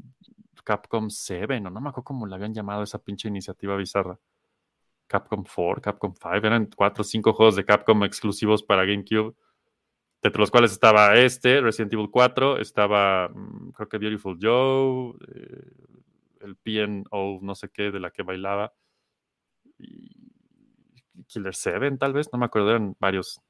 Capcom 0.65 1.11
7, 1.11 1.61
no, 1.61 1.71
no 1.71 1.81
me 1.81 1.89
acuerdo 1.89 2.05
cómo 2.05 2.27
le 2.27 2.35
habían 2.35 2.55
llamado 2.55 2.83
esa 2.83 3.03
pinche 3.03 3.29
iniciativa 3.29 3.77
bizarra. 3.77 4.19
Capcom 5.07 5.45
4, 5.45 5.83
Capcom 5.83 6.15
5, 6.15 6.47
eran 6.47 6.71
4 6.75 7.03
o 7.03 7.05
5 7.05 7.33
juegos 7.35 7.57
de 7.57 7.65
Capcom 7.65 8.05
exclusivos 8.05 8.63
para 8.63 8.85
GameCube, 8.85 9.35
entre 10.23 10.41
los 10.41 10.51
cuales 10.51 10.73
estaba 10.73 11.15
este, 11.17 11.61
Resident 11.61 11.93
Evil 11.93 12.11
4, 12.11 12.59
estaba, 12.59 13.29
mm, 13.29 13.73
creo 13.73 13.89
que 13.89 13.99
Beautiful 13.99 14.39
Joe, 14.41 15.15
eh, 15.35 15.73
el 16.41 16.57
PNO, 16.57 17.41
no 17.43 17.55
sé 17.55 17.69
qué, 17.71 17.91
de 17.91 18.01
la 18.01 18.11
que 18.11 18.23
bailaba, 18.23 18.73
Killer 21.27 21.55
7, 21.55 21.97
tal 21.99 22.13
vez, 22.13 22.31
no 22.33 22.39
me 22.39 22.47
acuerdo, 22.47 22.71
eran 22.71 22.97
varios. 22.99 23.41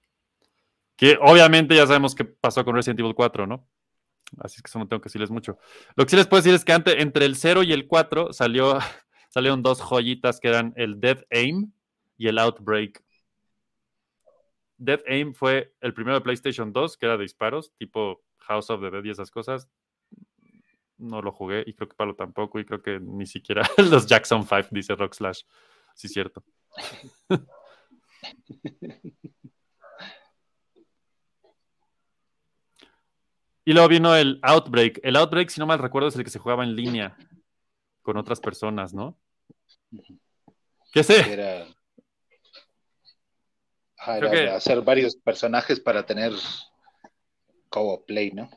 Que 0.97 1.18
obviamente 1.20 1.74
ya 1.74 1.86
sabemos 1.86 2.14
qué 2.14 2.24
pasó 2.24 2.64
con 2.64 2.74
Resident 2.74 3.01
Evil 3.01 3.14
4, 3.14 3.47
¿no? 3.47 3.68
Así 4.38 4.56
es 4.56 4.62
que 4.62 4.68
eso 4.68 4.78
no 4.78 4.88
tengo 4.88 5.00
que 5.00 5.09
decirles 5.09 5.30
mucho. 5.30 5.59
Lo 5.94 6.04
que 6.04 6.10
sí 6.10 6.16
les 6.16 6.26
puedo 6.26 6.42
decir 6.42 6.54
es 6.54 6.64
que 6.64 6.72
antes, 6.72 6.94
entre 6.98 7.26
el 7.26 7.36
0 7.36 7.62
y 7.62 7.72
el 7.72 7.86
4 7.86 8.32
salió, 8.32 8.78
salieron 9.28 9.62
dos 9.62 9.80
joyitas 9.80 10.40
que 10.40 10.48
eran 10.48 10.72
el 10.76 11.00
Death 11.00 11.24
Aim 11.30 11.72
y 12.16 12.28
el 12.28 12.38
Outbreak. 12.38 13.04
Death 14.78 15.02
Aim 15.06 15.34
fue 15.34 15.74
el 15.80 15.94
primero 15.94 16.16
de 16.16 16.22
PlayStation 16.22 16.72
2, 16.72 16.96
que 16.96 17.06
era 17.06 17.16
de 17.16 17.22
disparos, 17.22 17.72
tipo 17.76 18.22
House 18.38 18.70
of 18.70 18.80
the 18.80 18.90
Dead 18.90 19.04
y 19.04 19.10
esas 19.10 19.30
cosas. 19.30 19.68
No 20.98 21.22
lo 21.22 21.32
jugué 21.32 21.64
y 21.66 21.74
creo 21.74 21.88
que 21.88 21.96
Pablo 21.96 22.14
tampoco 22.14 22.59
y 22.59 22.64
creo 22.64 22.82
que 22.82 23.00
ni 23.00 23.26
siquiera 23.26 23.62
los 23.90 24.06
Jackson 24.06 24.46
5, 24.46 24.68
dice 24.70 24.94
Rock 24.94 25.14
Slash. 25.14 25.42
Sí, 25.94 26.09
cierto. 26.09 26.42
Y 33.64 33.72
luego 33.72 33.89
vino 33.89 34.14
el 34.16 34.39
Outbreak. 34.43 35.01
El 35.02 35.16
Outbreak, 35.16 35.48
si 35.48 35.60
no 35.60 35.66
mal 35.66 35.78
recuerdo, 35.78 36.09
es 36.09 36.16
el 36.16 36.24
que 36.24 36.30
se 36.30 36.39
jugaba 36.39 36.64
en 36.64 36.74
línea 36.74 37.16
con 38.02 38.16
otras 38.16 38.40
personas, 38.40 38.93
¿no? 38.93 39.16
¿Qué 40.93 41.02
sé? 41.05 41.32
Era, 41.32 41.66
Ajá, 43.97 44.18
era 44.18 44.30
que- 44.30 44.48
hacer 44.48 44.82
varios 44.82 45.16
personajes 45.16 45.78
para 45.78 46.05
tener 46.05 46.32
co 47.68 48.05
play, 48.05 48.32
¿no? 48.32 48.51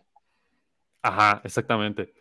Ajá, 1.01 1.41
exactamente. 1.43 2.13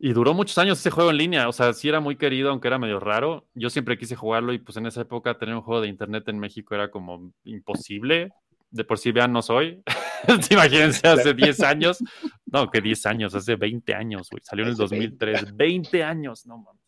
Y 0.00 0.12
duró 0.12 0.34
muchos 0.34 0.58
años 0.58 0.80
ese 0.80 0.90
juego 0.90 1.10
en 1.10 1.16
línea, 1.16 1.48
o 1.48 1.52
sea, 1.52 1.72
sí 1.72 1.88
era 1.88 2.00
muy 2.00 2.16
querido, 2.16 2.50
aunque 2.50 2.66
era 2.68 2.78
medio 2.78 2.98
raro. 2.98 3.46
Yo 3.54 3.70
siempre 3.70 3.96
quise 3.96 4.16
jugarlo 4.16 4.52
y 4.52 4.58
pues 4.58 4.76
en 4.76 4.86
esa 4.86 5.02
época 5.02 5.38
tener 5.38 5.54
un 5.54 5.62
juego 5.62 5.80
de 5.80 5.88
internet 5.88 6.28
en 6.28 6.40
México 6.40 6.74
era 6.74 6.90
como 6.90 7.32
imposible. 7.44 8.32
De 8.74 8.82
por 8.82 8.98
sí, 8.98 9.12
vean, 9.12 9.32
no 9.32 9.40
soy. 9.40 9.82
Imagínense, 10.50 11.06
hace 11.06 11.32
10 11.32 11.60
años. 11.60 11.98
No, 12.44 12.68
que 12.68 12.80
10 12.80 13.06
años, 13.06 13.34
hace 13.34 13.54
20 13.54 13.94
años, 13.94 14.28
güey. 14.28 14.42
Salió 14.42 14.64
en 14.64 14.70
el 14.70 14.74
Hace 14.74 14.82
2003. 14.82 15.56
20 15.56 16.02
años, 16.02 16.44
no 16.44 16.58
mames. 16.58 16.82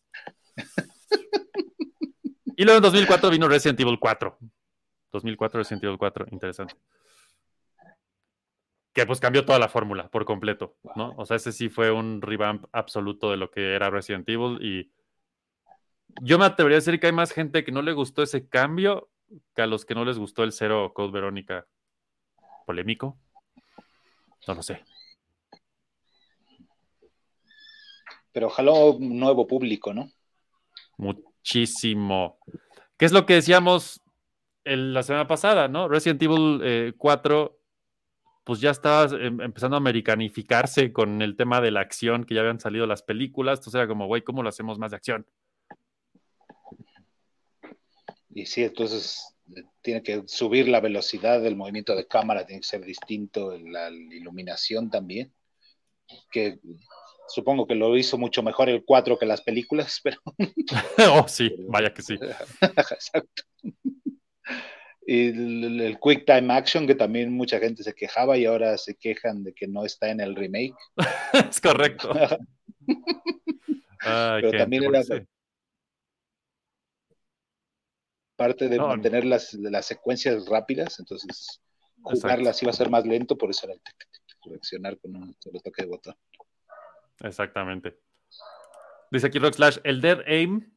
Y 2.57 2.63
luego 2.63 2.77
en 2.77 2.83
2004 2.83 3.29
vino 3.29 3.47
Resident 3.47 3.79
Evil 3.79 3.99
4. 3.99 4.37
2004 5.13 5.59
Resident 5.59 5.83
Evil 5.85 5.97
4, 5.97 6.25
interesante. 6.31 6.75
Que 8.93 9.05
pues 9.05 9.21
cambió 9.21 9.45
toda 9.45 9.59
la 9.59 9.69
fórmula 9.69 10.09
por 10.09 10.25
completo, 10.25 10.75
¿no? 10.95 11.13
O 11.17 11.25
sea, 11.25 11.37
ese 11.37 11.53
sí 11.53 11.69
fue 11.69 11.91
un 11.91 12.21
revamp 12.21 12.65
absoluto 12.73 13.31
de 13.31 13.37
lo 13.37 13.49
que 13.49 13.75
era 13.75 13.89
Resident 13.89 14.27
Evil 14.27 14.57
y 14.59 14.91
yo 16.21 16.37
me 16.37 16.45
atrevería 16.45 16.77
a 16.77 16.81
decir 16.81 16.99
que 16.99 17.07
hay 17.07 17.13
más 17.13 17.31
gente 17.31 17.63
que 17.63 17.71
no 17.71 17.81
le 17.81 17.93
gustó 17.93 18.23
ese 18.23 18.49
cambio 18.49 19.09
que 19.55 19.61
a 19.61 19.67
los 19.67 19.85
que 19.85 19.93
no 19.93 20.03
les 20.03 20.17
gustó 20.17 20.43
el 20.43 20.51
cero 20.51 20.91
Code 20.95 21.11
Verónica 21.11 21.67
polémico. 22.67 23.17
No 24.47 24.53
lo 24.53 24.61
sé. 24.61 24.83
Pero 28.33 28.49
jaló 28.49 28.91
un 28.91 29.17
nuevo 29.17 29.47
público, 29.47 29.93
¿no? 29.93 30.11
Muchísimo. 30.97 32.37
¿Qué 32.97 33.05
es 33.05 33.11
lo 33.11 33.25
que 33.25 33.35
decíamos 33.35 34.01
el- 34.63 34.93
la 34.93 35.01
semana 35.01 35.27
pasada, 35.27 35.67
no? 35.67 35.87
Resident 35.87 36.21
Evil 36.21 36.59
eh, 36.63 36.93
4, 36.97 37.59
pues 38.43 38.59
ya 38.59 38.71
estaba 38.71 39.05
em- 39.17 39.41
empezando 39.41 39.75
a 39.77 39.79
americanificarse 39.79 40.91
con 40.91 41.21
el 41.21 41.35
tema 41.35 41.61
de 41.61 41.71
la 41.71 41.79
acción, 41.79 42.25
que 42.25 42.35
ya 42.35 42.41
habían 42.41 42.59
salido 42.59 42.85
las 42.85 43.01
películas. 43.01 43.59
Entonces 43.59 43.75
era 43.79 43.87
como, 43.87 44.07
güey, 44.07 44.23
¿cómo 44.23 44.43
lo 44.43 44.49
hacemos 44.49 44.77
más 44.77 44.91
de 44.91 44.97
acción? 44.97 45.25
Y 48.29 48.45
sí, 48.45 48.63
entonces 48.63 49.35
eh, 49.35 49.36
tiene 49.81 50.03
que 50.03 50.23
subir 50.27 50.67
la 50.67 50.79
velocidad 50.81 51.41
del 51.41 51.55
movimiento 51.55 51.95
de 51.95 52.07
cámara, 52.07 52.45
tiene 52.45 52.61
que 52.61 52.67
ser 52.67 52.83
distinto, 52.83 53.57
la 53.57 53.89
iluminación 53.89 54.89
también, 54.89 55.33
que 56.31 56.59
supongo 57.29 57.67
que 57.67 57.75
lo 57.75 57.95
hizo 57.97 58.17
mucho 58.17 58.41
mejor 58.43 58.69
el 58.69 58.83
4 58.85 59.17
que 59.17 59.25
las 59.25 59.41
películas, 59.41 59.99
pero 60.03 60.21
oh, 61.13 61.27
sí, 61.27 61.53
vaya 61.67 61.93
que 61.93 62.01
sí. 62.01 62.15
Exacto. 62.61 63.43
Y 65.09 65.27
el, 65.29 65.79
el 65.79 65.99
Quick 65.99 66.25
Time 66.25 66.53
Action, 66.53 66.85
que 66.85 66.95
también 66.95 67.31
mucha 67.31 67.59
gente 67.59 67.81
se 67.81 67.93
quejaba 67.93 68.37
y 68.37 68.45
ahora 68.45 68.77
se 68.77 68.95
quejan 68.95 69.41
de 69.43 69.53
que 69.53 69.65
no 69.67 69.85
está 69.85 70.09
en 70.09 70.19
el 70.19 70.35
remake. 70.35 70.75
es 71.49 71.61
correcto. 71.61 72.11
Ay, 74.01 74.41
Pero 74.41 74.51
gente, 74.51 74.57
también 74.57 74.83
¿por 74.83 74.95
era- 74.95 75.03
sí? 75.03 75.13
Parte 78.37 78.69
de 78.69 78.77
No, 78.77 78.87
mantener 78.87 79.25
las, 79.25 79.53
las 79.55 79.85
secuencias 79.87 80.45
rápidas, 80.47 80.99
entonces 80.99 81.59
jugarlas 82.03 82.61
iba 82.61 82.69
a 82.69 82.73
ser 82.73 82.89
más 82.89 83.05
lento, 83.05 83.35
por 83.37 83.49
eso 83.49 83.65
era 83.65 83.73
el 83.73 83.81
tic, 83.81 83.97
tic, 83.97 84.09
tic, 84.27 84.37
reaccionar 84.45 84.97
con 84.99 85.15
un 85.15 85.35
solo 85.39 85.59
toque 85.59 85.81
de 85.81 85.89
botón. 85.89 86.15
Exactamente. 87.19 87.99
Dice 89.09 89.27
aquí 89.27 89.39
Rock 89.39 89.55
Slash, 89.55 89.79
el 89.83 90.01
Dead 90.01 90.19
Aim, 90.27 90.71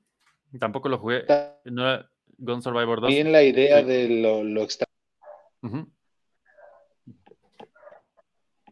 tampoco 0.59 0.89
lo 0.89 0.99
jugué. 0.99 1.27
No 1.66 1.82
era 1.87 2.11
Gun 2.39 2.62
Survivor 2.62 3.03
2. 3.03 3.11
Bien 3.11 3.31
la 3.31 3.43
idea 3.43 3.81
Sí. 3.81 3.85
de 3.85 4.09
lo, 4.09 4.43
lo 4.43 4.62
extra. 4.62 4.87
Ujú. 5.62 5.87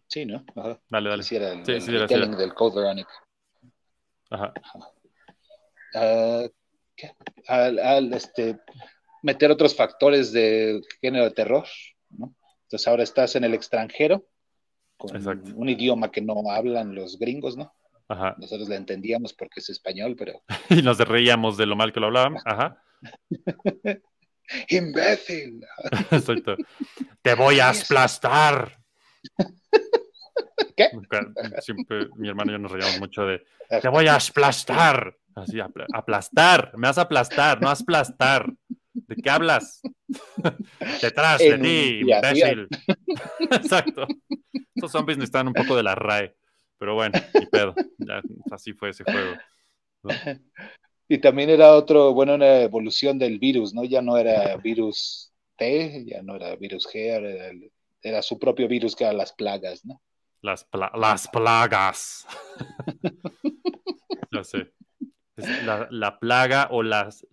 Sí, 0.07 0.25
¿no? 0.25 0.43
Ajá. 0.57 0.81
Dale, 0.89 1.11
dale. 1.11 1.23
Sí, 1.23 1.37
era 1.37 1.53
el, 1.53 1.67
Sí, 1.67 1.73
el 1.73 1.83
sí, 1.83 1.95
era, 1.95 2.07
era. 2.07 2.27
del 2.27 2.55
Code 2.55 2.77
Veronica. 2.81 3.13
Ajá. 4.31 4.55
Ah, 5.95 6.45
¿qué? 6.47 6.58
Al, 7.47 7.79
al, 7.79 8.13
este, 8.13 8.59
meter 9.23 9.51
otros 9.51 9.75
factores 9.75 10.33
de 10.33 10.81
género 11.01 11.25
de 11.25 11.31
terror, 11.31 11.67
¿no? 12.11 12.35
Entonces 12.63 12.87
ahora 12.89 13.03
estás 13.03 13.35
en 13.37 13.45
el 13.45 13.55
extranjero 13.55 14.27
con 14.97 15.17
Exacto. 15.17 15.53
un 15.55 15.69
idioma 15.69 16.11
que 16.11 16.21
no 16.21 16.51
hablan 16.51 16.95
los 16.95 17.19
gringos, 17.19 17.57
¿no? 17.57 17.73
Ajá. 18.09 18.35
Nosotros 18.39 18.69
le 18.69 18.77
entendíamos 18.77 19.33
porque 19.33 19.61
es 19.61 19.71
español, 19.71 20.17
pero 20.19 20.43
Y 20.71 20.83
nos 20.83 20.99
reíamos 20.99 21.57
de 21.57 21.67
lo 21.67 21.77
mal 21.77 21.93
que 21.93 22.01
lo 22.01 22.07
hablaban. 22.07 22.37
Ajá. 22.45 22.83
¡imbécil! 24.69 25.65
Exacto. 26.11 26.57
Te 27.23 27.35
voy 27.35 27.61
a 27.61 27.71
aplastar. 27.71 28.79
¿Qué? 30.77 30.91
Siempre 31.61 32.09
mi 32.17 32.29
hermano 32.29 32.53
y 32.53 32.55
yo 32.55 32.59
nos 32.59 32.73
reíamos 32.73 33.01
mucho 33.01 33.23
de 33.23 33.45
te 33.81 33.89
voy 33.89 34.07
a 34.09 34.17
aplastar. 34.17 35.17
Así, 35.43 35.59
apl- 35.59 35.87
aplastar. 35.93 36.73
Me 36.77 36.89
vas 36.89 36.99
a 36.99 37.03
aplastar, 37.03 37.61
no 37.61 37.69
aplastar. 37.71 38.53
¿De 38.93 39.17
qué 39.17 39.31
hablas? 39.31 39.81
Detrás 41.03 41.39
de 41.39 41.59
ti, 41.59 42.01
imbécil. 42.01 42.69
Exacto. 43.51 44.07
Estos 44.75 44.93
zombies 44.93 45.19
necesitan 45.19 45.47
un 45.49 45.55
poco 45.55 45.77
de 45.77 45.83
la 45.83 45.95
RAE. 45.95 46.35
Pero 46.79 46.95
bueno, 46.95 47.19
ni 47.35 47.47
pedo. 47.47 47.75
Ya, 47.99 48.21
así 48.51 48.73
fue 48.73 48.91
ese 48.91 49.05
juego. 49.05 49.37
Y 51.09 51.19
también 51.19 51.51
era 51.51 51.73
otro, 51.75 52.13
bueno, 52.13 52.35
una 52.35 52.61
evolución 52.61 53.19
del 53.19 53.39
virus, 53.39 53.75
¿no? 53.75 53.85
Ya 53.85 54.03
no 54.03 54.17
era 54.17 54.57
virus 54.57 55.33
T, 55.57 56.05
ya 56.07 56.23
no 56.23 56.37
era 56.37 56.55
virus 56.57 56.87
G, 56.87 56.95
era, 56.97 57.51
era 58.03 58.23
su 58.23 58.39
propio 58.39 58.69
virus 58.69 58.95
que 58.95 59.05
eran 59.05 59.17
las 59.17 59.33
plagas, 59.33 59.85
¿no? 59.85 60.01
Las, 60.41 60.65
pla- 60.65 60.93
las 60.95 61.27
plagas. 61.29 62.27
ya 64.33 64.45
sé. 64.45 64.71
La, 65.65 65.87
la 65.91 66.19
plaga 66.19 66.69
o 66.71 66.83
las. 66.83 67.27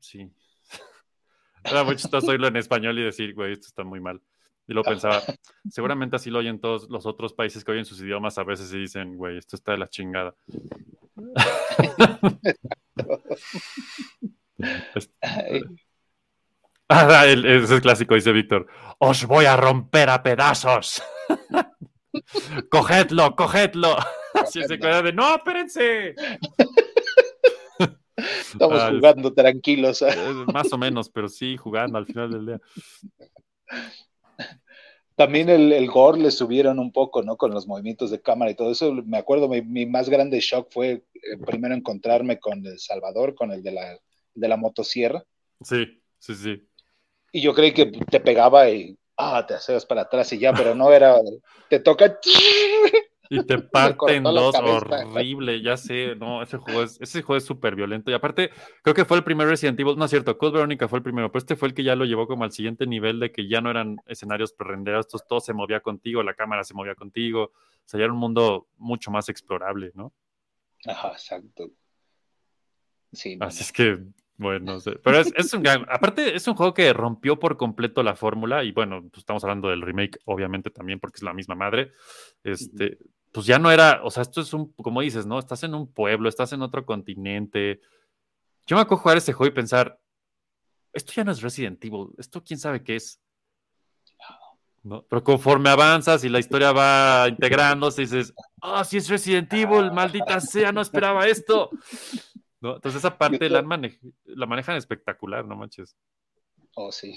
Sí. 0.00 0.30
Era 1.64 1.84
muy 1.84 1.96
chistoso 1.96 2.30
oírlo 2.30 2.48
en 2.48 2.56
español 2.56 2.98
y 2.98 3.04
decir, 3.04 3.34
güey, 3.34 3.52
esto 3.52 3.66
está 3.66 3.84
muy 3.84 4.00
mal. 4.00 4.20
Y 4.66 4.72
luego 4.72 4.88
pensaba, 4.88 5.20
seguramente 5.68 6.16
así 6.16 6.30
lo 6.30 6.38
oyen 6.38 6.60
todos 6.60 6.88
los 6.88 7.04
otros 7.04 7.34
países 7.34 7.64
que 7.64 7.72
oyen 7.72 7.84
sus 7.84 8.00
idiomas 8.00 8.38
a 8.38 8.44
veces 8.44 8.72
y 8.72 8.78
dicen, 8.78 9.16
güey, 9.16 9.36
esto 9.36 9.56
está 9.56 9.72
de 9.72 9.78
la 9.78 9.88
chingada. 9.88 10.34
Ah, 16.92 17.24
ese 17.26 17.76
es 17.76 17.80
clásico, 17.80 18.14
dice 18.14 18.32
Víctor. 18.32 18.66
Os 18.98 19.24
voy 19.24 19.44
a 19.44 19.56
romper 19.56 20.10
a 20.10 20.22
pedazos. 20.22 21.02
cogedlo, 22.68 23.36
cogedlo. 23.36 23.96
Así 24.34 24.62
se 24.64 24.78
queda 24.78 25.00
de, 25.00 25.12
no, 25.12 25.36
espérense. 25.36 26.16
Estamos 28.40 28.80
Ah, 28.80 28.90
jugando 28.90 29.32
tranquilos. 29.32 30.04
Más 30.52 30.72
o 30.72 30.78
menos, 30.78 31.08
pero 31.08 31.28
sí 31.28 31.56
jugando 31.56 31.98
al 31.98 32.06
final 32.06 32.30
del 32.30 32.46
día. 32.46 32.60
También 35.16 35.50
el, 35.50 35.72
el 35.72 35.86
gore 35.90 36.18
le 36.18 36.30
subieron 36.30 36.78
un 36.78 36.92
poco, 36.92 37.22
¿no? 37.22 37.36
Con 37.36 37.52
los 37.52 37.66
movimientos 37.66 38.10
de 38.10 38.22
cámara 38.22 38.50
y 38.50 38.54
todo 38.54 38.72
eso. 38.72 38.92
Me 39.04 39.18
acuerdo, 39.18 39.48
mi, 39.48 39.60
mi 39.60 39.84
más 39.84 40.08
grande 40.08 40.40
shock 40.40 40.68
fue 40.72 40.90
eh, 40.92 41.36
primero 41.44 41.74
encontrarme 41.74 42.38
con 42.38 42.64
El 42.66 42.78
Salvador, 42.78 43.34
con 43.34 43.50
el 43.52 43.62
de 43.62 43.72
la, 43.72 43.98
de 44.34 44.48
la 44.48 44.56
motosierra. 44.56 45.22
Sí, 45.60 46.00
sí, 46.18 46.34
sí. 46.34 46.66
Y 47.32 47.42
yo 47.42 47.52
creí 47.54 47.72
que 47.74 47.86
te 47.86 48.20
pegaba 48.20 48.70
y, 48.70 48.96
ah, 49.18 49.44
te 49.46 49.54
hacías 49.54 49.84
para 49.84 50.02
atrás 50.02 50.32
y 50.32 50.38
ya, 50.38 50.54
pero 50.54 50.74
no 50.74 50.90
era, 50.90 51.16
te 51.68 51.80
toca... 51.80 52.18
Y 53.32 53.46
te 53.46 53.56
Me 53.58 53.62
parte 53.62 54.16
en 54.16 54.24
cortó 54.24 54.32
la 54.32 54.40
dos, 54.40 54.56
horrible, 54.58 55.62
ya 55.62 55.76
sé, 55.76 56.16
no, 56.16 56.42
ese 56.42 56.58
juego 56.58 56.82
es, 56.82 57.00
ese 57.00 57.22
juego 57.22 57.38
es 57.38 57.44
súper 57.44 57.76
violento. 57.76 58.10
Y 58.10 58.14
aparte, 58.14 58.50
creo 58.82 58.92
que 58.94 59.04
fue 59.04 59.16
el 59.16 59.24
primer 59.24 59.46
Resident 59.46 59.78
Evil, 59.78 59.96
no 59.96 60.04
es 60.04 60.10
cierto, 60.10 60.36
Code 60.36 60.54
Veronica 60.54 60.88
fue 60.88 60.98
el 60.98 61.04
primero, 61.04 61.30
pero 61.30 61.38
este 61.38 61.54
fue 61.54 61.68
el 61.68 61.74
que 61.74 61.84
ya 61.84 61.94
lo 61.94 62.04
llevó 62.04 62.26
como 62.26 62.42
al 62.42 62.50
siguiente 62.50 62.86
nivel 62.88 63.20
de 63.20 63.30
que 63.30 63.48
ya 63.48 63.60
no 63.60 63.70
eran 63.70 63.98
escenarios 64.06 64.52
prerenderados, 64.52 65.06
todo 65.28 65.38
se 65.40 65.52
movía 65.54 65.78
contigo, 65.80 66.24
la 66.24 66.34
cámara 66.34 66.64
se 66.64 66.74
movía 66.74 66.96
contigo, 66.96 67.44
o 67.44 67.52
sea, 67.86 67.98
ya 67.98 68.04
era 68.04 68.12
un 68.12 68.18
mundo 68.18 68.66
mucho 68.76 69.12
más 69.12 69.28
explorable, 69.28 69.92
¿no? 69.94 70.12
Ajá, 70.84 71.12
exacto. 71.12 71.70
Sí, 73.12 73.36
no, 73.36 73.46
Así 73.46 73.62
es 73.62 73.72
que, 73.72 73.98
bueno, 74.36 74.72
no 74.72 74.80
sé. 74.80 74.92
Pero 75.04 75.18
es, 75.18 75.32
es 75.36 75.52
un 75.52 75.62
gran- 75.62 75.86
aparte, 75.88 76.34
es 76.34 76.48
un 76.48 76.54
juego 76.54 76.72
que 76.72 76.92
rompió 76.92 77.38
por 77.38 77.56
completo 77.56 78.02
la 78.02 78.16
fórmula. 78.16 78.64
Y 78.64 78.72
bueno, 78.72 79.02
pues 79.02 79.18
estamos 79.18 79.44
hablando 79.44 79.68
del 79.68 79.82
remake, 79.82 80.18
obviamente, 80.24 80.70
también, 80.70 80.98
porque 80.98 81.16
es 81.18 81.22
la 81.22 81.34
misma 81.34 81.54
madre. 81.54 81.92
Este, 82.42 82.98
pues 83.32 83.46
ya 83.46 83.58
no 83.58 83.70
era, 83.70 84.00
o 84.02 84.10
sea, 84.10 84.22
esto 84.22 84.40
es 84.40 84.52
un, 84.52 84.72
como 84.72 85.00
dices, 85.00 85.26
¿no? 85.26 85.38
Estás 85.38 85.62
en 85.62 85.74
un 85.74 85.92
pueblo, 85.92 86.28
estás 86.28 86.52
en 86.52 86.62
otro 86.62 86.84
continente. 86.84 87.80
Yo 88.66 88.76
me 88.76 88.82
acuerdo 88.82 89.02
jugar 89.02 89.16
ese 89.18 89.32
juego 89.32 89.52
y 89.52 89.54
pensar, 89.54 90.00
esto 90.92 91.12
ya 91.14 91.24
no 91.24 91.30
es 91.32 91.40
Resident 91.40 91.84
Evil, 91.84 92.08
esto 92.18 92.42
quién 92.42 92.58
sabe 92.58 92.82
qué 92.82 92.96
es. 92.96 93.20
¿No? 94.82 95.02
Pero 95.02 95.22
conforme 95.22 95.68
avanzas 95.68 96.24
y 96.24 96.30
la 96.30 96.38
historia 96.38 96.72
va 96.72 97.28
integrándose, 97.28 98.00
dices, 98.00 98.32
ah, 98.62 98.82
sí 98.82 98.96
es 98.96 99.08
Resident 99.08 99.52
Evil, 99.52 99.92
maldita 99.92 100.40
sea, 100.40 100.72
no 100.72 100.80
esperaba 100.80 101.26
esto. 101.26 101.70
¿No? 102.62 102.76
Entonces 102.76 102.98
esa 102.98 103.16
parte 103.16 103.48
la, 103.50 103.58
han 103.58 103.66
mane- 103.66 103.98
la 104.24 104.46
manejan 104.46 104.76
espectacular, 104.76 105.44
no 105.44 105.54
manches. 105.54 105.96
Oh, 106.74 106.90
sí. 106.90 107.14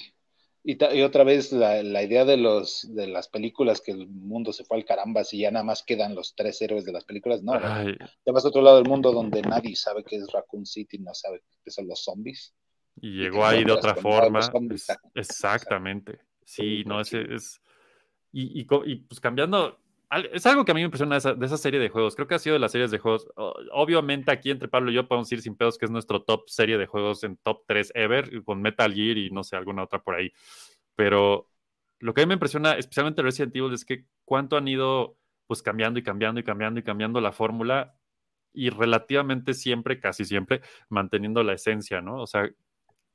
Y, 0.65 0.81
otra 1.01 1.25
vez 1.25 1.51
la, 1.51 1.83
la 1.83 2.03
idea 2.03 2.23
de 2.23 2.37
los 2.37 2.87
de 2.95 3.07
las 3.07 3.27
películas 3.27 3.81
que 3.81 3.91
el 3.91 4.07
mundo 4.07 4.53
se 4.53 4.63
fue 4.63 4.77
al 4.77 4.85
caramba 4.85 5.25
si 5.25 5.39
ya 5.39 5.51
nada 5.51 5.65
más 5.65 5.83
quedan 5.83 6.15
los 6.15 6.35
tres 6.35 6.61
héroes 6.61 6.85
de 6.85 6.93
las 6.93 7.03
películas, 7.03 7.43
no, 7.43 7.53
Ay, 7.61 7.97
te 8.23 8.31
vas 8.31 8.45
a 8.45 8.47
otro 8.47 8.61
lado 8.61 8.77
del 8.77 8.87
mundo 8.87 9.11
donde 9.11 9.41
nadie 9.41 9.75
sabe 9.75 10.05
que 10.05 10.15
es 10.15 10.31
Raccoon 10.31 10.65
City, 10.65 10.99
no 10.99 11.13
sabe 11.13 11.43
que 11.63 11.71
son 11.71 11.87
los 11.87 12.01
zombies. 12.03 12.55
y 13.01 13.17
llegó 13.17 13.45
ahí 13.45 13.65
de 13.65 13.73
otra 13.73 13.95
forma. 13.95 14.39
los 14.39 14.47
zombies. 14.47 14.89
es- 14.89 14.97
exactamente. 15.15 16.19
Sí, 16.45 16.83
no, 16.85 17.01
ese 17.01 17.33
es. 17.33 17.61
Y, 18.31 18.59
y, 18.59 18.63
pues 18.63 19.19
cambiando. 19.19 19.79
Es 20.31 20.45
algo 20.45 20.63
que 20.63 20.71
a 20.71 20.75
mí 20.75 20.81
me 20.81 20.85
impresiona 20.85 21.15
de 21.15 21.19
esa, 21.19 21.33
de 21.33 21.45
esa 21.45 21.57
serie 21.57 21.79
de 21.79 21.89
juegos. 21.89 22.15
Creo 22.15 22.27
que 22.27 22.35
ha 22.35 22.39
sido 22.39 22.53
de 22.53 22.59
las 22.59 22.71
series 22.71 22.91
de 22.91 22.99
juegos. 22.99 23.27
Obviamente, 23.71 24.31
aquí 24.31 24.51
entre 24.51 24.67
Pablo 24.67 24.91
y 24.91 24.93
yo 24.93 25.07
podemos 25.07 25.31
ir 25.31 25.41
sin 25.41 25.55
pedos 25.55 25.77
que 25.77 25.85
es 25.85 25.91
nuestro 25.91 26.21
top 26.21 26.49
serie 26.49 26.77
de 26.77 26.85
juegos 26.85 27.23
en 27.23 27.37
top 27.37 27.63
3 27.65 27.91
ever, 27.95 28.43
con 28.43 28.61
Metal 28.61 28.93
Gear 28.93 29.17
y 29.17 29.31
no 29.31 29.43
sé, 29.43 29.55
alguna 29.55 29.83
otra 29.83 30.03
por 30.03 30.15
ahí. 30.15 30.31
Pero 30.95 31.49
lo 31.99 32.13
que 32.13 32.21
a 32.21 32.25
mí 32.25 32.27
me 32.27 32.33
impresiona, 32.35 32.73
especialmente 32.73 33.21
Resident 33.21 33.55
Evil, 33.55 33.73
es 33.73 33.85
que 33.85 34.05
cuánto 34.25 34.57
han 34.57 34.67
ido 34.67 35.17
pues 35.47 35.61
cambiando 35.61 35.99
y 35.99 36.03
cambiando 36.03 36.39
y 36.39 36.43
cambiando 36.43 36.79
y 36.79 36.83
cambiando 36.83 37.21
la 37.21 37.31
fórmula 37.31 37.95
y 38.53 38.69
relativamente 38.69 39.53
siempre, 39.53 39.99
casi 39.99 40.25
siempre, 40.25 40.61
manteniendo 40.89 41.43
la 41.43 41.53
esencia, 41.53 42.01
¿no? 42.01 42.21
O 42.21 42.27
sea, 42.27 42.49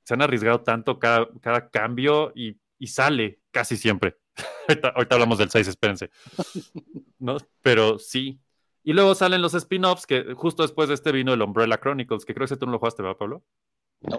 se 0.03 0.15
han 0.15 0.23
arriesgado 0.23 0.63
tanto 0.63 0.99
cada, 0.99 1.29
cada 1.41 1.71
cambio 1.71 2.33
y, 2.35 2.59
y 2.79 2.89
sale 2.89 3.41
casi 3.51 3.77
siempre. 3.77 4.17
ahorita, 4.69 4.89
ahorita 4.89 5.15
hablamos 5.15 5.39
del 5.39 5.51
6, 5.51 5.69
espérense. 5.69 6.11
¿No? 7.19 7.37
Pero 7.63 7.99
sí. 7.99 8.39
Y 8.85 8.93
luego 8.93 9.15
salen 9.15 9.43
los 9.43 9.55
spin-offs, 9.55 10.07
que 10.07 10.35
justo 10.35 10.63
después 10.63 10.89
de 10.89 10.95
este 10.95 11.13
vino 11.13 11.33
el 11.35 11.43
Umbrella 11.43 11.79
Chronicles, 11.79 12.25
que 12.25 12.35
creo 12.35 12.47
que 12.47 12.55
ese 12.55 12.57
tú 12.57 12.67
no 12.67 12.73
lo 12.73 12.79
jugaste, 12.79 13.03
¿verdad, 13.03 13.19
Pablo? 13.19 13.45
No. 14.01 14.19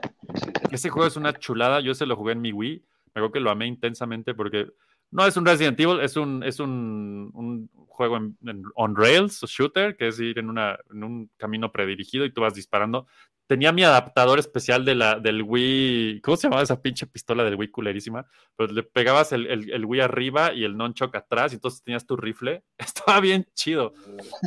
Ese 0.71 0.89
juego 0.89 1.07
es 1.07 1.15
una 1.15 1.33
chulada. 1.33 1.79
Yo 1.79 1.93
se 1.95 2.05
lo 2.05 2.15
jugué 2.15 2.33
en 2.33 2.41
mi 2.41 2.51
Wii. 2.51 2.85
Me 3.15 3.19
acuerdo 3.21 3.31
que 3.31 3.39
lo 3.39 3.49
amé 3.49 3.65
intensamente 3.65 4.35
porque 4.35 4.67
no 5.11 5.25
es 5.25 5.35
un 5.37 5.45
Resident 5.45 5.79
Evil, 5.79 5.99
es 6.01 6.15
un, 6.17 6.43
es 6.43 6.59
un, 6.59 7.31
un 7.33 7.69
juego 7.87 8.17
en, 8.17 8.37
en- 8.45 8.63
on 8.75 8.95
rails, 8.95 9.41
shooter, 9.47 9.95
que 9.97 10.09
es 10.09 10.19
ir 10.19 10.37
en, 10.37 10.49
una, 10.49 10.77
en 10.91 11.03
un 11.03 11.31
camino 11.37 11.71
predirigido 11.71 12.25
y 12.25 12.31
tú 12.31 12.41
vas 12.41 12.53
disparando. 12.53 13.07
Tenía 13.49 13.71
mi 13.71 13.83
adaptador 13.83 14.37
especial 14.37 14.85
de 14.85 14.93
la, 14.93 15.19
del 15.19 15.41
Wii. 15.41 16.21
¿Cómo 16.21 16.37
se 16.37 16.43
llamaba 16.43 16.61
esa 16.61 16.83
pinche 16.83 17.07
pistola 17.07 17.43
del 17.43 17.55
Wii 17.55 17.71
culerísima? 17.71 18.23
Pero 18.55 18.71
le 18.71 18.83
pegabas 18.83 19.31
el, 19.31 19.47
el, 19.47 19.71
el 19.71 19.85
Wii 19.85 20.01
arriba 20.01 20.53
y 20.53 20.63
el 20.63 20.77
nunchuck 20.77 21.15
atrás 21.15 21.51
y 21.51 21.55
entonces 21.55 21.81
tenías 21.81 22.05
tu 22.05 22.15
rifle. 22.15 22.63
Estaba 22.77 23.19
bien 23.19 23.47
chido. 23.55 23.93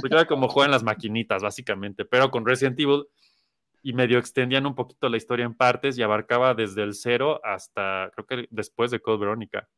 Porque 0.00 0.14
era 0.14 0.24
como 0.26 0.46
juegan 0.46 0.70
las 0.70 0.84
maquinitas, 0.84 1.42
básicamente, 1.42 2.04
pero 2.04 2.30
con 2.30 2.46
Resident 2.46 2.78
Evil 2.78 3.06
y 3.82 3.92
medio 3.92 4.20
extendían 4.20 4.66
un 4.66 4.76
poquito 4.76 5.08
la 5.08 5.16
historia 5.16 5.46
en 5.46 5.54
partes 5.54 5.98
y 5.98 6.02
abarcaba 6.02 6.54
desde 6.54 6.84
el 6.84 6.94
cero 6.94 7.40
hasta, 7.42 8.08
creo 8.14 8.24
que 8.24 8.46
después 8.52 8.92
de 8.92 9.00
Code 9.00 9.18
Verónica. 9.18 9.68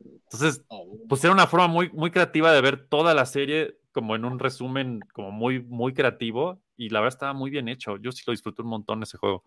Entonces, 0.00 0.64
Oh, 0.66 0.98
pues 1.08 1.22
era 1.22 1.32
una 1.32 1.46
forma 1.46 1.68
muy, 1.68 1.88
muy 1.90 2.10
creativa 2.10 2.52
de 2.52 2.60
ver 2.60 2.88
toda 2.88 3.14
la 3.14 3.26
serie 3.26 3.78
como 3.94 4.16
en 4.16 4.24
un 4.24 4.38
resumen 4.40 5.00
como 5.14 5.30
muy, 5.30 5.62
muy 5.62 5.94
creativo 5.94 6.60
y 6.76 6.88
la 6.90 7.00
verdad 7.00 7.14
estaba 7.14 7.32
muy 7.32 7.48
bien 7.50 7.68
hecho. 7.68 7.96
Yo 7.96 8.10
sí 8.12 8.22
lo 8.26 8.32
disfruté 8.32 8.60
un 8.62 8.68
montón 8.68 9.02
ese 9.04 9.16
juego. 9.16 9.44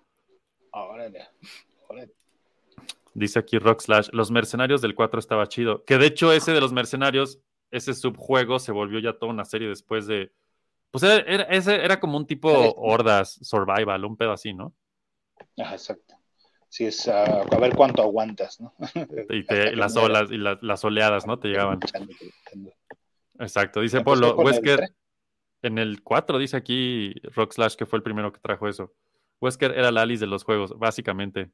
órale, 0.72 1.28
órale. 1.90 2.14
Dice 3.14 3.40
aquí 3.40 3.58
Rock 3.60 3.82
Slash, 3.82 4.10
los 4.14 4.32
mercenarios 4.32 4.82
del 4.82 4.96
4 4.96 5.20
estaba 5.20 5.48
chido. 5.48 5.84
Que 5.84 5.98
de 5.98 6.06
hecho 6.08 6.32
ese 6.32 6.54
de 6.54 6.62
los 6.62 6.72
mercenarios, 6.72 7.40
ese 7.72 7.94
subjuego 7.94 8.58
se 8.60 8.72
volvió 8.72 9.00
ya 9.00 9.18
toda 9.18 9.32
una 9.34 9.44
serie 9.44 9.68
después 9.68 10.08
de... 10.08 10.32
Pues 10.92 11.04
era, 11.04 11.16
era- 11.28 11.44
ese 11.44 11.84
era 11.84 12.00
como 12.00 12.16
un 12.18 12.26
tipo 12.26 12.50
Sí. 12.50 12.74
hordas, 12.78 13.38
survival, 13.42 14.06
un 14.06 14.16
pedo 14.16 14.32
así, 14.32 14.54
¿no? 14.54 14.74
Ajá, 15.58 15.74
exacto. 15.74 16.16
Sí, 16.70 16.86
es 16.86 17.08
ah, 17.08 17.42
a 17.52 17.60
ver 17.60 17.76
cuánto 17.76 18.02
aguantas, 18.02 18.62
¿no? 18.62 18.74
Y 19.30 19.44
te- 19.48 19.76
las 19.76 19.98
olas 19.98 20.32
y 20.32 20.38
la- 20.38 20.60
las 20.62 20.86
oleadas, 20.86 21.26
¿no? 21.28 21.38
Te 21.40 21.50
llegaban. 21.50 21.80
Exacto. 23.40 23.82
Dice 23.82 24.02
Polo, 24.02 24.40
el 24.40 24.46
Wesker, 24.46 24.90
en 25.62 25.78
el 25.78 26.02
4 26.04 26.38
dice 26.38 26.58
aquí 26.58 27.14
Rock 27.36 27.54
Slash 27.54 27.76
que 27.76 27.86
fue 27.86 27.98
el 27.98 28.04
primero 28.04 28.32
que 28.32 28.40
trajo 28.40 28.68
eso. 28.68 28.94
Wesker 29.40 29.72
era 29.72 29.92
la 29.92 30.02
Alice 30.02 30.22
de 30.22 30.28
los 30.28 30.44
juegos, 30.44 30.78
básicamente. 30.78 31.52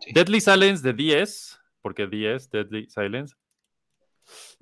Sí. 0.00 0.12
Deadly 0.12 0.40
Silence 0.40 0.82
de 0.82 0.92
10, 0.92 1.60
porque 1.80 2.06
10, 2.06 2.50
Deadly 2.50 2.88
Silence, 2.90 3.34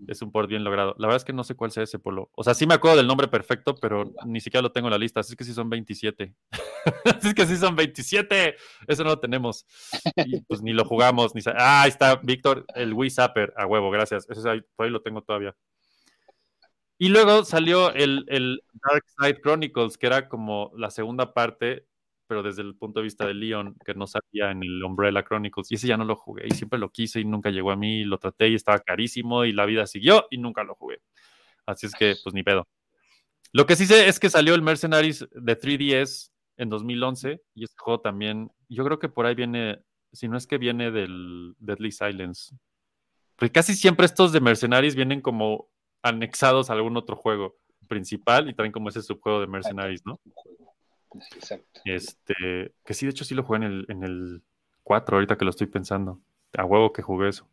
es 0.06 0.22
un 0.22 0.32
port 0.32 0.48
bien 0.48 0.64
logrado. 0.64 0.94
La 0.98 1.06
verdad 1.06 1.18
es 1.18 1.24
que 1.24 1.32
no 1.32 1.44
sé 1.44 1.54
cuál 1.54 1.70
sea 1.70 1.82
ese 1.82 1.98
polo. 1.98 2.30
O 2.34 2.42
sea, 2.42 2.54
sí 2.54 2.66
me 2.66 2.74
acuerdo 2.74 2.96
del 2.96 3.06
nombre 3.06 3.28
perfecto, 3.28 3.74
pero 3.76 4.12
ni 4.26 4.40
siquiera 4.40 4.62
lo 4.62 4.72
tengo 4.72 4.88
en 4.88 4.92
la 4.92 4.98
lista. 4.98 5.20
Así 5.20 5.32
es 5.32 5.36
que 5.36 5.44
sí 5.44 5.54
son 5.54 5.70
27. 5.70 6.34
Así 7.04 7.28
es 7.28 7.34
que 7.34 7.46
sí 7.46 7.56
son 7.56 7.76
27. 7.76 8.56
Eso 8.86 9.04
no 9.04 9.10
lo 9.10 9.20
tenemos. 9.20 9.66
Y 10.16 10.40
pues 10.42 10.62
ni 10.62 10.72
lo 10.72 10.84
jugamos. 10.84 11.34
Ni 11.34 11.42
ah, 11.56 11.82
ahí 11.82 11.88
está, 11.88 12.16
Víctor, 12.16 12.66
el 12.74 12.92
Wii 12.92 13.10
Zapper. 13.10 13.52
A 13.56 13.66
huevo, 13.66 13.90
gracias. 13.90 14.26
Ese 14.28 14.40
es 14.40 14.46
ahí, 14.46 14.60
por 14.74 14.86
ahí 14.86 14.92
lo 14.92 15.02
tengo 15.02 15.22
todavía. 15.22 15.54
Y 16.98 17.08
luego 17.08 17.44
salió 17.44 17.92
el, 17.92 18.24
el 18.28 18.62
Dark 18.74 19.04
Side 19.18 19.40
Chronicles, 19.40 19.98
que 19.98 20.06
era 20.06 20.28
como 20.28 20.72
la 20.76 20.90
segunda 20.90 21.34
parte, 21.34 21.86
pero 22.32 22.42
desde 22.42 22.62
el 22.62 22.76
punto 22.76 23.00
de 23.00 23.04
vista 23.04 23.26
de 23.26 23.34
Leon, 23.34 23.76
que 23.84 23.94
no 23.94 24.06
salía 24.06 24.50
en 24.50 24.62
el 24.62 24.82
Umbrella 24.82 25.22
Chronicles. 25.22 25.70
Y 25.70 25.74
ese 25.74 25.88
ya 25.88 25.96
no 25.96 26.04
lo 26.04 26.16
jugué, 26.16 26.46
y 26.46 26.52
siempre 26.52 26.78
lo 26.78 26.90
quise 26.90 27.20
y 27.20 27.24
nunca 27.24 27.50
llegó 27.50 27.70
a 27.70 27.76
mí, 27.76 28.04
lo 28.04 28.18
traté 28.18 28.48
y 28.48 28.54
estaba 28.54 28.78
carísimo, 28.78 29.44
y 29.44 29.52
la 29.52 29.66
vida 29.66 29.86
siguió 29.86 30.26
y 30.30 30.38
nunca 30.38 30.64
lo 30.64 30.74
jugué. 30.74 31.02
Así 31.66 31.86
es 31.86 31.92
que, 31.92 32.14
pues 32.22 32.34
ni 32.34 32.42
pedo. 32.42 32.66
Lo 33.52 33.66
que 33.66 33.76
sí 33.76 33.84
sé 33.84 34.08
es 34.08 34.18
que 34.18 34.30
salió 34.30 34.54
el 34.54 34.62
Mercenaries 34.62 35.28
de 35.30 35.58
3DS 35.58 36.30
en 36.56 36.70
2011, 36.70 37.42
y 37.54 37.64
este 37.64 37.76
juego 37.78 38.00
también, 38.00 38.50
yo 38.68 38.84
creo 38.84 38.98
que 38.98 39.08
por 39.08 39.26
ahí 39.26 39.34
viene, 39.34 39.82
si 40.12 40.28
no 40.28 40.36
es 40.38 40.46
que 40.46 40.56
viene 40.58 40.90
del 40.90 41.54
Deadly 41.58 41.92
Silence. 41.92 42.56
Porque 43.36 43.52
casi 43.52 43.74
siempre 43.74 44.06
estos 44.06 44.32
de 44.32 44.40
Mercenaries 44.40 44.94
vienen 44.94 45.20
como 45.20 45.68
anexados 46.02 46.68
a 46.70 46.74
algún 46.74 46.96
otro 46.96 47.16
juego 47.16 47.56
principal 47.88 48.48
y 48.48 48.54
traen 48.54 48.72
como 48.72 48.88
ese 48.88 49.02
subjuego 49.02 49.40
de 49.40 49.46
Mercenaries, 49.46 50.04
¿no? 50.04 50.20
Exacto. 51.36 51.80
Este, 51.84 52.72
que 52.84 52.94
sí, 52.94 53.06
de 53.06 53.10
hecho 53.10 53.24
sí 53.24 53.34
lo 53.34 53.42
jugué 53.42 53.58
en 53.58 53.62
el, 53.64 53.86
en 53.88 54.02
el 54.02 54.42
4, 54.82 55.16
ahorita 55.16 55.36
que 55.36 55.44
lo 55.44 55.50
estoy 55.50 55.66
pensando. 55.66 56.20
A 56.56 56.64
huevo 56.64 56.92
que 56.92 57.02
jugué 57.02 57.28
eso. 57.30 57.48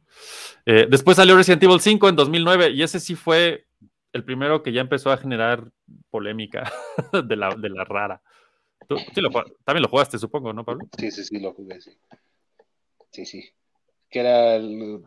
Eh, 0.66 0.88
después 0.90 1.18
salió 1.18 1.36
Resident 1.38 1.64
Evil 1.64 1.80
5 1.80 2.10
en 2.10 2.16
2009 2.16 2.72
y 2.72 2.84
ese 2.84 3.00
sí 3.00 3.16
fue 3.16 3.66
el 4.12 4.24
primero 4.26 4.62
que 4.64 4.74
ya 4.74 4.82
empezó 4.82 5.12
a 5.12 5.18
generar 5.18 5.72
polémica 6.10 6.72
de 7.26 7.36
la, 7.36 7.56
de 7.56 7.70
la 7.70 7.84
rara. 7.86 8.22
Tú, 8.88 8.98
sí 9.14 9.22
lo 9.22 9.30
también 9.64 9.84
lo 9.84 9.90
jugaste, 9.90 10.18
supongo, 10.18 10.52
¿no, 10.52 10.66
Pablo? 10.66 10.88
Sí, 10.98 11.12
sí, 11.12 11.24
sí, 11.24 11.40
lo 11.40 11.54
jugué, 11.54 11.80
sí. 11.82 11.98
Sí, 13.12 13.26
sí. 13.26 13.50
Que 14.10 14.20
era, 14.22 14.56
el- 14.56 15.02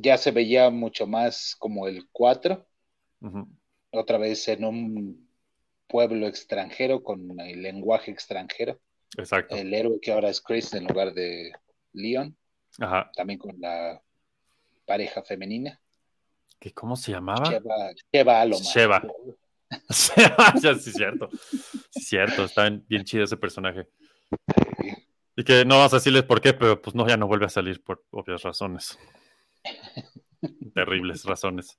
ya 0.00 0.18
se 0.18 0.30
veía 0.30 0.70
mucho 0.70 1.06
más 1.06 1.56
como 1.58 1.88
el 1.88 2.06
4, 2.12 2.66
Otra 3.90 4.18
vez 4.18 4.48
en 4.48 4.64
un 4.64 5.28
pueblo 5.86 6.26
extranjero 6.26 7.02
con 7.02 7.38
el 7.40 7.62
lenguaje 7.62 8.10
extranjero. 8.10 8.80
Exacto. 9.16 9.54
El 9.54 9.72
héroe 9.74 10.00
que 10.00 10.12
ahora 10.12 10.30
es 10.30 10.40
Chris 10.40 10.72
en 10.72 10.86
lugar 10.86 11.12
de 11.12 11.52
Leon, 11.92 12.36
Ajá. 12.78 13.10
también 13.14 13.38
con 13.38 13.54
la 13.60 14.00
pareja 14.86 15.22
femenina. 15.22 15.78
¿Qué, 16.58 16.72
¿Cómo 16.72 16.96
se 16.96 17.12
llamaba? 17.12 17.50
Sheva, 18.12 18.50
Sheva. 18.52 19.02
Ya, 20.62 20.74
sí, 20.74 20.92
cierto. 20.92 21.30
Sí, 21.90 22.00
cierto. 22.00 22.44
Está 22.44 22.68
bien, 22.68 22.84
bien 22.88 23.04
chido 23.04 23.24
ese 23.24 23.36
personaje. 23.36 23.88
Y 25.34 25.44
que 25.44 25.64
no 25.64 25.76
vamos 25.76 25.92
a 25.94 25.96
decirles 25.96 26.24
por 26.24 26.40
qué, 26.40 26.52
pero 26.52 26.80
pues 26.80 26.94
no, 26.94 27.08
ya 27.08 27.16
no 27.16 27.26
vuelve 27.26 27.46
a 27.46 27.50
salir 27.50 27.82
por 27.82 28.04
obvias 28.10 28.42
razones. 28.42 28.98
Terribles 30.74 31.24
razones. 31.24 31.78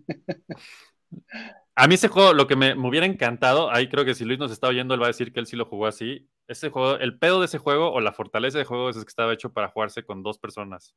A 1.76 1.88
mí 1.88 1.94
ese 1.94 2.08
juego, 2.08 2.32
lo 2.34 2.46
que 2.46 2.54
me, 2.54 2.74
hubiera 2.74 3.06
encantado, 3.06 3.70
ahí 3.72 3.88
creo 3.88 4.04
que 4.04 4.14
si 4.14 4.24
Luis 4.24 4.38
nos 4.38 4.52
está 4.52 4.68
oyendo, 4.68 4.94
él 4.94 5.00
va 5.02 5.06
a 5.06 5.08
decir 5.08 5.32
que 5.32 5.40
él 5.40 5.46
sí 5.46 5.56
lo 5.56 5.66
jugó 5.66 5.86
así. 5.86 6.28
Ese 6.46 6.70
juego, 6.70 6.98
el 6.98 7.18
pedo 7.18 7.40
de 7.40 7.46
ese 7.46 7.58
juego 7.58 7.92
o 7.92 8.00
la 8.00 8.12
fortaleza 8.12 8.58
de 8.58 8.64
juego 8.64 8.90
es 8.90 8.96
que 8.96 9.08
estaba 9.08 9.32
hecho 9.32 9.52
para 9.52 9.68
jugarse 9.68 10.04
con 10.04 10.22
dos 10.22 10.38
personas. 10.38 10.94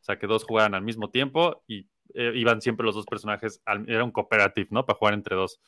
O 0.00 0.04
sea, 0.04 0.18
que 0.18 0.26
dos 0.26 0.44
jugaran 0.44 0.74
al 0.74 0.82
mismo 0.82 1.10
tiempo 1.10 1.62
y 1.66 1.88
eh, 2.14 2.32
iban 2.34 2.62
siempre 2.62 2.86
los 2.86 2.94
dos 2.94 3.04
personajes. 3.04 3.60
era 3.86 4.04
un 4.04 4.10
cooperative, 4.12 4.68
¿no? 4.70 4.86
Para 4.86 4.98
jugar 4.98 5.14
entre 5.14 5.36
dos. 5.36 5.60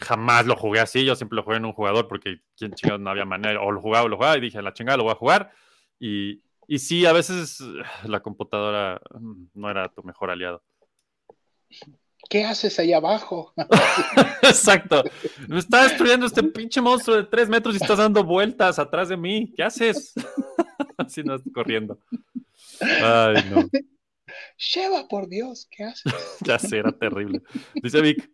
Jamás 0.00 0.46
lo 0.46 0.56
jugué 0.56 0.80
así, 0.80 1.04
yo 1.04 1.14
siempre 1.16 1.36
lo 1.36 1.42
jugué 1.42 1.56
en 1.58 1.64
un 1.66 1.72
jugador 1.72 2.08
porque 2.08 2.40
quién 2.56 2.72
chingados 2.72 3.00
no 3.02 3.10
había 3.10 3.26
manera. 3.26 3.60
O 3.60 3.70
lo 3.70 3.80
jugaba 3.82 4.04
o 4.06 4.08
lo 4.08 4.16
jugaba 4.16 4.38
y 4.38 4.40
dije, 4.40 4.62
la 4.62 4.72
chingada 4.72 4.96
lo 4.96 5.04
voy 5.04 5.12
a 5.12 5.16
jugar. 5.16 5.52
Y, 5.98 6.42
y 6.66 6.78
sí, 6.78 7.04
a 7.04 7.12
veces 7.12 7.60
la 8.04 8.20
computadora 8.20 9.00
mm, 9.10 9.44
no 9.54 9.70
era 9.70 9.88
tu 9.90 10.02
mejor 10.04 10.30
aliado. 10.30 10.62
¿Qué 12.28 12.44
haces 12.44 12.78
ahí 12.78 12.92
abajo? 12.92 13.52
Exacto. 14.42 15.04
Me 15.48 15.58
está 15.58 15.84
destruyendo 15.84 16.26
este 16.26 16.42
pinche 16.42 16.80
monstruo 16.80 17.16
de 17.16 17.24
tres 17.24 17.48
metros 17.48 17.74
y 17.74 17.78
estás 17.78 17.98
dando 17.98 18.24
vueltas 18.24 18.78
atrás 18.78 19.08
de 19.08 19.16
mí. 19.16 19.52
¿Qué 19.56 19.62
haces? 19.62 20.14
Así 20.96 21.22
no 21.22 21.36
corriendo. 21.52 21.98
Ay, 22.80 23.44
no. 23.50 23.68
Sheva, 24.56 25.06
por 25.08 25.28
Dios, 25.28 25.68
¿qué 25.70 25.84
haces? 25.84 26.12
Ya 26.40 26.58
sé, 26.58 26.78
era 26.78 26.92
terrible. 26.92 27.42
Dice 27.74 28.00
Vic, 28.00 28.30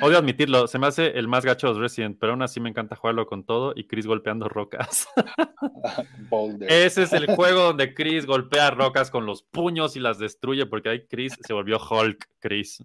odio 0.00 0.18
admitirlo, 0.18 0.66
se 0.66 0.78
me 0.78 0.86
hace 0.86 1.18
el 1.18 1.28
más 1.28 1.44
gacho 1.44 1.66
de 1.66 1.74
los 1.74 1.82
Resident, 1.82 2.18
pero 2.18 2.32
aún 2.32 2.42
así 2.42 2.60
me 2.60 2.68
encanta 2.68 2.96
jugarlo 2.96 3.26
con 3.26 3.44
todo 3.44 3.72
y 3.76 3.86
Chris 3.86 4.06
golpeando 4.06 4.48
rocas. 4.48 5.06
Boulder. 6.30 6.70
Ese 6.70 7.02
es 7.02 7.12
el 7.12 7.26
juego 7.34 7.62
donde 7.62 7.94
Chris 7.94 8.26
golpea 8.26 8.70
rocas 8.70 9.10
con 9.10 9.26
los 9.26 9.42
puños 9.42 9.96
y 9.96 10.00
las 10.00 10.18
destruye, 10.18 10.66
porque 10.66 10.88
ahí 10.88 11.06
Chris 11.06 11.36
se 11.40 11.52
volvió 11.52 11.78
Hulk, 11.78 12.28
Chris. 12.38 12.82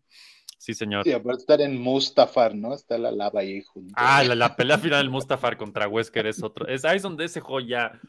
Sí, 0.58 0.74
señor. 0.74 1.04
Sí, 1.04 1.14
aparte 1.14 1.42
estar 1.42 1.62
en 1.62 1.80
Mustafar, 1.80 2.56
¿no? 2.56 2.74
Está 2.74 2.98
la 2.98 3.12
lava 3.12 3.42
ahí 3.42 3.62
junto. 3.62 3.94
Ah, 3.96 4.24
la, 4.24 4.36
la 4.36 4.56
pelea 4.56 4.78
final 4.78 5.00
del 5.00 5.10
Mustafar 5.10 5.56
contra 5.56 5.88
Wesker 5.88 6.26
es 6.26 6.42
otro. 6.42 6.68
Es 6.68 6.84
ahí 6.84 6.98
es 6.98 7.04
donde 7.04 7.26
ese 7.26 7.42
juego 7.42 7.60
ya 7.60 8.02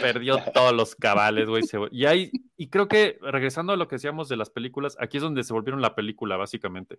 perdió 0.00 0.38
todos 0.52 0.72
los 0.72 0.94
cabales, 0.94 1.48
güey. 1.48 1.62
Y 1.90 2.04
ahí, 2.06 2.30
y 2.56 2.68
creo 2.68 2.88
que 2.88 3.18
regresando 3.22 3.72
a 3.72 3.76
lo 3.76 3.88
que 3.88 3.96
decíamos 3.96 4.28
de 4.28 4.36
las 4.36 4.50
películas, 4.50 4.96
aquí 5.00 5.18
es 5.18 5.22
donde 5.22 5.44
se 5.44 5.52
volvieron 5.52 5.80
la 5.80 5.94
película, 5.94 6.36
básicamente. 6.36 6.98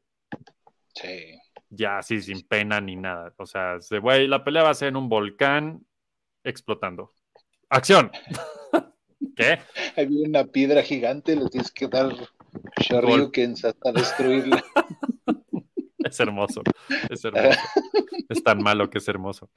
Sí. 0.95 1.38
Ya 1.70 1.99
así, 1.99 2.22
sin 2.22 2.48
pena 2.48 2.82
ni 2.82 2.95
nada. 2.95 3.34
O 3.38 3.45
sea, 3.45 3.80
se- 3.82 3.99
güey, 3.99 4.28
la 4.28 4.44
pelea 4.44 4.64
va 4.64 4.72
a 4.72 4.74
ser 4.74 4.90
en 4.90 4.95
un 4.98 5.10
volcán 5.10 5.86
explotando. 6.44 7.14
¡Acción! 7.70 8.11
¿Qué? 9.36 9.60
Hay 9.95 10.07
una 10.07 10.45
piedra 10.45 10.82
gigante, 10.82 11.36
le 11.36 11.48
tienes 11.49 11.72
que 11.72 11.88
dar 11.88 12.14
Shoryukens 12.82 13.66
hasta 13.66 13.91
destruirla. 13.91 14.64
Es 16.02 16.20
hermoso. 16.22 16.64
Es 17.10 17.24
hermoso. 17.26 17.60
Es 18.30 18.41
tan 18.44 18.64
malo 18.64 18.90
que 18.90 18.98
es 18.98 19.07
hermoso. 19.07 19.49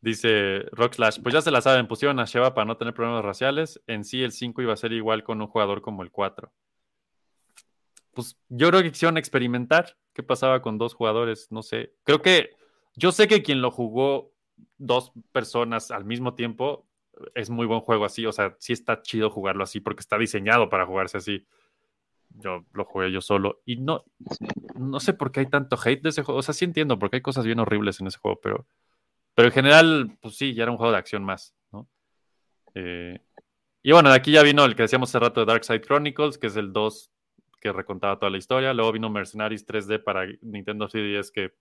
Dice 0.00 0.60
Rockslash, 0.70 1.20
pues 1.22 1.32
ya 1.34 1.40
se 1.42 1.50
la 1.50 1.60
saben, 1.60 1.88
pusieron 1.88 2.20
a 2.20 2.24
Sheva 2.24 2.54
para 2.54 2.66
no 2.66 2.76
tener 2.76 2.94
problemas 2.94 3.24
raciales. 3.24 3.80
En 3.86 4.04
sí 4.04 4.22
el 4.22 4.30
5 4.32 4.62
iba 4.62 4.72
a 4.72 4.76
ser 4.76 4.92
igual 4.92 5.24
con 5.24 5.40
un 5.40 5.48
jugador 5.48 5.82
como 5.82 6.02
el 6.02 6.10
4. 6.12 6.52
Pues 8.18 8.36
yo 8.48 8.68
creo 8.70 8.82
que 8.82 8.90
quisieron 8.90 9.16
experimentar 9.16 9.96
qué 10.12 10.24
pasaba 10.24 10.60
con 10.60 10.76
dos 10.76 10.92
jugadores, 10.92 11.52
no 11.52 11.62
sé. 11.62 11.94
Creo 12.02 12.20
que 12.20 12.50
yo 12.96 13.12
sé 13.12 13.28
que 13.28 13.44
quien 13.44 13.62
lo 13.62 13.70
jugó 13.70 14.32
dos 14.76 15.12
personas 15.30 15.92
al 15.92 16.04
mismo 16.04 16.34
tiempo 16.34 16.88
es 17.36 17.48
muy 17.48 17.64
buen 17.64 17.78
juego 17.78 18.04
así, 18.04 18.26
o 18.26 18.32
sea, 18.32 18.56
sí 18.58 18.72
está 18.72 19.02
chido 19.02 19.30
jugarlo 19.30 19.62
así 19.62 19.78
porque 19.78 20.00
está 20.00 20.18
diseñado 20.18 20.68
para 20.68 20.84
jugarse 20.84 21.18
así. 21.18 21.46
Yo 22.30 22.64
lo 22.72 22.84
jugué 22.86 23.12
yo 23.12 23.20
solo 23.20 23.62
y 23.64 23.76
no, 23.76 24.04
no 24.74 24.98
sé 24.98 25.12
por 25.12 25.30
qué 25.30 25.38
hay 25.38 25.46
tanto 25.46 25.78
hate 25.80 26.02
de 26.02 26.08
ese 26.08 26.24
juego. 26.24 26.40
O 26.40 26.42
sea, 26.42 26.54
sí 26.54 26.64
entiendo 26.64 26.98
porque 26.98 27.18
hay 27.18 27.22
cosas 27.22 27.46
bien 27.46 27.60
horribles 27.60 28.00
en 28.00 28.08
ese 28.08 28.18
juego, 28.18 28.40
pero, 28.42 28.66
pero 29.36 29.46
en 29.46 29.54
general, 29.54 30.18
pues 30.20 30.36
sí, 30.36 30.54
ya 30.54 30.64
era 30.64 30.72
un 30.72 30.78
juego 30.78 30.90
de 30.90 30.98
acción 30.98 31.22
más, 31.22 31.54
¿no? 31.70 31.88
Eh, 32.74 33.20
y 33.80 33.92
bueno, 33.92 34.10
de 34.10 34.16
aquí 34.16 34.32
ya 34.32 34.42
vino 34.42 34.64
el 34.64 34.74
que 34.74 34.82
decíamos 34.82 35.08
hace 35.10 35.20
rato 35.20 35.38
de 35.38 35.46
Dark 35.46 35.62
Side 35.64 35.82
Chronicles, 35.82 36.36
que 36.36 36.48
es 36.48 36.56
el 36.56 36.72
2 36.72 37.12
que 37.60 37.72
recontaba 37.72 38.18
toda 38.18 38.30
la 38.30 38.38
historia. 38.38 38.72
Luego 38.72 38.92
vino 38.92 39.10
Mercenaries 39.10 39.66
3D 39.66 40.02
para 40.02 40.26
Nintendo 40.42 40.88
3DS, 40.88 41.30
que 41.32 41.54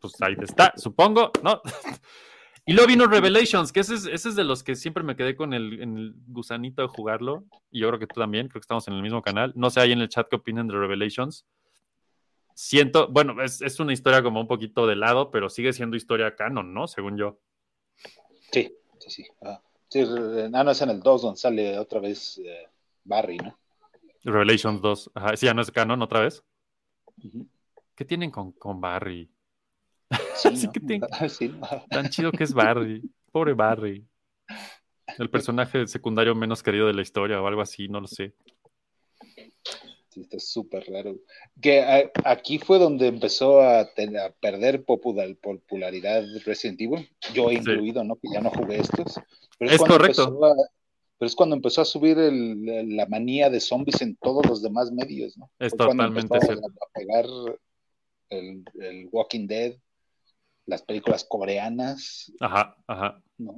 pues 0.00 0.20
ahí 0.22 0.36
está, 0.40 0.72
supongo, 0.76 1.30
¿no? 1.42 1.60
y 2.66 2.72
luego 2.72 2.88
vino 2.88 3.06
Revelations, 3.06 3.72
que 3.72 3.80
ese 3.80 3.94
es, 3.94 4.06
ese 4.06 4.28
es 4.28 4.36
de 4.36 4.44
los 4.44 4.62
que 4.62 4.74
siempre 4.74 5.02
me 5.02 5.16
quedé 5.16 5.36
con 5.36 5.52
el, 5.52 6.14
gusanito 6.26 6.82
de 6.82 6.88
jugarlo. 6.88 7.44
Y 7.70 7.80
yo 7.80 7.88
creo 7.88 7.98
que 7.98 8.06
tú 8.06 8.20
también, 8.20 8.48
creo 8.48 8.60
que 8.60 8.64
estamos 8.64 8.86
en 8.88 8.94
el 8.94 9.02
mismo 9.02 9.22
canal. 9.22 9.52
No 9.56 9.70
sé 9.70 9.80
ahí 9.80 9.92
en 9.92 10.00
el 10.00 10.08
chat 10.08 10.28
qué 10.28 10.36
opinan 10.36 10.68
de 10.68 10.74
Revelations. 10.74 11.46
Siento, 12.54 13.08
bueno, 13.08 13.42
es, 13.42 13.60
es 13.60 13.80
una 13.80 13.92
historia 13.92 14.22
como 14.22 14.40
un 14.40 14.48
poquito 14.48 14.86
de 14.86 14.96
lado, 14.96 15.30
pero 15.30 15.50
sigue 15.50 15.72
siendo 15.72 15.96
historia 15.96 16.34
canon, 16.36 16.72
¿no? 16.72 16.88
Según 16.88 17.18
yo. 17.18 17.38
Sí, 18.50 18.74
sí, 18.98 19.10
sí. 19.10 19.26
Ah, 19.42 19.60
sí, 19.88 20.04
no 20.04 20.70
es 20.70 20.80
en 20.80 20.90
el 20.90 21.00
2 21.00 21.22
donde 21.22 21.38
sale 21.38 21.78
otra 21.78 22.00
vez 22.00 22.38
eh, 22.38 22.68
Barry, 23.04 23.36
¿no? 23.36 23.58
Revelations 24.32 24.80
2. 24.80 25.10
Ajá, 25.14 25.36
sí, 25.36 25.46
ya 25.46 25.54
no 25.54 25.62
es 25.62 25.70
canon 25.70 26.02
otra 26.02 26.20
vez. 26.20 26.42
¿Qué 27.94 28.04
tienen 28.04 28.30
con, 28.30 28.52
con 28.52 28.80
Barry? 28.80 29.30
Sí, 30.36 30.48
Sí 30.56 30.66
¿no? 30.66 30.72
que 30.72 30.80
Sí, 31.28 31.48
¿no? 31.48 31.66
Tan 31.90 32.08
chido 32.10 32.30
que 32.32 32.44
es 32.44 32.52
Barry. 32.52 33.02
Pobre 33.32 33.54
Barry. 33.54 34.06
El 35.18 35.30
personaje 35.30 35.86
secundario 35.86 36.34
menos 36.34 36.62
querido 36.62 36.86
de 36.88 36.92
la 36.94 37.02
historia 37.02 37.40
o 37.40 37.46
algo 37.46 37.60
así, 37.62 37.88
no 37.88 38.00
lo 38.00 38.06
sé. 38.06 38.34
Sí, 40.08 40.22
está 40.22 40.38
súper 40.40 40.84
raro. 40.90 41.16
Que 41.60 41.82
a- 41.82 42.10
aquí 42.24 42.58
fue 42.58 42.78
donde 42.78 43.06
empezó 43.06 43.60
a, 43.60 43.88
perder 44.40 44.84
popular- 44.84 45.36
popularidad 45.36 46.24
Resident 46.44 46.80
Evil. 46.80 47.08
Yo 47.34 47.50
incluido, 47.52 48.02
¿no? 48.02 48.16
Que 48.16 48.28
ya 48.32 48.40
no 48.40 48.50
jugué 48.50 48.80
estos. 48.80 49.20
Pero 49.58 49.70
Es 49.70 49.78
cuando 49.78 49.96
correcto. 49.98 50.44
a- 50.44 50.54
pero 51.18 51.26
es 51.26 51.34
cuando 51.34 51.56
empezó 51.56 51.80
a 51.80 51.84
subir 51.86 52.18
el- 52.18 52.96
la 52.96 53.06
manía 53.06 53.48
de 53.50 53.60
zombies 53.60 54.02
en 54.02 54.16
todos 54.16 54.46
los 54.46 54.62
demás 54.62 54.92
medios, 54.92 55.36
¿no? 55.38 55.50
Es 55.58 55.70
Fue 55.70 55.78
totalmente 55.78 56.38
cierto. 56.40 56.66
a, 56.66 56.98
pegar 56.98 57.26
el, 58.30 58.64
el 58.80 59.08
Walking 59.10 59.46
Dead, 59.46 59.74
las 60.66 60.82
películas 60.82 61.24
coreanas, 61.28 62.32
Ajá, 62.40 62.76
ajá. 62.86 63.22
¿no? 63.38 63.54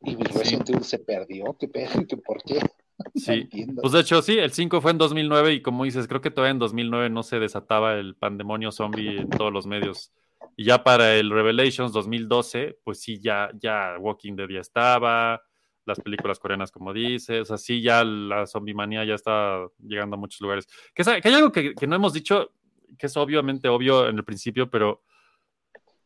Y 0.00 0.16
Resident 0.16 0.68
Evil 0.68 0.84
se 0.84 0.98
perdió, 0.98 1.56
¿qué? 1.58 1.70
¿Qué 1.70 2.16
¿Por 2.16 2.42
qué? 2.42 2.60
Sí, 3.16 3.48
pues 3.80 3.92
de 3.92 4.00
hecho 4.00 4.22
sí, 4.22 4.38
el 4.38 4.52
5 4.52 4.80
fue 4.80 4.92
en 4.92 4.98
2009 4.98 5.52
y 5.54 5.62
como 5.62 5.82
dices, 5.84 6.06
creo 6.06 6.20
que 6.20 6.30
todavía 6.30 6.52
en 6.52 6.60
2009 6.60 7.10
no 7.10 7.24
se 7.24 7.40
desataba 7.40 7.94
el 7.94 8.14
pandemonio 8.14 8.70
zombie 8.70 9.20
en 9.20 9.30
todos 9.30 9.52
los 9.52 9.66
medios. 9.66 10.12
Y 10.56 10.64
ya 10.64 10.84
para 10.84 11.16
el 11.16 11.30
Revelations 11.30 11.92
2012, 11.92 12.78
pues 12.84 13.00
sí, 13.00 13.18
ya, 13.20 13.50
ya 13.60 13.96
Walking 13.98 14.36
Dead 14.36 14.48
ya 14.48 14.60
estaba, 14.60 15.42
las 15.86 16.00
películas 16.00 16.38
coreanas 16.38 16.70
como 16.70 16.92
dices, 16.92 17.50
así 17.50 17.82
ya 17.82 18.04
la 18.04 18.46
zombie 18.46 18.74
manía 18.74 19.04
ya 19.04 19.14
está 19.14 19.66
llegando 19.78 20.16
a 20.16 20.18
muchos 20.18 20.40
lugares. 20.40 20.66
Que, 20.94 21.02
que 21.02 21.28
hay 21.28 21.34
algo 21.34 21.52
que, 21.52 21.74
que 21.74 21.86
no 21.86 21.96
hemos 21.96 22.12
dicho, 22.12 22.52
que 22.98 23.06
es 23.06 23.16
obviamente 23.16 23.68
obvio 23.68 24.08
en 24.08 24.16
el 24.16 24.24
principio, 24.24 24.70
pero 24.70 25.02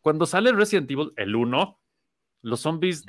cuando 0.01 0.27
sale 0.27 0.53
Resident 0.53 0.91
Evil, 0.91 1.13
el 1.17 1.37
1, 1.37 1.79
los 2.43 2.61
zombies 2.61 3.05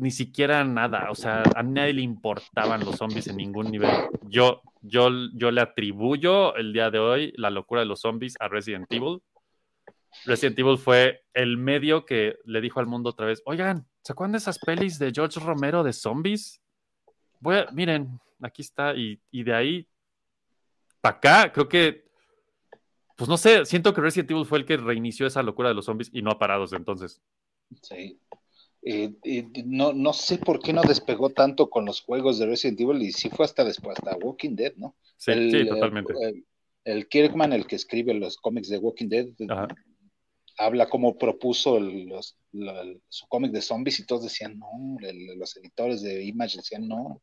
ni 0.00 0.10
siquiera 0.10 0.64
nada, 0.64 1.10
o 1.10 1.14
sea, 1.14 1.42
a 1.54 1.62
nadie 1.62 1.92
le 1.92 2.02
importaban 2.02 2.84
los 2.84 2.96
zombies 2.96 3.26
en 3.26 3.36
ningún 3.36 3.70
nivel. 3.70 3.90
Yo, 4.22 4.62
yo, 4.80 5.10
yo 5.34 5.50
le 5.50 5.60
atribuyo 5.60 6.56
el 6.56 6.72
día 6.72 6.90
de 6.90 6.98
hoy 6.98 7.34
la 7.36 7.50
locura 7.50 7.82
de 7.82 7.86
los 7.86 8.00
zombies 8.00 8.34
a 8.40 8.48
Resident 8.48 8.90
Evil. 8.90 9.20
Resident 10.24 10.58
Evil 10.58 10.78
fue 10.78 11.20
el 11.34 11.58
medio 11.58 12.06
que 12.06 12.36
le 12.46 12.62
dijo 12.62 12.80
al 12.80 12.86
mundo 12.86 13.10
otra 13.10 13.26
vez, 13.26 13.42
oigan, 13.44 13.86
¿se 14.02 14.12
acuerdan 14.12 14.32
de 14.32 14.38
esas 14.38 14.58
pelis 14.58 14.98
de 14.98 15.12
George 15.14 15.38
Romero 15.40 15.82
de 15.82 15.92
zombies? 15.92 16.60
Voy 17.40 17.56
a- 17.56 17.68
miren, 17.72 18.20
aquí 18.42 18.62
está, 18.62 18.94
y, 18.94 19.20
y 19.30 19.42
de 19.44 19.54
ahí 19.54 19.86
para 21.00 21.16
acá, 21.16 21.52
creo 21.52 21.68
que, 21.68 22.04
pues 23.16 23.28
no 23.28 23.36
sé, 23.36 23.64
siento 23.64 23.92
que 23.94 24.00
Resident 24.00 24.30
Evil 24.30 24.44
fue 24.46 24.58
el 24.58 24.64
que 24.66 24.76
reinició 24.76 25.26
esa 25.26 25.42
locura 25.42 25.68
de 25.70 25.74
los 25.74 25.84
zombies 25.86 26.10
y 26.12 26.22
no 26.22 26.30
ha 26.30 26.38
parado 26.38 26.62
desde 26.62 26.76
entonces. 26.76 27.20
Sí. 27.82 28.18
Eh, 28.82 29.12
eh, 29.24 29.46
no, 29.66 29.92
no 29.92 30.12
sé 30.14 30.38
por 30.38 30.58
qué 30.60 30.72
no 30.72 30.82
despegó 30.82 31.28
tanto 31.30 31.68
con 31.68 31.84
los 31.84 32.00
juegos 32.00 32.38
de 32.38 32.46
Resident 32.46 32.80
Evil 32.80 33.02
y 33.02 33.12
sí 33.12 33.28
fue 33.28 33.44
hasta 33.44 33.62
después, 33.62 33.98
hasta 33.98 34.16
Walking 34.16 34.56
Dead, 34.56 34.72
¿no? 34.76 34.96
Sí, 35.18 35.32
El- 35.32 35.50
sí, 35.50 35.68
totalmente. 35.68 36.14
El, 36.18 36.46
el 36.84 37.08
Kirkman, 37.08 37.52
el 37.52 37.66
que 37.66 37.76
escribe 37.76 38.14
los 38.14 38.38
cómics 38.38 38.68
de 38.70 38.78
Walking 38.78 39.08
Dead, 39.08 39.26
Ajá. 39.50 39.68
Habla 40.60 40.86
como 40.88 41.16
propuso 41.16 41.80
los- 41.80 42.36
su 43.08 43.26
cómic 43.28 43.52
de 43.52 43.62
zombies 43.62 43.98
y 44.00 44.06
todos 44.06 44.22
decían 44.24 44.58
no, 44.58 44.68
el- 45.00 45.38
los 45.38 45.56
editores 45.56 46.02
de 46.02 46.22
Image 46.24 46.58
decían 46.58 46.86
no, 46.86 47.20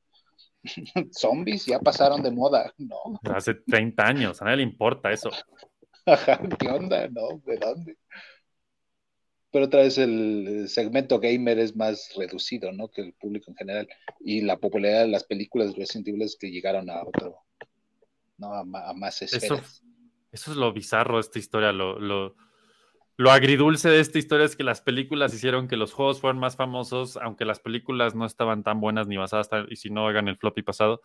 zombies 1.11 1.65
ya 1.65 1.79
pasaron 1.79 2.21
de 2.23 2.31
moda, 2.31 2.73
no, 2.77 3.19
Hace 3.23 3.53
30 3.55 4.05
años, 4.07 4.41
a 4.41 4.45
nadie 4.45 4.57
le 4.57 4.63
importa 4.63 5.11
eso. 5.11 5.29
Ajá, 6.05 6.39
¿qué 6.57 6.67
onda? 6.69 7.07
No, 7.09 7.41
¿de 7.45 7.57
dónde? 7.57 7.97
Pero 9.51 9.65
otra 9.65 9.81
vez 9.81 9.97
el 9.97 10.67
segmento 10.67 11.19
gamer 11.19 11.59
es 11.59 11.75
más 11.75 12.13
reducido, 12.15 12.71
¿no? 12.71 12.89
Que 12.89 13.01
el 13.01 13.13
público 13.13 13.49
en 13.51 13.55
general. 13.57 13.87
Y 14.19 14.41
la 14.41 14.57
popularidad 14.57 15.01
de 15.03 15.07
las 15.07 15.23
películas 15.23 15.69
de 15.73 15.79
Resident 15.79 16.07
Evil 16.09 16.21
es 16.23 16.37
que 16.39 16.51
llegaron 16.51 16.89
a 16.89 17.01
otro, 17.03 17.39
¿no? 18.37 18.53
A, 18.53 18.59
a 18.61 18.93
más 18.93 19.21
Eso, 19.21 19.35
esferas. 19.37 19.83
eso 20.31 20.51
es 20.51 20.57
lo 20.57 20.73
bizarro 20.73 21.15
de 21.15 21.21
esta 21.21 21.39
historia, 21.39 21.71
lo, 21.71 21.97
lo, 21.99 22.35
lo 23.17 23.31
agridulce 23.31 23.89
de 23.89 23.99
esta 23.99 24.19
historia 24.19 24.45
es 24.45 24.55
que 24.55 24.63
las 24.63 24.81
películas 24.81 25.33
hicieron 25.33 25.67
que 25.67 25.75
los 25.75 25.91
juegos 25.91 26.21
fueran 26.21 26.39
más 26.39 26.55
famosos, 26.55 27.17
aunque 27.17 27.45
las 27.45 27.59
películas 27.59 28.15
no 28.15 28.25
estaban 28.25 28.63
tan 28.63 28.79
buenas 28.79 29.07
ni 29.07 29.17
basadas, 29.17 29.49
tan- 29.49 29.67
y 29.69 29.75
si 29.75 29.89
no, 29.89 30.07
hagan 30.07 30.27
el 30.27 30.37
floppy 30.37 30.61
pasado. 30.61 31.01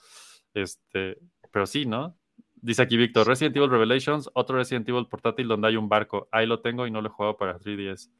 Este, 0.54 1.18
pero 1.50 1.66
sí, 1.66 1.86
¿no? 1.86 2.16
Dice 2.54 2.82
aquí 2.82 2.96
Víctor, 2.96 3.26
Resident 3.26 3.56
Evil 3.56 3.70
Revelations, 3.70 4.30
otro 4.34 4.56
Resident 4.58 4.88
Evil 4.88 5.06
portátil 5.08 5.48
donde 5.48 5.68
hay 5.68 5.76
un 5.76 5.88
barco. 5.88 6.28
Ahí 6.30 6.46
lo 6.46 6.60
tengo 6.60 6.86
y 6.86 6.90
no 6.90 7.00
lo 7.00 7.08
he 7.08 7.10
jugado 7.10 7.36
para 7.36 7.58
3DS. 7.58 8.10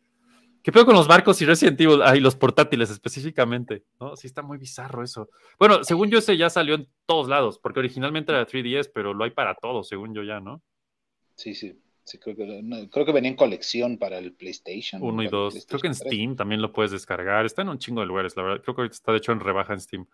¿Qué 0.63 0.73
pedo 0.73 0.87
con 0.87 0.95
los 0.95 1.07
barcos 1.09 1.43
y 1.43 1.45
Resident 1.45 1.81
Evil? 1.81 2.03
Ahí 2.03 2.21
los 2.21 2.35
portátiles 2.37 2.91
específicamente, 2.91 3.85
¿no? 4.01 4.17
Sí 4.17 4.27
está 4.27 4.43
muy 4.43 4.59
bizarro 4.59 5.03
eso. 5.03 5.29
Bueno, 5.59 5.85
según 5.85 6.09
yo 6.09 6.19
ese 6.19 6.37
ya 6.37 6.49
salió 6.51 6.77
en 6.77 6.89
todos 7.05 7.29
lados, 7.29 7.59
porque 7.59 7.81
originalmente 7.81 8.33
era 8.33 8.47
3DS, 8.47 8.91
pero 8.95 9.13
lo 9.13 9.25
hay 9.25 9.31
para 9.31 9.55
todos, 9.55 9.89
según 9.89 10.15
yo 10.15 10.23
ya, 10.23 10.41
¿no? 10.41 10.63
Sí, 11.35 11.55
sí. 11.55 11.82
Sí 12.05 12.19
creo, 12.19 12.37
que, 12.37 12.63
no, 12.63 12.89
creo 12.91 13.07
que 13.07 13.13
venía 13.13 13.31
en 13.31 13.37
colección 13.37 13.99
para 13.99 14.19
el 14.19 14.33
PlayStation. 14.33 15.03
Uno 15.03 15.23
y 15.23 15.27
para 15.27 15.37
el 15.37 15.43
dos. 15.53 15.67
Creo 15.67 15.81
que 15.81 15.87
en 15.87 15.93
PlayStation 15.93 16.09
3. 16.11 16.13
Steam 16.15 16.37
también 16.37 16.63
lo 16.63 16.73
puedes 16.73 16.91
descargar. 16.91 17.45
Está 17.47 17.63
en 17.63 17.69
un 17.69 17.79
chingo 17.79 18.01
de 18.01 18.07
lugares, 18.07 18.37
la 18.37 18.43
verdad. 18.43 18.63
Creo 18.63 18.75
que 18.77 18.85
está 18.87 19.13
de 19.13 19.19
hecho 19.19 19.33
en 19.33 19.41
rebaja 19.41 19.73
en 19.73 19.81
Steam. 19.81 20.07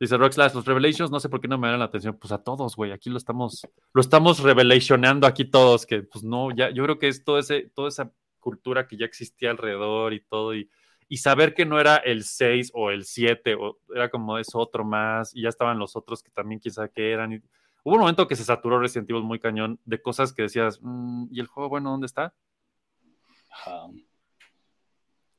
Dice 0.00 0.16
Roxlash, 0.16 0.54
los 0.54 0.64
Revelations, 0.64 1.10
no 1.10 1.20
sé 1.20 1.28
por 1.28 1.40
qué 1.40 1.48
no 1.48 1.56
me 1.58 1.68
dan 1.68 1.78
la 1.78 1.84
atención. 1.86 2.16
Pues 2.18 2.32
a 2.32 2.42
todos, 2.42 2.74
güey. 2.76 2.90
Aquí 2.92 3.10
lo 3.10 3.16
estamos, 3.18 3.66
lo 3.92 4.00
estamos 4.00 4.40
revelationando 4.40 5.26
aquí 5.26 5.44
todos, 5.44 5.86
que 5.86 6.02
pues 6.02 6.24
no, 6.24 6.50
ya, 6.54 6.70
yo 6.70 6.82
creo 6.84 6.98
que 6.98 7.08
es 7.08 7.22
todo 7.24 7.38
ese, 7.38 7.70
toda 7.74 7.88
esa 7.88 8.12
cultura 8.40 8.86
que 8.86 8.96
ya 8.96 9.06
existía 9.06 9.50
alrededor 9.50 10.12
y 10.12 10.20
todo, 10.20 10.54
y, 10.54 10.68
y 11.08 11.16
saber 11.18 11.54
que 11.54 11.64
no 11.64 11.78
era 11.80 11.96
el 11.96 12.24
6 12.24 12.72
o 12.74 12.90
el 12.90 13.04
7, 13.04 13.54
o 13.54 13.78
era 13.94 14.10
como 14.10 14.36
es 14.38 14.48
otro 14.54 14.84
más, 14.84 15.34
y 15.34 15.42
ya 15.42 15.48
estaban 15.48 15.78
los 15.78 15.94
otros 15.96 16.22
que 16.22 16.30
también 16.30 16.60
quizá 16.60 16.88
que 16.88 17.12
eran. 17.12 17.32
y- 17.34 17.40
Hubo 17.84 17.94
un 17.94 18.00
momento 18.00 18.26
que 18.26 18.34
se 18.34 18.44
saturó 18.44 18.80
Resident 18.80 19.08
Evil 19.10 19.22
muy 19.22 19.38
cañón 19.38 19.78
de 19.84 20.00
cosas 20.02 20.32
que 20.32 20.42
decías, 20.42 20.80
"Mm, 20.82 21.26
¿y 21.30 21.38
el 21.38 21.46
juego 21.46 21.68
bueno 21.68 21.90
dónde 21.90 22.06
está? 22.06 22.34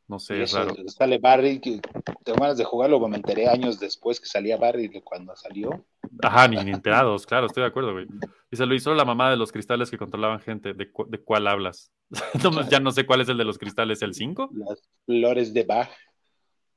No 0.07 0.19
sé, 0.19 0.37
Y 0.37 0.41
es 0.43 0.51
raro. 0.53 0.75
sale 0.87 1.17
Barry, 1.17 1.59
que 1.59 1.81
tengo 2.23 2.39
ganas 2.39 2.57
de 2.59 2.63
jugarlo, 2.63 2.99
me 3.07 3.15
enteré 3.17 3.47
años 3.47 3.79
después 3.79 4.19
que 4.19 4.27
salía 4.27 4.55
Barry 4.57 4.87
de 4.87 5.01
cuando 5.01 5.35
salió. 5.35 5.83
Ajá, 6.21 6.47
ni, 6.47 6.57
ni 6.63 6.71
enterados, 6.71 7.25
claro, 7.25 7.47
estoy 7.47 7.61
de 7.63 7.69
acuerdo, 7.69 7.93
güey. 7.93 8.05
Dice 8.51 8.65
Luis, 8.67 8.83
solo 8.83 8.95
la 8.95 9.05
mamá 9.05 9.31
de 9.31 9.37
los 9.37 9.51
cristales 9.51 9.89
que 9.89 9.97
controlaban 9.97 10.39
gente. 10.39 10.73
¿De, 10.75 10.91
cu- 10.91 11.09
de 11.09 11.17
cuál 11.23 11.47
hablas? 11.47 11.91
Ya 12.71 12.79
no 12.79 12.91
sé 12.91 13.07
cuál 13.07 13.21
es 13.21 13.29
el 13.29 13.37
de 13.39 13.45
los 13.45 13.57
cristales, 13.57 14.01
¿el 14.03 14.13
5? 14.13 14.49
Las 14.53 14.87
flores 15.07 15.51
de 15.55 15.63
Bach. 15.63 15.89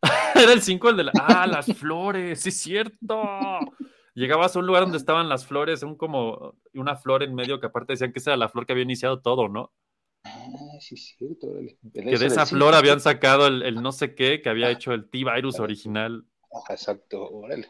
Era 0.35 0.53
el 0.55 0.63
5 0.63 0.89
el 0.89 0.97
de 0.97 1.05
la... 1.05 1.13
Ah, 1.21 1.47
las 1.47 1.67
flores, 1.77 2.41
sí 2.41 2.49
es 2.49 2.59
cierto. 2.59 3.23
Llegabas 4.19 4.57
a 4.57 4.59
un 4.59 4.67
lugar 4.67 4.83
donde 4.83 4.99
estaban 4.99 5.29
las 5.29 5.47
flores, 5.47 5.83
un 5.85 5.95
como 5.97 6.55
una 6.75 6.97
flor 6.97 7.23
en 7.23 7.35
medio 7.35 7.61
que 7.61 7.67
aparte 7.67 7.93
decían 7.93 8.13
que 8.13 8.19
esa 8.19 8.33
era 8.33 8.37
la 8.37 8.49
flor 8.49 8.67
que 8.67 8.73
había 8.73 8.83
iniciado 8.83 9.21
todo, 9.21 9.49
¿no? 9.49 9.73
Ah, 10.25 10.79
sí, 10.81 10.97
es 10.97 11.15
cierto. 11.17 11.47
órale. 11.49 11.79
Que 11.93 12.19
de 12.19 12.27
esa 12.27 12.45
flor 12.47 12.73
sí, 12.75 12.79
habían 12.79 13.01
sacado 13.01 13.47
el, 13.47 13.63
el 13.63 13.81
no 13.81 13.93
sé 13.93 14.15
qué 14.17 14.41
que 14.43 14.49
había 14.49 14.71
hecho 14.71 14.93
el 14.93 15.09
T-Virus 15.09 15.61
original. 15.61 16.25
Ajá, 16.53 16.75
Exacto, 16.75 17.29
órale. 17.31 17.69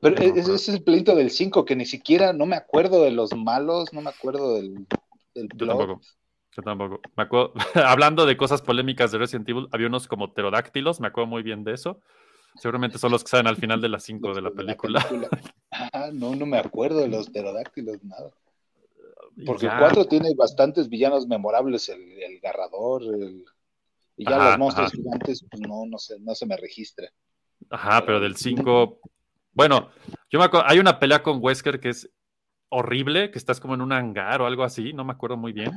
Pero 0.00 0.16
No, 0.16 0.22
e- 0.22 0.40
ese, 0.40 0.54
es 0.54 0.68
el 0.68 0.82
pleito 0.82 1.14
del 1.14 1.30
5, 1.30 1.64
que 1.64 1.76
ni 1.76 1.84
siquiera, 1.84 2.32
no 2.32 2.46
me 2.46 2.56
acuerdo 2.56 3.02
de 3.04 3.10
los 3.10 3.34
malos, 3.36 3.92
no 3.92 4.00
me 4.00 4.10
acuerdo 4.10 4.54
del, 4.54 4.86
del 5.34 5.48
Yo 5.56 5.66
tampoco. 5.66 6.00
Yo 6.56 6.62
tampoco. 6.62 7.00
Me 7.16 7.22
acuerdo, 7.24 7.52
hablando 7.86 8.26
de 8.26 8.36
cosas 8.36 8.62
polémicas 8.62 9.12
de 9.12 9.18
Resident 9.18 9.48
Evil, 9.48 9.68
había 9.72 9.88
unos 9.88 10.08
como 10.08 10.32
pterodáctilos, 10.32 11.00
me 11.00 11.08
acuerdo 11.08 11.28
muy 11.28 11.42
bien 11.42 11.64
de 11.64 11.74
eso. 11.74 12.00
Seguramente 12.56 12.98
son 12.98 13.12
los 13.12 13.22
que 13.24 13.30
salen 13.30 13.46
al 13.46 13.56
final 13.56 13.80
de 13.80 13.88
las 13.88 14.02
5 14.04 14.34
de 14.34 14.42
la 14.42 14.50
película. 14.50 15.06
Ah, 15.70 16.10
no, 16.12 16.34
no 16.34 16.46
me 16.46 16.58
acuerdo 16.58 17.00
de 17.00 17.08
los 17.08 17.30
pterodáctilos, 17.30 18.02
nada. 18.02 18.30
Porque 19.46 19.66
ya. 19.66 19.74
el 19.74 19.78
4 19.78 20.06
tiene 20.06 20.34
bastantes 20.34 20.88
villanos 20.88 21.26
memorables, 21.26 21.88
el, 21.88 22.00
el 22.22 22.40
garrador, 22.40 23.02
el... 23.02 23.44
y 24.16 24.24
ya 24.24 24.36
Ajá, 24.36 24.48
los 24.50 24.58
monstruos 24.58 24.88
ajá. 24.88 24.96
gigantes, 24.96 25.44
pues 25.48 25.62
no, 25.62 25.86
no 25.86 25.98
se, 25.98 26.18
no 26.20 26.34
se 26.34 26.46
me 26.46 26.56
registra. 26.56 27.08
Ajá, 27.70 28.04
pero 28.04 28.20
del 28.20 28.36
5. 28.36 29.00
Bueno, 29.52 29.90
yo 30.30 30.38
me 30.38 30.44
acuerdo, 30.44 30.66
hay 30.68 30.78
una 30.78 30.98
pelea 30.98 31.22
con 31.22 31.38
Wesker 31.42 31.80
que 31.80 31.90
es 31.90 32.10
horrible, 32.68 33.30
que 33.30 33.38
estás 33.38 33.60
como 33.60 33.74
en 33.74 33.80
un 33.80 33.92
hangar 33.92 34.40
o 34.42 34.46
algo 34.46 34.64
así, 34.64 34.92
no 34.92 35.04
me 35.04 35.12
acuerdo 35.12 35.36
muy 35.36 35.52
bien, 35.52 35.72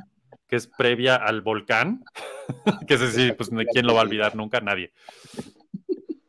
que 0.48 0.56
es 0.56 0.68
previa 0.68 1.16
al 1.16 1.42
volcán, 1.42 2.04
que 2.88 2.94
es 2.94 3.00
decir, 3.00 3.36
pues 3.36 3.50
¿quién 3.72 3.88
lo 3.88 3.94
va 3.94 4.02
a 4.02 4.04
olvidar 4.04 4.36
nunca? 4.36 4.62
Nadie. 4.62 4.94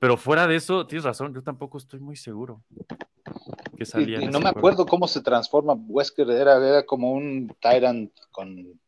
Pero 0.04 0.18
fuera 0.18 0.46
de 0.46 0.56
eso, 0.56 0.86
tienes 0.86 1.02
razón, 1.04 1.32
yo 1.32 1.42
tampoco 1.42 1.78
estoy 1.78 1.98
muy 1.98 2.14
seguro 2.14 2.62
que 3.74 3.84
Y, 3.84 3.86
salía. 3.86 4.20
y 4.20 4.24
en 4.24 4.30
no 4.32 4.38
me 4.38 4.44
juego. 4.50 4.58
acuerdo 4.58 4.84
cómo 4.84 5.08
se 5.08 5.22
transforma. 5.22 5.72
Wesker 5.72 6.28
era, 6.30 6.56
era 6.58 6.84
como 6.84 7.12
un 7.12 7.48
Tyrant 7.58 8.12
con, 8.30 8.78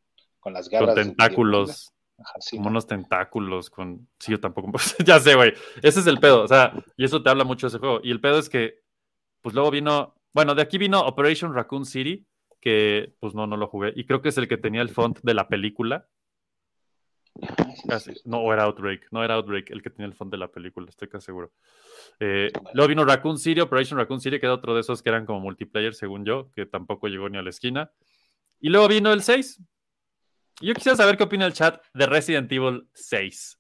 con 0.40 0.52
las 0.52 0.68
Con 0.68 0.78
garras. 0.80 0.94
de- 0.97 1.05
tentáculos. 1.05 1.90
Ajá, 2.18 2.34
sí, 2.40 2.56
como 2.59 2.68
¿no? 2.68 2.72
unos 2.72 2.86
tentáculos 2.86 3.70
con... 3.70 4.06
Sí, 4.18 4.32
yo 4.32 4.40
tampoco... 4.40 4.70
ya 5.06 5.18
sé, 5.20 5.34
güey. 5.36 5.55
Ese 5.82 6.01
es 6.01 6.06
el 6.06 6.18
pedo. 6.18 6.43
O 6.43 6.48
sea, 6.48 6.74
y 6.98 7.06
eso 7.06 7.22
te 7.22 7.30
habla 7.30 7.44
mucho 7.44 7.66
de 7.66 7.68
ese 7.68 7.78
juego. 7.78 8.01
Y 8.02 8.10
el 8.10 8.20
pedo 8.20 8.38
es 8.38 8.51
que, 8.51 8.80
pues 9.40 9.55
luego 9.55 9.70
vino... 9.70 10.14
Bueno, 10.34 10.55
de 10.55 10.60
aquí 10.60 10.76
vino 10.76 11.01
Operation 11.01 11.55
Raccoon 11.55 11.86
City, 11.86 12.26
que 12.60 13.14
pues 13.20 13.34
no, 13.34 13.47
no 13.47 13.56
lo 13.56 13.68
jugué. 13.68 13.94
Y 13.97 14.05
creo 14.05 14.20
que 14.20 14.28
es 14.28 14.36
el 14.36 14.48
que 14.48 14.59
tenía 14.59 14.82
el 14.82 14.90
font 14.90 15.18
de 15.22 15.32
la 15.32 15.48
película. 15.48 16.09
Casi. 17.88 18.12
No, 18.24 18.38
o 18.38 18.52
era 18.52 18.64
Outbreak. 18.64 19.08
No 19.10 19.22
era 19.22 19.34
Outbreak 19.34 19.70
el 19.70 19.82
que 19.82 19.90
tenía 19.90 20.06
el 20.06 20.14
font 20.14 20.30
de 20.30 20.38
la 20.38 20.48
película, 20.48 20.88
estoy 20.88 21.08
casi 21.08 21.26
seguro. 21.26 21.52
Eh, 22.20 22.50
luego 22.72 22.88
vino 22.88 23.04
Raccoon 23.04 23.38
City, 23.38 23.60
Operation 23.60 23.98
Raccoon 23.98 24.20
City, 24.20 24.38
que 24.38 24.46
era 24.46 24.54
otro 24.54 24.74
de 24.74 24.80
esos 24.80 25.02
que 25.02 25.08
eran 25.08 25.26
como 25.26 25.40
multiplayer, 25.40 25.94
según 25.94 26.24
yo, 26.24 26.50
que 26.52 26.66
tampoco 26.66 27.08
llegó 27.08 27.28
ni 27.28 27.38
a 27.38 27.42
la 27.42 27.50
esquina. 27.50 27.90
Y 28.60 28.70
luego 28.70 28.88
vino 28.88 29.12
el 29.12 29.22
6. 29.22 29.60
Y 30.60 30.66
Yo 30.68 30.74
quisiera 30.74 30.96
saber 30.96 31.16
qué 31.16 31.24
opina 31.24 31.46
el 31.46 31.52
chat 31.52 31.82
de 31.92 32.06
Resident 32.06 32.50
Evil 32.50 32.88
6. 32.94 33.58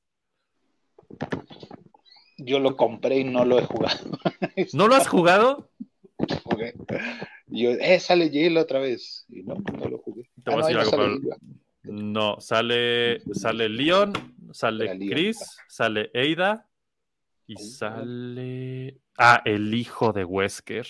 Yo 2.38 2.58
lo 2.58 2.76
compré 2.76 3.20
y 3.20 3.24
no 3.24 3.44
lo 3.44 3.58
he 3.58 3.64
jugado. 3.64 4.18
¿No 4.72 4.88
lo 4.88 4.94
has 4.94 5.08
jugado? 5.08 5.70
Jugué. 6.44 6.74
Y 7.48 7.64
yo, 7.64 7.70
eh, 7.70 8.00
sale 8.00 8.30
Jill 8.30 8.56
otra 8.56 8.80
vez. 8.80 9.26
Y 9.28 9.42
no, 9.42 9.54
no 9.54 9.88
lo 9.88 9.98
jugué. 9.98 10.30
Te 10.42 10.50
voy 10.50 10.62
a 10.62 10.66
Ah, 10.66 10.70
no, 10.70 10.80
algo, 10.80 10.90
Pablo. 10.90 11.36
No, 11.86 12.40
sale, 12.40 13.20
sale 13.32 13.68
Leon, 13.68 14.12
sale. 14.52 14.98
Chris, 15.08 15.38
sale 15.68 16.10
Ada 16.14 16.68
y 17.46 17.56
sale. 17.56 19.00
Ah, 19.16 19.42
el 19.44 19.72
hijo 19.74 20.12
de 20.12 20.24
Wesker. 20.24 20.86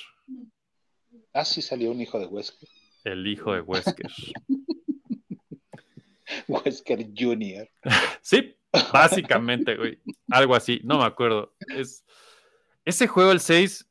Ah, 1.32 1.44
sí 1.44 1.60
salió 1.60 1.90
un 1.90 2.00
hijo 2.00 2.18
de 2.18 2.26
Wesker. 2.26 2.68
El 3.04 3.26
hijo 3.26 3.52
de 3.52 3.60
Wesker. 3.60 4.10
Wesker 6.48 7.06
Jr. 7.16 7.68
Sí, 8.22 8.56
básicamente, 8.92 9.76
güey. 9.76 10.00
Algo 10.30 10.56
así, 10.56 10.80
no 10.82 10.98
me 10.98 11.04
acuerdo. 11.04 11.54
Es, 11.68 12.04
ese 12.84 13.06
juego, 13.06 13.30
el 13.30 13.40
6, 13.40 13.86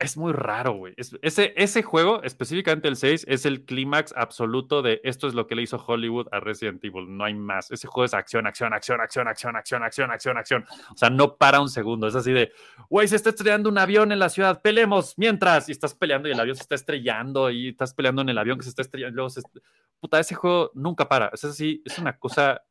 es 0.00 0.16
muy 0.16 0.32
raro, 0.32 0.72
güey. 0.72 0.94
Es- 0.96 1.16
ese, 1.22 1.82
juego, 1.82 2.22
específicamente 2.24 2.88
el 2.88 2.96
6, 2.96 3.24
es 3.28 3.46
el 3.46 3.64
clímax 3.64 4.12
absoluto 4.16 4.82
de 4.82 5.00
esto 5.04 5.28
es 5.28 5.34
lo 5.34 5.46
que 5.46 5.54
le 5.54 5.62
hizo 5.62 5.76
Hollywood 5.76 6.26
a 6.32 6.40
Resident 6.40 6.82
Evil. 6.84 7.16
No 7.16 7.24
hay 7.24 7.34
más. 7.34 7.70
Ese 7.70 7.86
juego 7.86 8.06
es 8.06 8.14
acción, 8.14 8.46
acción, 8.46 8.72
acción, 8.72 9.00
acción, 9.00 9.28
acción, 9.28 9.54
acción, 9.56 9.82
acción, 9.82 10.10
acción, 10.10 10.36
acción. 10.38 10.64
O 10.92 10.96
sea, 10.96 11.10
no 11.10 11.36
para 11.36 11.60
un 11.60 11.68
segundo. 11.68 12.08
Es 12.08 12.14
así 12.14 12.32
de, 12.32 12.50
güey, 12.88 13.06
se 13.06 13.16
está 13.16 13.30
estrellando 13.30 13.68
un 13.68 13.78
avión 13.78 14.10
en 14.10 14.18
la 14.18 14.28
ciudad, 14.30 14.60
pelemos 14.62 15.14
mientras. 15.16 15.68
Y 15.68 15.72
estás 15.72 15.94
peleando 15.94 16.28
y 16.28 16.32
el 16.32 16.40
avión 16.40 16.56
se 16.56 16.62
está 16.62 16.74
estrellando 16.74 17.50
y 17.50 17.68
estás 17.68 17.94
peleando 17.94 18.22
en 18.22 18.30
el 18.30 18.38
avión 18.38 18.58
que 18.58 18.64
se 18.64 18.70
está 18.70 18.82
estrellando. 18.82 19.12
y 19.12 19.16
luego 19.16 19.30
se 19.30 19.40
est- 19.40 19.56
Puta, 20.00 20.18
ese 20.18 20.34
juego 20.34 20.70
nunca 20.74 21.08
para. 21.08 21.30
Es 21.32 21.44
así, 21.44 21.82
es 21.84 21.98
una 21.98 22.16
cosa. 22.18 22.62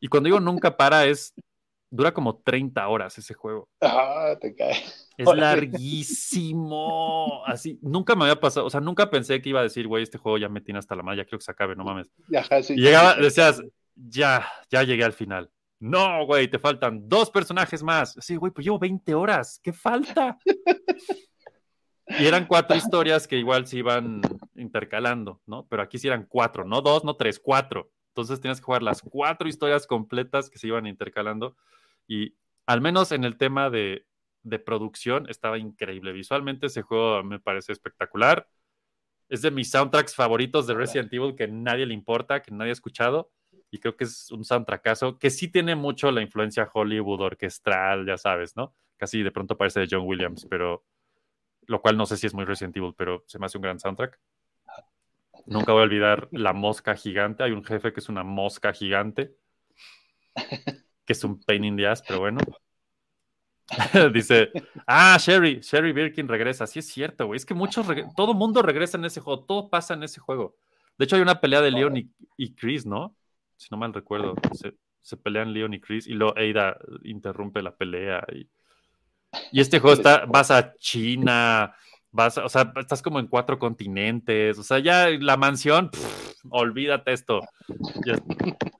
Y 0.00 0.08
cuando 0.08 0.28
digo 0.28 0.40
nunca 0.40 0.76
para, 0.76 1.04
es. 1.04 1.34
Dura 1.88 2.12
como 2.12 2.38
30 2.38 2.88
horas 2.88 3.16
ese 3.16 3.32
juego. 3.34 3.68
Ah, 3.80 4.34
te 4.40 4.54
cae. 4.56 4.82
Es 5.16 5.26
larguísimo. 5.34 7.06
Así, 7.46 7.78
nunca 7.82 8.14
me 8.14 8.24
había 8.24 8.40
pasado. 8.40 8.66
O 8.66 8.70
sea, 8.70 8.80
nunca 8.80 9.10
pensé 9.10 9.40
que 9.40 9.48
iba 9.50 9.60
a 9.60 9.64
decir, 9.64 9.86
güey, 9.86 10.02
este 10.02 10.18
juego 10.18 10.38
ya 10.38 10.48
me 10.48 10.60
tiene 10.60 10.78
hasta 10.78 10.94
la 10.94 11.02
madre, 11.02 11.18
ya 11.18 11.24
creo 11.24 11.38
que 11.38 11.44
se 11.44 11.50
acabe, 11.50 11.74
no 11.76 11.84
mames. 11.84 12.10
Ajá, 12.36 12.62
sí, 12.62 12.74
Y 12.74 12.80
llegaba, 12.82 13.14
decías, 13.16 13.62
ya, 13.94 14.46
ya 14.70 14.82
llegué 14.82 15.04
al 15.04 15.12
final. 15.12 15.50
No, 15.78 16.24
güey, 16.26 16.48
te 16.48 16.58
faltan 16.58 17.08
dos 17.08 17.30
personajes 17.30 17.82
más. 17.82 18.14
Sí, 18.20 18.36
güey, 18.36 18.52
pues 18.52 18.64
llevo 18.64 18.78
20 18.78 19.14
horas. 19.14 19.60
¿Qué 19.62 19.72
falta? 19.72 20.38
Y 22.08 22.26
eran 22.26 22.46
cuatro 22.46 22.76
historias 22.76 23.26
que 23.26 23.36
igual 23.36 23.66
se 23.66 23.78
iban 23.78 24.20
intercalando, 24.54 25.42
¿no? 25.46 25.66
Pero 25.68 25.82
aquí 25.82 25.98
sí 25.98 26.06
eran 26.06 26.24
cuatro, 26.28 26.64
no 26.64 26.80
dos, 26.80 27.04
no 27.04 27.16
tres, 27.16 27.40
cuatro. 27.40 27.90
Entonces 28.10 28.40
tienes 28.40 28.60
que 28.60 28.64
jugar 28.64 28.82
las 28.82 29.02
cuatro 29.02 29.48
historias 29.48 29.86
completas 29.86 30.48
que 30.48 30.58
se 30.58 30.68
iban 30.68 30.86
intercalando. 30.86 31.56
Y 32.06 32.34
al 32.64 32.80
menos 32.80 33.12
en 33.12 33.24
el 33.24 33.36
tema 33.36 33.70
de, 33.70 34.06
de 34.46 34.58
producción 34.60 35.28
estaba 35.28 35.58
increíble. 35.58 36.12
Visualmente 36.12 36.66
ese 36.66 36.82
juego 36.82 37.22
me 37.24 37.40
parece 37.40 37.72
espectacular. 37.72 38.48
Es 39.28 39.42
de 39.42 39.50
mis 39.50 39.70
soundtracks 39.70 40.14
favoritos 40.14 40.68
de 40.68 40.74
Resident 40.74 41.12
Evil 41.12 41.34
que 41.34 41.48
nadie 41.48 41.84
le 41.84 41.94
importa, 41.94 42.42
que 42.42 42.52
nadie 42.52 42.70
ha 42.70 42.72
escuchado. 42.72 43.32
Y 43.72 43.78
creo 43.78 43.96
que 43.96 44.04
es 44.04 44.30
un 44.30 44.44
soundtrackazo 44.44 45.18
que 45.18 45.30
sí 45.30 45.48
tiene 45.48 45.74
mucho 45.74 46.12
la 46.12 46.22
influencia 46.22 46.70
Hollywood 46.72 47.20
orquestral, 47.22 48.06
ya 48.06 48.16
sabes, 48.16 48.54
¿no? 48.56 48.74
Casi 48.96 49.24
de 49.24 49.32
pronto 49.32 49.58
parece 49.58 49.80
de 49.80 49.88
John 49.90 50.06
Williams, 50.06 50.46
pero 50.48 50.84
lo 51.62 51.82
cual 51.82 51.96
no 51.96 52.06
sé 52.06 52.16
si 52.16 52.28
es 52.28 52.34
muy 52.34 52.44
Resident 52.44 52.76
Evil, 52.76 52.94
pero 52.96 53.24
se 53.26 53.40
me 53.40 53.46
hace 53.46 53.58
un 53.58 53.62
gran 53.62 53.80
soundtrack. 53.80 54.20
Nunca 55.46 55.72
voy 55.72 55.80
a 55.80 55.84
olvidar 55.84 56.28
la 56.30 56.52
mosca 56.52 56.94
gigante. 56.94 57.42
Hay 57.42 57.50
un 57.50 57.64
jefe 57.64 57.92
que 57.92 57.98
es 57.98 58.08
una 58.08 58.22
mosca 58.22 58.72
gigante, 58.72 59.36
que 61.04 61.12
es 61.12 61.24
un 61.24 61.40
pain 61.40 61.64
in 61.64 61.76
the 61.76 61.88
ass, 61.88 62.02
pero 62.06 62.20
bueno. 62.20 62.38
Dice, 64.12 64.50
ah, 64.86 65.16
Sherry, 65.18 65.60
Sherry 65.60 65.92
Birkin 65.92 66.28
regresa. 66.28 66.66
Sí 66.66 66.78
es 66.78 66.86
cierto, 66.86 67.26
güey. 67.26 67.36
Es 67.36 67.46
que 67.46 67.54
muchos, 67.54 67.86
todo 68.16 68.34
mundo 68.34 68.62
regresa 68.62 68.96
en 68.96 69.04
ese 69.04 69.20
juego, 69.20 69.44
todo 69.44 69.68
pasa 69.70 69.94
en 69.94 70.02
ese 70.02 70.20
juego. 70.20 70.56
De 70.98 71.04
hecho, 71.04 71.16
hay 71.16 71.22
una 71.22 71.40
pelea 71.40 71.60
de 71.60 71.70
Leon 71.70 71.96
y, 72.36 72.54
Chris, 72.54 72.86
¿no? 72.86 73.14
Si 73.56 73.68
no 73.70 73.76
mal 73.76 73.92
recuerdo. 73.92 74.34
Se, 75.02 75.16
pelean 75.16 75.52
Leon 75.52 75.72
y 75.72 75.80
Chris 75.80 76.08
y 76.08 76.14
luego 76.14 76.34
Ada 76.36 76.78
interrumpe 77.04 77.62
la 77.62 77.74
pelea. 77.74 78.24
Y, 78.32 78.48
y 79.52 79.60
este 79.60 79.78
juego 79.78 79.94
está, 79.94 80.24
vas 80.26 80.50
a 80.50 80.74
China, 80.78 81.74
vas, 82.10 82.38
o 82.38 82.48
sea, 82.48 82.72
estás 82.76 83.02
como 83.02 83.20
en 83.20 83.26
cuatro 83.26 83.58
continentes. 83.58 84.58
O 84.58 84.62
sea, 84.62 84.78
ya 84.78 85.08
la 85.08 85.36
mansión, 85.36 85.90
olvídate 86.50 87.12
esto. 87.12 87.40
Es, 88.04 88.22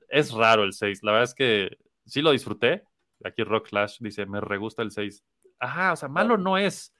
es 0.09 0.31
raro 0.31 0.63
el 0.63 0.73
6. 0.73 1.03
La 1.03 1.11
verdad 1.11 1.25
es 1.25 1.35
que 1.35 1.77
sí 2.05 2.21
lo 2.21 2.31
disfruté. 2.31 2.83
Aquí 3.23 3.43
Rock 3.43 3.67
Slash 3.67 3.97
dice, 3.99 4.25
me 4.25 4.41
re 4.41 4.57
gusta 4.57 4.81
el 4.81 4.91
6. 4.91 5.23
Ajá, 5.59 5.93
o 5.93 5.95
sea, 5.95 6.09
malo 6.09 6.37
no 6.37 6.57
es, 6.57 6.93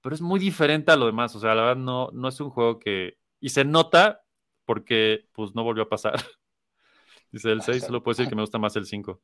pero 0.00 0.14
es 0.14 0.20
muy 0.20 0.40
diferente 0.40 0.90
a 0.90 0.96
lo 0.96 1.06
demás. 1.06 1.34
O 1.36 1.40
sea, 1.40 1.54
la 1.54 1.62
verdad 1.62 1.82
no, 1.82 2.10
no 2.12 2.28
es 2.28 2.40
un 2.40 2.50
juego 2.50 2.78
que... 2.78 3.18
Y 3.40 3.50
se 3.50 3.64
nota 3.64 4.22
porque 4.64 5.26
pues 5.32 5.54
no 5.54 5.64
volvió 5.64 5.84
a 5.84 5.88
pasar. 5.88 6.14
Dice 7.32 7.52
el 7.52 7.62
6, 7.62 7.84
solo 7.84 8.02
puedo 8.02 8.16
decir 8.16 8.28
que 8.28 8.34
me 8.34 8.42
gusta 8.42 8.58
más 8.58 8.74
el 8.76 8.86
5. 8.86 9.20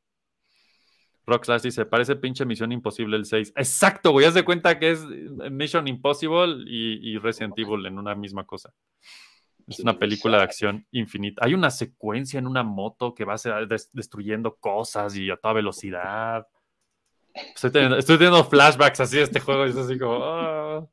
Rock 1.27 1.45
Slash 1.45 1.63
dice, 1.63 1.87
parece 1.87 2.15
pinche 2.15 2.45
Misión 2.45 2.71
Imposible 2.71 3.17
el 3.17 3.25
6. 3.27 3.53
Exacto, 3.57 4.13
güey, 4.13 4.27
haz 4.27 4.35
de 4.35 4.45
cuenta 4.45 4.79
que 4.79 4.93
es 4.93 5.05
Mission 5.05 5.89
Impossible 5.89 6.65
y, 6.67 7.15
y 7.15 7.19
Resident 7.19 7.59
Evil 7.59 7.85
en 7.87 7.99
una 7.99 8.15
misma 8.15 8.45
cosa. 8.45 8.73
Es 9.67 9.81
una 9.81 9.99
película 9.99 10.39
de 10.39 10.45
acción 10.45 10.87
infinita. 10.93 11.45
Hay 11.45 11.53
una 11.55 11.71
secuencia 11.71 12.39
en 12.39 12.47
una 12.47 12.63
moto 12.63 13.15
que 13.15 13.25
va 13.25 13.35
a 13.35 13.39
ser 13.39 13.67
des- 13.67 13.91
destruyendo 13.93 14.55
cosas 14.57 15.17
y 15.17 15.29
a 15.31 15.37
toda 15.37 15.55
velocidad. 15.55 16.47
Estoy 17.35 17.71
teniendo, 17.73 17.97
estoy 17.99 18.17
teniendo 18.17 18.45
flashbacks 18.45 19.01
así 19.01 19.17
de 19.17 19.25
este 19.25 19.41
juego 19.41 19.67
y 19.67 19.71
es 19.71 19.77
así 19.77 19.99
como... 19.99 20.21
ah. 20.25 20.87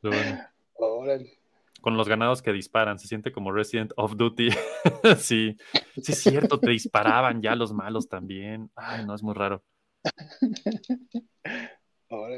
Bueno, 0.00 0.38
con 1.80 1.96
los 1.96 2.08
ganados 2.08 2.40
que 2.42 2.52
disparan, 2.52 2.98
se 2.98 3.08
siente 3.08 3.32
como 3.32 3.52
Resident 3.52 3.92
of 3.96 4.16
Duty. 4.16 4.48
sí, 5.18 5.56
sí 6.00 6.12
es 6.12 6.22
cierto, 6.22 6.58
te 6.60 6.70
disparaban 6.70 7.42
ya 7.42 7.54
los 7.56 7.72
malos 7.72 8.08
también. 8.08 8.70
Ay, 8.76 9.04
no, 9.06 9.14
es 9.14 9.22
muy 9.22 9.34
raro. 9.34 9.62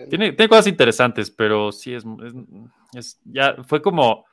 Tiene, 0.08 0.32
tiene 0.32 0.48
cosas 0.48 0.66
interesantes, 0.66 1.30
pero 1.30 1.70
sí 1.70 1.94
es, 1.94 2.04
es- 2.04 2.34
es- 2.94 3.20
ya 3.24 3.62
fue 3.62 3.80
como 3.80 4.24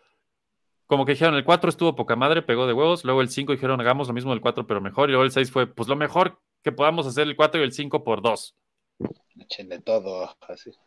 como 0.87 1.05
que 1.05 1.11
dijeron 1.13 1.35
el 1.35 1.43
4 1.43 1.69
estuvo 1.69 1.95
poca 1.95 2.15
madre, 2.15 2.41
pegó 2.41 2.65
de 2.67 2.73
huevos, 2.73 3.03
luego 3.05 3.21
el 3.21 3.29
5 3.29 3.51
dijeron 3.53 3.79
hagamos 3.79 4.07
lo 4.07 4.13
mismo 4.13 4.31
del 4.31 4.41
4 4.41 4.65
pero 4.67 4.81
mejor 4.81 5.09
y 5.09 5.11
luego 5.11 5.23
el 5.25 5.31
6 5.31 5.51
fue 5.51 5.67
pues 5.67 5.87
lo 5.87 5.95
mejor 5.95 6.39
que 6.63 6.71
podamos 6.71 7.05
hacer 7.05 7.27
el 7.27 7.35
4 7.35 7.61
y 7.61 7.63
el 7.63 7.71
5 7.71 8.03
por 8.03 8.21
2. 8.21 8.55
Échenle 9.39 9.79
todo, 9.81 10.35
así. 10.47 10.71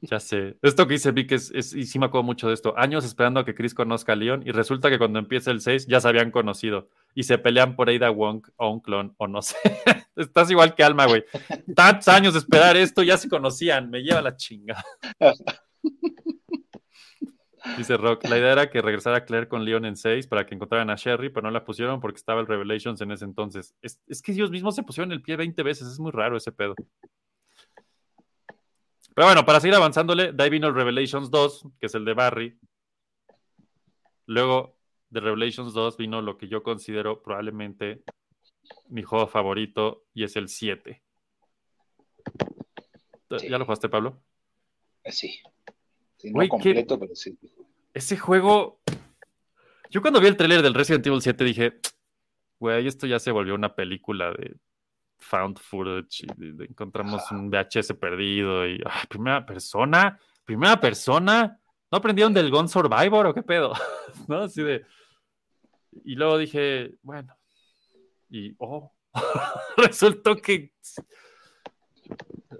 Ya 0.00 0.18
sé. 0.18 0.56
Esto 0.62 0.88
que 0.88 0.94
dice 0.94 1.12
Vic 1.12 1.30
es, 1.30 1.52
es- 1.54 1.72
y 1.72 1.84
sí 1.86 2.00
me 2.00 2.06
acuerdo 2.06 2.24
mucho 2.24 2.48
de 2.48 2.54
esto. 2.54 2.74
Años 2.76 3.04
esperando 3.04 3.38
a 3.38 3.44
que 3.44 3.54
Chris 3.54 3.72
conozca 3.72 4.14
a 4.14 4.16
Leon 4.16 4.42
y 4.44 4.50
resulta 4.50 4.90
que 4.90 4.98
cuando 4.98 5.20
empieza 5.20 5.52
el 5.52 5.60
6 5.60 5.86
ya 5.86 6.00
se 6.00 6.08
habían 6.08 6.32
conocido 6.32 6.88
y 7.14 7.22
se 7.22 7.38
pelean 7.38 7.76
por 7.76 7.88
Ada 7.88 8.10
Wong 8.10 8.44
o 8.56 8.68
un 8.70 8.80
clon 8.80 9.14
o 9.18 9.28
no 9.28 9.42
sé. 9.42 9.56
Estás 10.16 10.50
igual 10.50 10.74
que 10.74 10.82
Alma, 10.82 11.06
güey. 11.06 11.24
Tantos 11.76 12.08
años 12.08 12.32
de 12.32 12.40
esperar 12.40 12.76
esto, 12.76 13.04
ya 13.04 13.16
se 13.16 13.28
conocían. 13.28 13.88
Me 13.88 14.00
lleva 14.02 14.20
la 14.22 14.34
chinga. 14.36 14.82
Dice 17.76 17.96
Rock, 17.96 18.24
la 18.28 18.38
idea 18.38 18.52
era 18.52 18.70
que 18.70 18.80
regresara 18.80 19.24
Claire 19.24 19.48
con 19.48 19.64
Leon 19.64 19.84
en 19.84 19.96
6 19.96 20.26
para 20.26 20.46
que 20.46 20.54
encontraran 20.54 20.88
a 20.90 20.96
Sherry, 20.96 21.30
pero 21.30 21.42
no 21.46 21.50
la 21.50 21.64
pusieron 21.64 22.00
porque 22.00 22.16
estaba 22.18 22.40
el 22.40 22.46
Revelations 22.46 23.00
en 23.00 23.10
ese 23.12 23.24
entonces. 23.24 23.74
Es, 23.82 24.00
es 24.06 24.22
que 24.22 24.32
ellos 24.32 24.50
mismos 24.50 24.74
se 24.74 24.82
pusieron 24.82 25.12
el 25.12 25.20
pie 25.22 25.36
20 25.36 25.62
veces, 25.62 25.88
es 25.88 25.98
muy 25.98 26.10
raro 26.12 26.36
ese 26.36 26.52
pedo. 26.52 26.74
Pero 29.14 29.26
bueno, 29.28 29.44
para 29.44 29.60
seguir 29.60 29.74
avanzándole, 29.74 30.32
de 30.32 30.42
ahí 30.44 30.50
vino 30.50 30.68
el 30.68 30.74
Revelations 30.74 31.30
2, 31.30 31.66
que 31.80 31.86
es 31.86 31.94
el 31.94 32.04
de 32.04 32.14
Barry. 32.14 32.58
Luego 34.26 34.76
de 35.10 35.20
Revelations 35.20 35.72
2 35.72 35.96
vino 35.96 36.20
lo 36.22 36.36
que 36.36 36.48
yo 36.48 36.62
considero 36.62 37.22
probablemente 37.22 38.02
mi 38.88 39.02
juego 39.02 39.26
favorito 39.26 40.04
y 40.14 40.24
es 40.24 40.36
el 40.36 40.48
7. 40.48 41.02
Sí. 43.38 43.48
¿Ya 43.48 43.58
lo 43.58 43.64
jugaste, 43.64 43.88
Pablo? 43.88 44.22
Eh, 45.04 45.12
Sí. 45.12 45.38
Sí, 46.18 46.28
no 46.30 46.36
Güey, 46.36 46.46
¿qué- 46.48 46.50
completo, 46.50 46.98
pero 46.98 47.14
sí. 47.14 47.38
Ese 47.96 48.18
juego. 48.18 48.80
Yo 49.88 50.02
cuando 50.02 50.20
vi 50.20 50.26
el 50.26 50.36
tráiler 50.36 50.60
del 50.60 50.74
Resident 50.74 51.06
Evil 51.06 51.22
7 51.22 51.44
dije, 51.44 51.80
güey, 52.60 52.86
esto 52.86 53.06
ya 53.06 53.18
se 53.18 53.30
volvió 53.30 53.54
una 53.54 53.74
película 53.74 54.32
de 54.32 54.56
found 55.18 55.58
footage. 55.58 56.24
y 56.24 56.26
de- 56.36 56.52
de 56.52 56.64
encontramos 56.66 57.22
un 57.30 57.48
VHS 57.50 57.94
perdido 57.94 58.68
y 58.68 58.82
primera 59.08 59.46
persona, 59.46 60.20
primera 60.44 60.78
persona. 60.78 61.58
¿No 61.90 61.96
aprendieron 61.98 62.34
del 62.34 62.50
Gun 62.50 62.68
Survivor 62.68 63.28
o 63.28 63.32
qué 63.34 63.42
pedo? 63.42 63.72
¿No? 64.28 64.42
Así 64.42 64.62
de. 64.62 64.84
Y 66.04 66.16
luego 66.16 66.36
dije, 66.36 66.96
bueno. 67.00 67.34
Y 68.28 68.54
oh, 68.58 68.92
resultó 69.78 70.36
que 70.36 70.74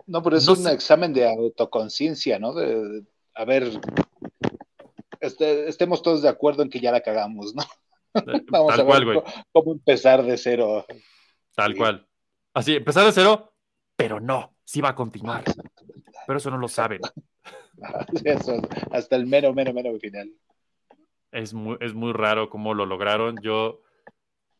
No, 0.06 0.22
pero 0.22 0.38
es 0.38 0.46
No 0.46 0.52
un 0.54 0.58
sé. 0.62 0.72
examen 0.72 1.12
de 1.12 1.28
autoconciencia, 1.28 2.38
¿no? 2.38 2.54
De, 2.54 2.66
de- 2.74 3.04
a 3.34 3.44
ver, 3.44 3.64
este- 5.20 5.68
estemos 5.68 6.02
todos 6.02 6.22
de 6.22 6.28
acuerdo 6.28 6.62
en 6.62 6.70
que 6.70 6.80
ya 6.80 6.92
la 6.92 7.00
cagamos, 7.00 7.54
¿no? 7.54 7.62
Vamos 8.50 8.68
tal 8.76 8.80
a 8.80 8.84
ver 8.84 8.86
cual, 8.86 9.04
güey. 9.04 9.20
cómo 9.52 9.72
empezar 9.72 10.22
de 10.22 10.36
cero. 10.36 10.84
Tal 11.54 11.72
Sí. 11.72 11.78
cual. 11.78 12.06
Así, 12.54 12.76
empezar 12.76 13.04
de 13.04 13.12
cero, 13.12 13.52
pero 13.96 14.20
no, 14.20 14.54
sí 14.64 14.80
va 14.80 14.90
a 14.90 14.94
continuar. 14.94 15.44
Pero 16.26 16.38
eso 16.38 16.50
no 16.50 16.58
lo 16.58 16.68
saben. 16.68 17.00
Eso, 18.24 18.60
hasta 18.90 19.16
el 19.16 19.26
mero, 19.26 19.52
mero, 19.52 19.72
mero 19.74 19.98
final. 20.00 20.32
Es 21.30 21.52
muy, 21.52 21.76
es 21.80 21.92
muy 21.92 22.12
raro 22.12 22.48
cómo 22.48 22.72
lo 22.72 22.86
lograron. 22.86 23.36
Yo 23.42 23.82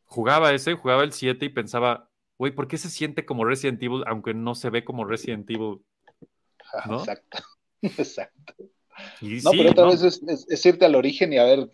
jugaba 0.05 0.53
ese, 0.53 0.75
jugaba 0.75 1.03
el 1.03 1.13
7 1.13 1.47
y 1.47 1.49
pensaba, 1.49 2.11
güey, 2.39 2.53
¿por 2.55 2.69
qué 2.69 2.77
se 2.77 2.91
siente 2.91 3.25
como 3.25 3.45
Resident 3.47 3.83
Evil 3.83 4.05
aunque 4.07 4.35
no 4.35 4.55
se 4.55 4.69
ve 4.69 4.85
como 4.85 5.05
Resident 5.07 5.49
Evil? 5.51 5.81
Ajá, 6.75 6.91
¿No? 6.91 6.99
Exacto. 6.99 7.39
Exacto. 7.83 8.55
Y 9.21 9.41
No, 9.43 9.51
sí, 9.51 9.57
pero 9.59 9.71
otra 9.71 9.85
¿no? 9.85 9.91
vez 9.91 10.03
es, 10.03 10.23
es- 10.27 10.47
es 10.49 10.67
irte 10.67 10.85
al 10.85 10.95
origen 10.95 11.33
y 11.33 11.39
a 11.39 11.45
ver 11.45 11.69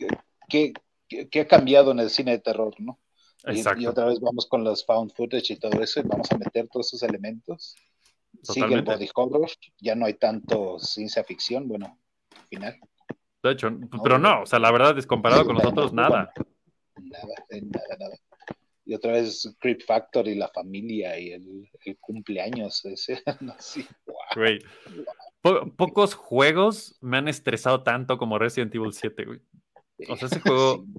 qué, 0.49 0.73
qué, 1.09 1.29
qué 1.29 1.41
ha 1.41 1.47
cambiado 1.49 1.93
en 1.93 2.01
el 2.01 2.11
cine 2.11 2.33
de 2.33 2.39
terror, 2.39 2.75
¿no? 2.79 2.99
Y, 3.47 3.57
Exacto. 3.59 3.81
y 3.83 3.87
otra 3.87 4.05
vez 4.07 4.21
vamos 4.21 4.47
con 4.47 4.63
los 4.65 4.85
found 4.87 5.13
footage 5.15 5.51
y 5.53 5.57
todo 5.57 5.81
eso 5.83 6.01
y 6.01 6.05
vamos 6.05 6.31
a 6.31 6.39
meter 6.39 6.69
todos 6.69 6.87
esos 6.95 7.03
elementos. 7.09 7.75
Sigue 8.43 8.67
el 8.75 8.85
Totalmente. 8.85 8.93
body 8.93 9.11
horror, 9.15 9.51
ya 9.81 9.95
no 9.95 10.07
hay 10.07 10.15
tanto 10.15 10.79
ciencia 10.79 11.23
ficción, 11.25 11.69
bueno, 11.69 11.99
al 12.37 12.47
final, 12.49 12.79
De 13.43 13.51
hecho, 13.51 13.69
pero 14.03 14.19
no, 14.19 14.43
o 14.43 14.47
sea, 14.47 14.59
la 14.59 14.71
verdad 14.73 14.97
es 14.99 15.07
comparado 15.07 15.45
con 15.45 15.57
nosotros, 15.57 15.93
nada. 15.93 16.33
nada, 16.97 17.35
eh, 17.51 17.61
nada, 17.63 17.97
nada. 17.99 18.17
Y 18.85 18.95
otra 18.95 19.13
vez 19.13 19.55
Creep 19.61 19.83
Factor 19.87 20.27
y 20.29 20.35
la 20.35 20.49
familia 20.49 21.19
y 21.19 21.33
el, 21.33 21.69
el 21.85 21.99
cumpleaños 21.99 22.85
ese, 22.85 23.23
no, 23.41 23.55
sí, 23.59 23.87
guau. 24.07 24.19
Güey. 24.35 24.59
Po- 25.43 25.71
pocos 25.77 26.15
juegos 26.15 26.97
me 27.01 27.19
han 27.19 27.29
estresado 27.29 27.83
tanto 27.83 28.17
como 28.17 28.39
Resident 28.39 28.75
Evil 28.75 28.93
7, 28.93 29.25
güey. 29.25 29.41
O 30.09 30.17
sea, 30.17 30.27
ese 30.29 30.41
juego. 30.41 30.85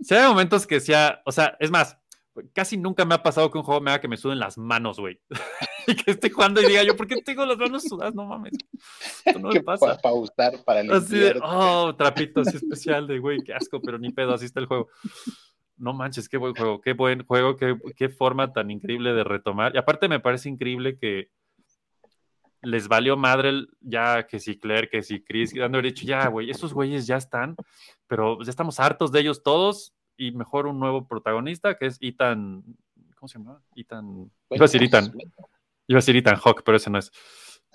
Sí, 0.00 0.04
Si 0.04 0.14
hay 0.14 0.28
momentos 0.28 0.64
que 0.66 0.78
sea, 0.78 1.20
o 1.26 1.32
sea, 1.32 1.56
es 1.58 1.72
más, 1.72 1.98
casi 2.54 2.76
nunca 2.76 3.04
me 3.04 3.16
ha 3.16 3.22
pasado 3.22 3.50
que 3.50 3.58
un 3.58 3.64
juego 3.64 3.80
me 3.80 3.90
haga 3.90 4.00
que 4.00 4.06
me 4.06 4.16
suden 4.16 4.38
las 4.38 4.56
manos, 4.56 5.00
güey. 5.00 5.20
y 5.88 5.96
que 5.96 6.12
esté 6.12 6.30
jugando 6.30 6.62
y 6.62 6.66
diga 6.66 6.84
yo, 6.84 6.96
¿por 6.96 7.08
qué 7.08 7.20
tengo 7.20 7.44
las 7.44 7.58
manos 7.58 7.82
sudadas? 7.82 8.14
No 8.14 8.24
mames. 8.24 8.52
Esto 9.24 9.38
no 9.40 9.48
me 9.48 9.60
pasa. 9.60 9.86
pa- 9.96 9.98
pausar 9.98 10.62
para 10.64 10.80
Así 10.96 11.18
de, 11.18 11.34
limpiar. 11.34 11.42
oh, 11.44 11.94
trapito 11.96 12.42
así 12.42 12.56
especial 12.62 13.08
de, 13.08 13.18
güey, 13.18 13.40
qué 13.42 13.52
asco, 13.54 13.82
pero 13.82 13.98
ni 13.98 14.10
pedo, 14.10 14.32
así 14.34 14.44
está 14.44 14.60
el 14.60 14.66
juego. 14.66 14.88
No 15.76 15.92
manches, 15.92 16.28
qué 16.28 16.36
buen 16.36 16.54
juego, 16.54 16.80
qué 16.80 16.92
buen 16.92 17.24
juego, 17.26 17.56
qué, 17.56 17.76
qué 17.96 18.08
forma 18.08 18.52
tan 18.52 18.70
increíble 18.70 19.12
de 19.14 19.24
retomar. 19.24 19.74
Y 19.74 19.78
aparte 19.78 20.08
me 20.08 20.20
parece 20.20 20.48
increíble 20.48 20.96
que 20.96 21.30
les 22.68 22.88
valió 22.88 23.16
madre 23.16 23.48
el- 23.48 23.68
ya 23.80 24.26
que 24.26 24.38
si 24.38 24.58
Claire, 24.58 24.88
que 24.88 25.02
si 25.02 25.22
Chris, 25.22 25.54
haber 25.58 25.84
dicho, 25.84 26.04
ya, 26.06 26.28
güey, 26.28 26.50
esos 26.50 26.74
güeyes 26.74 27.06
ya 27.06 27.16
están, 27.16 27.56
pero 28.06 28.38
ya 28.42 28.50
estamos 28.50 28.78
hartos 28.78 29.10
de 29.10 29.20
ellos 29.20 29.42
todos 29.42 29.94
y 30.16 30.32
mejor 30.32 30.66
un 30.66 30.78
nuevo 30.78 31.06
protagonista 31.06 31.76
que 31.78 31.86
es 31.86 31.98
Ethan, 32.00 32.62
¿cómo 33.16 33.28
se 33.28 33.38
llama? 33.38 33.62
Ethan, 33.74 34.30
iba 34.50 34.64
a 34.64 34.68
decir 34.68 34.82
Ethan, 34.82 35.12
iba 35.86 35.98
a 35.98 36.02
decir 36.02 36.16
Ethan 36.16 36.36
Hawk, 36.44 36.62
pero 36.64 36.76
ese 36.76 36.90
no 36.90 36.98
es. 36.98 37.10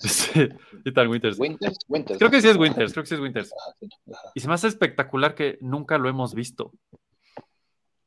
Este, 0.03 0.49
Ethan 0.85 1.07
Winters. 1.07 1.37
Winters, 1.37 1.77
Winters. 1.87 2.17
Creo 2.17 2.31
que 2.31 2.41
sí 2.41 2.47
es 2.47 2.57
Winters, 2.57 2.93
creo 2.93 3.03
que 3.03 3.09
sí 3.09 3.13
es 3.15 3.21
Winters. 3.21 3.53
Sí. 3.79 3.89
Y 4.33 4.39
se 4.39 4.47
me 4.47 4.55
hace 4.55 4.67
espectacular 4.67 5.35
que 5.35 5.59
nunca 5.61 5.99
lo 5.99 6.09
hemos 6.09 6.33
visto. 6.33 6.71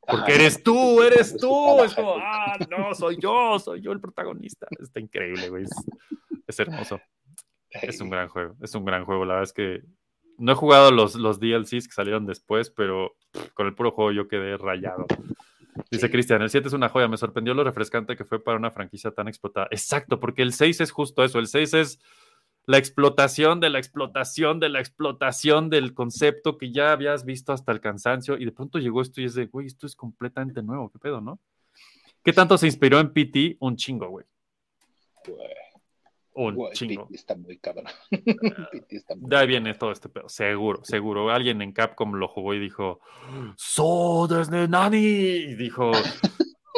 Porque 0.01 0.35
eres 0.35 0.63
tú, 0.63 1.01
eres 1.01 1.33
es 1.33 1.37
tú. 1.37 1.83
Es 1.83 1.93
como, 1.95 2.15
ah, 2.17 2.57
no, 2.69 2.93
soy 2.93 3.17
yo, 3.19 3.57
soy 3.59 3.81
yo 3.81 3.91
el 3.93 3.99
protagonista. 4.01 4.67
Está 4.79 4.99
increíble, 4.99 5.49
güey. 5.49 5.65
Es, 6.47 6.59
hermoso. 6.59 7.01
Es 7.69 7.99
un 8.01 8.09
gran 8.09 8.29
juego, 8.29 8.55
es 8.61 8.73
un 8.75 8.85
gran 8.85 9.05
juego. 9.05 9.25
La 9.25 9.35
verdad 9.35 9.43
es 9.43 9.53
que 9.53 9.81
no 10.37 10.51
he 10.51 10.55
jugado 10.55 10.91
los, 10.91 11.15
los 11.15 11.39
DLCs 11.39 11.87
que 11.87 11.93
salieron 11.93 12.25
después, 12.25 12.69
pero 12.69 13.15
pff, 13.31 13.51
con 13.53 13.67
el 13.67 13.75
puro 13.75 13.91
juego 13.91 14.11
yo 14.11 14.27
quedé 14.27 14.57
rayado. 14.57 15.05
Dice 15.91 16.07
Sí. 16.07 16.11
Cristian, 16.11 16.41
el 16.41 16.49
7 16.49 16.67
es 16.67 16.73
una 16.73 16.89
joya, 16.89 17.07
me 17.07 17.17
sorprendió 17.17 17.53
lo 17.53 17.63
refrescante 17.63 18.15
que 18.15 18.25
fue 18.25 18.43
para 18.43 18.57
una 18.57 18.71
franquicia 18.71 19.11
tan 19.11 19.27
explotada. 19.27 19.67
Exacto, 19.71 20.19
porque 20.19 20.41
el 20.41 20.53
6 20.53 20.81
es 20.81 20.91
justo 20.91 21.23
eso, 21.23 21.39
el 21.39 21.47
6 21.47 21.73
es 21.75 21.99
la 22.65 22.77
explotación 22.77 23.59
de 23.59 23.69
la 23.69 23.79
explotación 23.79 24.59
de 24.59 24.69
la 24.69 24.79
explotación 24.79 25.69
del 25.69 25.93
concepto 25.93 26.57
que 26.57 26.71
ya 26.71 26.91
habías 26.91 27.23
visto 27.23 27.53
hasta 27.53 27.71
el 27.71 27.79
cansancio 27.79 28.37
y 28.37 28.45
de 28.45 28.51
pronto 28.51 28.77
llegó 28.77 29.01
esto 29.01 29.21
y 29.21 29.25
es 29.25 29.35
de, 29.35 29.45
güey, 29.45 29.67
esto 29.67 29.87
es 29.87 29.95
completamente 29.95 30.61
nuevo, 30.61 30.89
¿qué 30.89 30.99
pedo, 30.99 31.21
no? 31.21 31.39
¿Qué 32.23 32.33
tanto 32.33 32.57
se 32.57 32.67
inspiró 32.67 32.99
en 32.99 33.13
PT? 33.13 33.55
Un 33.61 33.77
chingo, 33.77 34.09
güey. 34.09 34.25
Güey, 35.25 35.47
Un 36.39 36.71
chingo. 36.71 37.07
Está 37.11 37.35
muy 37.35 37.57
cabrón. 37.57 37.85
Está 38.89 39.15
muy 39.15 39.27
De 39.27 39.37
ahí 39.37 39.47
viene 39.47 39.73
todo 39.73 39.91
este 39.91 40.07
pedo, 40.07 40.29
seguro, 40.29 40.83
seguro. 40.83 41.31
Alguien 41.31 41.61
en 41.63 41.71
Capcom 41.71 42.13
lo 42.13 42.27
jugó 42.27 42.53
y 42.53 42.59
dijo, 42.59 42.99
¡So, 43.55 44.27
desde 44.29 44.67
Nani! 44.67 44.97
Y 44.97 45.55
dijo, 45.55 45.91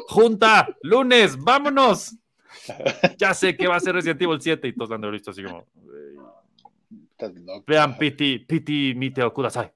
¡Junta! 0.07 0.67
¡Lunes! 0.81 1.37
¡Vámonos! 1.37 2.15
Ya 3.17 3.33
sé 3.33 3.55
que 3.55 3.67
va 3.67 3.75
a 3.75 3.79
ser 3.79 3.95
Resident 3.95 4.21
Evil 4.21 4.41
7 4.41 4.67
y 4.67 4.73
todos 4.73 4.89
lo 4.89 4.95
han 4.95 5.01
de 5.01 5.11
visto 5.11 5.31
así 5.31 5.43
como, 5.43 5.65
"Güey, 5.73 6.17
Estás 7.11 7.33
loco. 7.35 7.63
vean 7.67 7.97
Piti, 7.97 8.39
Piti, 8.39 8.93
Miteo 8.95 9.33
Kudasai. 9.33 9.71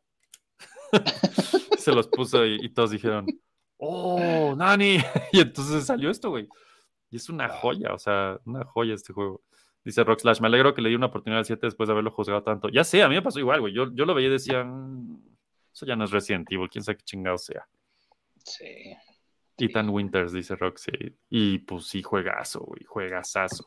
Se 1.78 1.92
los 1.92 2.08
puso 2.08 2.46
y, 2.46 2.58
y 2.62 2.70
todos 2.70 2.92
dijeron, 2.92 3.26
¡Oh, 3.78 4.54
Nani! 4.56 4.98
Y 5.34 5.42
entonces 5.42 5.86
salió 5.86 6.10
esto, 6.10 6.30
güey. 6.30 6.48
Y 7.10 7.18
es 7.18 7.30
una 7.30 7.50
joya, 7.50 7.94
o 7.94 8.00
sea, 8.00 8.40
una 8.46 8.64
joya 8.66 8.94
este 8.96 9.14
juego. 9.14 9.42
Dice 9.84 10.04
Rockslash, 10.04 10.40
me 10.40 10.48
alegro 10.48 10.74
que 10.74 10.82
le 10.82 10.90
di 10.90 10.96
una 10.96 11.08
oportunidad 11.08 11.40
al 11.40 11.46
7 11.46 11.66
después 11.68 11.88
de 11.88 11.92
haberlo 11.94 12.12
juzgado 12.12 12.42
tanto. 12.44 12.70
Ya 12.70 12.84
sé, 12.84 13.04
a 13.04 13.10
mí 13.10 13.16
me 13.16 13.22
pasó 13.22 13.40
igual, 13.40 13.60
güey. 13.62 13.74
Yo, 13.74 13.94
yo 13.94 14.06
lo 14.06 14.14
veía 14.14 14.30
y 14.30 14.32
decía, 14.32 14.64
"Mm, 14.64 15.20
eso 15.74 15.86
ya 15.86 15.96
no 15.96 16.06
es 16.06 16.12
Resident 16.12 16.50
Evil, 16.52 16.70
quién 16.70 16.84
sabe 16.84 17.00
qué 17.00 17.04
chingado 17.04 17.38
sea. 17.38 17.68
Sí. 18.46 18.96
Ethan 19.58 19.90
Winters, 19.90 20.32
dice 20.32 20.56
Roxy. 20.56 20.92
Y 21.30 21.60
pues 21.60 21.86
sí, 21.88 22.04
juegazo, 22.04 22.62
güey, 22.62 22.84
juegazazo. 22.84 23.66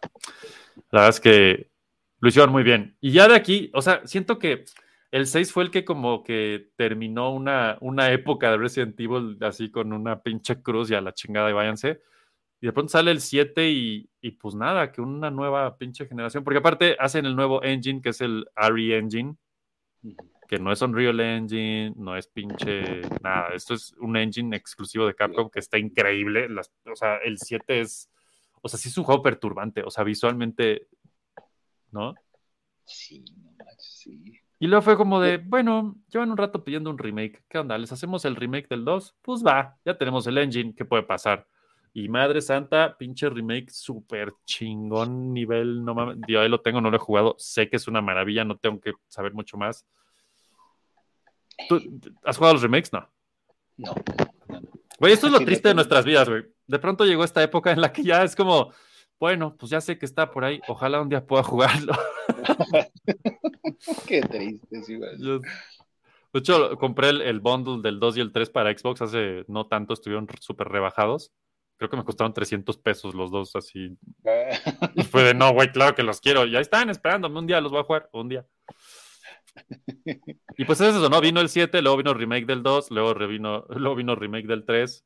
La 0.91 1.01
verdad 1.01 1.09
es 1.11 1.21
que 1.21 1.71
lo 2.21 2.29
hicieron 2.29 2.53
muy 2.53 2.63
bien. 2.63 2.97
Y 3.01 3.13
ya 3.13 3.29
de 3.29 3.35
aquí, 3.35 3.71
o 3.75 3.83
sea, 3.83 4.03
siento 4.07 4.39
que 4.39 4.65
el 5.11 5.27
6 5.27 5.53
fue 5.53 5.65
el 5.65 5.71
que 5.71 5.85
como 5.85 6.23
que 6.25 6.71
terminó 6.77 7.33
una, 7.33 7.79
una 7.81 8.13
época 8.13 8.51
de 8.51 8.59
Resident 8.59 8.99
Evil 9.01 9.39
así 9.41 9.71
con 9.71 9.93
una 9.93 10.23
pinche 10.23 10.63
cruz 10.63 10.91
y 10.91 10.95
a 10.95 11.01
la 11.01 11.13
chingada 11.13 11.51
y 11.51 11.55
váyanse. 11.55 12.03
Y 12.67 12.69
de 12.69 12.73
pronto 12.73 12.91
sale 12.91 13.13
el 13.13 13.21
7 13.21 13.71
y, 13.71 14.11
y 14.21 14.33
pues 14.33 14.57
nada, 14.57 14.91
que 14.91 15.01
una 15.01 15.31
nueva 15.31 15.79
pinche 15.79 16.05
generación. 16.05 16.43
Porque 16.43 16.59
aparte 16.59 16.97
hacen 16.99 17.25
el 17.25 17.37
nuevo 17.37 17.63
engine, 17.63 18.03
que 18.03 18.09
es 18.09 18.21
el 18.21 18.45
RE 18.57 18.99
Engine, 18.99 19.37
que 20.49 20.59
no 20.59 20.73
es 20.73 20.83
Unreal 20.83 21.21
Engine, 21.21 21.93
no 21.97 22.17
es 22.17 22.27
pinche 22.27 23.03
nada. 23.23 23.51
Esto 23.55 23.75
es 23.75 23.93
un 24.01 24.17
engine 24.17 24.57
exclusivo 24.57 25.07
de 25.07 25.15
Capcom 25.15 25.49
que 25.49 25.61
está 25.61 25.79
increíble. 25.79 26.49
Las- 26.49 26.73
o 26.93 26.97
sea, 26.97 27.19
el 27.19 27.39
7 27.39 27.83
es, 27.83 28.11
o 28.61 28.69
sea, 28.69 28.81
sí 28.81 28.89
es 28.89 28.99
un 28.99 29.05
juego 29.05 29.23
perturbante, 29.23 29.85
o 29.85 29.91
sea, 29.91 30.03
visualmente, 30.03 30.89
¿no? 31.93 32.15
Sí, 32.85 33.25
sí. 33.79 34.41
Y 34.59 34.67
luego 34.67 34.83
fue 34.83 34.97
como 34.97 35.21
de, 35.21 35.37
bueno, 35.37 35.95
llevan 36.09 36.33
un 36.33 36.37
rato 36.37 36.65
pidiendo 36.65 36.91
un 36.91 36.99
remake. 36.99 37.45
¿Qué 37.49 37.59
onda? 37.59 37.79
¿Les 37.79 37.93
hacemos 37.93 38.25
el 38.25 38.35
remake 38.35 38.67
del 38.69 38.85
2? 38.85 39.15
Pues 39.23 39.45
va, 39.47 39.79
ya 39.85 39.97
tenemos 39.97 40.27
el 40.27 40.39
engine, 40.39 40.75
¿qué 40.75 40.85
puede 40.85 41.05
pasar? 41.05 41.47
Y 41.99 42.11
madre 42.11 42.43
santa, 42.43 42.95
pinche 42.99 43.27
remake 43.31 43.71
súper 43.71 44.31
chingón, 44.45 45.33
nivel, 45.33 45.83
no 45.83 45.95
mames, 45.95 46.19
yo 46.29 46.43
ahí 46.43 46.49
lo 46.51 46.61
tengo, 46.61 46.79
no 46.83 46.91
lo 46.91 46.97
he 46.99 47.01
jugado, 47.01 47.35
sé 47.39 47.71
que 47.71 47.77
es 47.77 47.89
una 47.89 48.03
maravilla, 48.03 48.45
no 48.45 48.59
tengo 48.59 48.79
que 48.79 48.93
saber 49.09 49.33
mucho 49.33 49.57
más. 49.57 49.87
¿Tú 51.71 51.81
has 52.23 52.37
jugado 52.37 52.53
los 52.53 52.63
remakes? 52.63 52.93
No. 52.93 53.09
No. 53.79 53.95
Güey, 54.99 55.15
esto 55.15 55.29
es 55.29 55.33
lo 55.33 55.41
triste 55.41 55.69
de 55.69 55.75
nuestras 55.75 56.05
vidas, 56.05 56.29
güey. 56.29 56.45
De 56.67 56.79
pronto 56.79 57.07
llegó 57.07 57.25
esta 57.25 57.43
época 57.43 57.73
en 57.73 57.81
la 57.81 57.91
que 57.91 58.03
ya 58.03 58.23
es 58.25 58.37
como, 58.37 58.73
bueno, 59.19 59.57
pues 59.57 59.71
ya 59.71 59.81
sé 59.81 59.97
que 59.97 60.05
está 60.05 60.31
por 60.31 60.45
ahí, 60.45 60.61
ojalá 60.69 61.01
un 61.01 61.09
día 61.09 61.25
pueda 61.25 61.45
jugarlo. 61.45 61.95
Qué 64.07 64.21
triste, 64.21 64.83
sí, 64.83 64.97
güey. 64.97 65.19
Yo- 65.19 65.41
de 65.41 66.41
hecho, 66.41 66.77
compré 66.77 67.09
el, 67.09 67.23
el 67.23 67.41
bundle 67.41 67.81
del 67.81 67.99
2 67.99 68.19
y 68.19 68.21
el 68.21 68.33
3 68.33 68.51
para 68.51 68.77
Xbox 68.77 69.01
hace 69.01 69.47
no 69.49 69.67
tanto, 69.67 69.95
estuvieron 69.95 70.29
súper 70.41 70.69
rebajados. 70.69 71.33
Creo 71.79 71.91
que 71.91 71.97
me 71.97 72.05
costaron 72.05 72.33
300 72.33 72.79
pesos 72.79 73.15
los 73.15 73.31
dos, 73.31 73.55
así. 73.55 73.97
Y 74.95 75.03
fue 75.05 75.23
de, 75.25 75.35
no, 75.35 75.53
güey, 75.53 75.71
claro 75.71 75.95
que 75.95 76.03
los 76.03 76.21
quiero. 76.21 76.47
Ya 76.47 76.61
están 76.61 76.89
esperándome, 76.91 77.39
un 77.39 77.47
día 77.47 77.61
los 77.61 77.71
voy 77.71 77.81
a 77.81 77.85
jugar, 77.85 78.09
un 78.13 78.29
día. 78.29 78.47
Y 80.57 80.65
pues 80.65 80.81
es 80.81 80.95
eso, 80.95 81.09
¿no? 81.09 81.21
Vino 81.21 81.41
el 81.41 81.49
7, 81.49 81.81
luego 81.83 81.99
vino 81.99 82.15
remake 82.15 82.47
del 82.47 82.63
2, 82.63 82.91
luego 82.91 83.15
revino, 83.15 83.65
luego 83.71 83.95
vino 83.97 84.15
remake 84.15 84.47
del 84.47 84.65
3, 84.65 85.05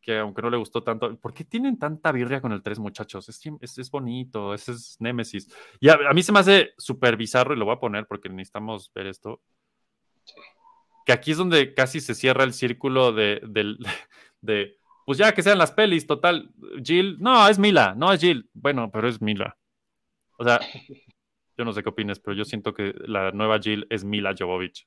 que 0.00 0.18
aunque 0.18 0.42
no 0.42 0.50
le 0.50 0.56
gustó 0.56 0.82
tanto. 0.82 1.16
¿Por 1.18 1.34
qué 1.34 1.44
tienen 1.44 1.78
tanta 1.78 2.12
birria 2.12 2.40
con 2.40 2.52
el 2.52 2.62
3, 2.62 2.78
muchachos? 2.78 3.28
Es, 3.28 3.40
es, 3.60 3.78
es 3.78 3.90
bonito, 3.90 4.54
ese 4.54 4.72
es 4.72 4.96
Nemesis. 5.00 5.52
Y 5.80 5.88
a, 5.88 5.98
a 6.10 6.12
mí 6.14 6.22
se 6.22 6.32
me 6.32 6.38
hace 6.40 6.70
súper 6.78 7.16
bizarro, 7.16 7.54
y 7.54 7.58
lo 7.58 7.64
voy 7.64 7.74
a 7.74 7.80
poner 7.80 8.06
porque 8.06 8.28
necesitamos 8.28 8.92
ver 8.94 9.06
esto. 9.06 9.40
Que 11.04 11.12
aquí 11.12 11.30
es 11.32 11.36
donde 11.38 11.74
casi 11.74 12.00
se 12.00 12.14
cierra 12.14 12.44
el 12.44 12.52
círculo 12.52 13.12
de, 13.12 13.40
del- 13.46 13.78
de, 14.40 14.78
pues 15.08 15.16
ya 15.16 15.32
que 15.32 15.42
sean 15.42 15.56
las 15.56 15.72
pelis, 15.72 16.06
total. 16.06 16.50
Jill, 16.84 17.16
no, 17.18 17.48
es 17.48 17.58
Mila, 17.58 17.94
no 17.96 18.12
es 18.12 18.20
Jill. 18.20 18.46
Bueno, 18.52 18.90
pero 18.92 19.08
es 19.08 19.22
Mila. 19.22 19.56
O 20.38 20.44
sea, 20.44 20.60
yo 21.56 21.64
no 21.64 21.72
sé 21.72 21.82
qué 21.82 21.88
opinas, 21.88 22.20
pero 22.20 22.36
yo 22.36 22.44
siento 22.44 22.74
que 22.74 22.92
la 23.06 23.30
nueva 23.32 23.58
Jill 23.58 23.86
es 23.88 24.04
Mila 24.04 24.34
Jovovich. 24.38 24.86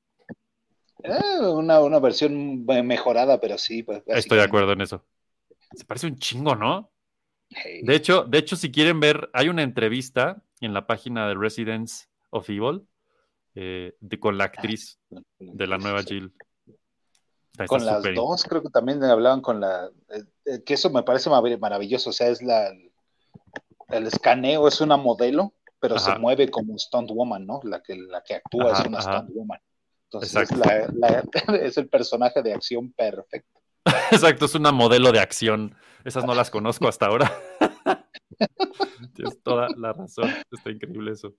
Eh, 1.04 1.40
una, 1.40 1.80
una 1.80 1.98
versión 1.98 2.64
mejorada, 2.66 3.42
pero 3.42 3.58
sí. 3.58 3.82
pues, 3.82 4.04
Estoy 4.06 4.38
de 4.38 4.44
acuerdo 4.44 4.74
en 4.74 4.82
eso. 4.82 5.04
Se 5.74 5.86
parece 5.86 6.06
un 6.06 6.18
chingo, 6.20 6.56
¿no? 6.56 6.92
Hey. 7.50 7.82
De 7.82 7.96
hecho, 7.96 8.24
de 8.24 8.38
hecho, 8.38 8.56
si 8.56 8.72
quieren 8.72 9.00
ver, 9.00 9.28
hay 9.34 9.50
una 9.50 9.64
entrevista 9.64 10.44
en 10.60 10.76
la 10.76 10.86
página 10.86 11.28
de 11.28 11.34
Residence 11.34 12.06
of 12.30 12.48
Evil 12.48 12.84
eh, 13.56 13.96
de- 14.00 14.20
con 14.20 14.38
la 14.38 14.44
actriz 14.44 15.00
de 15.40 15.66
la 15.66 15.80
nueva 15.80 16.04
Jill. 16.04 16.32
Está 17.54 17.66
Con 17.68 17.86
las 17.86 18.04
dos, 18.16 18.44
creo 18.46 18.62
que 18.64 18.70
también 18.70 19.04
hablaban 19.04 19.42
con 19.42 19.60
la. 19.60 19.90
eh, 20.10 20.24
eh, 20.46 20.64
que 20.64 20.74
eso 20.76 20.90
me 20.90 21.04
parece 21.04 21.30
mar- 21.30 21.60
maravilloso. 21.60 22.10
O 22.12 22.14
sea, 22.14 22.28
es 22.30 22.42
la. 22.42 22.72
El 23.90 24.08
escaneo 24.08 24.68
es 24.68 24.80
una 24.82 24.98
modelo 24.98 25.54
pero 25.80 25.98
se 25.98 26.16
mueve 26.20 26.48
como 26.52 26.78
stunt 26.78 27.10
woman, 27.10 27.48
¿no? 27.48 27.60
La 27.64 27.82
que, 27.82 27.96
la 27.96 28.22
que 28.24 28.36
actúa 28.36 28.72
Ajá, 28.72 28.82
es 28.84 28.88
una 28.88 29.00
ajá. 29.00 29.18
stunt 29.18 29.32
woman. 29.36 29.60
Entonces 30.04 30.36
es, 30.36 30.52
Exacto. 30.52 30.94
la- 31.00 31.24
la- 31.24 31.24
es 31.66 31.76
el 31.78 31.90
personaje 31.90 32.44
de 32.44 32.54
acción 32.54 32.92
perfecto. 32.94 33.60
Exacto, 34.12 34.46
es 34.46 34.54
una 34.54 34.72
modelo 34.72 35.12
de 35.12 35.20
acción. 35.20 35.76
Esas 36.06 36.24
no 36.24 36.36
las 36.36 36.52
conozco 36.52 36.88
hasta 36.88 37.08
ahora. 37.08 37.32
Tienes 39.16 39.42
toda 39.42 39.70
la 39.76 39.92
razón. 39.94 40.30
Está 40.52 40.70
increíble 40.70 41.14
eso. 41.14 41.34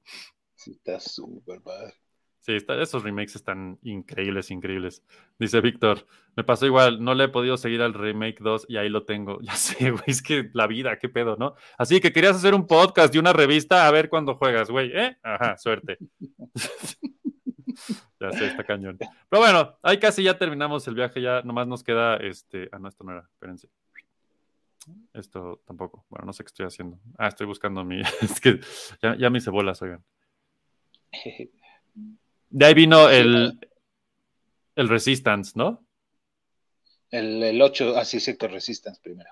Sí, 0.56 0.72
está 0.72 0.98
súper 0.98 1.60
padre. 1.62 1.94
Sí, 2.43 2.56
está- 2.56 2.81
esos 2.82 3.05
remakes 3.05 3.36
están 3.36 3.78
increíbles, 3.82 4.51
increíbles. 4.51 5.05
Dice 5.39 5.60
Víctor, 5.60 6.06
me 6.35 6.43
pasó 6.43 6.66
igual, 6.66 7.02
no 7.02 7.14
le 7.14 7.24
he 7.24 7.28
podido 7.28 7.56
seguir 7.56 7.82
al 7.82 7.94
remake 7.94 8.40
2 8.40 8.66
y 8.69 8.78
ahí 8.78 8.89
lo 8.89 9.05
tengo. 9.05 9.39
Ya 9.43 9.55
sé, 9.55 9.93
güey, 9.93 10.02
es 10.09 10.23
que 10.23 10.51
la 10.52 10.66
vida, 10.66 10.98
qué 10.98 11.09
pedo, 11.09 11.36
¿no? 11.36 11.55
Así 11.78 12.01
que 12.01 12.12
querías 12.12 12.35
hacer 12.36 12.55
un 12.55 12.66
podcast 12.66 13.14
y 13.14 13.19
una 13.19 13.32
revista 13.32 13.86
a 13.86 13.90
ver 13.93 14.09
cuándo 14.09 14.35
juegas, 14.35 14.70
güey, 14.70 14.90
¿eh? 14.93 15.16
Ajá, 15.23 15.56
suerte. 15.56 15.98
ya 18.20 18.32
sé, 18.32 18.47
está 18.47 18.64
cañón. 18.64 18.98
Pero 18.98 19.40
bueno, 19.40 19.78
ahí 19.81 20.01
casi 20.01 20.24
ya 20.24 20.36
terminamos 20.36 20.86
el 20.89 20.97
viaje, 20.97 21.23
ya 21.23 21.43
nomás 21.43 21.69
nos 21.69 21.85
queda 21.85 22.16
este. 22.16 22.69
Ah, 22.73 22.81
no, 22.81 22.89
esto 22.89 23.05
no 23.05 23.12
era, 23.12 23.28
espérense. 23.32 23.69
Esto 25.12 25.62
tampoco. 25.64 26.05
Bueno, 26.09 26.27
no 26.27 26.32
sé 26.32 26.43
qué 26.43 26.48
estoy 26.48 26.66
haciendo. 26.66 26.98
Ah, 27.16 27.28
estoy 27.28 27.47
buscando 27.47 27.85
mi. 27.85 28.01
es 28.20 28.40
que 28.40 28.59
ya, 29.01 29.16
ya 29.16 29.31
me 29.31 29.39
hice 29.39 29.51
bolas, 29.51 29.81
oigan. 29.81 30.02
De 32.53 32.66
ahí 32.66 32.74
vino 32.74 33.09
el, 33.09 33.59
el 34.77 34.89
Resistance, 34.89 35.53
¿no? 35.55 35.87
El, 37.11 37.43
el 37.43 37.61
8, 37.61 37.97
así 37.97 38.20
sí 38.20 38.37
que 38.37 38.47
Resistance 38.47 39.01
primero. 39.03 39.31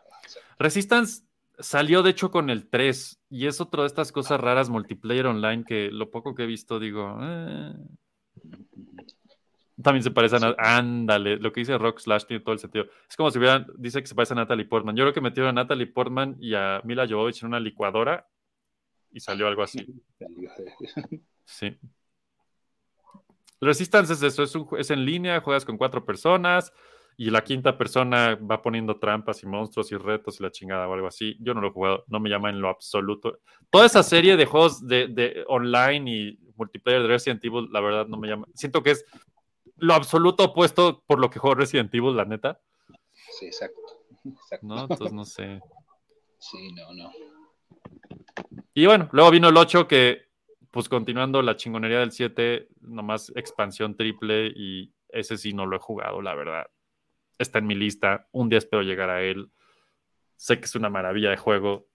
Resistance 0.58 1.22
salió 1.58 2.02
de 2.02 2.10
hecho 2.10 2.30
con 2.30 2.48
el 2.48 2.68
3 2.68 3.20
y 3.28 3.46
es 3.46 3.60
otra 3.60 3.82
de 3.82 3.88
estas 3.88 4.10
cosas 4.10 4.40
raras 4.40 4.70
multiplayer 4.70 5.26
online 5.26 5.64
que 5.64 5.90
lo 5.90 6.10
poco 6.10 6.34
que 6.34 6.44
he 6.44 6.46
visto 6.46 6.78
digo, 6.78 7.18
eh. 7.22 7.74
también 9.82 10.02
se 10.02 10.10
parecen 10.10 10.42
a, 10.42 10.54
ándale, 10.56 11.36
lo 11.36 11.52
que 11.52 11.60
dice 11.60 11.76
Rock 11.76 11.98
Slash 11.98 12.24
tiene 12.24 12.42
todo 12.42 12.54
el 12.54 12.58
sentido. 12.58 12.86
Es 13.08 13.16
como 13.16 13.30
si 13.30 13.38
hubieran, 13.38 13.66
dice 13.76 14.00
que 14.00 14.06
se 14.06 14.14
parece 14.14 14.32
a 14.32 14.36
Natalie 14.36 14.64
Portman. 14.64 14.96
Yo 14.96 15.04
creo 15.04 15.12
que 15.12 15.20
metieron 15.20 15.50
a 15.50 15.62
Natalie 15.62 15.86
Portman 15.86 16.36
y 16.40 16.54
a 16.54 16.80
Mila 16.84 17.06
Jovovich 17.06 17.42
en 17.42 17.48
una 17.48 17.60
licuadora 17.60 18.26
y 19.12 19.20
salió 19.20 19.46
algo 19.46 19.62
así. 19.62 19.86
Sí. 21.44 21.76
Resistance 23.60 24.12
es 24.12 24.22
eso, 24.22 24.42
es, 24.42 24.54
un, 24.54 24.66
es 24.78 24.90
en 24.90 25.04
línea, 25.04 25.40
juegas 25.40 25.64
con 25.64 25.76
cuatro 25.76 26.04
personas 26.04 26.72
y 27.16 27.30
la 27.30 27.44
quinta 27.44 27.76
persona 27.76 28.36
va 28.36 28.62
poniendo 28.62 28.98
trampas 28.98 29.42
y 29.42 29.46
monstruos 29.46 29.92
y 29.92 29.96
retos 29.96 30.40
y 30.40 30.42
la 30.42 30.50
chingada 30.50 30.88
o 30.88 30.94
algo 30.94 31.06
así. 31.06 31.36
Yo 31.40 31.52
no 31.52 31.60
lo 31.60 31.68
he 31.68 31.72
jugado, 31.72 32.04
no 32.08 32.18
me 32.18 32.30
llama 32.30 32.48
en 32.48 32.60
lo 32.60 32.68
absoluto. 32.68 33.40
Toda 33.68 33.86
esa 33.86 34.02
serie 34.02 34.36
de 34.36 34.46
juegos 34.46 34.86
de, 34.86 35.08
de 35.08 35.44
online 35.46 36.10
y 36.10 36.38
multiplayer 36.56 37.02
de 37.02 37.08
Resident 37.08 37.44
Evil, 37.44 37.68
la 37.70 37.80
verdad 37.80 38.06
no 38.06 38.16
me 38.16 38.28
llama. 38.28 38.46
Siento 38.54 38.82
que 38.82 38.92
es 38.92 39.04
lo 39.76 39.94
absoluto 39.94 40.44
opuesto 40.44 41.02
por 41.06 41.18
lo 41.18 41.28
que 41.28 41.38
juego 41.38 41.56
Resident 41.56 41.94
Evil, 41.94 42.16
la 42.16 42.24
neta. 42.24 42.60
Sí, 43.38 43.46
exacto. 43.46 43.80
exacto. 44.24 44.66
¿No? 44.66 44.82
Entonces 44.82 45.12
no 45.12 45.24
sé. 45.24 45.60
Sí, 46.42 46.72
no, 46.72 46.94
no. 46.94 47.12
Y 48.72 48.86
bueno, 48.86 49.10
luego 49.12 49.30
vino 49.30 49.50
el 49.50 49.56
8 49.58 49.86
que, 49.86 50.29
pues 50.70 50.88
continuando 50.88 51.42
la 51.42 51.56
chingonería 51.56 51.98
del 52.00 52.12
7, 52.12 52.68
nomás 52.82 53.32
expansión 53.34 53.96
triple 53.96 54.52
y 54.54 54.92
ese 55.08 55.36
sí 55.36 55.52
no 55.52 55.66
lo 55.66 55.76
he 55.76 55.80
jugado, 55.80 56.22
la 56.22 56.34
verdad. 56.34 56.66
Está 57.38 57.58
en 57.58 57.66
mi 57.66 57.74
lista, 57.74 58.28
un 58.32 58.48
día 58.48 58.58
espero 58.58 58.82
llegar 58.82 59.10
a 59.10 59.22
él. 59.22 59.50
Sé 60.36 60.58
que 60.58 60.66
es 60.66 60.74
una 60.74 60.88
maravilla 60.88 61.30
de 61.30 61.36
juego. 61.36 61.88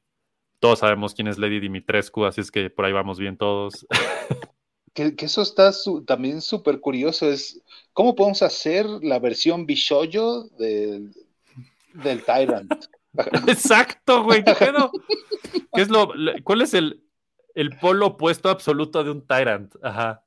Todos 0.59 0.79
sabemos 0.79 1.13
quién 1.13 1.27
es 1.27 1.37
Lady 1.37 1.59
Dimitrescu, 1.59 2.25
así 2.25 2.41
es 2.41 2.51
que 2.51 2.69
por 2.69 2.85
ahí 2.85 2.93
vamos 2.93 3.19
bien 3.19 3.37
todos. 3.37 3.85
Que, 4.93 5.13
que 5.13 5.25
eso 5.25 5.41
está 5.41 5.73
su, 5.73 6.05
también 6.05 6.39
súper 6.39 6.79
curioso, 6.79 7.29
es 7.29 7.61
cómo 7.91 8.15
podemos 8.15 8.41
hacer 8.41 8.85
la 8.85 9.19
versión 9.19 9.65
Bishoyo 9.65 10.43
del, 10.57 11.13
del 11.95 12.23
Tyrant. 12.23 12.71
Exacto, 13.47 14.23
güey. 14.23 14.41
¿Qué 14.45 15.81
es 15.81 15.89
lo, 15.89 16.13
¿Cuál 16.45 16.61
es 16.61 16.73
el, 16.73 17.04
el 17.55 17.71
polo 17.79 18.07
opuesto 18.07 18.49
absoluto 18.49 19.03
de 19.03 19.09
un 19.11 19.25
Tyrant? 19.25 19.73
Ajá. 19.81 20.23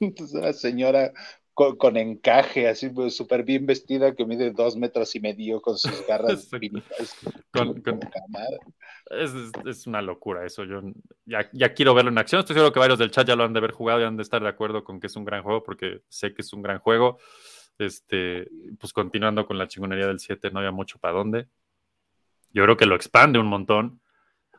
Entonces, 0.00 0.34
una 0.38 0.52
señora 0.52 1.12
con, 1.54 1.76
con 1.76 1.96
encaje, 1.96 2.68
así 2.68 2.88
pues, 2.88 3.16
súper 3.16 3.42
bien 3.44 3.66
vestida, 3.66 4.14
que 4.14 4.24
mide 4.24 4.50
dos 4.50 4.76
metros 4.76 5.14
y 5.14 5.20
medio 5.20 5.60
con 5.60 5.76
sus 5.78 6.04
garras 6.08 6.48
finitas, 6.48 7.16
Con- 7.52 7.80
con-. 7.82 8.00
Es, 9.10 9.32
es- 9.34 9.52
es 9.66 9.86
una 9.86 10.00
locura 10.02 10.46
eso. 10.46 10.64
Yo 10.64 10.80
ya, 11.24 11.48
ya 11.52 11.74
quiero 11.74 11.94
verlo 11.94 12.10
en 12.10 12.18
acción. 12.18 12.40
Estoy 12.40 12.54
seguro 12.54 12.72
que 12.72 12.78
varios 12.80 12.98
del 12.98 13.10
chat 13.10 13.26
ya 13.26 13.36
lo 13.36 13.44
han 13.44 13.52
de 13.52 13.58
haber 13.58 13.72
jugado 13.72 14.00
y 14.00 14.04
han 14.04 14.16
de 14.16 14.22
estar 14.22 14.42
de 14.42 14.48
acuerdo 14.48 14.84
con 14.84 15.00
que 15.00 15.08
es 15.08 15.16
un 15.16 15.24
gran 15.24 15.42
juego, 15.42 15.62
porque 15.62 16.02
sé 16.08 16.32
que 16.32 16.42
es 16.42 16.52
un 16.52 16.62
gran 16.62 16.78
juego. 16.78 17.18
Este, 17.78 18.48
pues 18.78 18.92
continuando 18.92 19.46
con 19.46 19.56
la 19.58 19.66
chingonería 19.66 20.06
del 20.06 20.20
7, 20.20 20.50
no 20.50 20.58
había 20.58 20.70
mucho 20.70 20.98
para 20.98 21.14
dónde. 21.14 21.48
Yo 22.52 22.62
creo 22.64 22.76
que 22.76 22.86
lo 22.86 22.94
expande 22.94 23.38
un 23.38 23.46
montón. 23.46 23.99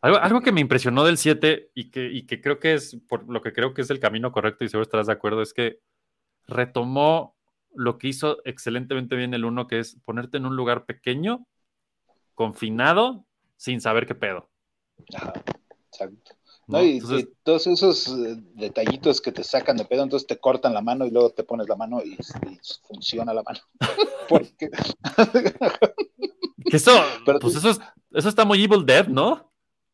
Algo, 0.02 0.18
algo 0.18 0.42
que 0.42 0.52
me 0.52 0.62
impresionó 0.62 1.04
del 1.04 1.18
7 1.18 1.72
y 1.76 1.92
que, 1.92 2.08
y 2.12 2.26
que 2.26 2.42
creo 2.42 2.60
que 2.60 2.74
es 2.74 2.98
por 3.08 3.30
lo 3.30 3.42
que 3.42 3.54
creo 3.54 3.74
que 3.74 3.82
es 3.82 3.90
el 3.90 4.00
camino 4.00 4.32
correcto 4.32 4.64
y 4.64 4.70
seguro 4.70 4.84
estarás 4.84 5.08
de 5.08 5.14
acuerdo, 5.14 5.42
es 5.42 5.54
que 5.54 5.80
retomó 6.48 7.36
lo 7.74 7.98
que 7.98 8.08
hizo 8.08 8.40
excelentemente 8.44 9.16
bien 9.16 9.34
el 9.34 9.46
1, 9.46 9.68
que 9.68 9.80
es 9.80 9.98
ponerte 10.04 10.38
en 10.38 10.46
un 10.46 10.56
lugar 10.56 10.86
pequeño, 10.86 11.46
confinado, 12.34 13.26
sin 13.58 13.80
saber 13.80 14.08
qué 14.08 14.16
pedo. 14.16 14.50
Ajá, 15.14 15.34
exacto. 15.92 16.32
¿no? 16.68 16.80
¿no? 16.80 16.84
Y, 16.84 16.94
Entonces, 16.98 17.22
y 17.22 17.34
todos 17.44 17.68
esos 17.68 18.08
eh, 18.08 18.38
detallitos 18.56 19.22
que 19.22 19.32
te 19.32 19.44
sacan 19.44 19.78
de 19.78 19.86
pedo, 19.86 20.04
entonces 20.04 20.28
te 20.28 20.38
cortan 20.38 20.74
la 20.74 20.82
mano 20.82 21.06
y 21.06 21.12
luego 21.12 21.30
te 21.30 21.44
pones 21.44 21.68
la 21.70 21.76
mano 21.76 22.02
y, 22.04 22.14
y 22.14 22.60
funciona 22.88 23.34
la 23.34 23.44
mano. 23.44 23.60
Porque 24.30 24.70
que 26.70 26.78
eso, 26.78 26.92
Pero 27.26 27.40
pues 27.40 27.56
eso, 27.56 27.70
es- 27.70 27.80
eso 28.12 28.30
está 28.30 28.46
muy 28.46 28.64
Evil 28.64 28.86
Dead, 28.86 29.08
¿no? 29.08 29.51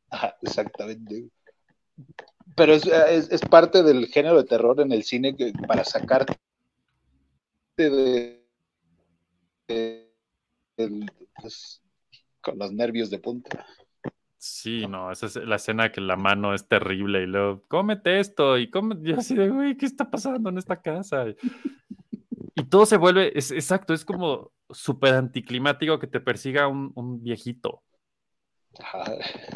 Ajá, 0.09 0.35
exactamente. 0.41 1.29
Pero 2.55 2.73
es, 2.73 2.85
es, 2.85 3.29
es 3.31 3.41
parte 3.41 3.83
del 3.83 4.07
género 4.07 4.37
de 4.37 4.45
terror 4.45 4.79
en 4.79 4.91
el 4.91 5.03
cine 5.03 5.35
que, 5.35 5.53
para 5.67 5.83
sacarte 5.83 6.35
de, 7.77 8.43
pues, 11.35 11.81
con 12.41 12.57
los 12.57 12.71
nervios 12.71 13.09
de 13.09 13.19
punta. 13.19 13.65
Sí, 14.37 14.85
no, 14.87 15.11
esa 15.11 15.25
es 15.25 15.35
la 15.35 15.55
escena 15.55 15.91
que 15.91 15.99
la 15.99 16.15
mano 16.15 16.53
es 16.53 16.67
terrible 16.67 17.23
y 17.23 17.25
luego, 17.25 17.63
cómete 17.67 18.19
esto 18.19 18.57
y 18.57 18.69
come, 18.69 18.95
yo 19.01 19.17
así 19.17 19.35
de, 19.35 19.49
güey, 19.49 19.75
¿qué 19.75 19.85
está 19.85 20.09
pasando 20.09 20.49
en 20.49 20.57
esta 20.57 20.81
casa? 20.81 21.25
Y 22.55 22.63
todo 22.65 22.85
se 22.85 22.97
vuelve, 22.97 23.37
es 23.37 23.51
exacto, 23.51 23.93
es 23.93 24.05
como 24.05 24.51
súper 24.69 25.15
anticlimático 25.15 25.99
que 25.99 26.07
te 26.07 26.19
persiga 26.19 26.67
un, 26.67 26.91
un 26.95 27.21
viejito. 27.23 27.83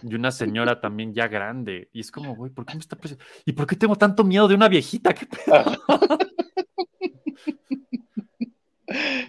Y 0.03 0.15
una 0.15 0.31
señora 0.31 0.79
también 0.81 1.13
ya 1.13 1.27
grande. 1.27 1.89
Y 1.93 1.99
es 2.01 2.11
como, 2.11 2.35
güey, 2.35 2.51
¿por 2.51 2.65
qué 2.65 2.73
me 2.75 2.79
está 2.81 2.95
persiguiendo? 2.95 3.33
¿Y 3.45 3.53
por 3.53 3.67
qué 3.67 3.75
tengo 3.75 3.95
tanto 3.95 4.23
miedo 4.23 4.47
de 4.47 4.55
una 4.55 4.67
viejita? 4.69 5.13
¿Qué 5.13 5.25
pedo? 5.25 5.63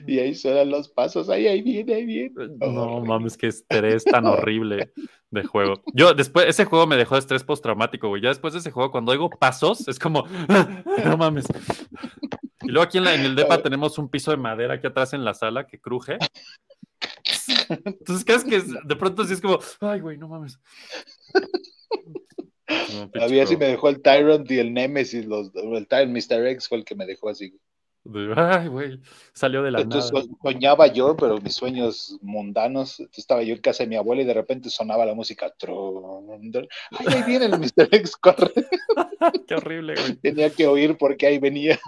Y 0.08 0.18
ahí 0.18 0.34
suenan 0.34 0.70
los 0.70 0.88
pasos, 0.88 1.28
ahí, 1.30 1.46
ahí 1.46 1.62
viene, 1.62 1.94
ahí 1.94 2.04
viene. 2.04 2.32
No 2.58 2.96
Oh, 2.96 3.04
mames, 3.04 3.36
qué 3.36 3.46
estrés 3.46 4.02
tan 4.02 4.26
horrible 4.26 4.92
de 5.30 5.44
juego. 5.44 5.74
Yo 5.94 6.14
después, 6.14 6.46
ese 6.48 6.64
juego 6.64 6.88
me 6.88 6.96
dejó 6.96 7.16
estrés 7.16 7.44
postraumático, 7.44 8.08
güey. 8.08 8.20
Ya 8.22 8.30
después 8.30 8.54
de 8.54 8.58
ese 8.58 8.72
juego, 8.72 8.90
cuando 8.90 9.12
oigo 9.12 9.30
pasos, 9.30 9.86
es 9.86 10.00
como, 10.00 10.24
no 11.04 11.16
mames. 11.16 11.44
Y 12.62 12.68
luego 12.72 12.82
aquí 12.82 12.98
en, 12.98 13.04
la- 13.04 13.14
en 13.14 13.20
el 13.20 13.36
depa 13.36 13.62
tenemos 13.62 13.96
un 13.98 14.08
piso 14.08 14.32
de 14.32 14.36
madera 14.36 14.74
aquí 14.74 14.88
atrás 14.88 15.12
en 15.12 15.24
la 15.24 15.32
sala 15.34 15.68
que 15.68 15.78
cruje. 15.80 16.18
Entonces, 17.84 18.24
crees 18.24 18.44
que 18.44 18.60
de 18.84 18.96
pronto 18.96 19.24
sí 19.24 19.32
es 19.34 19.40
como, 19.40 19.58
ay, 19.80 20.00
güey, 20.00 20.18
no 20.18 20.28
mames. 20.28 20.58
No, 22.94 23.10
pinche 23.10 23.24
A 23.24 23.28
mí 23.28 23.38
así 23.40 23.54
juego. 23.54 23.60
me 23.60 23.66
dejó 23.66 23.88
el 23.88 24.02
Tyrant 24.02 24.50
y 24.50 24.58
el 24.58 24.72
Nemesis, 24.72 25.26
los, 25.26 25.50
el 25.54 25.86
Tyrant 25.86 26.12
Mr. 26.12 26.46
X 26.48 26.68
fue 26.68 26.78
el 26.78 26.84
que 26.84 26.94
me 26.94 27.06
dejó 27.06 27.28
así. 27.28 27.58
Ay, 28.34 28.66
güey, 28.66 28.98
salió 29.32 29.62
de 29.62 29.70
la 29.70 29.80
Entonces 29.82 30.12
nada. 30.12 30.24
so- 30.24 30.38
soñaba 30.42 30.88
yo, 30.88 31.16
pero 31.16 31.38
mis 31.38 31.54
sueños 31.54 32.18
mundanos, 32.20 33.00
estaba 33.16 33.42
yo 33.44 33.54
en 33.54 33.60
casa 33.60 33.84
de 33.84 33.88
mi 33.90 33.94
abuela 33.96 34.22
y 34.22 34.24
de 34.24 34.34
repente 34.34 34.70
sonaba 34.70 35.06
la 35.06 35.14
música. 35.14 35.52
Ay, 35.62 37.06
ahí 37.06 37.22
viene 37.24 37.44
el 37.46 37.52
Mr. 37.58 37.88
X, 37.92 38.16
corre. 38.20 38.50
Qué 39.46 39.54
horrible, 39.54 39.94
güey. 39.94 40.16
Tenía 40.16 40.50
que 40.50 40.66
oír 40.66 40.96
porque 40.98 41.26
ahí 41.28 41.38
venía. 41.38 41.78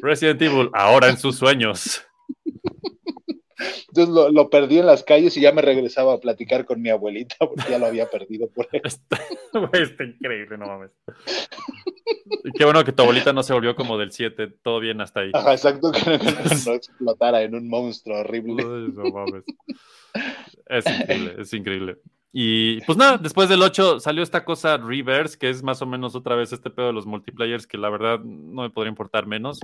Resident 0.00 0.40
Evil, 0.42 0.70
ahora 0.74 1.08
en 1.08 1.16
sus 1.16 1.36
sueños. 1.36 2.02
Entonces 3.88 4.14
lo, 4.14 4.30
lo 4.30 4.50
perdí 4.50 4.78
en 4.78 4.86
las 4.86 5.02
calles 5.02 5.36
y 5.36 5.40
ya 5.40 5.52
me 5.52 5.62
regresaba 5.62 6.14
a 6.14 6.20
platicar 6.20 6.64
con 6.64 6.80
mi 6.80 6.90
abuelita 6.90 7.36
porque 7.38 7.64
ya 7.70 7.78
lo 7.78 7.86
había 7.86 8.08
perdido 8.08 8.48
por 8.48 8.68
ahí. 8.72 8.80
Está, 8.84 9.18
increíble, 10.04 10.58
no 10.58 10.66
mames. 10.66 10.90
Qué 12.56 12.64
bueno 12.64 12.84
que 12.84 12.92
tu 12.92 13.02
abuelita 13.02 13.32
no 13.32 13.42
se 13.42 13.52
volvió 13.52 13.74
como 13.74 13.98
del 13.98 14.12
7, 14.12 14.48
todo 14.62 14.80
bien 14.80 15.00
hasta 15.00 15.20
ahí. 15.20 15.30
Ajá, 15.34 15.52
exacto, 15.52 15.90
que 15.92 16.00
no 16.66 16.74
explotara 16.74 17.42
en 17.42 17.54
un 17.54 17.68
monstruo 17.68 18.18
horrible. 18.20 18.64
Uy, 18.64 18.92
no 18.94 19.10
mames. 19.10 19.44
Es 20.66 20.86
increíble, 20.86 21.34
es 21.38 21.52
increíble. 21.52 21.96
Y 22.32 22.80
pues 22.82 22.98
nada, 22.98 23.16
después 23.16 23.48
del 23.48 23.62
8 23.62 24.00
salió 24.00 24.22
esta 24.22 24.44
cosa 24.44 24.76
Reverse, 24.76 25.38
que 25.38 25.48
es 25.48 25.62
más 25.62 25.80
o 25.80 25.86
menos 25.86 26.14
otra 26.14 26.36
vez 26.36 26.52
este 26.52 26.70
pedo 26.70 26.88
de 26.88 26.92
los 26.92 27.06
multiplayers, 27.06 27.66
que 27.66 27.78
la 27.78 27.88
verdad 27.88 28.20
no 28.20 28.62
me 28.62 28.70
podría 28.70 28.90
importar 28.90 29.26
menos. 29.26 29.60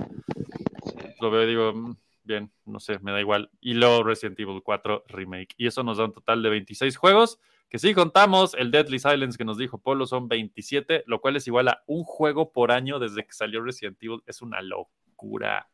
Lo 1.21 1.29
veo 1.29 1.43
y 1.43 1.47
digo, 1.47 1.73
"Mm, 1.73 1.95
bien, 2.25 2.51
no 2.65 2.79
sé, 2.79 2.99
me 2.99 3.11
da 3.11 3.19
igual. 3.19 3.49
Y 3.61 3.73
luego 3.75 4.03
Resident 4.03 4.39
Evil 4.39 4.61
4 4.63 5.05
Remake. 5.07 5.55
Y 5.57 5.67
eso 5.67 5.83
nos 5.83 5.97
da 5.97 6.05
un 6.05 6.13
total 6.13 6.41
de 6.43 6.49
26 6.49 6.97
juegos, 6.97 7.39
que 7.69 7.79
si 7.79 7.93
contamos 7.93 8.53
el 8.55 8.71
Deadly 8.71 8.99
Silence 8.99 9.37
que 9.37 9.45
nos 9.45 9.57
dijo 9.57 9.77
Polo 9.79 10.05
son 10.05 10.27
27, 10.27 11.03
lo 11.07 11.21
cual 11.21 11.35
es 11.35 11.47
igual 11.47 11.67
a 11.67 11.83
un 11.87 12.03
juego 12.03 12.51
por 12.51 12.71
año 12.71 12.99
desde 12.99 13.25
que 13.25 13.33
salió 13.33 13.61
Resident 13.61 13.97
Evil. 14.01 14.21
Es 14.25 14.41
una 14.41 14.61
locura. 14.61 15.69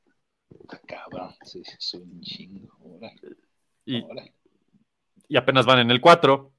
Cabrón. 0.87 1.33
Sí, 1.43 1.61
es 1.65 1.93
un 1.93 2.21
chingo. 2.21 2.75
Órale, 2.79 3.37
Y, 3.85 4.01
órale. 4.03 4.33
y 5.27 5.37
apenas 5.37 5.65
van 5.65 5.79
en 5.79 5.91
el 5.91 6.01
4. 6.01 6.53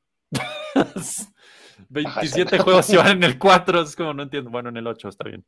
27 1.88 2.58
juegos 2.58 2.90
y 2.90 2.96
van 2.96 3.08
en 3.18 3.24
el 3.24 3.38
4. 3.38 3.82
Es 3.82 3.96
como 3.96 4.14
no 4.14 4.22
entiendo. 4.22 4.50
Bueno, 4.50 4.68
en 4.70 4.76
el 4.76 4.86
8 4.86 5.08
está 5.08 5.24
bien. 5.28 5.44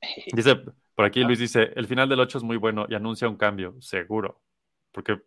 Dice, 0.32 0.60
por 0.94 1.04
aquí 1.04 1.22
Luis 1.24 1.38
dice, 1.38 1.72
el 1.74 1.86
final 1.86 2.08
del 2.08 2.20
8 2.20 2.38
es 2.38 2.44
muy 2.44 2.56
bueno 2.56 2.86
y 2.88 2.94
anuncia 2.94 3.28
un 3.28 3.36
cambio, 3.36 3.74
seguro. 3.80 4.40
Porque 4.92 5.20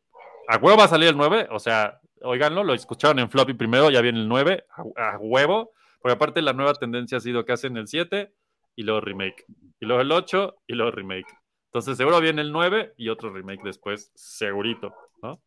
a 0.48 0.58
huevo 0.58 0.78
va 0.78 0.86
a 0.86 0.90
salir 0.90 1.10
el 1.10 1.18
9, 1.18 1.48
o 1.52 1.60
sea, 1.60 2.00
oiganlo, 2.22 2.64
lo 2.64 2.74
escucharon 2.74 3.20
en 3.20 3.30
floppy 3.30 3.54
primero, 3.54 3.90
ya 3.90 4.02
viene 4.02 4.20
el 4.20 4.28
9, 4.28 4.66
a, 4.96 5.12
a 5.12 5.18
huevo, 5.18 5.72
porque 6.02 6.14
aparte 6.14 6.42
la 6.42 6.54
nueva 6.54 6.74
tendencia 6.74 7.18
ha 7.18 7.22
sido 7.22 7.44
que 7.46 7.52
hacen 7.52 7.76
el 7.78 7.88
7 7.88 8.34
y 8.76 8.84
luego 8.84 9.02
remake, 9.02 9.46
y 9.80 9.86
luego 9.86 10.02
el 10.02 10.12
8 10.12 10.56
y 10.68 10.74
luego 10.74 10.92
remake. 10.92 11.28
Entonces 11.66 11.98
seguro 11.98 12.22
viene 12.22 12.42
el 12.42 12.52
9 12.52 12.94
y 12.98 13.10
otro 13.10 13.32
remake 13.32 13.62
después, 13.64 14.12
segurito, 14.16 14.96
¿no? 15.22 15.42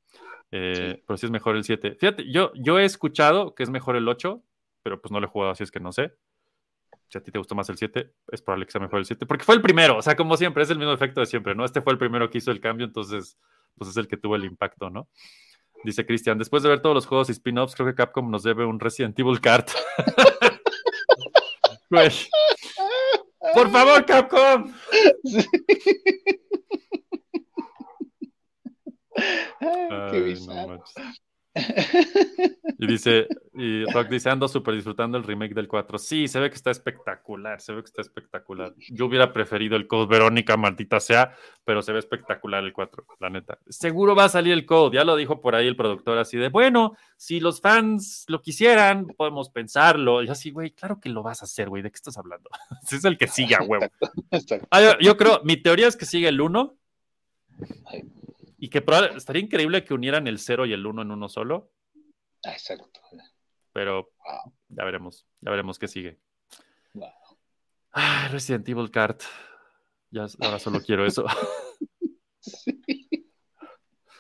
Eh, 0.52 1.02
Pero 1.06 1.16
sí 1.16 1.26
es 1.26 1.32
mejor 1.32 1.56
el 1.56 1.64
7. 1.64 1.96
Fíjate, 1.98 2.30
yo, 2.30 2.52
yo 2.54 2.78
he 2.78 2.84
escuchado 2.84 3.54
que 3.54 3.62
es 3.62 3.70
mejor 3.70 3.96
el 3.96 4.08
8, 4.08 4.42
pero 4.82 5.00
pues 5.00 5.12
no 5.12 5.20
lo 5.20 5.26
he 5.26 5.30
jugado, 5.30 5.52
así 5.52 5.62
es 5.62 5.70
que 5.70 5.80
no 5.80 5.92
sé. 5.92 6.12
Si 7.10 7.18
a 7.18 7.20
ti 7.20 7.32
te 7.32 7.38
gustó 7.38 7.56
más 7.56 7.68
el 7.68 7.76
7, 7.76 8.08
es 8.30 8.40
probable 8.40 8.66
que 8.66 8.72
sea 8.72 8.80
mejor 8.80 9.00
el 9.00 9.04
7, 9.04 9.26
porque 9.26 9.44
fue 9.44 9.56
el 9.56 9.62
primero, 9.62 9.96
o 9.96 10.02
sea, 10.02 10.14
como 10.14 10.36
siempre, 10.36 10.62
es 10.62 10.70
el 10.70 10.78
mismo 10.78 10.92
efecto 10.92 11.18
de 11.18 11.26
siempre, 11.26 11.56
¿no? 11.56 11.64
Este 11.64 11.82
fue 11.82 11.92
el 11.92 11.98
primero 11.98 12.30
que 12.30 12.38
hizo 12.38 12.52
el 12.52 12.60
cambio, 12.60 12.86
entonces, 12.86 13.36
pues 13.76 13.90
es 13.90 13.96
el 13.96 14.06
que 14.06 14.16
tuvo 14.16 14.36
el 14.36 14.44
impacto, 14.44 14.90
¿no? 14.90 15.08
Dice 15.82 16.06
Cristian, 16.06 16.38
después 16.38 16.62
de 16.62 16.68
ver 16.68 16.80
todos 16.80 16.94
los 16.94 17.06
juegos 17.06 17.28
y 17.28 17.32
spin-offs, 17.32 17.74
creo 17.74 17.88
que 17.88 17.96
Capcom 17.96 18.30
nos 18.30 18.44
debe 18.44 18.64
un 18.64 18.78
Resident 18.78 19.18
Evil 19.18 19.40
Card. 19.40 19.66
Güey. 21.90 22.10
Por 23.52 23.68
favor, 23.70 24.06
Capcom. 24.06 24.72
Ay, 29.60 30.10
qué 30.12 30.38
no. 30.46 30.84
Y 32.82 32.86
dice, 32.86 33.26
y 33.52 33.84
Rock 33.92 34.08
dice, 34.08 34.30
ando 34.30 34.48
súper 34.48 34.74
disfrutando 34.74 35.18
el 35.18 35.24
remake 35.24 35.52
del 35.52 35.68
4. 35.68 35.98
Sí, 35.98 36.28
se 36.28 36.40
ve 36.40 36.48
que 36.48 36.56
está 36.56 36.70
espectacular, 36.70 37.60
se 37.60 37.74
ve 37.74 37.82
que 37.82 37.88
está 37.88 38.00
espectacular. 38.00 38.72
Yo 38.90 39.04
hubiera 39.04 39.34
preferido 39.34 39.76
el 39.76 39.86
Code 39.86 40.06
Verónica, 40.06 40.56
maldita 40.56 40.98
sea, 40.98 41.34
pero 41.64 41.82
se 41.82 41.92
ve 41.92 41.98
espectacular 41.98 42.64
el 42.64 42.72
4, 42.72 43.04
la 43.20 43.28
neta. 43.28 43.58
Seguro 43.68 44.14
va 44.14 44.24
a 44.24 44.28
salir 44.30 44.54
el 44.54 44.64
Code, 44.64 44.96
ya 44.96 45.04
lo 45.04 45.14
dijo 45.16 45.42
por 45.42 45.54
ahí 45.54 45.66
el 45.66 45.76
productor 45.76 46.16
así 46.16 46.38
de, 46.38 46.48
bueno, 46.48 46.96
si 47.18 47.38
los 47.38 47.60
fans 47.60 48.24
lo 48.28 48.40
quisieran, 48.40 49.08
podemos 49.08 49.50
pensarlo. 49.50 50.22
Y 50.22 50.28
así, 50.28 50.50
güey, 50.50 50.70
claro 50.70 51.00
que 51.00 51.10
lo 51.10 51.22
vas 51.22 51.42
a 51.42 51.44
hacer, 51.44 51.68
güey, 51.68 51.82
¿de 51.82 51.90
qué 51.90 51.96
estás 51.96 52.16
hablando? 52.16 52.48
Ese 52.82 52.96
es 52.96 53.04
el 53.04 53.18
que 53.18 53.26
sigue 53.26 53.56
a 53.56 53.62
huevo. 53.62 53.86
Ah, 54.70 54.80
yo, 54.80 54.98
yo 55.00 55.16
creo, 55.18 55.42
mi 55.44 55.56
teoría 55.58 55.88
es 55.88 55.96
que 55.96 56.06
sigue 56.06 56.28
el 56.28 56.40
1 56.40 56.76
Ay, 57.86 58.04
y 58.60 58.68
que 58.68 58.82
probable- 58.82 59.16
estaría 59.16 59.42
increíble 59.42 59.84
que 59.84 59.94
unieran 59.94 60.26
el 60.26 60.38
0 60.38 60.66
y 60.66 60.72
el 60.72 60.86
1 60.86 61.02
en 61.02 61.10
uno 61.10 61.28
solo. 61.28 61.72
ah, 62.44 62.52
exacto. 62.52 63.00
pero 63.72 64.12
Wow. 64.26 64.52
ya 64.68 64.84
veremos, 64.84 65.26
ya 65.40 65.50
veremos 65.50 65.78
qué 65.78 65.88
sigue. 65.88 66.18
Wow. 66.94 67.08
Ah, 67.92 68.28
Resident 68.30 68.68
Evil 68.68 68.90
Card. 68.90 69.20
Ya 70.10 70.26
ahora 70.40 70.58
solo 70.58 70.80
quiero 70.80 71.06
eso. 71.06 71.24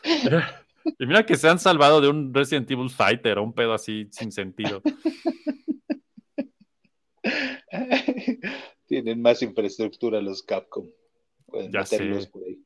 y 0.98 1.06
mira 1.06 1.26
que 1.26 1.36
se 1.36 1.48
han 1.48 1.58
salvado 1.58 2.00
de 2.00 2.08
un 2.08 2.32
Resident 2.32 2.70
Evil 2.70 2.88
Fighter 2.90 3.38
o 3.38 3.42
un 3.42 3.52
pedo 3.52 3.74
así 3.74 4.08
sin 4.12 4.32
sentido. 4.32 4.82
Tienen 8.86 9.22
más 9.22 9.42
infraestructura 9.42 10.20
los 10.20 10.42
Capcom. 10.42 10.88
Pueden 11.46 11.72
Ya 11.72 11.80
meterlos 11.80 12.24
sé. 12.24 12.30
por 12.30 12.42
ahí. 12.44 12.62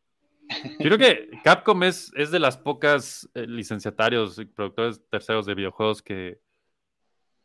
Yo 0.78 0.90
creo 0.90 0.98
que 0.98 1.30
Capcom 1.42 1.82
es, 1.82 2.12
es 2.16 2.30
de 2.30 2.38
las 2.38 2.56
pocas 2.56 3.28
eh, 3.34 3.46
licenciatarios 3.46 4.38
y 4.38 4.44
productores 4.44 5.00
terceros 5.10 5.46
de 5.46 5.54
videojuegos 5.54 6.02
que, 6.02 6.40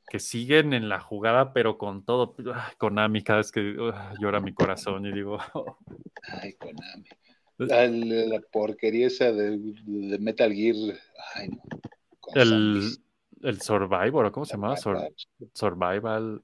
que 0.10 0.20
siguen 0.20 0.74
en 0.74 0.90
la 0.90 1.00
jugada, 1.00 1.54
pero 1.54 1.78
con 1.78 2.04
todo. 2.04 2.36
Ah, 2.54 2.72
Konami, 2.78 3.24
cada 3.24 3.38
vez 3.38 3.52
que 3.52 3.76
ah, 3.94 4.14
llora 4.20 4.40
mi 4.40 4.54
corazón 4.54 5.06
y 5.06 5.12
digo, 5.14 5.38
Ay, 6.42 6.54
Konami. 6.54 7.08
La, 7.58 7.88
la- 7.88 8.26
la 8.26 8.40
porquería 8.52 9.08
esa 9.08 9.32
de, 9.34 9.58
de 9.58 10.18
Metal 10.20 10.54
Gear. 10.54 10.76
Ay, 11.36 11.50
no. 11.50 11.62
El, 12.36 12.90
el 13.42 13.62
Survivor, 13.62 14.26
¿o 14.26 14.32
¿cómo 14.32 14.46
se 14.46 14.54
llamaba? 14.54 14.78
Sur- 14.78 14.98
Ay, 14.98 15.16
Survival. 15.54 16.44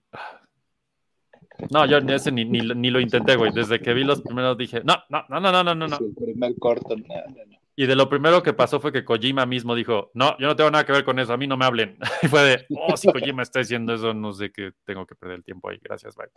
No, 1.71 1.85
yo 1.85 1.97
ese 1.97 2.31
ni, 2.31 2.45
ni, 2.45 2.59
ni 2.59 2.89
lo 2.89 2.99
intenté, 2.99 3.35
güey. 3.35 3.51
Desde 3.53 3.79
que 3.79 3.93
vi 3.93 4.03
los 4.03 4.21
primeros 4.21 4.57
dije, 4.57 4.81
no, 4.83 4.95
no, 5.09 5.25
no, 5.29 5.39
no, 5.39 5.51
no, 5.51 5.75
no, 5.75 5.87
no. 5.87 5.97
El 5.97 6.13
primer 6.13 6.55
corto, 6.59 6.95
no, 6.95 7.03
no, 7.05 7.45
no. 7.45 7.55
Y 7.77 7.87
de 7.87 7.95
lo 7.95 8.07
primero 8.09 8.41
que 8.41 8.53
pasó 8.53 8.79
fue 8.79 8.93
que 8.93 9.03
Kojima 9.03 9.45
mismo 9.45 9.75
dijo, 9.75 10.09
no, 10.13 10.37
yo 10.39 10.47
no 10.47 10.55
tengo 10.55 10.71
nada 10.71 10.85
que 10.85 10.93
ver 10.93 11.03
con 11.03 11.19
eso, 11.19 11.33
a 11.33 11.37
mí 11.37 11.45
no 11.45 11.57
me 11.57 11.65
hablen. 11.65 11.97
Y 12.23 12.27
fue 12.27 12.41
de, 12.43 12.65
oh, 12.69 12.95
si 12.95 13.11
Kojima 13.11 13.43
está 13.43 13.59
diciendo 13.59 13.93
eso, 13.93 14.13
no 14.13 14.31
sé 14.31 14.51
qué, 14.51 14.71
tengo 14.85 15.05
que 15.05 15.15
perder 15.15 15.37
el 15.37 15.43
tiempo 15.43 15.69
ahí, 15.69 15.79
gracias, 15.81 16.15
bye. 16.15 16.29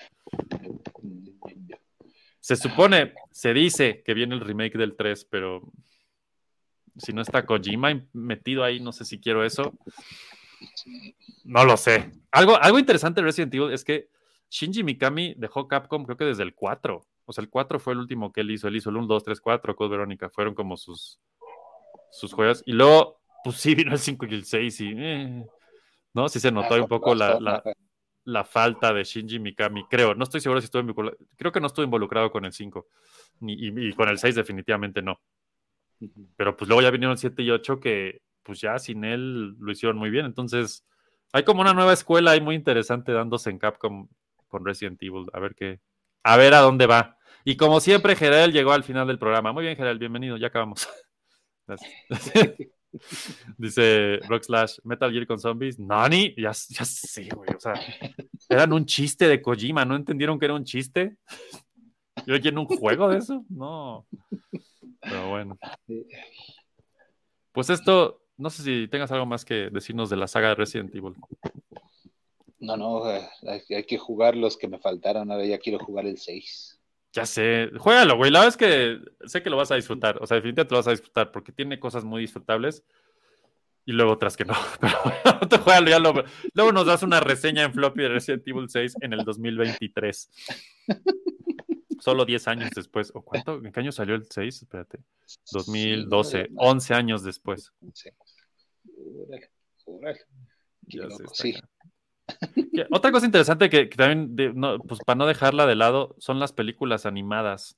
Se 2.41 2.57
supone, 2.57 3.15
se 3.31 3.55
dice 3.55 4.03
que 4.05 4.15
viene 4.15 4.35
el 4.35 4.41
remake 4.41 4.77
del 4.77 4.97
3, 4.97 5.27
pero 5.27 5.63
si 6.97 7.13
no 7.13 7.23
está 7.23 7.47
Kojima 7.47 8.03
metido 8.13 8.65
ahí, 8.65 8.81
no 8.81 8.91
sé 8.91 9.05
si 9.05 9.21
quiero 9.21 9.45
eso. 9.45 9.75
No 11.45 11.65
lo 11.65 11.77
sé. 11.77 12.11
Algo, 12.33 12.57
algo 12.61 12.81
interesante 12.81 13.21
de 13.21 13.27
Resident 13.27 13.55
Evil 13.55 13.73
es 13.73 13.85
que 13.85 14.09
Shinji 14.51 14.83
Mikami 14.83 15.35
dejó 15.37 15.69
Capcom 15.69 16.05
creo 16.05 16.17
que 16.17 16.25
desde 16.25 16.43
el 16.43 16.55
4. 16.55 17.01
O 17.25 17.33
sea, 17.33 17.43
el 17.43 17.51
4 17.51 17.79
fue 17.79 17.93
el 17.93 17.99
último 17.99 18.33
que 18.33 18.41
él 18.41 18.51
hizo. 18.51 18.69
Él 18.69 18.77
hizo 18.77 18.91
el 18.91 18.97
1, 18.97 19.07
2, 19.07 19.25
3, 19.25 19.41
4, 19.41 19.77
Code 19.77 19.91
Verónica. 19.91 20.31
Fueron 20.31 20.55
como 20.55 20.77
sus, 20.77 21.21
sus 22.11 22.33
juegos. 22.33 22.63
Y 22.65 22.73
luego, 22.73 23.21
pues 23.45 23.57
sí, 23.57 23.75
vino 23.75 23.93
el 23.93 23.99
5 23.99 24.27
y 24.27 24.35
el 24.35 24.45
6 24.45 24.81
y... 24.81 24.95
eh, 24.97 25.47
¿No? 26.15 26.29
Sí 26.29 26.41
se 26.41 26.51
notó 26.51 26.75
un 26.75 26.89
poco 26.89 27.15
la, 27.15 27.39
la, 27.39 27.63
la 28.25 28.45
falta 28.45 28.93
de 28.95 29.05
Shinji 29.05 29.39
Mikami, 29.39 29.85
creo. 29.89 30.15
No 30.15 30.25
estoy 30.25 30.41
seguro 30.41 30.61
si 30.61 30.65
estuve 30.65 30.81
involucrado. 30.81 31.19
Creo 31.37 31.53
que 31.53 31.61
no 31.61 31.67
estuve 31.67 31.85
involucrado 31.85 32.31
con 32.31 32.45
el 32.45 32.53
5. 32.53 32.87
Ni, 33.41 33.53
y, 33.53 33.89
y 33.89 33.93
con 33.93 34.09
el 34.09 34.19
6 34.19 34.35
definitivamente 34.35 35.03
no. 35.03 35.21
Pero 36.37 36.57
pues 36.57 36.69
luego 36.69 36.83
ya 36.83 36.91
vinieron 36.91 37.13
el 37.13 37.19
7 37.19 37.43
y 37.43 37.51
8 37.51 37.79
que 37.81 38.23
pues 38.43 38.61
ya 38.61 38.79
sin 38.79 39.05
él 39.05 39.57
lo 39.59 39.71
hicieron 39.71 39.99
muy 39.99 40.11
bien. 40.11 40.25
Entonces 40.25 40.87
hay 41.33 41.45
como 41.45 41.61
una 41.61 41.75
nueva 41.75 41.93
escuela 41.93 42.31
ahí 42.31 42.41
muy 42.41 42.55
interesante 42.55 43.13
dándose 43.13 43.51
en 43.51 43.59
Capcom 43.59 44.09
con 44.49 44.65
Resident 44.65 45.03
Evil. 45.03 45.27
A 45.33 45.41
ver 45.41 45.55
qué, 45.55 45.81
a 46.23 46.37
ver 46.37 46.55
a 46.55 46.61
dónde 46.61 46.87
va. 46.87 47.17
Y 47.45 47.57
como 47.57 47.81
siempre, 47.81 48.17
Gerald 48.17 48.53
llegó 48.53 48.73
al 48.73 48.85
final 48.85 49.07
del 49.07 49.19
programa. 49.19 49.53
Muy 49.53 49.65
bien, 49.65 49.77
Gerald, 49.77 50.01
bienvenido, 50.01 50.37
ya 50.37 50.49
acabamos. 50.49 50.89
Dice 53.59 54.19
Rock 54.29 54.45
Slash, 54.45 54.79
Metal 54.85 55.13
Gear 55.13 55.27
con 55.27 55.39
zombies. 55.39 55.79
Nani, 55.79 56.35
ya, 56.37 56.53
ya 56.69 56.85
sé, 56.85 57.29
güey. 57.35 57.51
O 57.57 57.61
sea, 57.61 57.75
eran 58.49 58.73
un 58.73 58.87
chiste 58.87 59.29
de 59.29 59.43
Kojima, 59.43 59.85
¿no 59.85 59.97
entendieron 59.97 60.39
que 60.39 60.47
era 60.47 60.55
un 60.55 60.65
chiste? 60.65 61.17
¿Yo 62.27 62.35
en 62.35 62.59
un 62.59 62.67
juego 62.67 63.09
de 63.09 63.19
eso? 63.19 63.45
No. 63.49 64.07
Pero 65.01 65.29
bueno. 65.29 65.59
Pues 67.53 67.71
esto, 67.71 68.23
no 68.37 68.51
sé 68.51 68.63
si 68.63 68.89
tengas 68.89 69.13
algo 69.13 69.25
más 69.25 69.45
que 69.45 69.71
decirnos 69.71 70.11
de 70.11 70.17
la 70.17 70.27
saga 70.27 70.49
de 70.49 70.55
Resident 70.57 70.95
Evil. 70.95 71.15
No, 72.61 72.77
no, 72.77 73.05
hay, 73.05 73.23
hay 73.71 73.85
que 73.85 73.99
jugar 73.99 74.37
los 74.37 74.57
que 74.57 74.69
me 74.69 74.79
faltaron. 74.79 75.31
Ahora 75.31 75.47
ya 75.47 75.59
quiero 75.59 75.79
jugar 75.79 76.07
el 76.07 76.19
6. 76.19 76.79
Ya 77.13 77.25
sé, 77.25 77.71
juégalo, 77.79 78.17
güey. 78.17 78.31
La 78.31 78.41
verdad 78.41 78.55
es 78.55 78.57
que 78.57 79.29
sé 79.29 79.43
que 79.43 79.51
lo 79.51 79.57
vas 79.57 79.71
a 79.71 79.77
disfrutar. 79.77 80.19
O 80.23 80.27
sea, 80.27 80.37
definitivamente 80.37 80.75
lo 80.75 80.79
vas 80.79 80.89
a 80.89 80.93
disfrutar 80.93 81.33
porque 81.33 81.53
tiene 81.53 81.81
cosas 81.81 82.05
muy 82.05 82.21
disfrutables 82.21 82.85
y 83.87 83.93
luego 83.93 84.13
otras 84.13 84.37
que 84.37 84.45
no. 84.45 84.55
Pero 84.81 84.95
bueno, 85.03 85.49
te 85.49 85.59
juégalo, 85.59 85.89
ya 85.89 85.99
lo, 85.99 86.25
luego 86.53 86.73
nos 86.73 86.87
das 86.87 87.03
una 87.03 87.21
reseña 87.21 87.65
en 87.65 87.73
floppy 87.73 88.03
de 88.03 88.09
Resident 88.09 88.47
Evil 88.47 88.69
6 88.69 88.97
en 89.01 89.15
el 89.15 89.25
2023. 89.25 90.31
Solo 91.99 92.25
10 92.27 92.49
años 92.49 92.71
después. 92.77 93.11
¿O 93.15 93.23
cuánto? 93.23 93.55
¿En 93.65 93.73
qué 93.73 93.81
año 93.81 93.93
salió 93.93 94.15
el 94.15 94.27
6? 94.29 94.63
Espérate. 94.63 94.99
2012, 95.53 96.45
Sí, 96.45 96.53
no, 96.53 96.61
11 96.63 96.95
años 96.95 97.25
después. 97.25 97.73
Órale, 99.17 99.51
órale. 99.87 100.21
Sí. 101.33 101.55
Otra 102.91 103.11
cosa 103.13 103.27
interesante 103.27 103.71
que, 103.71 103.89
que 103.89 103.97
también, 103.97 104.37
de- 104.37 104.53
no, 104.55 104.79
pues 104.79 105.01
para 105.05 105.17
no 105.17 105.27
dejarla 105.27 105.67
de 105.67 105.75
lado, 105.75 106.15
son 106.19 106.39
las 106.39 106.53
películas 106.53 107.07
animadas. 107.07 107.77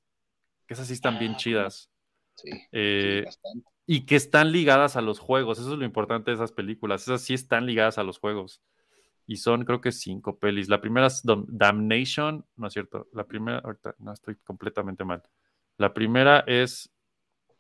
Que 0.66 0.74
esas 0.74 0.86
sí 0.89 0.94
están 0.94 1.18
bien 1.18 1.32
Ah, 1.35 1.36
chidas. 1.39 1.90
Sí, 2.36 2.51
Eh, 2.72 3.24
y 3.86 4.06
que 4.06 4.16
están 4.16 4.52
ligadas 4.52 4.97
a 4.97 5.01
los 5.01 5.18
juegos. 5.18 5.59
Eso 5.59 5.72
es 5.72 5.78
lo 5.78 5.85
importante 5.85 6.31
de 6.31 6.36
esas 6.36 6.52
películas. 6.52 7.02
Esas 7.02 7.22
sí 7.22 7.35
están 7.35 7.66
ligadas 7.66 7.98
a 7.98 8.05
los 8.05 8.18
juegos. 8.18 8.62
Y 9.27 9.36
son, 9.36 9.64
creo 9.64 9.81
que 9.81 9.93
cinco 9.93 10.39
pelis. 10.39 10.68
La 10.68 10.81
primera 10.81 11.06
es 11.09 11.24
Dam- 11.24 11.47
Damnation, 11.48 12.44
no 12.56 12.66
es 12.68 12.72
cierto. 12.72 13.09
La 13.12 13.24
primera, 13.24 13.59
ahorita, 13.60 13.94
no 13.98 14.12
estoy 14.12 14.36
completamente 14.44 15.05
mal. 15.05 15.22
La 15.78 15.93
primera 15.94 16.40
es. 16.47 16.90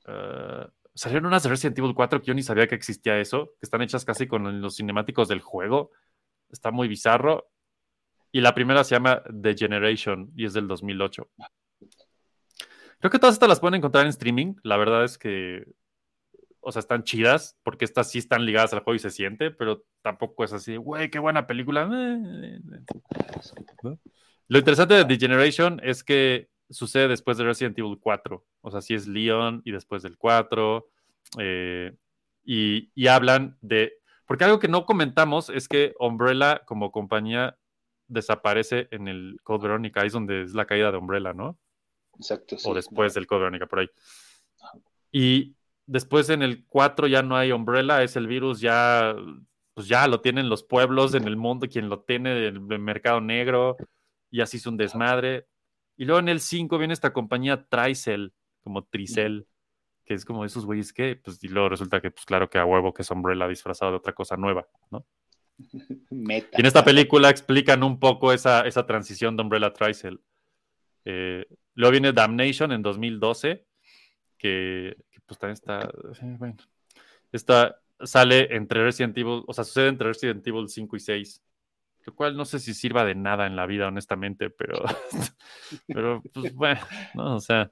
eh, 0.06 0.66
salieron 0.94 1.26
unas 1.26 1.42
de 1.42 1.48
Resident 1.50 1.78
Evil 1.78 1.94
4 1.94 2.20
que 2.20 2.26
yo 2.26 2.34
ni 2.34 2.42
sabía 2.42 2.66
que 2.68 2.74
existía 2.74 3.18
eso, 3.20 3.46
que 3.60 3.66
están 3.66 3.82
hechas 3.82 4.04
casi 4.04 4.26
con 4.26 4.60
los 4.60 4.76
cinemáticos 4.76 5.28
del 5.28 5.40
juego. 5.40 5.92
Está 6.50 6.70
muy 6.70 6.88
bizarro. 6.88 7.50
Y 8.32 8.40
la 8.40 8.54
primera 8.54 8.84
se 8.84 8.94
llama 8.94 9.22
The 9.42 9.56
Generation 9.56 10.32
y 10.36 10.44
es 10.44 10.52
del 10.52 10.68
2008. 10.68 11.28
Creo 13.00 13.10
que 13.10 13.18
todas 13.18 13.34
estas 13.34 13.48
las 13.48 13.60
pueden 13.60 13.76
encontrar 13.76 14.04
en 14.04 14.10
streaming. 14.10 14.54
La 14.62 14.76
verdad 14.76 15.04
es 15.04 15.18
que, 15.18 15.64
o 16.60 16.70
sea, 16.70 16.80
están 16.80 17.02
chidas 17.02 17.58
porque 17.62 17.84
estas 17.84 18.10
sí 18.10 18.18
están 18.18 18.44
ligadas 18.44 18.72
al 18.72 18.80
juego 18.80 18.94
y 18.94 19.00
se 19.00 19.10
siente, 19.10 19.50
pero 19.50 19.84
tampoco 20.02 20.44
es 20.44 20.52
así, 20.52 20.76
güey, 20.76 21.10
qué 21.10 21.18
buena 21.18 21.46
película. 21.46 21.88
Eh, 21.92 22.60
¿no? 23.82 23.98
Lo 24.48 24.58
interesante 24.58 24.94
de 24.94 25.04
The 25.04 25.16
Generation 25.16 25.80
es 25.82 26.04
que 26.04 26.50
sucede 26.68 27.08
después 27.08 27.38
de 27.38 27.44
Resident 27.44 27.78
Evil 27.78 27.98
4. 28.00 28.44
O 28.60 28.70
sea, 28.70 28.80
sí 28.80 28.94
es 28.94 29.06
Leon 29.06 29.62
y 29.64 29.72
después 29.72 30.02
del 30.02 30.16
4. 30.18 30.88
eh, 31.38 31.96
y, 32.44 32.90
y 32.94 33.06
hablan 33.06 33.56
de... 33.60 33.99
Porque 34.30 34.44
algo 34.44 34.60
que 34.60 34.68
no 34.68 34.86
comentamos 34.86 35.50
es 35.50 35.66
que 35.66 35.92
Umbrella 35.98 36.62
como 36.64 36.92
compañía 36.92 37.58
desaparece 38.06 38.86
en 38.92 39.08
el 39.08 39.40
Code 39.42 39.64
Veronica, 39.64 40.02
ahí 40.02 40.06
es 40.06 40.12
donde 40.12 40.42
es 40.42 40.54
la 40.54 40.66
caída 40.66 40.92
de 40.92 40.98
Umbrella, 40.98 41.32
¿no? 41.32 41.58
Exacto. 42.14 42.56
sí. 42.56 42.70
o 42.70 42.72
después 42.72 43.12
del 43.14 43.26
Code 43.26 43.40
Veronica, 43.40 43.66
por 43.66 43.80
ahí. 43.80 43.88
Y 45.10 45.56
después 45.84 46.30
en 46.30 46.42
el 46.42 46.64
4 46.68 47.08
ya 47.08 47.24
no 47.24 47.36
hay 47.36 47.50
Umbrella, 47.50 48.04
es 48.04 48.14
el 48.14 48.28
virus 48.28 48.60
ya, 48.60 49.16
pues 49.74 49.88
ya 49.88 50.06
lo 50.06 50.20
tienen 50.20 50.48
los 50.48 50.62
pueblos 50.62 51.12
en 51.14 51.26
el 51.26 51.36
mundo, 51.36 51.66
quien 51.68 51.88
lo 51.88 52.02
tiene 52.02 52.46
el, 52.46 52.64
el 52.70 52.78
mercado 52.78 53.20
negro, 53.20 53.78
y 54.30 54.42
así 54.42 54.58
es 54.58 54.66
un 54.66 54.76
desmadre. 54.76 55.48
Y 55.96 56.04
luego 56.04 56.20
en 56.20 56.28
el 56.28 56.38
5 56.38 56.78
viene 56.78 56.94
esta 56.94 57.12
compañía 57.12 57.66
Tricel, 57.68 58.32
como 58.62 58.84
Tricel, 58.84 59.48
que 60.10 60.14
es 60.14 60.24
como 60.24 60.44
esos 60.44 60.66
güeyes 60.66 60.92
que, 60.92 61.14
pues, 61.14 61.38
y 61.44 61.46
luego 61.46 61.68
resulta 61.68 62.00
que, 62.00 62.10
pues 62.10 62.26
claro 62.26 62.50
que 62.50 62.58
a 62.58 62.64
huevo 62.64 62.92
que 62.92 63.02
es 63.02 63.10
Umbrella 63.12 63.46
disfrazado 63.46 63.92
de 63.92 63.98
otra 63.98 64.12
cosa 64.12 64.36
nueva, 64.36 64.66
¿no? 64.90 65.06
Meta. 66.10 66.48
Y 66.58 66.62
en 66.62 66.66
esta 66.66 66.84
película 66.84 67.30
explican 67.30 67.84
un 67.84 68.00
poco 68.00 68.32
esa, 68.32 68.62
esa 68.62 68.84
transición 68.84 69.36
de 69.36 69.44
Umbrella 69.44 69.72
Tricel. 69.72 70.20
Eh, 71.04 71.46
luego 71.74 71.92
viene 71.92 72.12
Damnation 72.12 72.72
en 72.72 72.82
2012, 72.82 73.64
que, 74.36 74.96
que, 75.12 75.20
pues 75.20 75.38
también 75.38 75.52
está, 75.52 75.88
eh, 75.88 76.36
bueno, 76.40 76.56
esta 77.30 77.80
sale 78.02 78.52
entre 78.56 78.82
Resident 78.82 79.16
Evil, 79.16 79.44
o 79.46 79.54
sea, 79.54 79.62
sucede 79.62 79.90
entre 79.90 80.08
Resident 80.08 80.44
Evil 80.44 80.68
5 80.68 80.96
y 80.96 80.98
6, 80.98 81.44
lo 82.06 82.14
cual 82.16 82.36
no 82.36 82.44
sé 82.44 82.58
si 82.58 82.74
sirva 82.74 83.04
de 83.04 83.14
nada 83.14 83.46
en 83.46 83.54
la 83.54 83.66
vida, 83.66 83.86
honestamente, 83.86 84.50
pero, 84.50 84.82
pero 85.86 86.20
pues 86.34 86.52
bueno, 86.52 86.80
no, 87.14 87.36
o 87.36 87.40
sea, 87.40 87.70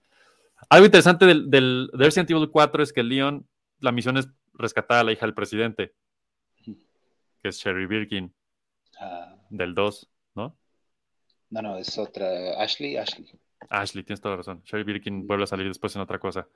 algo 0.68 0.86
interesante 0.86 1.26
del, 1.26 1.50
del 1.50 1.90
de 1.92 2.04
Resident 2.04 2.30
Evil 2.30 2.50
4 2.50 2.82
es 2.82 2.92
que 2.92 3.02
Leon, 3.02 3.48
la 3.80 3.92
misión 3.92 4.16
es 4.16 4.28
rescatar 4.54 4.98
a 4.98 5.04
la 5.04 5.12
hija 5.12 5.26
del 5.26 5.34
presidente, 5.34 5.94
que 6.64 7.48
es 7.48 7.56
Sherry 7.58 7.86
Birkin, 7.86 8.34
Ah, 9.00 9.36
del 9.50 9.74
2, 9.74 10.10
¿no? 10.34 10.58
no, 11.50 11.62
no, 11.62 11.76
es 11.78 11.96
otra. 11.98 12.60
Ashley, 12.60 12.96
Ashley. 12.96 13.30
Ashley, 13.70 14.02
tienes 14.02 14.20
toda 14.20 14.32
la 14.32 14.38
razón. 14.38 14.62
Sherry 14.64 14.82
Birkin 14.82 15.26
vuelve 15.26 15.44
a 15.44 15.46
salir 15.46 15.68
después 15.68 15.94
en 15.94 16.02
otra 16.02 16.18
cosa. 16.18 16.48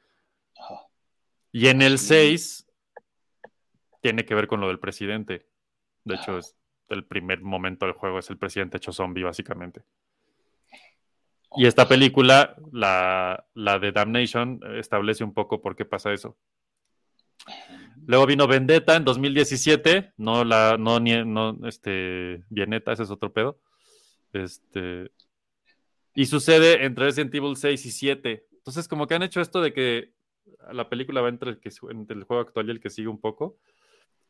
Y 1.53 1.69
en 1.69 1.83
el 1.83 1.95
Ashley. 1.95 2.39
6 2.39 2.67
tiene 4.01 4.25
que 4.25 4.35
ver 4.35 4.49
con 4.49 4.61
lo 4.61 4.69
del 4.69 4.81
presidente. 4.81 5.47
De 6.05 6.17
hecho, 6.17 6.39
es 6.39 6.57
el 6.89 7.05
primer 7.05 7.43
momento 7.43 7.87
del 7.87 7.95
juego, 7.95 8.19
es 8.19 8.29
el 8.31 8.39
presidente 8.39 8.79
hecho 8.79 8.93
zombie, 8.93 9.23
básicamente. 9.23 9.85
Y 11.57 11.67
esta 11.67 11.87
película, 11.87 12.57
la, 12.73 13.47
la 13.55 13.79
de 13.79 13.93
Damnation, 13.93 14.61
eh, 14.67 14.79
establece 14.79 15.23
un 15.25 15.35
poco 15.35 15.61
por 15.61 15.77
qué 15.77 15.85
pasa 15.85 16.13
eso. 16.13 16.37
Luego 18.07 18.27
vino 18.27 18.47
Vendetta 18.47 18.97
en 18.97 19.05
2017, 19.05 20.13
no 20.17 20.45
la, 20.45 20.77
no, 20.79 20.99
nie- 20.99 21.25
no, 21.27 21.57
este, 21.69 22.45
Vieneta, 22.49 22.93
ese 22.93 23.05
es 23.05 23.11
otro 23.11 23.33
pedo. 23.33 23.61
Este, 24.33 25.11
y 26.15 26.27
sucede 26.27 26.85
entre 26.85 27.07
Resident 27.07 27.35
Evil 27.35 27.57
6 27.57 27.87
y 27.87 27.91
7. 27.91 28.47
Entonces, 28.53 28.89
como 28.89 29.07
que 29.07 29.15
han 29.15 29.23
hecho 29.23 29.41
esto 29.41 29.61
de 29.61 29.73
que 29.73 30.13
la 30.73 30.89
película 30.89 31.21
va 31.21 31.29
entre 31.29 31.51
el, 31.51 31.61
que, 31.61 31.71
entre 31.91 32.17
el 32.17 32.25
juego 32.25 32.43
actual 32.43 32.69
y 32.69 32.71
el 32.73 32.81
que 32.81 32.91
sigue 32.91 33.09
un 33.09 33.21
poco. 33.21 33.59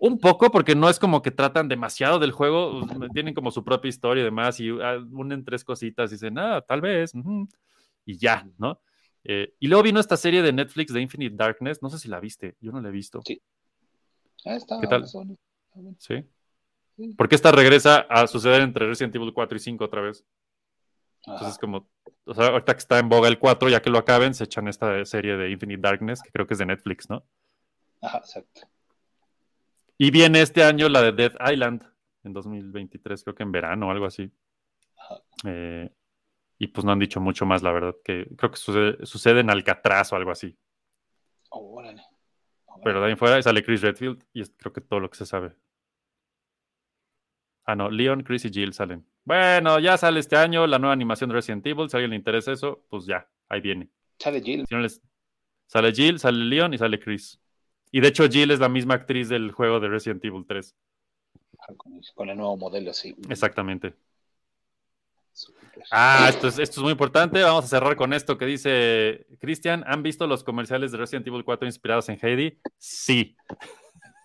Un 0.04 0.18
poco, 0.18 0.50
porque 0.50 0.74
no 0.74 0.88
es 0.88 0.98
como 0.98 1.22
que 1.22 1.30
tratan 1.30 1.68
demasiado 1.68 2.18
del 2.18 2.32
juego, 2.32 2.84
tienen 3.14 3.34
como 3.34 3.52
su 3.52 3.62
propia 3.62 3.88
historia 3.88 4.22
y 4.22 4.24
demás, 4.24 4.58
y 4.58 4.68
ah, 4.82 4.98
unen 5.12 5.44
tres 5.44 5.62
cositas 5.62 6.10
y 6.10 6.16
dicen, 6.16 6.36
ah, 6.38 6.60
tal 6.60 6.80
vez, 6.80 7.14
ujú", 7.14 7.48
y 8.04 8.18
ya, 8.18 8.44
¿no? 8.58 8.80
Eh, 9.22 9.54
y 9.60 9.68
luego 9.68 9.84
vino 9.84 10.00
esta 10.00 10.16
serie 10.16 10.42
de 10.42 10.52
Netflix 10.52 10.92
de 10.92 11.00
Infinite 11.00 11.36
Darkness, 11.36 11.82
no 11.82 11.88
sé 11.88 12.00
si 12.00 12.08
la 12.08 12.18
viste, 12.18 12.56
yo 12.58 12.72
no 12.72 12.80
la 12.80 12.88
he 12.88 12.90
visto, 12.90 13.20
Sí. 13.24 13.40
Ah, 14.44 14.56
está. 14.56 14.80
¿Qué 14.80 14.88
tal? 14.88 15.04
está. 15.04 15.20
¿sí? 15.98 16.24
Sí. 16.96 17.14
Porque 17.16 17.36
esta 17.36 17.52
regresa 17.52 17.98
a 18.10 18.26
suceder 18.26 18.60
entre 18.62 18.88
Resident 18.88 19.14
Evil 19.14 19.32
4 19.32 19.56
y 19.56 19.60
5 19.60 19.84
otra 19.84 20.00
vez. 20.00 20.24
Ajá. 21.22 21.34
Entonces, 21.34 21.58
como, 21.58 21.88
o 22.24 22.34
sea, 22.34 22.48
ahorita 22.48 22.74
que 22.74 22.80
está 22.80 22.98
en 22.98 23.08
boga 23.08 23.28
el 23.28 23.38
4, 23.38 23.68
ya 23.68 23.80
que 23.80 23.90
lo 23.90 23.98
acaben, 23.98 24.34
se 24.34 24.42
echan 24.42 24.66
esta 24.66 25.04
serie 25.04 25.36
de 25.36 25.52
Infinite 25.52 25.80
Darkness, 25.80 26.22
que 26.22 26.32
creo 26.32 26.48
que 26.48 26.54
es 26.54 26.58
de 26.58 26.66
Netflix, 26.66 27.08
¿no? 27.08 27.24
Ajá, 28.00 28.18
exacto. 28.18 28.71
Y 30.02 30.10
viene 30.10 30.42
este 30.42 30.64
año 30.64 30.88
la 30.88 31.00
de 31.00 31.12
Death 31.12 31.36
Island, 31.48 31.88
en 32.24 32.32
2023, 32.32 33.22
creo 33.22 33.36
que 33.36 33.44
en 33.44 33.52
verano 33.52 33.86
o 33.86 33.90
algo 33.92 34.06
así. 34.06 34.32
Eh, 35.44 35.88
y 36.58 36.66
pues 36.66 36.84
no 36.84 36.90
han 36.90 36.98
dicho 36.98 37.20
mucho 37.20 37.46
más, 37.46 37.62
la 37.62 37.70
verdad, 37.70 37.94
que 38.02 38.26
creo 38.36 38.50
que 38.50 38.56
sucede, 38.56 39.06
sucede 39.06 39.38
en 39.42 39.50
Alcatraz 39.50 40.12
o 40.12 40.16
algo 40.16 40.32
así. 40.32 40.58
Oh, 41.50 41.78
órale. 41.78 42.02
Órale. 42.66 42.82
Pero 42.82 43.00
de 43.00 43.06
ahí 43.06 43.14
fuera 43.14 43.40
sale 43.40 43.62
Chris 43.62 43.80
Redfield 43.80 44.24
y 44.32 44.40
es 44.40 44.52
creo 44.56 44.72
que 44.72 44.80
todo 44.80 44.98
lo 44.98 45.08
que 45.08 45.18
se 45.18 45.24
sabe. 45.24 45.54
Ah, 47.64 47.76
no, 47.76 47.88
Leon, 47.88 48.24
Chris 48.24 48.44
y 48.46 48.50
Jill 48.50 48.72
salen. 48.72 49.06
Bueno, 49.22 49.78
ya 49.78 49.96
sale 49.98 50.18
este 50.18 50.34
año 50.34 50.66
la 50.66 50.80
nueva 50.80 50.94
animación 50.94 51.30
de 51.30 51.34
Resident 51.34 51.64
Evil. 51.64 51.88
Si 51.88 51.96
a 51.96 51.98
alguien 51.98 52.10
le 52.10 52.16
interesa 52.16 52.50
eso, 52.50 52.84
pues 52.90 53.06
ya, 53.06 53.30
ahí 53.48 53.60
viene. 53.60 53.88
Sale 54.18 54.40
Jill. 54.42 54.66
Si 54.66 54.74
no 54.74 54.80
les... 54.80 55.00
Sale 55.68 55.92
Jill, 55.92 56.18
sale 56.18 56.38
Leon 56.38 56.74
y 56.74 56.78
sale 56.78 56.98
Chris. 56.98 57.40
Y 57.92 58.00
de 58.00 58.08
hecho, 58.08 58.28
Jill 58.28 58.50
es 58.50 58.58
la 58.58 58.70
misma 58.70 58.94
actriz 58.94 59.28
del 59.28 59.52
juego 59.52 59.78
de 59.78 59.88
Resident 59.88 60.24
Evil 60.24 60.44
3. 60.48 60.74
Ajá, 61.58 61.74
Con, 62.14 62.28
el 62.30 62.36
nuevo 62.36 62.56
modelo, 62.56 62.92
sí. 62.92 63.14
Exactamente. 63.28 63.94
Ah, 65.90 66.26
esto 66.28 66.48
es, 66.48 66.58
esto 66.58 66.80
es 66.80 66.82
muy 66.82 66.92
importante. 66.92 67.42
Vamos 67.42 67.66
a 67.66 67.68
cerrar 67.68 67.96
con 67.96 68.12
esto 68.12 68.38
que 68.38 68.46
dice 68.46 69.26
Cristian. 69.40 69.84
¿Han 69.86 70.02
visto 70.02 70.26
los 70.26 70.42
comerciales 70.42 70.90
de 70.90 70.98
Resident 70.98 71.26
Evil 71.26 71.44
4 71.44 71.66
inspirados 71.66 72.08
en 72.08 72.18
Heidi? 72.20 72.58
Sí. 72.78 73.36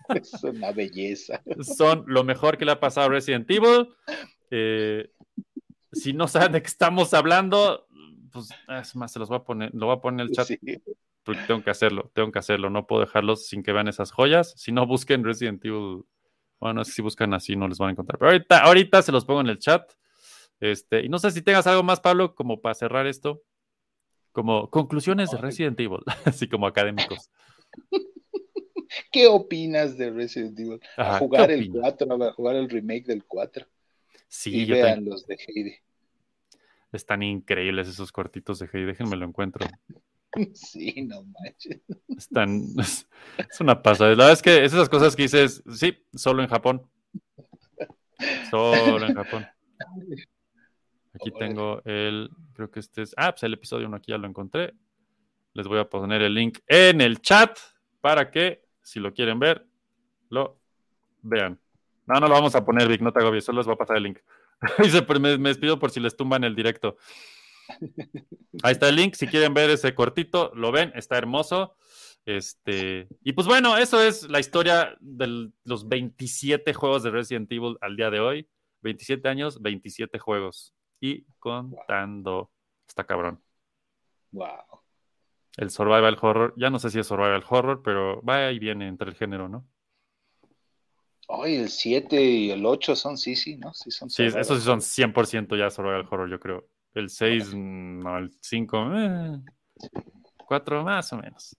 Es 0.08 0.42
una 0.42 0.72
belleza. 0.72 1.42
Son 1.60 2.04
lo 2.06 2.24
mejor 2.24 2.56
que 2.56 2.64
le 2.64 2.72
ha 2.72 2.80
pasado 2.80 3.08
a 3.08 3.10
Resident 3.10 3.50
Evil. 3.50 3.94
Eh, 4.50 5.12
si 5.92 6.14
no 6.14 6.26
saben 6.28 6.52
de 6.52 6.62
qué 6.62 6.66
estamos 6.66 7.12
hablando, 7.12 7.86
pues 8.32 8.48
es 8.80 8.96
más, 8.96 9.12
se 9.12 9.18
los 9.18 9.28
voy 9.28 9.36
a 9.36 9.44
poner, 9.44 9.70
lo 9.74 9.84
voy 9.84 9.96
a 9.96 10.00
poner 10.00 10.24
en 10.24 10.28
el 10.30 10.34
chat 10.34 10.46
Sí. 10.46 10.58
Porque 11.28 11.42
tengo 11.46 11.62
que 11.62 11.70
hacerlo, 11.70 12.10
tengo 12.14 12.32
que 12.32 12.38
hacerlo. 12.38 12.70
No 12.70 12.86
puedo 12.86 13.02
dejarlos 13.02 13.46
sin 13.46 13.62
que 13.62 13.72
vean 13.72 13.86
esas 13.86 14.12
joyas. 14.12 14.54
Si 14.56 14.72
no, 14.72 14.86
busquen 14.86 15.22
Resident 15.24 15.62
Evil. 15.62 16.04
Bueno, 16.58 16.84
si 16.86 17.02
buscan 17.02 17.34
así 17.34 17.54
no 17.54 17.68
les 17.68 17.76
van 17.76 17.90
a 17.90 17.92
encontrar. 17.92 18.18
Pero 18.18 18.30
ahorita, 18.30 18.58
ahorita 18.64 19.02
se 19.02 19.12
los 19.12 19.26
pongo 19.26 19.42
en 19.42 19.48
el 19.48 19.58
chat. 19.58 19.92
Este, 20.58 21.04
y 21.04 21.10
no 21.10 21.18
sé 21.18 21.30
si 21.30 21.42
tengas 21.42 21.66
algo 21.66 21.82
más, 21.82 22.00
Pablo, 22.00 22.34
como 22.34 22.62
para 22.62 22.74
cerrar 22.74 23.06
esto. 23.06 23.42
Como 24.32 24.70
conclusiones 24.70 25.30
de. 25.30 25.36
Resident 25.36 25.78
Evil, 25.78 26.00
así 26.24 26.48
como 26.48 26.66
académicos. 26.66 27.30
¿Qué 29.12 29.26
opinas 29.26 29.98
de 29.98 30.10
Resident 30.10 30.58
Evil? 30.58 30.80
Ajá, 30.96 31.16
a 31.16 31.18
jugar 31.18 31.48
¿qué 31.48 31.54
el 31.54 31.60
opinas? 31.70 31.94
4, 31.98 32.24
a 32.24 32.32
jugar 32.32 32.56
el 32.56 32.70
remake 32.70 33.04
del 33.04 33.24
4. 33.24 33.66
Sí, 34.28 34.62
y 34.62 34.66
yo 34.66 34.74
vean 34.76 34.94
también- 34.96 35.10
los 35.10 35.26
de 35.26 35.38
Heidi. 35.46 35.74
están 36.92 37.22
increíbles 37.22 37.86
esos 37.88 38.10
cortitos 38.12 38.58
de 38.58 38.68
Hey, 38.72 38.84
déjenme 38.84 39.16
lo 39.16 39.26
encuentro. 39.26 39.66
Sí, 40.54 41.02
no 41.02 41.22
manches. 41.24 41.80
Están, 42.08 42.62
es, 42.78 43.08
es 43.38 43.60
una 43.60 43.82
pasada. 43.82 44.10
La 44.10 44.16
verdad 44.16 44.32
es 44.32 44.42
que 44.42 44.64
es 44.64 44.72
esas 44.72 44.88
cosas 44.88 45.16
que 45.16 45.22
dices, 45.22 45.62
sí, 45.72 45.96
solo 46.14 46.42
en 46.42 46.48
Japón. 46.48 46.88
Solo 48.50 49.06
en 49.06 49.14
Japón. 49.14 49.46
Aquí 51.14 51.30
tengo 51.38 51.82
el, 51.84 52.30
creo 52.54 52.70
que 52.70 52.80
este 52.80 53.02
es, 53.02 53.14
ah, 53.16 53.32
pues 53.32 53.42
el 53.44 53.54
episodio 53.54 53.86
1 53.86 53.96
aquí 53.96 54.12
ya 54.12 54.18
lo 54.18 54.26
encontré. 54.26 54.74
Les 55.54 55.66
voy 55.66 55.78
a 55.78 55.88
poner 55.88 56.22
el 56.22 56.34
link 56.34 56.58
en 56.66 57.00
el 57.00 57.20
chat 57.20 57.58
para 58.00 58.30
que, 58.30 58.64
si 58.82 59.00
lo 59.00 59.12
quieren 59.12 59.38
ver, 59.38 59.66
lo 60.30 60.60
vean. 61.22 61.58
No, 62.06 62.20
no 62.20 62.28
lo 62.28 62.34
vamos 62.34 62.54
a 62.54 62.64
poner, 62.64 62.88
Vic, 62.88 63.00
no 63.00 63.12
te 63.12 63.20
agobies, 63.20 63.44
solo 63.44 63.58
les 63.58 63.66
voy 63.66 63.74
a 63.74 63.78
pasar 63.78 63.96
el 63.96 64.04
link. 64.04 64.18
Me, 65.20 65.38
me 65.38 65.48
despido 65.50 65.78
por 65.78 65.90
si 65.90 66.00
les 66.00 66.16
tumban 66.16 66.42
el 66.42 66.54
directo. 66.56 66.96
Ahí 68.62 68.72
está 68.72 68.88
el 68.88 68.96
link, 68.96 69.14
si 69.14 69.26
quieren 69.26 69.54
ver 69.54 69.70
ese 69.70 69.94
cortito, 69.94 70.52
lo 70.54 70.72
ven, 70.72 70.92
está 70.94 71.16
hermoso. 71.18 71.76
Este, 72.24 73.08
y 73.24 73.32
pues 73.32 73.46
bueno, 73.46 73.78
eso 73.78 74.02
es 74.02 74.28
la 74.28 74.38
historia 74.38 74.96
de 75.00 75.50
los 75.64 75.88
27 75.88 76.74
juegos 76.74 77.02
de 77.02 77.10
Resident 77.10 77.50
Evil 77.50 77.78
al 77.80 77.96
día 77.96 78.10
de 78.10 78.20
hoy. 78.20 78.48
27 78.82 79.26
años, 79.28 79.62
27 79.62 80.18
juegos. 80.18 80.74
Y 81.00 81.24
contando. 81.38 82.50
Está 82.86 83.04
cabrón. 83.04 83.42
Wow. 84.32 84.82
El 85.56 85.70
survival 85.70 86.16
horror, 86.20 86.54
ya 86.56 86.70
no 86.70 86.78
sé 86.78 86.90
si 86.90 86.98
es 86.98 87.06
survival 87.06 87.44
horror, 87.48 87.82
pero 87.82 88.22
va 88.22 88.52
y 88.52 88.58
viene 88.58 88.86
entre 88.88 89.10
el 89.10 89.16
género, 89.16 89.48
¿no? 89.48 89.66
Ay, 91.28 91.56
el 91.56 91.68
7 91.68 92.22
y 92.22 92.50
el 92.50 92.64
8 92.64 92.94
son, 92.94 93.18
sí, 93.18 93.36
sí, 93.36 93.56
¿no? 93.56 93.74
Sí, 93.74 93.90
son 93.90 94.08
Sí, 94.08 94.24
esos 94.24 94.58
sí 94.58 94.64
son 94.64 94.80
100% 94.80 95.56
ya 95.56 95.70
survival 95.70 96.06
horror, 96.10 96.30
yo 96.30 96.38
creo. 96.40 96.68
El 96.98 97.10
6, 97.10 97.54
no, 97.54 98.18
el 98.18 98.32
5, 98.40 98.90
4 100.36 100.82
más 100.84 101.12
o 101.12 101.16
menos. 101.18 101.56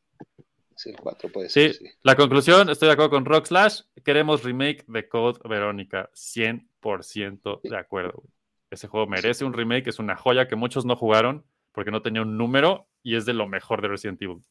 Sí, 0.75 0.89
el 0.89 0.97
4 0.97 1.31
puede 1.31 1.49
Sí, 1.49 1.61
ser, 1.61 1.73
sí. 1.75 1.85
la 2.03 2.15
conclusión, 2.15 2.69
estoy 2.69 2.87
de 2.87 2.93
acuerdo 2.93 3.11
con 3.11 3.25
Rock 3.25 3.45
Slash. 3.45 3.81
Queremos 4.03 4.43
remake 4.43 4.83
de 4.87 5.07
Code 5.07 5.39
Verónica. 5.47 6.09
100% 6.13 7.61
de 7.61 7.77
acuerdo. 7.77 8.23
Ese 8.69 8.87
juego 8.87 9.07
merece 9.07 9.45
un 9.45 9.53
remake, 9.53 9.87
es 9.87 9.99
una 9.99 10.17
joya 10.17 10.47
que 10.47 10.57
muchos 10.57 10.85
no 10.85 10.95
jugaron 10.97 11.45
porque 11.71 11.91
no 11.91 12.01
tenía 12.01 12.21
un 12.21 12.37
número 12.37 12.87
y 13.01 13.15
es 13.15 13.25
de 13.25 13.33
lo 13.33 13.47
mejor 13.47 13.81
de 13.81 13.87
Resident 13.87 14.21
Evil. 14.21 14.43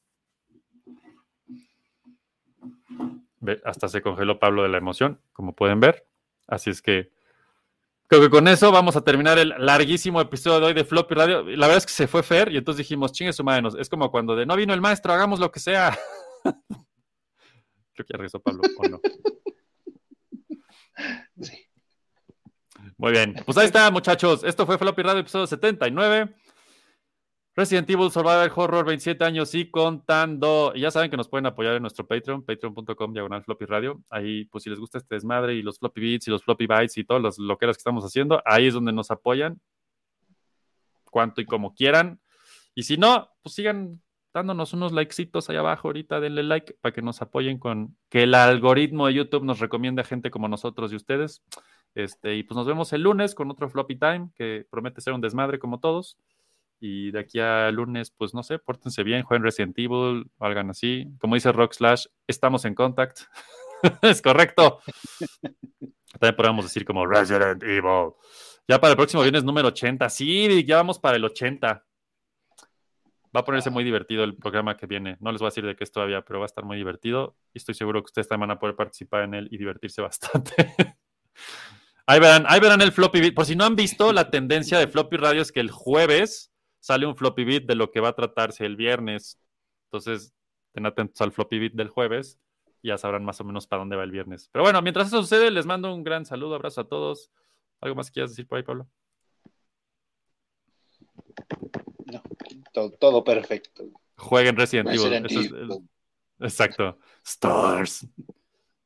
Hasta 3.65 3.89
se 3.89 4.01
congeló 4.01 4.39
Pablo 4.39 4.63
de 4.63 4.69
la 4.71 4.79
emoción, 4.79 5.21
como 5.35 5.55
pueden 5.55 5.81
ver. 5.81 6.07
Así 6.47 6.71
es 6.71 6.81
que 6.81 7.11
creo 8.09 8.23
que 8.23 8.31
con 8.31 8.49
eso 8.49 8.73
vamos 8.73 8.97
a 8.97 9.03
terminar 9.03 9.39
el 9.39 9.55
larguísimo 9.59 10.21
episodio 10.21 10.61
de 10.61 10.67
hoy 10.67 10.75
de 10.75 10.85
Floppy 10.85 11.15
Radio. 11.15 11.45
La 11.45 11.67
verdad 11.67 11.77
es 11.77 11.87
que 11.87 11.93
se 11.93 12.09
fue 12.09 12.23
Fer 12.23 12.51
y 12.51 12.57
entonces 12.57 12.79
dijimos, 12.79 13.13
chingue 13.13 13.33
su 13.33 13.45
madre, 13.45 13.69
es 13.79 13.89
como 13.89 14.11
cuando 14.11 14.35
de 14.35 14.47
no 14.47 14.57
vino 14.57 14.75
el 14.75 14.81
maestro, 14.81 15.13
hagamos 15.13 15.39
lo 15.39 15.53
que 15.53 15.61
sea. 15.61 15.97
Creo 17.95 18.07
que 18.07 18.13
ya 18.13 18.17
regresó 18.17 18.41
Pablo, 18.41 18.63
¿o 18.79 18.89
no? 18.89 19.01
Sí. 21.41 21.69
Muy 22.97 23.13
bien. 23.13 23.37
Pues 23.45 23.57
ahí 23.59 23.67
está, 23.67 23.91
muchachos. 23.91 24.43
Esto 24.43 24.67
fue 24.67 24.79
Floppy 24.79 25.03
Radio, 25.03 25.21
episodio 25.21 25.47
79. 25.47 26.35
Resident 27.59 27.91
Evil 27.91 28.09
Survival 28.13 28.53
Horror, 28.55 28.85
27 28.85 29.25
años 29.25 29.53
y 29.53 29.69
contando. 29.69 30.71
Y 30.77 30.83
ya 30.83 30.93
saben 30.93 31.11
que 31.11 31.17
nos 31.17 31.29
pueden 31.29 31.45
apoyar 31.47 31.75
en 31.75 31.83
nuestro 31.83 32.07
Patreon, 32.07 32.45
patreon.com 32.45 33.13
diagonal 33.13 33.43
floppy 33.43 33.65
radio. 33.65 34.01
Ahí, 34.11 34.45
pues 34.45 34.63
si 34.63 34.71
les 34.71 34.79
gusta 34.79 34.99
este 34.99 35.17
desmadre 35.17 35.55
y 35.55 35.63
los 35.63 35.81
floppy 35.81 36.01
beats 36.01 36.29
y 36.29 36.31
los 36.31 36.45
floppy 36.45 36.69
bytes 36.69 36.97
y 36.99 37.03
todas 37.03 37.21
las 37.21 37.37
loqueras 37.37 37.77
que 37.77 37.81
estamos 37.81 38.05
haciendo, 38.05 38.41
ahí 38.45 38.69
es 38.69 38.75
donde 38.75 38.93
nos 38.93 39.11
apoyan. 39.11 39.61
Cuanto 41.11 41.41
y 41.41 41.47
como 41.47 41.75
quieran. 41.75 42.21
Y 42.77 42.85
si 42.85 42.97
no, 42.97 43.29
pues 43.43 43.57
sigan 43.57 44.01
dándonos 44.33 44.73
unos 44.73 44.93
likecitos 44.93 45.51
ahí 45.51 45.57
abajo 45.57 45.89
ahorita, 45.89 46.21
denle 46.21 46.45
like 46.45 46.77
para 46.81 46.93
que 46.93 47.03
nos 47.03 47.23
apoyen 47.23 47.59
con 47.59 47.97
que 48.09 48.23
el 48.23 48.37
algoritmo 48.37 49.09
de 49.09 49.15
YouTube 49.15 49.43
nos 49.43 49.59
recomiende 49.59 50.03
a 50.03 50.05
gente 50.05 50.31
como 50.31 50.47
nosotros 50.47 50.93
y 50.93 50.95
ustedes. 50.95 51.43
Este, 51.97 52.37
y 52.37 52.45
pues 52.45 52.57
nos 52.57 52.69
vemos 52.69 52.93
el 52.93 53.03
lunes 53.03 53.35
con 53.35 53.51
otro 53.51 53.69
Floppy 53.69 53.97
Time 53.97 54.31
que 54.37 54.65
promete 54.71 55.01
ser 55.01 55.13
un 55.13 55.21
desmadre 55.21 55.59
como 55.59 55.81
todos. 55.81 56.17
Y 56.81 57.11
de 57.11 57.19
aquí 57.19 57.41
a 57.41 57.71
lunes, 57.71 58.11
pues 58.11 58.35
no 58.35 58.43
sé, 58.43 58.59
pórtense 58.59 59.03
bien, 59.03 59.23
jueguen 59.23 59.43
Resident 59.43 59.79
Evil, 59.79 60.31
algo 60.39 60.71
así. 60.71 61.09
Como 61.19 61.35
dice 61.35 61.51
Rock 61.53 61.75
Slash, 61.75 62.07
estamos 62.27 62.65
en 62.65 62.75
contact. 62.75 63.21
es 64.03 64.23
correcto. 64.23 64.81
También 66.19 66.37
podríamos 66.37 66.65
decir 66.65 66.85
como 66.85 67.07
Resident 67.07 67.63
Evil. 67.63 68.13
Ya 68.69 68.81
para 68.81 68.93
el 68.93 68.97
próximo 68.97 69.23
viernes 69.23 69.45
número 69.45 69.69
80. 69.69 70.09
Sí, 70.09 70.65
ya 70.65 70.77
vamos 70.77 70.99
para 70.99 71.17
el 71.17 71.25
80. 71.25 71.85
Va 73.35 73.41
a 73.41 73.45
ponerse 73.45 73.71
muy 73.71 73.85
divertido 73.85 74.25
el 74.25 74.37
programa 74.37 74.77
que 74.77 74.87
viene. 74.87 75.17
No 75.21 75.33
les 75.33 75.41
voy 75.41 75.47
a 75.47 75.51
decir 75.51 75.65
de 75.65 75.75
qué 75.75 75.85
es 75.85 75.93
todavía, 75.93 76.23
pero 76.23 76.39
va 76.39 76.45
a 76.45 76.47
estar 76.47 76.65
muy 76.65 76.77
divertido. 76.77 77.37
Y 77.53 77.59
estoy 77.59 77.75
seguro 77.75 78.03
que 78.03 78.07
ustedes 78.07 78.29
también 78.29 78.49
van 78.49 78.57
a 78.57 78.59
poder 78.59 78.77
participar 78.77 79.23
en 79.23 79.35
él 79.35 79.49
y 79.51 79.59
divertirse 79.59 80.01
bastante. 80.03 80.75
ahí, 82.07 82.21
verán, 82.21 82.45
ahí 82.49 82.61
verán 82.61 82.81
el 82.83 82.93
floppy. 82.93 83.33
Por 83.33 83.47
si 83.47 83.57
no 83.57 83.65
han 83.65 83.77
visto, 83.77 84.13
la 84.13 84.31
tendencia 84.31 84.79
de 84.79 84.89
floppy 84.89 85.17
radio 85.17 85.43
es 85.43 85.51
que 85.51 85.61
el 85.61 85.71
jueves 85.71 86.48
sale 86.81 87.07
un 87.07 87.17
floppy 87.17 87.45
beat 87.45 87.65
de 87.65 87.75
lo 87.75 87.91
que 87.91 88.01
va 88.01 88.09
a 88.11 88.17
tratarse 88.17 88.65
el 88.65 88.77
viernes. 88.77 89.39
Entonces, 89.87 90.35
estén 90.69 90.87
atentos 90.87 91.21
al 91.21 91.33
floppy 91.33 91.59
beat 91.59 91.73
del 91.73 91.89
jueves 91.89 92.39
y 92.83 92.89
ya 92.89 92.99
sabrán 92.99 93.25
más 93.25 93.41
o 93.41 93.45
menos 93.45 93.67
para 93.67 93.81
dónde 93.81 93.97
va 93.97 94.05
el 94.05 94.11
viernes. 94.11 94.49
Pero 94.53 94.63
bueno, 94.65 94.81
mientras 94.83 95.09
eso 95.09 95.21
sucede, 95.23 95.51
les 95.51 95.67
mando 95.67 95.93
un 95.95 96.05
gran 96.05 96.25
saludo, 96.25 96.55
abrazo 96.55 96.83
a 96.83 96.89
todos. 96.89 97.31
¿Algo 97.81 97.97
más 97.97 98.09
que 98.11 98.15
quieras 98.15 98.31
decir 98.31 98.47
por 98.47 98.59
ahí, 98.59 98.65
Pablo? 98.65 98.89
No, 102.07 102.23
todo, 102.73 102.91
todo 102.93 103.25
perfecto. 103.25 103.85
Jueguen 104.17 104.57
Resident 104.57 104.89
Evil. 104.89 105.13
Eso 105.27 105.41
es- 105.41 105.81
exacto. 106.41 106.99
Stars. 107.25 108.07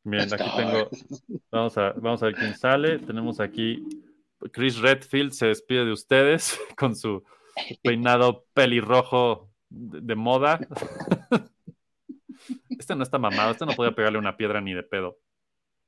Miren, 0.05 0.33
aquí 0.35 0.51
tengo. 0.57 0.91
Vamos 1.51 1.79
a, 1.79 1.93
vamos 1.93 2.23
a 2.23 2.27
ver 2.27 2.35
quién 2.35 2.57
sale. 2.57 2.99
Tenemos 2.99 3.41
aquí. 3.41 3.83
Chris 4.51 4.79
Redfield 4.79 5.33
se 5.33 5.47
despide 5.47 5.85
de 5.85 5.93
ustedes 5.93 6.59
con 6.77 6.97
su 6.97 7.23
peinado 7.83 8.47
pelirrojo 8.55 9.51
de, 9.69 10.01
de 10.01 10.15
moda. 10.15 10.61
Este 12.71 12.97
no 12.97 13.05
está 13.05 13.19
mamado. 13.19 13.53
Este 13.53 13.65
no 13.65 13.73
podía 13.73 13.93
pegarle 13.93 14.19
una 14.19 14.37
piedra 14.37 14.61
ni 14.61 14.75
de 14.75 14.83
pedo. 14.83 15.19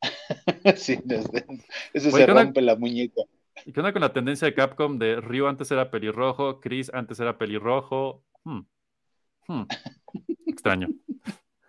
Sí, 0.76 0.98
desde- 1.04 1.44
ese 1.92 2.08
Oye, 2.08 2.24
se 2.24 2.26
rompe 2.26 2.62
la 2.62 2.76
muñeca. 2.76 3.22
¿Y 3.66 3.72
qué 3.72 3.80
onda 3.80 3.92
con 3.92 4.02
la 4.02 4.12
tendencia 4.12 4.46
de 4.46 4.54
Capcom 4.54 4.98
de 4.98 5.16
Ryu 5.20 5.46
antes 5.46 5.70
era 5.70 5.90
pelirrojo, 5.90 6.60
Chris 6.60 6.90
antes 6.92 7.18
era 7.20 7.36
pelirrojo? 7.38 8.22
Hmm. 8.44 8.60
Hmm. 9.48 9.62
Extraño. 10.46 10.88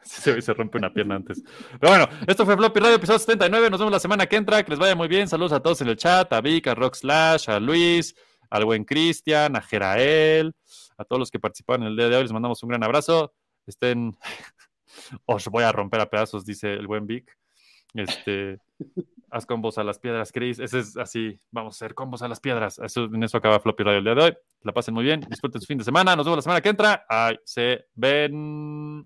Se, 0.02 0.42
se 0.42 0.54
rompe 0.54 0.78
una 0.78 0.94
pierna 0.94 1.16
antes. 1.16 1.44
Pero 1.80 1.92
bueno, 1.92 2.08
esto 2.28 2.46
fue 2.46 2.56
Floppy 2.56 2.80
Radio, 2.80 2.96
episodio 2.96 3.20
79. 3.20 3.70
Nos 3.70 3.80
vemos 3.80 3.92
la 3.92 4.00
semana 4.00 4.28
que 4.28 4.36
entra. 4.36 4.64
Que 4.64 4.72
les 4.72 4.80
vaya 4.80 4.96
muy 4.96 5.08
bien. 5.08 5.28
Saludos 5.28 5.54
a 5.54 5.62
todos 5.62 5.82
en 5.82 5.88
el 5.90 5.98
chat: 5.98 6.32
a 6.32 6.42
Vic, 6.42 6.68
a 6.68 6.76
Rock 6.76 6.96
Slash, 6.96 7.50
a 7.50 7.60
Luis, 7.60 8.16
al 8.50 8.66
buen 8.66 8.84
Cristian, 8.84 9.56
a 9.56 9.62
Jerael, 9.62 10.54
a 10.98 11.06
todos 11.06 11.20
los 11.20 11.32
que 11.32 11.40
participaron 11.40 11.84
en 11.84 11.90
el 11.90 11.98
día 11.98 12.10
de 12.10 12.16
hoy. 12.18 12.24
Les 12.24 12.34
mandamos 12.34 12.62
un 12.64 12.70
gran 12.70 12.84
abrazo. 12.84 13.34
Estén. 13.66 14.16
Os 15.26 15.48
voy 15.48 15.64
a 15.64 15.72
romper 15.72 16.02
a 16.02 16.10
pedazos, 16.10 16.46
dice 16.46 16.74
el 16.74 16.88
buen 16.88 17.06
Vic. 17.06 17.38
Este. 17.94 18.60
Haz 19.32 19.46
combos 19.46 19.78
a 19.78 19.84
las 19.84 20.00
piedras, 20.00 20.32
Chris. 20.32 20.60
Ese 20.60 20.80
es 20.80 20.98
así. 20.98 21.40
Vamos 21.52 21.76
a 21.76 21.78
hacer 21.78 21.96
combos 21.96 22.22
a 22.22 22.28
las 22.28 22.40
piedras. 22.40 22.80
Eso, 22.80 23.06
en 23.06 23.24
eso 23.24 23.38
acaba 23.38 23.60
Floppy 23.60 23.84
Radio 23.84 24.00
el 24.00 24.04
día 24.06 24.16
de 24.16 24.22
hoy. 24.22 24.38
La 24.62 24.72
pasen 24.72 24.94
muy 24.94 25.04
bien. 25.04 25.22
Disfruten 25.30 25.60
su 25.60 25.68
fin 25.68 25.78
de 25.78 25.84
semana. 25.84 26.16
Nos 26.16 26.26
vemos 26.26 26.38
la 26.38 26.42
semana 26.42 26.62
que 26.62 26.70
entra. 26.70 27.06
Ahí 27.10 27.38
se 27.44 27.86
ven. 27.96 29.06